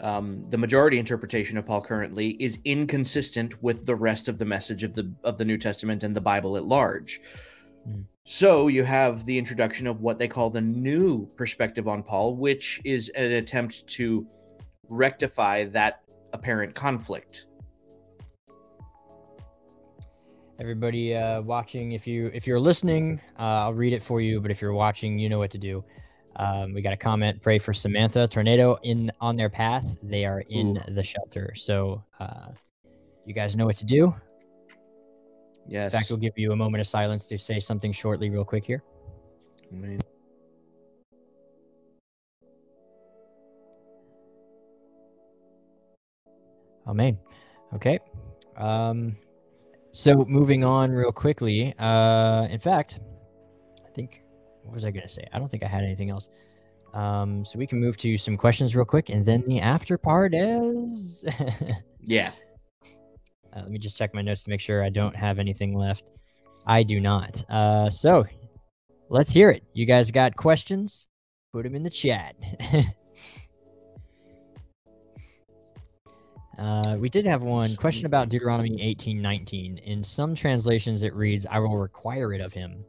um, 0.00 0.46
the 0.48 0.58
majority 0.58 0.98
interpretation 0.98 1.58
of 1.58 1.66
Paul 1.66 1.80
currently, 1.80 2.30
is 2.42 2.58
inconsistent 2.64 3.60
with 3.62 3.84
the 3.84 3.96
rest 3.96 4.28
of 4.28 4.38
the 4.38 4.44
message 4.44 4.84
of 4.84 4.94
the 4.94 5.12
of 5.24 5.38
the 5.38 5.44
New 5.44 5.58
Testament 5.58 6.04
and 6.04 6.14
the 6.14 6.20
Bible 6.20 6.56
at 6.56 6.64
large. 6.64 7.20
Mm. 7.86 8.04
So 8.24 8.68
you 8.68 8.82
have 8.82 9.24
the 9.24 9.38
introduction 9.38 9.86
of 9.86 10.00
what 10.00 10.18
they 10.18 10.26
call 10.26 10.50
the 10.50 10.60
new 10.60 11.26
perspective 11.36 11.86
on 11.86 12.02
Paul, 12.02 12.34
which 12.36 12.80
is 12.84 13.08
an 13.10 13.32
attempt 13.32 13.86
to 13.88 14.26
rectify 14.88 15.64
that 15.66 16.02
apparent 16.32 16.74
conflict. 16.74 17.46
Everybody 20.58 21.14
uh, 21.14 21.42
watching, 21.42 21.92
if 21.92 22.06
you 22.06 22.30
if 22.32 22.46
you're 22.46 22.58
listening, 22.58 23.20
uh, 23.38 23.42
I'll 23.42 23.74
read 23.74 23.92
it 23.92 24.02
for 24.02 24.20
you. 24.20 24.40
But 24.40 24.50
if 24.50 24.60
you're 24.60 24.72
watching, 24.72 25.18
you 25.18 25.28
know 25.28 25.38
what 25.38 25.50
to 25.50 25.58
do. 25.58 25.84
Um, 26.36 26.72
we 26.72 26.82
got 26.82 26.92
a 26.92 26.96
comment. 26.96 27.42
Pray 27.42 27.58
for 27.58 27.74
Samantha. 27.74 28.26
Tornado 28.26 28.76
in 28.82 29.10
on 29.20 29.36
their 29.36 29.50
path. 29.50 29.98
They 30.02 30.24
are 30.24 30.42
in 30.48 30.78
Ooh. 30.78 30.94
the 30.94 31.02
shelter. 31.02 31.54
So 31.54 32.02
uh, 32.18 32.48
you 33.24 33.34
guys 33.34 33.54
know 33.54 33.66
what 33.66 33.76
to 33.76 33.84
do. 33.84 34.14
Yes. 35.68 35.92
In 35.92 35.98
fact, 35.98 36.10
we'll 36.10 36.18
give 36.18 36.32
you 36.36 36.52
a 36.52 36.56
moment 36.56 36.80
of 36.80 36.86
silence 36.86 37.26
to 37.28 37.38
say 37.38 37.60
something 37.60 37.92
shortly, 37.92 38.30
real 38.30 38.44
quick 38.44 38.64
here. 38.64 38.82
Amen. 39.72 39.98
Amen. 46.86 47.18
Okay. 47.74 47.98
Um, 48.56 49.16
so 49.92 50.24
moving 50.28 50.64
on 50.64 50.92
real 50.92 51.10
quickly. 51.10 51.74
Uh, 51.78 52.46
in 52.48 52.60
fact, 52.60 53.00
I 53.84 53.90
think 53.90 54.22
what 54.62 54.74
was 54.74 54.84
I 54.84 54.90
gonna 54.90 55.08
say? 55.08 55.26
I 55.32 55.38
don't 55.38 55.50
think 55.50 55.62
I 55.62 55.66
had 55.66 55.82
anything 55.82 56.10
else. 56.10 56.28
Um, 56.94 57.44
so 57.44 57.58
we 57.58 57.66
can 57.66 57.80
move 57.80 57.96
to 57.98 58.16
some 58.16 58.36
questions 58.36 58.76
real 58.76 58.84
quick, 58.84 59.10
and 59.10 59.24
then 59.24 59.42
the 59.46 59.60
after 59.60 59.98
part 59.98 60.34
is. 60.34 61.24
yeah. 62.04 62.30
Uh, 63.56 63.60
let 63.62 63.70
me 63.70 63.78
just 63.78 63.96
check 63.96 64.12
my 64.12 64.20
notes 64.20 64.44
to 64.44 64.50
make 64.50 64.60
sure 64.60 64.84
I 64.84 64.90
don't 64.90 65.16
have 65.16 65.38
anything 65.38 65.74
left. 65.74 66.10
I 66.66 66.82
do 66.82 67.00
not. 67.00 67.42
Uh, 67.48 67.88
so 67.88 68.26
let's 69.08 69.30
hear 69.30 69.48
it. 69.50 69.62
You 69.72 69.86
guys 69.86 70.10
got 70.10 70.36
questions? 70.36 71.06
Put 71.52 71.62
them 71.62 71.74
in 71.74 71.82
the 71.82 71.88
chat. 71.88 72.36
uh, 76.58 76.96
we 76.98 77.08
did 77.08 77.24
have 77.26 77.42
one 77.42 77.76
question 77.76 78.04
about 78.04 78.28
Deuteronomy 78.28 78.82
eighteen 78.82 79.22
nineteen. 79.22 79.78
In 79.78 80.04
some 80.04 80.34
translations, 80.34 81.02
it 81.02 81.14
reads, 81.14 81.46
"I 81.46 81.58
will 81.60 81.78
require 81.78 82.34
it 82.34 82.42
of 82.42 82.52
him." 82.52 82.84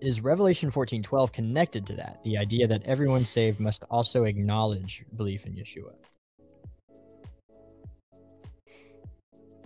Is 0.00 0.22
Revelation 0.22 0.70
fourteen 0.70 1.02
twelve 1.02 1.32
connected 1.32 1.86
to 1.88 1.92
that? 1.96 2.22
The 2.22 2.38
idea 2.38 2.66
that 2.68 2.86
everyone 2.86 3.26
saved 3.26 3.60
must 3.60 3.84
also 3.90 4.24
acknowledge 4.24 5.04
belief 5.16 5.44
in 5.44 5.52
Yeshua. 5.52 5.92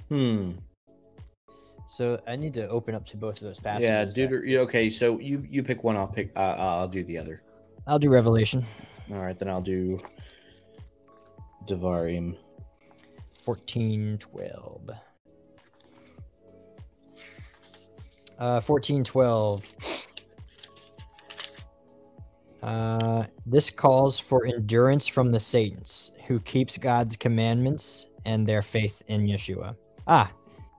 Hmm. 0.08 0.52
So 1.88 2.20
I 2.26 2.36
need 2.36 2.52
to 2.54 2.68
open 2.68 2.94
up 2.94 3.06
to 3.06 3.16
both 3.16 3.36
of 3.36 3.40
those 3.46 3.58
passages. 3.58 4.16
Yeah, 4.18 4.26
Deuter- 4.26 4.46
yeah, 4.46 4.58
Okay, 4.60 4.90
so 4.90 5.18
you 5.18 5.44
you 5.48 5.62
pick 5.62 5.84
one. 5.84 5.96
I'll 5.96 6.06
pick. 6.06 6.30
Uh, 6.36 6.54
I'll 6.58 6.88
do 6.88 7.02
the 7.02 7.16
other. 7.18 7.42
I'll 7.86 7.98
do 7.98 8.10
Revelation 8.10 8.66
All 9.10 9.20
right, 9.22 9.38
then 9.38 9.48
I'll 9.48 9.62
do 9.62 9.98
Devarim. 11.66 12.36
fourteen 13.42 14.18
twelve. 14.18 14.90
Uh, 18.38 18.60
fourteen 18.60 19.02
twelve. 19.02 19.74
Uh, 22.62 23.24
this 23.46 23.70
calls 23.70 24.18
for 24.18 24.44
endurance 24.44 25.06
from 25.06 25.32
the 25.32 25.40
saints 25.40 26.12
who 26.26 26.38
keeps 26.40 26.76
God's 26.76 27.16
commandments 27.16 28.08
and 28.26 28.46
their 28.46 28.62
faith 28.62 29.02
in 29.06 29.26
Yeshua. 29.26 29.76
Ah, 30.08 30.32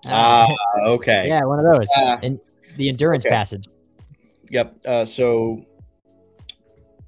Ah, 0.07 0.47
okay. 0.87 1.27
yeah, 1.27 1.43
one 1.43 1.59
of 1.59 1.65
those. 1.65 1.87
Ah. 1.95 2.19
and 2.23 2.39
the 2.77 2.89
endurance 2.89 3.25
Okay. 3.25 3.33
passage. 3.35 3.67
Yep. 4.49 4.75
Uh, 4.85 5.05
so 5.05 5.65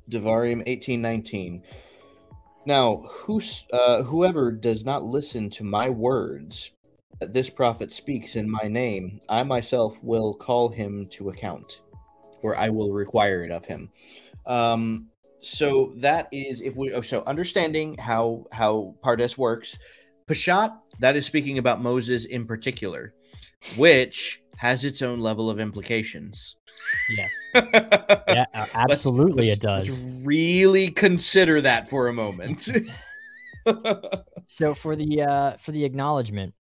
Devarim 0.09 0.63
eighteen 0.67 1.01
nineteen. 1.01 1.63
Now, 2.65 3.05
who's, 3.09 3.65
uh, 3.73 4.03
whoever 4.03 4.51
does 4.51 4.85
not 4.85 5.03
listen 5.03 5.49
to 5.51 5.63
my 5.63 5.89
words 5.89 6.71
that 7.19 7.33
this 7.33 7.49
prophet 7.49 7.91
speaks 7.91 8.35
in 8.35 8.47
my 8.49 8.67
name, 8.67 9.19
I 9.27 9.41
myself 9.41 9.97
will 10.03 10.35
call 10.35 10.69
him 10.69 11.07
to 11.11 11.29
account, 11.29 11.81
or 12.43 12.55
I 12.55 12.69
will 12.69 12.91
require 12.93 13.43
it 13.43 13.51
of 13.51 13.65
him. 13.65 13.89
Um, 14.45 15.07
so 15.39 15.93
that 15.97 16.27
is 16.31 16.61
if 16.61 16.75
we 16.75 16.99
so 17.01 17.23
understanding 17.25 17.97
how 17.97 18.45
how 18.51 18.95
Pardes 19.03 19.37
works. 19.39 19.79
Peshat 20.27 20.71
that 21.01 21.15
is 21.15 21.25
speaking 21.25 21.57
about 21.57 21.81
Moses 21.81 22.25
in 22.25 22.45
particular, 22.45 23.13
which 23.77 24.41
has 24.57 24.85
its 24.85 25.01
own 25.01 25.19
level 25.19 25.49
of 25.49 25.59
implications. 25.59 26.55
Yes, 27.15 27.31
yeah, 27.55 28.23
yeah, 28.27 28.45
uh, 28.53 28.65
absolutely, 28.73 29.49
it 29.49 29.59
does. 29.59 30.05
really 30.23 30.89
consider 30.89 31.61
that 31.61 31.89
for 31.89 32.07
a 32.07 32.13
moment. 32.13 32.69
So 34.51 34.73
for 34.73 34.97
the 34.97 35.21
uh 35.21 35.51
for 35.57 35.71
the 35.71 35.85
acknowledgement, 35.85 36.53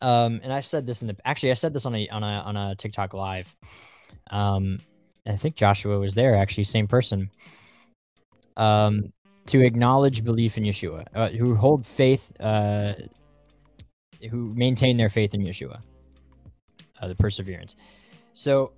um, 0.00 0.40
and 0.44 0.52
I've 0.52 0.64
said 0.64 0.86
this 0.86 1.02
in 1.02 1.08
the 1.08 1.16
actually 1.24 1.50
I 1.50 1.54
said 1.54 1.72
this 1.72 1.84
on 1.84 1.96
a 1.96 2.08
on 2.10 2.22
a 2.22 2.26
on 2.26 2.56
a 2.56 2.76
TikTok 2.76 3.12
live. 3.12 3.52
Um, 4.30 4.78
I 5.26 5.36
think 5.36 5.56
Joshua 5.56 5.98
was 5.98 6.14
there 6.14 6.36
actually, 6.36 6.62
same 6.64 6.86
person. 6.86 7.28
Um, 8.56 9.12
to 9.46 9.64
acknowledge 9.64 10.22
belief 10.22 10.56
in 10.56 10.62
Yeshua, 10.62 11.06
uh, 11.12 11.30
who 11.30 11.56
hold 11.56 11.84
faith, 11.84 12.30
uh, 12.38 12.94
who 14.30 14.52
maintain 14.54 14.96
their 14.96 15.08
faith 15.08 15.34
in 15.34 15.42
Yeshua, 15.42 15.80
uh, 17.00 17.08
the 17.08 17.14
perseverance. 17.14 17.76
So 18.34 18.72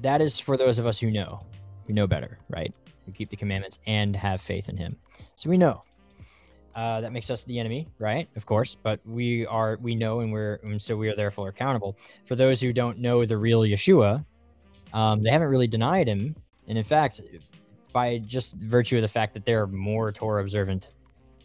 that 0.00 0.20
is 0.20 0.38
for 0.38 0.56
those 0.56 0.78
of 0.78 0.86
us 0.86 0.98
who 0.98 1.10
know, 1.10 1.40
who 1.86 1.92
know 1.92 2.06
better, 2.06 2.38
right? 2.48 2.72
Who 3.06 3.12
keep 3.12 3.30
the 3.30 3.36
commandments 3.36 3.78
and 3.86 4.16
have 4.16 4.40
faith 4.40 4.68
in 4.68 4.76
Him. 4.76 4.96
So 5.36 5.48
we 5.50 5.58
know. 5.58 5.82
uh, 6.76 7.00
that 7.00 7.10
makes 7.10 7.30
us 7.30 7.42
the 7.44 7.58
enemy, 7.58 7.88
right? 7.98 8.28
Of 8.36 8.44
course, 8.44 8.74
but 8.74 9.00
we 9.06 9.46
are 9.46 9.78
we 9.80 9.94
know 9.94 10.20
and 10.20 10.30
we're 10.30 10.60
and 10.62 10.80
so 10.80 10.94
we 10.94 11.08
are 11.08 11.16
therefore 11.16 11.48
accountable. 11.48 11.96
For 12.26 12.36
those 12.36 12.60
who 12.60 12.72
don't 12.72 12.98
know 12.98 13.24
the 13.24 13.38
real 13.38 13.62
Yeshua, 13.62 14.24
um, 14.92 15.22
they 15.22 15.30
haven't 15.30 15.48
really 15.48 15.66
denied 15.66 16.06
him, 16.06 16.36
and 16.68 16.76
in 16.76 16.84
fact, 16.84 17.22
by 17.92 18.18
just 18.18 18.56
virtue 18.56 18.96
of 18.96 19.02
the 19.02 19.08
fact 19.08 19.32
that 19.34 19.46
they're 19.46 19.66
more 19.66 20.12
Torah 20.12 20.42
observant 20.42 20.90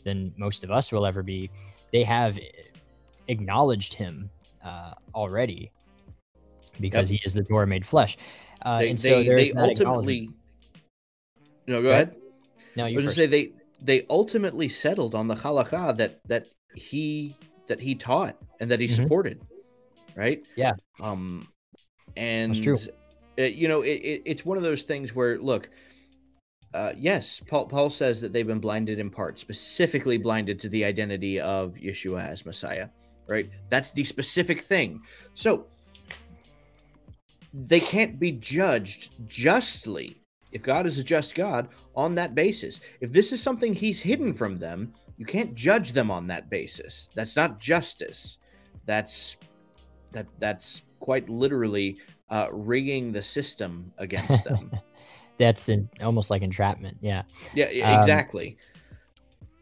than 0.04 0.34
most 0.38 0.66
of 0.66 0.72
us 0.72 0.92
will 0.92 1.06
ever 1.06 1.24
be, 1.24 1.50
they 1.94 2.04
have 2.04 2.38
acknowledged 3.28 3.94
him 3.94 4.30
uh, 4.64 4.94
already 5.14 5.72
because 6.80 7.12
yep. 7.12 7.20
he 7.20 7.26
is 7.26 7.34
the 7.34 7.44
Torah 7.44 7.68
made 7.68 7.86
flesh. 7.86 8.18
Uh, 8.64 8.80
they, 8.80 8.90
and 8.90 9.00
so 9.00 9.24
they, 9.24 9.50
they 9.50 9.54
ultimately. 9.54 10.30
No, 11.68 11.82
go 11.82 11.92
ahead. 11.92 12.16
No, 12.76 12.86
you 12.86 12.96
I 13.00 13.04
was 13.04 13.06
first. 13.06 13.16
say 13.18 13.26
they 13.26 13.52
they 13.82 14.06
ultimately 14.10 14.70
settled 14.70 15.16
on 15.16 15.28
the 15.28 15.36
halakha 15.36 15.98
that 15.98 16.20
that 16.28 16.48
he 16.76 17.36
that 17.68 17.80
he 17.80 17.96
taught 17.96 18.38
and 18.60 18.70
that 18.72 18.80
he 18.80 18.86
mm-hmm. 18.86 19.04
supported, 19.04 19.42
right? 20.16 20.46
Yeah. 20.56 20.74
Um, 21.00 21.48
and 22.16 22.54
That's 22.54 22.64
true. 22.64 22.78
It, 23.38 23.54
you 23.54 23.68
know, 23.68 23.82
it, 23.82 23.90
it, 23.90 24.22
it's 24.26 24.46
one 24.46 24.58
of 24.58 24.64
those 24.64 24.84
things 24.84 25.16
where 25.16 25.40
look. 25.40 25.70
Uh, 26.74 26.94
yes, 26.98 27.42
Paul, 27.42 27.68
Paul 27.68 27.90
says 27.90 28.22
that 28.22 28.32
they've 28.32 28.48
been 28.48 28.62
blinded 28.62 28.98
in 28.98 29.10
part, 29.10 29.38
specifically 29.38 30.18
blinded 30.18 30.58
to 30.62 30.70
the 30.70 30.86
identity 30.86 31.38
of 31.38 31.76
Yeshua 31.76 32.26
as 32.26 32.46
Messiah, 32.46 32.88
right? 33.32 33.50
That's 33.70 33.92
the 33.94 34.04
specific 34.04 34.60
thing. 34.60 35.02
So 35.34 35.66
they 37.54 37.80
can't 37.80 38.20
be 38.20 38.34
judged 38.34 39.12
justly 39.26 40.18
if 40.52 40.62
God 40.62 40.86
is 40.86 41.00
a 41.00 41.04
just 41.04 41.34
God 41.34 41.70
on 41.96 42.14
that 42.16 42.36
basis. 42.36 42.82
If 43.00 43.14
this 43.14 43.32
is 43.32 43.42
something 43.42 43.74
he's 43.74 44.02
hidden 44.02 44.34
from 44.34 44.60
them, 44.60 44.94
you 45.18 45.26
can't 45.26 45.56
judge 45.56 45.94
them 45.94 46.12
on 46.12 46.28
that 46.28 46.50
basis. 46.50 47.10
That's 47.16 47.38
not 47.38 47.58
justice. 47.58 48.38
That's 48.86 49.38
that 50.12 50.28
that's 50.40 50.84
quite 51.00 51.30
literally 51.30 51.98
uh, 52.30 52.48
rigging 52.52 53.14
the 53.14 53.24
system 53.24 53.94
against 53.98 54.44
them. 54.50 54.72
that's 55.38 55.70
in, 55.70 55.88
almost 56.04 56.32
like 56.32 56.42
entrapment. 56.42 56.98
Yeah. 57.00 57.24
Yeah. 57.54 57.66
Um, 57.66 58.00
exactly. 58.00 58.50
Um, 58.50 58.72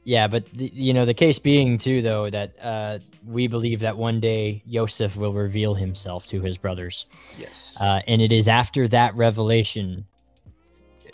yeah, 0.09 0.27
but 0.27 0.45
the, 0.53 0.71
you 0.73 0.93
know 0.93 1.05
the 1.05 1.13
case 1.13 1.37
being 1.37 1.77
too, 1.77 2.01
though, 2.01 2.31
that 2.31 2.55
uh, 2.61 2.97
we 3.29 3.47
believe 3.47 3.79
that 3.81 3.97
one 3.97 4.19
day 4.19 4.63
Yosef 4.65 5.15
will 5.15 5.33
reveal 5.33 5.73
himself 5.73 6.25
to 6.27 6.41
his 6.41 6.57
brothers. 6.57 7.05
Yes, 7.37 7.77
uh, 7.79 8.01
and 8.07 8.21
it 8.21 8.31
is 8.31 8.47
after 8.47 8.87
that 8.89 9.15
revelation 9.15 10.05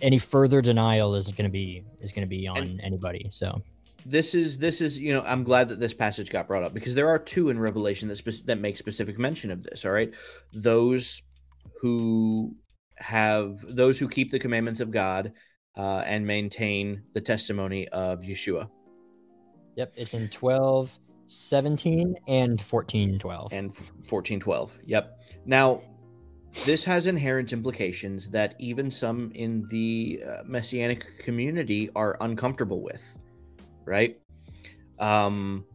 any 0.02 0.18
further 0.18 0.62
denial 0.62 1.16
is 1.16 1.28
going 1.32 1.46
to 1.46 1.52
be 1.52 1.84
is 2.00 2.12
going 2.12 2.22
to 2.22 2.30
be 2.30 2.48
on 2.48 2.58
and 2.58 2.82
anybody. 2.82 3.28
So 3.32 3.62
this 4.06 4.36
is 4.36 4.58
this 4.60 4.82
is 4.82 5.00
you 5.00 5.14
know 5.14 5.24
I'm 5.26 5.44
glad 5.44 5.70
that 5.70 5.80
this 5.80 5.94
passage 5.94 6.30
got 6.30 6.48
brought 6.48 6.64
up 6.64 6.74
because 6.74 6.96
there 6.96 7.10
are 7.10 7.20
two 7.20 7.50
in 7.50 7.60
Revelation 7.60 8.08
that 8.10 8.18
spe- 8.18 8.46
that 8.46 8.60
make 8.60 8.78
specific 8.78 9.18
mention 9.18 9.52
of 9.52 9.64
this. 9.64 9.86
All 9.86 9.92
right, 9.92 10.14
those 10.54 11.22
who 11.82 12.56
have 12.98 13.60
those 13.68 14.00
who 14.00 14.08
keep 14.08 14.32
the 14.32 14.40
commandments 14.40 14.80
of 14.80 14.92
God 14.92 15.34
uh, 15.76 16.04
and 16.06 16.26
maintain 16.26 17.04
the 17.14 17.22
testimony 17.22 17.88
of 17.90 18.22
Yeshua. 18.22 18.70
Yep, 19.76 19.94
it's 19.98 20.14
in 20.14 20.30
12, 20.30 20.98
17, 21.28 22.16
and 22.28 22.62
14, 22.62 23.20
12. 23.20 23.54
And 23.54 23.74
14, 24.08 24.40
12. 24.40 24.80
Yep. 24.86 25.20
Now, 25.46 25.82
this 26.64 26.84
has 26.86 27.08
inherent 27.08 27.52
implications 27.52 28.30
that 28.30 28.56
even 28.60 28.90
some 28.90 29.32
in 29.34 29.68
the 29.70 30.24
uh, 30.26 30.44
messianic 30.46 31.20
community 31.20 31.90
are 31.96 32.18
uncomfortable 32.22 32.82
with, 32.82 33.18
right? 33.84 34.18
Um, 35.00 35.66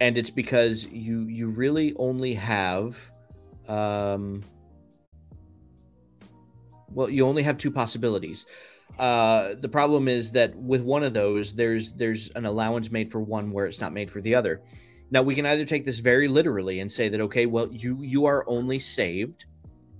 and 0.00 0.16
it's 0.16 0.30
because 0.30 0.86
you 0.86 1.22
you 1.22 1.48
really 1.48 1.94
only 1.96 2.34
have, 2.34 2.98
um, 3.68 4.42
well, 6.88 7.10
you 7.10 7.26
only 7.26 7.42
have 7.42 7.58
two 7.58 7.70
possibilities. 7.70 8.46
Uh, 8.98 9.54
the 9.60 9.68
problem 9.68 10.06
is 10.06 10.32
that 10.32 10.54
with 10.54 10.82
one 10.82 11.02
of 11.02 11.14
those, 11.14 11.52
there's 11.54 11.92
there's 11.92 12.30
an 12.30 12.46
allowance 12.46 12.90
made 12.90 13.10
for 13.10 13.20
one 13.20 13.50
where 13.50 13.66
it's 13.66 13.80
not 13.80 13.92
made 13.92 14.10
for 14.10 14.20
the 14.20 14.34
other. 14.34 14.62
Now 15.12 15.22
we 15.22 15.34
can 15.34 15.44
either 15.44 15.66
take 15.66 15.84
this 15.84 15.98
very 15.98 16.26
literally 16.26 16.80
and 16.80 16.90
say 16.90 17.10
that 17.10 17.20
okay, 17.20 17.44
well 17.46 17.68
you 17.70 18.00
you 18.00 18.24
are 18.24 18.48
only 18.48 18.78
saved 18.78 19.44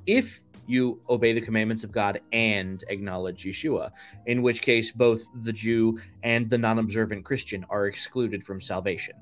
if 0.07 0.41
you 0.67 1.03
obey 1.11 1.35
the 1.35 1.41
commandments 1.41 1.85
of 1.85 1.93
God 1.93 2.21
and 2.33 2.83
acknowledge 2.89 3.45
Yeshua, 3.45 3.91
in 4.27 4.41
which 4.41 4.63
case 4.63 4.91
both 4.91 5.23
the 5.45 5.53
Jew 5.53 6.01
and 6.23 6.49
the 6.49 6.57
non 6.57 6.79
observant 6.79 7.27
Christian 7.27 7.65
are 7.69 7.87
excluded 7.87 8.43
from 8.43 8.59
salvation. 8.59 9.15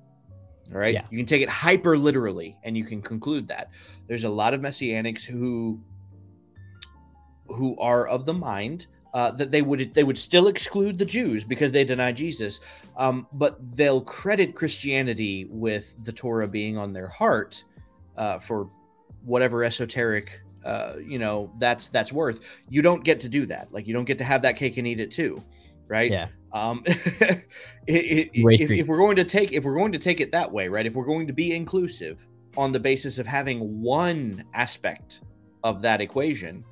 All 0.72 0.78
right. 0.78 0.94
Yeah. 0.94 1.04
You 1.10 1.18
can 1.18 1.26
take 1.26 1.42
it 1.42 1.48
hyper 1.48 1.98
literally 1.98 2.56
and 2.62 2.78
you 2.78 2.84
can 2.84 3.02
conclude 3.02 3.48
that. 3.48 3.70
There's 4.06 4.24
a 4.24 4.30
lot 4.30 4.54
of 4.54 4.60
messianics 4.60 5.24
who 5.24 5.80
who 7.48 7.76
are 7.78 8.06
of 8.06 8.26
the 8.26 8.34
mind 8.34 8.86
uh, 9.14 9.30
that 9.32 9.50
they 9.50 9.62
would 9.62 9.92
they 9.94 10.04
would 10.04 10.18
still 10.18 10.48
exclude 10.48 10.98
the 10.98 11.04
Jews 11.04 11.44
because 11.44 11.72
they 11.72 11.84
deny 11.84 12.12
Jesus, 12.12 12.60
um, 12.96 13.26
but 13.32 13.58
they'll 13.76 14.00
credit 14.00 14.54
Christianity 14.54 15.46
with 15.50 15.94
the 16.04 16.12
Torah 16.12 16.48
being 16.48 16.78
on 16.78 16.92
their 16.92 17.08
heart 17.08 17.64
uh, 18.16 18.38
for 18.38 18.70
whatever 19.24 19.64
esoteric 19.64 20.40
uh, 20.64 20.94
you 21.04 21.18
know 21.18 21.50
that's 21.58 21.88
that's 21.88 22.12
worth. 22.12 22.60
You 22.68 22.82
don't 22.82 23.02
get 23.04 23.20
to 23.20 23.28
do 23.28 23.46
that. 23.46 23.72
Like 23.72 23.86
you 23.86 23.94
don't 23.94 24.04
get 24.04 24.18
to 24.18 24.24
have 24.24 24.42
that 24.42 24.56
cake 24.56 24.76
and 24.76 24.86
eat 24.86 25.00
it 25.00 25.10
too, 25.10 25.42
right? 25.88 26.10
Yeah. 26.10 26.28
Um, 26.52 26.82
it, 26.86 27.42
it, 27.86 28.30
if, 28.34 28.70
if 28.70 28.86
we're 28.86 28.98
going 28.98 29.16
to 29.16 29.24
take 29.24 29.52
if 29.52 29.64
we're 29.64 29.76
going 29.76 29.92
to 29.92 29.98
take 29.98 30.20
it 30.20 30.32
that 30.32 30.50
way, 30.50 30.68
right? 30.68 30.86
If 30.86 30.94
we're 30.94 31.04
going 31.06 31.26
to 31.26 31.32
be 31.32 31.54
inclusive 31.54 32.26
on 32.56 32.72
the 32.72 32.80
basis 32.80 33.18
of 33.18 33.26
having 33.26 33.80
one 33.80 34.44
aspect 34.54 35.20
of 35.62 35.82
that 35.82 36.00
equation, 36.00 36.64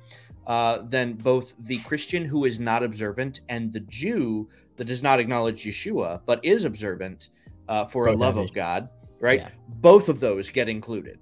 uh, 0.47 0.79
then 0.83 1.13
both 1.13 1.55
the 1.57 1.77
Christian 1.79 2.25
who 2.25 2.45
is 2.45 2.59
not 2.59 2.83
observant 2.83 3.41
and 3.49 3.71
the 3.71 3.81
Jew 3.81 4.49
that 4.77 4.85
does 4.85 5.03
not 5.03 5.19
acknowledge 5.19 5.63
Yeshua 5.63 6.21
but 6.25 6.43
is 6.43 6.63
observant 6.63 7.29
uh, 7.67 7.85
for 7.85 8.05
both 8.05 8.15
a 8.15 8.17
love 8.17 8.37
of 8.37 8.53
God, 8.53 8.89
right? 9.21 9.39
Yeah. 9.39 9.49
Both 9.67 10.09
of 10.09 10.19
those 10.19 10.49
get 10.49 10.67
included. 10.67 11.19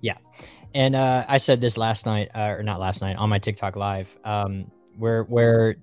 Yeah. 0.00 0.18
And 0.74 0.94
uh, 0.94 1.24
I 1.28 1.38
said 1.38 1.60
this 1.60 1.76
last 1.78 2.04
night, 2.04 2.30
uh, 2.34 2.54
or 2.58 2.62
not 2.62 2.78
last 2.78 3.00
night, 3.00 3.16
on 3.16 3.28
my 3.30 3.38
TikTok 3.38 3.76
live, 3.76 4.16
um, 4.24 4.70
where 4.98 5.22
where 5.24 5.76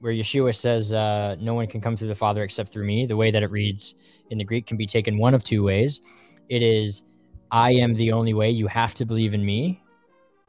where 0.00 0.12
Yeshua 0.12 0.56
says, 0.56 0.92
uh, 0.92 1.36
"No 1.38 1.54
one 1.54 1.66
can 1.66 1.80
come 1.80 1.96
through 1.96 2.08
the 2.08 2.14
Father 2.14 2.42
except 2.42 2.70
through 2.70 2.86
me." 2.86 3.04
The 3.04 3.16
way 3.16 3.30
that 3.30 3.42
it 3.42 3.50
reads 3.50 3.94
in 4.30 4.38
the 4.38 4.44
Greek 4.44 4.66
can 4.66 4.78
be 4.78 4.86
taken 4.86 5.18
one 5.18 5.34
of 5.34 5.44
two 5.44 5.62
ways. 5.62 6.00
It 6.48 6.62
is, 6.62 7.04
"I 7.50 7.72
am 7.72 7.94
the 7.94 8.12
only 8.12 8.32
way. 8.32 8.50
You 8.50 8.66
have 8.68 8.94
to 8.94 9.04
believe 9.04 9.34
in 9.34 9.44
me 9.44 9.79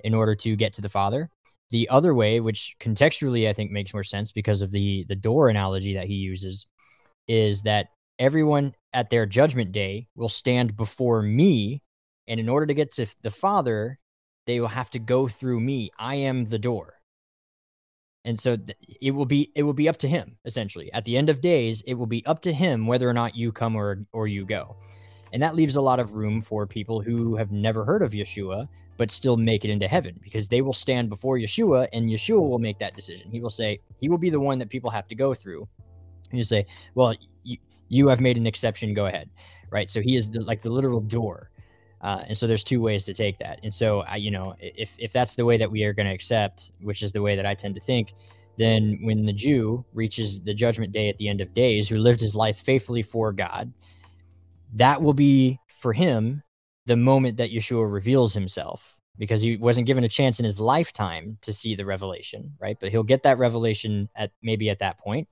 in 0.04 0.14
order 0.14 0.36
to 0.36 0.56
get 0.56 0.74
to 0.74 0.82
the 0.82 0.90
Father." 0.90 1.30
The 1.70 1.90
other 1.90 2.14
way, 2.14 2.40
which 2.40 2.76
contextually 2.80 3.48
I 3.48 3.54
think 3.54 3.72
makes 3.72 3.94
more 3.94 4.04
sense 4.04 4.32
because 4.32 4.62
of 4.62 4.72
the 4.72 5.06
the 5.08 5.16
door 5.16 5.50
analogy 5.50 5.94
that 5.96 6.08
he 6.08 6.16
uses, 6.16 6.66
is 7.28 7.62
that 7.64 7.88
everyone 8.20 8.76
at 8.94 9.10
their 9.10 9.26
judgment 9.26 9.72
day 9.72 10.08
will 10.16 10.30
stand 10.30 10.76
before 10.76 11.22
me 11.22 11.82
and 12.28 12.40
in 12.40 12.50
order 12.50 12.66
to 12.66 12.74
get 12.74 12.92
to 12.92 13.14
the 13.22 13.32
Father, 13.32 14.00
they 14.48 14.60
will 14.60 14.68
have 14.68 14.90
to 14.92 15.00
go 15.00 15.28
through 15.28 15.60
me. 15.60 15.92
I 15.98 16.16
am 16.16 16.46
the 16.46 16.60
door. 16.60 16.96
And 18.24 18.40
so 18.40 18.58
it 19.02 19.12
will 19.12 19.26
be 19.26 19.52
it 19.56 19.64
will 19.64 19.74
be 19.74 19.90
up 19.90 19.98
to 19.98 20.08
him 20.08 20.38
essentially. 20.46 20.92
At 20.94 21.06
the 21.06 21.18
end 21.18 21.30
of 21.30 21.42
days, 21.42 21.82
it 21.82 21.96
will 21.96 22.06
be 22.06 22.26
up 22.26 22.42
to 22.42 22.54
him 22.54 22.86
whether 22.86 23.10
or 23.10 23.14
not 23.14 23.36
you 23.36 23.52
come 23.52 23.76
or 23.76 24.06
or 24.14 24.28
you 24.28 24.46
go. 24.46 24.78
And 25.34 25.42
that 25.42 25.56
leaves 25.56 25.76
a 25.76 25.82
lot 25.82 26.00
of 26.00 26.16
room 26.16 26.42
for 26.42 26.68
people 26.68 27.02
who 27.02 27.36
have 27.36 27.52
never 27.52 27.84
heard 27.84 28.02
of 28.02 28.12
Yeshua 28.12 28.68
but 28.98 29.12
still 29.12 29.38
make 29.38 29.66
it 29.66 29.72
into 29.72 29.88
heaven 29.88 30.20
because 30.22 30.48
they 30.48 30.62
will 30.62 30.74
stand 30.74 31.10
before 31.10 31.38
Yeshua 31.38 31.88
and 31.94 32.10
Yeshua 32.10 32.42
will 32.42 32.60
make 32.60 32.80
that 32.80 32.96
decision. 32.96 33.32
He 33.32 33.40
will 33.40 33.50
say 33.50 33.80
he 34.00 34.10
will 34.10 34.18
be 34.18 34.30
the 34.30 34.40
one 34.40 34.60
that 34.60 34.70
people 34.70 34.90
have 34.90 35.08
to 35.08 35.16
go 35.16 35.34
through. 35.34 35.68
And 36.30 36.38
you 36.38 36.44
say, 36.44 36.66
"Well, 36.96 37.16
you, 37.44 37.58
you 37.90 38.08
have 38.08 38.22
made 38.22 38.38
an 38.38 38.48
exception, 38.48 38.94
go 38.94 39.08
ahead." 39.08 39.30
Right? 39.70 39.90
So 39.90 40.02
he 40.02 40.16
is 40.16 40.30
the, 40.30 40.42
like 40.42 40.62
the 40.62 40.70
literal 40.70 41.00
door 41.00 41.52
uh, 42.02 42.24
and 42.28 42.38
so 42.38 42.48
there's 42.48 42.64
two 42.64 42.82
ways 42.82 43.06
to 43.06 43.14
take 43.14 43.38
that. 43.38 43.60
And 43.64 43.74
so, 43.74 44.02
I, 44.02 44.16
you 44.16 44.32
know, 44.32 44.56
if, 44.60 44.96
if 44.98 45.14
that's 45.14 45.36
the 45.36 45.46
way 45.46 45.58
that 45.58 45.70
we 45.70 45.84
are 45.84 45.94
going 45.94 46.08
to 46.08 46.14
accept, 46.14 46.72
which 46.82 47.04
is 47.04 47.12
the 47.12 47.22
way 47.22 47.36
that 47.36 47.46
I 47.46 47.54
tend 47.54 47.76
to 47.76 47.82
think, 47.82 48.14
then 48.58 48.98
when 49.02 49.26
the 49.26 49.34
Jew 49.34 49.86
reaches 49.94 50.42
the 50.42 50.54
judgment 50.54 50.92
day 50.92 51.10
at 51.10 51.18
the 51.20 51.30
end 51.30 51.42
of 51.42 51.54
days, 51.54 51.88
who 51.88 51.98
lived 51.98 52.20
his 52.20 52.36
life 52.36 52.58
faithfully 52.58 53.04
for 53.04 53.32
God, 53.32 53.72
that 54.74 55.02
will 55.02 55.14
be 55.14 55.60
for 55.68 55.94
him 55.94 56.42
the 56.92 56.98
moment 56.98 57.38
that 57.38 57.52
Yeshua 57.52 57.90
reveals 57.90 58.34
himself 58.34 58.98
because 59.18 59.40
he 59.40 59.56
wasn't 59.56 59.88
given 59.88 60.04
a 60.04 60.10
chance 60.10 60.40
in 60.40 60.46
his 60.46 60.60
lifetime 60.60 61.38
to 61.40 61.54
see 61.54 61.74
the 61.74 61.86
revelation, 61.86 62.54
right? 62.60 62.76
But 62.78 62.90
he'll 62.92 63.04
get 63.04 63.24
that 63.24 63.38
revelation 63.38 64.10
at 64.14 64.32
maybe 64.44 64.70
at 64.70 64.80
that 64.80 64.98
point, 64.98 65.30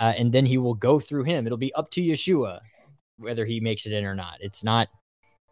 uh, 0.00 0.12
and 0.18 0.32
then 0.32 0.44
he 0.44 0.58
will 0.58 0.74
go 0.74 0.98
through 0.98 1.22
him. 1.22 1.46
It'll 1.46 1.56
be 1.56 1.72
up 1.74 1.88
to 1.92 2.00
Yeshua 2.00 2.58
whether 3.16 3.44
he 3.44 3.60
makes 3.60 3.86
it 3.86 3.92
in 3.92 4.04
or 4.04 4.16
not. 4.16 4.38
It's 4.40 4.64
not 4.64 4.88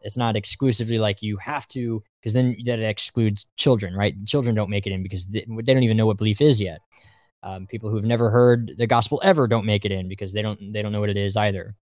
it's 0.03 0.17
not 0.17 0.35
exclusively 0.35 0.99
like 0.99 1.23
you 1.23 1.37
have 1.37 1.69
to, 1.69 2.03
because 2.21 2.33
then 2.33 2.57
that 2.65 2.81
excludes 2.81 3.47
children, 3.57 3.95
right? 3.95 4.15
Children 4.25 4.57
don't 4.57 4.71
make 4.71 4.89
it 4.89 4.93
in 4.93 5.05
because 5.05 5.27
they, 5.27 5.47
they 5.49 5.75
don't 5.75 5.85
even 5.85 5.97
know 5.97 6.07
what 6.07 6.19
belief 6.19 6.41
is 6.41 6.61
yet. 6.61 6.81
Um, 7.45 7.69
people 7.69 7.89
who've 7.89 8.05
never 8.05 8.31
heard 8.31 8.73
the 8.79 8.89
gospel 8.89 9.21
ever 9.23 9.47
don't 9.47 9.65
make 9.65 9.85
it 9.85 9.93
in 9.93 10.09
because 10.09 10.33
they 10.33 10.43
don't 10.43 10.73
they 10.73 10.83
don't 10.83 10.91
know 10.91 11.01
what 11.01 11.11
it 11.11 11.17
is 11.17 11.37
either. 11.37 11.77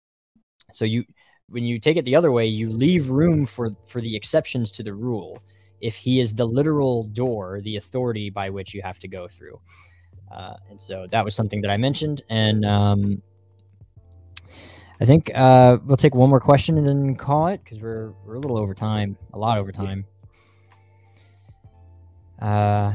So 0.72 0.84
you 0.84 1.04
when 1.48 1.64
you 1.64 1.78
take 1.78 1.96
it 1.96 2.04
the 2.04 2.16
other 2.16 2.32
way, 2.32 2.46
you 2.46 2.70
leave 2.70 3.10
room 3.10 3.46
for 3.46 3.70
for 3.86 4.00
the 4.00 4.14
exceptions 4.16 4.70
to 4.72 4.82
the 4.82 4.94
rule. 4.94 5.42
If 5.80 5.96
he 5.96 6.20
is 6.20 6.34
the 6.34 6.46
literal 6.46 7.04
door, 7.04 7.60
the 7.62 7.76
authority 7.76 8.30
by 8.30 8.50
which 8.50 8.74
you 8.74 8.82
have 8.82 8.98
to 9.00 9.08
go 9.08 9.28
through, 9.28 9.60
uh, 10.32 10.54
and 10.70 10.80
so 10.80 11.06
that 11.10 11.24
was 11.24 11.34
something 11.34 11.60
that 11.62 11.70
I 11.70 11.76
mentioned, 11.76 12.22
and 12.30 12.64
um, 12.64 13.22
I 15.00 15.04
think 15.04 15.30
uh, 15.34 15.78
we'll 15.84 15.96
take 15.96 16.14
one 16.14 16.30
more 16.30 16.40
question 16.40 16.78
and 16.78 16.86
then 16.86 17.16
call 17.16 17.48
it 17.48 17.62
because 17.62 17.80
we're 17.80 18.12
we're 18.24 18.36
a 18.36 18.40
little 18.40 18.58
over 18.58 18.74
time, 18.74 19.16
a 19.32 19.38
lot 19.38 19.58
over 19.58 19.72
time. 19.72 20.06
Uh, 22.40 22.92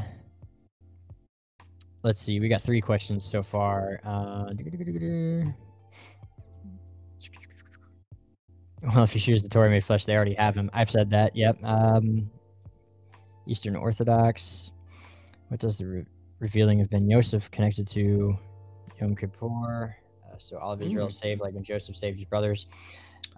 let's 2.03 2.21
see. 2.21 2.39
We 2.39 2.49
got 2.49 2.61
three 2.61 2.81
questions 2.81 3.23
so 3.23 3.43
far. 3.43 3.99
Uh, 4.03 4.53
well, 8.93 9.03
if 9.03 9.13
you 9.15 9.21
choose 9.21 9.43
the 9.43 9.49
Torah 9.49 9.69
made 9.69 9.83
flesh, 9.83 10.05
they 10.05 10.15
already 10.15 10.35
have 10.35 10.55
him. 10.55 10.69
I've 10.73 10.89
said 10.89 11.09
that. 11.11 11.35
Yep. 11.35 11.59
Um, 11.63 12.29
Eastern 13.47 13.75
Orthodox. 13.75 14.71
What 15.49 15.59
does 15.59 15.77
the 15.77 15.87
re- 15.87 16.05
revealing 16.39 16.81
of 16.81 16.89
Ben 16.89 17.09
Yosef 17.09 17.49
connected 17.51 17.87
to 17.89 18.37
Yom 19.01 19.15
Kippur? 19.15 19.95
Uh, 20.25 20.35
so 20.37 20.57
all 20.57 20.73
of 20.73 20.81
Israel 20.81 21.07
Mm. 21.07 21.13
saved, 21.13 21.41
like 21.41 21.53
when 21.53 21.63
Joseph 21.63 21.95
saved 21.95 22.17
his 22.19 22.27
brothers. 22.27 22.67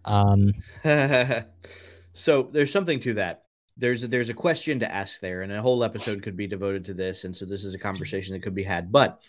Um, 0.05 0.51
so 2.13 2.43
there's 2.51 2.71
something 2.71 2.99
to 3.01 3.13
that. 3.15 3.43
There's 3.77 4.03
a, 4.03 4.07
there's 4.07 4.29
a 4.29 4.33
question 4.33 4.79
to 4.79 4.93
ask 4.93 5.21
there, 5.21 5.41
and 5.43 5.51
a 5.51 5.61
whole 5.61 5.83
episode 5.83 6.21
could 6.21 6.35
be 6.35 6.45
devoted 6.45 6.83
to 6.85 6.93
this. 6.93 7.23
And 7.23 7.35
so 7.35 7.45
this 7.45 7.63
is 7.63 7.73
a 7.73 7.79
conversation 7.79 8.33
that 8.33 8.41
could 8.43 8.53
be 8.53 8.63
had. 8.63 8.91
But 8.91 9.21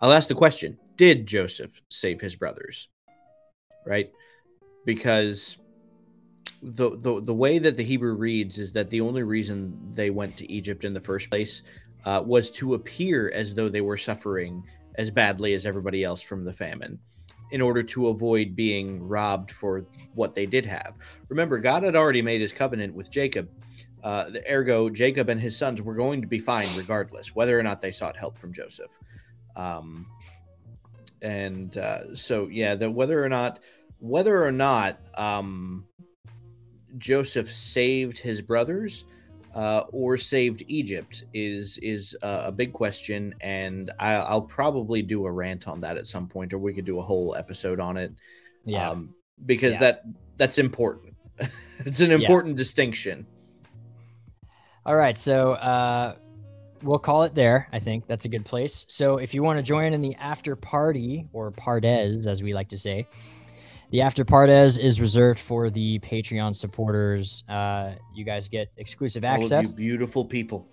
I'll 0.00 0.12
ask 0.12 0.28
the 0.28 0.34
question: 0.34 0.78
Did 0.96 1.26
Joseph 1.26 1.82
save 1.88 2.20
his 2.20 2.36
brothers? 2.36 2.88
Right, 3.84 4.12
because 4.86 5.58
the 6.62 6.90
the 6.96 7.20
the 7.20 7.34
way 7.34 7.58
that 7.58 7.76
the 7.76 7.84
Hebrew 7.84 8.14
reads 8.14 8.58
is 8.58 8.72
that 8.72 8.90
the 8.90 9.00
only 9.00 9.22
reason 9.22 9.76
they 9.92 10.10
went 10.10 10.36
to 10.38 10.50
Egypt 10.50 10.84
in 10.84 10.94
the 10.94 11.00
first 11.00 11.30
place 11.30 11.62
uh, 12.04 12.22
was 12.24 12.50
to 12.50 12.74
appear 12.74 13.30
as 13.34 13.54
though 13.54 13.68
they 13.68 13.80
were 13.80 13.96
suffering 13.96 14.64
as 14.96 15.10
badly 15.10 15.54
as 15.54 15.66
everybody 15.66 16.02
else 16.02 16.20
from 16.20 16.44
the 16.44 16.52
famine 16.52 16.98
in 17.50 17.60
order 17.60 17.82
to 17.82 18.08
avoid 18.08 18.54
being 18.54 19.02
robbed 19.06 19.50
for 19.50 19.86
what 20.14 20.34
they 20.34 20.44
did 20.44 20.66
have. 20.66 20.98
Remember, 21.28 21.58
God 21.58 21.82
had 21.82 21.96
already 21.96 22.20
made 22.20 22.40
his 22.40 22.52
covenant 22.52 22.94
with 22.94 23.10
Jacob. 23.10 23.48
Uh, 24.02 24.30
ergo, 24.48 24.90
Jacob 24.90 25.28
and 25.28 25.40
his 25.40 25.56
sons 25.56 25.80
were 25.80 25.94
going 25.94 26.20
to 26.20 26.28
be 26.28 26.38
fine 26.38 26.68
regardless, 26.76 27.34
whether 27.34 27.58
or 27.58 27.62
not 27.62 27.80
they 27.80 27.90
sought 27.90 28.16
help 28.16 28.38
from 28.38 28.52
Joseph. 28.52 28.90
Um, 29.56 30.06
and 31.22 31.76
uh, 31.78 32.14
so, 32.14 32.48
yeah, 32.48 32.74
the, 32.74 32.90
whether 32.90 33.24
or 33.24 33.28
not, 33.28 33.60
whether 33.98 34.44
or 34.44 34.52
not 34.52 35.00
um, 35.14 35.86
Joseph 36.96 37.52
saved 37.52 38.18
his 38.18 38.40
brothers 38.40 39.04
uh, 39.54 39.84
or 39.92 40.16
saved 40.16 40.62
Egypt 40.68 41.24
is 41.34 41.78
is 41.82 42.16
uh, 42.22 42.42
a 42.46 42.52
big 42.52 42.72
question, 42.72 43.34
and 43.40 43.90
I, 43.98 44.14
I'll 44.14 44.42
probably 44.42 45.02
do 45.02 45.26
a 45.26 45.30
rant 45.30 45.66
on 45.68 45.80
that 45.80 45.96
at 45.96 46.06
some 46.06 46.28
point, 46.28 46.52
or 46.52 46.58
we 46.58 46.72
could 46.72 46.84
do 46.84 46.98
a 46.98 47.02
whole 47.02 47.34
episode 47.36 47.80
on 47.80 47.96
it. 47.96 48.12
yeah. 48.64 48.90
um, 48.90 49.14
because 49.46 49.74
Yeah. 49.74 49.80
that 49.80 50.02
that's 50.36 50.58
important. 50.58 51.14
it's 51.80 52.00
an 52.00 52.10
important 52.12 52.56
distinction. 52.56 53.26
All 54.86 54.96
right, 54.96 55.18
so 55.18 55.52
uh, 55.54 56.14
we'll 56.82 56.98
call 56.98 57.24
it 57.24 57.34
there. 57.34 57.68
I 57.72 57.78
think 57.78 58.06
that's 58.06 58.24
a 58.24 58.28
good 58.28 58.44
place. 58.44 58.86
So 58.88 59.18
if 59.18 59.34
you 59.34 59.42
want 59.42 59.58
to 59.58 59.62
join 59.62 59.92
in 59.92 60.00
the 60.00 60.14
after 60.16 60.56
party 60.56 61.26
or 61.32 61.50
pardes, 61.52 62.26
as 62.26 62.42
we 62.42 62.54
like 62.54 62.68
to 62.70 62.78
say, 62.78 63.06
the 63.90 64.02
after 64.02 64.24
pardes 64.24 64.78
is 64.78 65.00
reserved 65.00 65.38
for 65.38 65.70
the 65.70 65.98
Patreon 66.00 66.54
supporters. 66.54 67.44
Uh, 67.48 67.92
you 68.14 68.24
guys 68.24 68.48
get 68.48 68.70
exclusive 68.76 69.24
access. 69.24 69.70
you 69.70 69.76
beautiful 69.76 70.24
people. 70.24 70.68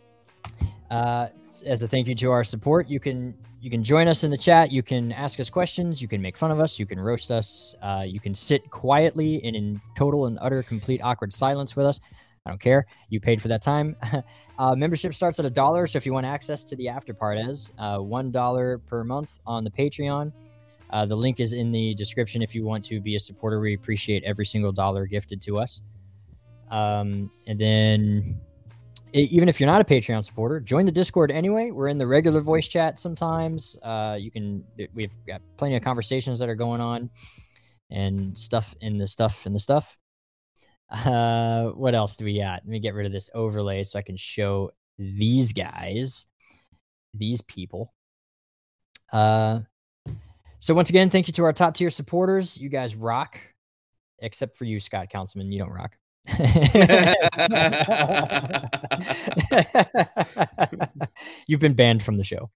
Uh, 0.91 1.27
as 1.65 1.81
a 1.83 1.87
thank 1.87 2.07
you 2.07 2.15
to 2.15 2.31
our 2.31 2.43
support, 2.43 2.89
you 2.89 2.99
can 2.99 3.35
you 3.61 3.71
can 3.71 3.83
join 3.83 4.07
us 4.07 4.23
in 4.23 4.29
the 4.29 4.37
chat. 4.37 4.71
You 4.71 4.83
can 4.83 5.11
ask 5.11 5.39
us 5.39 5.49
questions. 5.49 6.01
You 6.01 6.07
can 6.07 6.21
make 6.21 6.37
fun 6.37 6.51
of 6.51 6.59
us. 6.59 6.77
You 6.77 6.85
can 6.85 6.99
roast 6.99 7.31
us. 7.31 7.73
Uh, 7.81 8.03
you 8.05 8.19
can 8.19 8.35
sit 8.35 8.69
quietly 8.69 9.41
and 9.43 9.55
in 9.55 9.81
total 9.97 10.27
and 10.27 10.37
utter 10.41 10.61
complete 10.61 11.01
awkward 11.03 11.33
silence 11.33 11.75
with 11.75 11.87
us. 11.87 11.99
I 12.45 12.51
don't 12.51 12.61
care. 12.61 12.85
You 13.09 13.19
paid 13.19 13.41
for 13.41 13.47
that 13.47 13.63
time. 13.63 13.95
uh, 14.59 14.75
membership 14.75 15.15
starts 15.15 15.39
at 15.39 15.45
a 15.45 15.49
dollar. 15.49 15.87
So 15.87 15.97
if 15.97 16.05
you 16.05 16.13
want 16.13 16.27
access 16.27 16.63
to 16.65 16.75
the 16.75 16.89
after 16.89 17.13
parties, 17.13 17.71
uh, 17.79 17.97
one 17.97 18.29
dollar 18.29 18.77
per 18.77 19.03
month 19.03 19.39
on 19.47 19.63
the 19.63 19.71
Patreon. 19.71 20.31
Uh, 20.89 21.05
the 21.05 21.15
link 21.15 21.39
is 21.39 21.53
in 21.53 21.71
the 21.71 21.93
description 21.95 22.41
if 22.41 22.55
you 22.55 22.63
want 22.63 22.83
to 22.85 23.01
be 23.01 23.15
a 23.15 23.19
supporter. 23.19 23.59
We 23.59 23.73
appreciate 23.73 24.23
every 24.23 24.45
single 24.45 24.71
dollar 24.71 25.05
gifted 25.05 25.41
to 25.43 25.59
us. 25.59 25.81
Um, 26.69 27.31
and 27.47 27.59
then 27.59 28.39
even 29.13 29.47
if 29.47 29.59
you're 29.59 29.69
not 29.69 29.81
a 29.81 29.85
Patreon 29.85 30.25
supporter, 30.25 30.59
join 30.59 30.85
the 30.85 30.91
Discord 30.91 31.31
anyway. 31.31 31.71
We're 31.71 31.87
in 31.87 31.97
the 31.97 32.07
regular 32.07 32.41
voice 32.41 32.67
chat 32.67 32.99
sometimes. 32.99 33.77
Uh, 33.81 34.17
you 34.19 34.29
can 34.29 34.63
we've 34.93 35.15
got 35.25 35.41
plenty 35.57 35.75
of 35.75 35.83
conversations 35.83 36.39
that 36.39 36.49
are 36.49 36.55
going 36.55 36.81
on 36.81 37.09
and 37.89 38.37
stuff 38.37 38.75
in 38.81 38.97
the 38.97 39.07
stuff 39.07 39.45
and 39.45 39.55
the 39.55 39.59
stuff. 39.59 39.97
Uh, 40.89 41.67
what 41.69 41.95
else 41.95 42.17
do 42.17 42.25
we 42.25 42.39
got? 42.39 42.61
Let 42.63 42.67
me 42.67 42.79
get 42.79 42.93
rid 42.93 43.05
of 43.05 43.11
this 43.11 43.29
overlay 43.33 43.83
so 43.83 43.97
I 43.97 44.01
can 44.01 44.17
show 44.17 44.71
these 44.97 45.53
guys, 45.53 46.27
these 47.13 47.41
people. 47.41 47.93
Uh, 49.11 49.61
so 50.65 50.73
once 50.73 50.89
again, 50.89 51.11
thank 51.11 51.27
you 51.27 51.33
to 51.33 51.43
our 51.43 51.53
top 51.53 51.75
tier 51.75 51.91
supporters. 51.91 52.59
You 52.59 52.69
guys 52.69 52.95
rock, 52.95 53.39
except 54.17 54.57
for 54.57 54.65
you, 54.65 54.79
Scott 54.79 55.11
Councilman. 55.11 55.51
You 55.51 55.59
don't 55.59 55.69
rock. 55.69 55.95
You've 61.47 61.59
been 61.59 61.75
banned 61.75 62.01
from 62.01 62.17
the 62.17 62.23
show. 62.23 62.49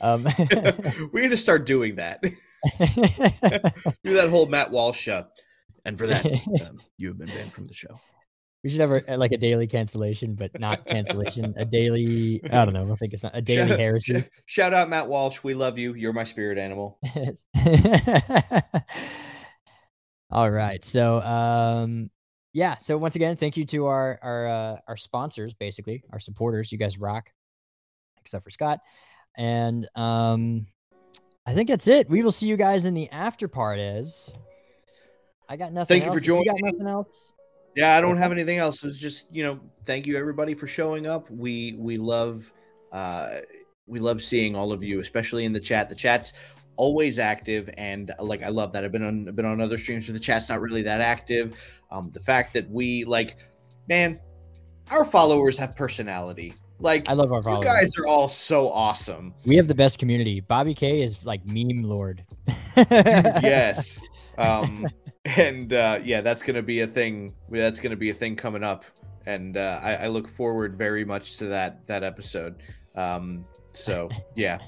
Um, 0.00 0.24
We're 1.12 1.22
gonna 1.22 1.36
start 1.36 1.64
doing 1.64 1.94
that. 1.94 2.20
Do 2.24 2.32
that 4.14 4.30
whole 4.30 4.46
Matt 4.46 4.72
Walsh. 4.72 5.06
Uh, 5.06 5.22
and 5.84 5.96
for 5.96 6.08
that, 6.08 6.26
um, 6.26 6.82
you 6.96 7.06
have 7.06 7.18
been 7.18 7.28
banned 7.28 7.52
from 7.52 7.68
the 7.68 7.74
show. 7.74 8.00
We 8.64 8.70
should 8.70 8.80
have 8.80 8.90
a, 9.06 9.16
like 9.18 9.30
a 9.32 9.36
daily 9.36 9.66
cancellation, 9.66 10.34
but 10.34 10.58
not 10.58 10.86
cancellation. 10.86 11.52
A 11.58 11.64
daily, 11.66 12.40
I 12.50 12.64
don't 12.64 12.72
know. 12.74 12.90
I 12.90 12.96
think 12.96 13.12
it's 13.12 13.22
not 13.22 13.36
a 13.36 13.42
daily 13.52 13.68
Shout- 13.68 13.78
heresy. 13.78 14.20
sh- 14.22 14.24
shout 14.46 14.72
out 14.74 14.88
Matt 14.88 15.06
Walsh. 15.08 15.44
We 15.44 15.52
love 15.54 15.78
you. 15.78 15.92
You're 15.94 16.14
my 16.14 16.24
spirit 16.24 16.56
animal. 16.58 16.98
All 20.30 20.50
right. 20.50 20.84
So 20.84 21.20
um 21.20 22.10
yeah, 22.52 22.76
so 22.78 22.96
once 22.96 23.16
again, 23.16 23.36
thank 23.36 23.56
you 23.56 23.64
to 23.66 23.86
our 23.86 24.18
our 24.22 24.46
uh, 24.48 24.76
our 24.88 24.96
sponsors 24.96 25.54
basically, 25.54 26.02
our 26.12 26.18
supporters. 26.20 26.72
You 26.72 26.78
guys 26.78 26.98
rock. 26.98 27.30
Except 28.20 28.42
for 28.42 28.50
Scott. 28.50 28.78
And 29.36 29.86
um 29.94 30.66
I 31.46 31.52
think 31.52 31.68
that's 31.68 31.88
it. 31.88 32.08
We 32.08 32.22
will 32.22 32.32
see 32.32 32.46
you 32.48 32.56
guys 32.56 32.86
in 32.86 32.94
the 32.94 33.10
after 33.10 33.48
part 33.48 33.78
as 33.78 34.32
I 35.48 35.56
got 35.58 35.72
nothing 35.74 36.00
Thank 36.00 36.04
you 36.04 36.10
for 36.10 36.14
else. 36.16 36.22
If 36.22 36.28
You 36.28 36.34
got 36.46 36.56
joining. 36.58 36.64
nothing 36.78 36.86
else? 36.88 37.33
Yeah, 37.76 37.96
I 37.96 38.00
don't 38.00 38.16
have 38.16 38.32
anything 38.32 38.58
else. 38.58 38.84
It's 38.84 39.00
just 39.00 39.26
you 39.30 39.42
know, 39.42 39.60
thank 39.84 40.06
you 40.06 40.16
everybody 40.16 40.54
for 40.54 40.66
showing 40.66 41.06
up. 41.06 41.30
We 41.30 41.74
we 41.78 41.96
love 41.96 42.52
uh 42.92 43.38
we 43.86 43.98
love 43.98 44.22
seeing 44.22 44.56
all 44.56 44.72
of 44.72 44.82
you, 44.82 45.00
especially 45.00 45.44
in 45.44 45.52
the 45.52 45.60
chat. 45.60 45.88
The 45.88 45.94
chat's 45.94 46.32
always 46.76 47.18
active, 47.18 47.70
and 47.76 48.10
uh, 48.18 48.24
like 48.24 48.42
I 48.42 48.48
love 48.48 48.72
that. 48.72 48.84
I've 48.84 48.92
been 48.92 49.04
on 49.04 49.28
I've 49.28 49.36
been 49.36 49.44
on 49.44 49.60
other 49.60 49.78
streams 49.78 50.08
where 50.08 50.14
the 50.14 50.20
chat's 50.20 50.48
not 50.48 50.60
really 50.60 50.82
that 50.82 51.00
active. 51.00 51.80
Um, 51.90 52.10
the 52.12 52.20
fact 52.20 52.54
that 52.54 52.70
we 52.70 53.04
like, 53.04 53.38
man, 53.88 54.20
our 54.90 55.04
followers 55.04 55.58
have 55.58 55.76
personality. 55.76 56.54
Like 56.80 57.08
I 57.08 57.12
love 57.12 57.32
our 57.32 57.38
you 57.38 57.62
guys 57.62 57.96
are 57.96 58.06
all 58.06 58.28
so 58.28 58.68
awesome. 58.70 59.34
We 59.46 59.56
have 59.56 59.68
the 59.68 59.74
best 59.74 59.98
community. 59.98 60.40
Bobby 60.40 60.74
K 60.74 61.02
is 61.02 61.24
like 61.24 61.44
meme 61.46 61.82
lord. 61.82 62.24
yes. 62.76 64.00
Um, 64.36 64.86
and 65.24 65.72
uh, 65.72 66.00
yeah, 66.04 66.20
that's 66.20 66.42
gonna 66.42 66.62
be 66.62 66.80
a 66.80 66.86
thing. 66.86 67.34
That's 67.50 67.80
gonna 67.80 67.96
be 67.96 68.10
a 68.10 68.14
thing 68.14 68.36
coming 68.36 68.62
up, 68.62 68.84
and 69.26 69.56
uh, 69.56 69.80
I, 69.82 69.94
I 69.94 70.06
look 70.08 70.28
forward 70.28 70.76
very 70.76 71.04
much 71.04 71.38
to 71.38 71.46
that 71.46 71.86
that 71.86 72.02
episode. 72.04 72.56
Um, 72.94 73.44
so 73.72 74.08
yeah. 74.34 74.58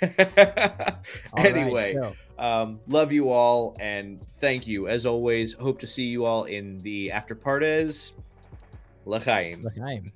Right, 0.00 0.96
anyway, 1.36 1.94
so- 1.94 2.14
um, 2.38 2.80
love 2.86 3.12
you 3.12 3.30
all, 3.30 3.76
and 3.80 4.24
thank 4.38 4.66
you 4.66 4.88
as 4.88 5.06
always. 5.06 5.52
Hope 5.54 5.80
to 5.80 5.86
see 5.86 6.06
you 6.06 6.24
all 6.24 6.44
in 6.44 6.78
the 6.80 7.10
after 7.12 7.34
parties. 7.34 8.12
L'chaim. 9.06 9.66
Am. 9.78 10.12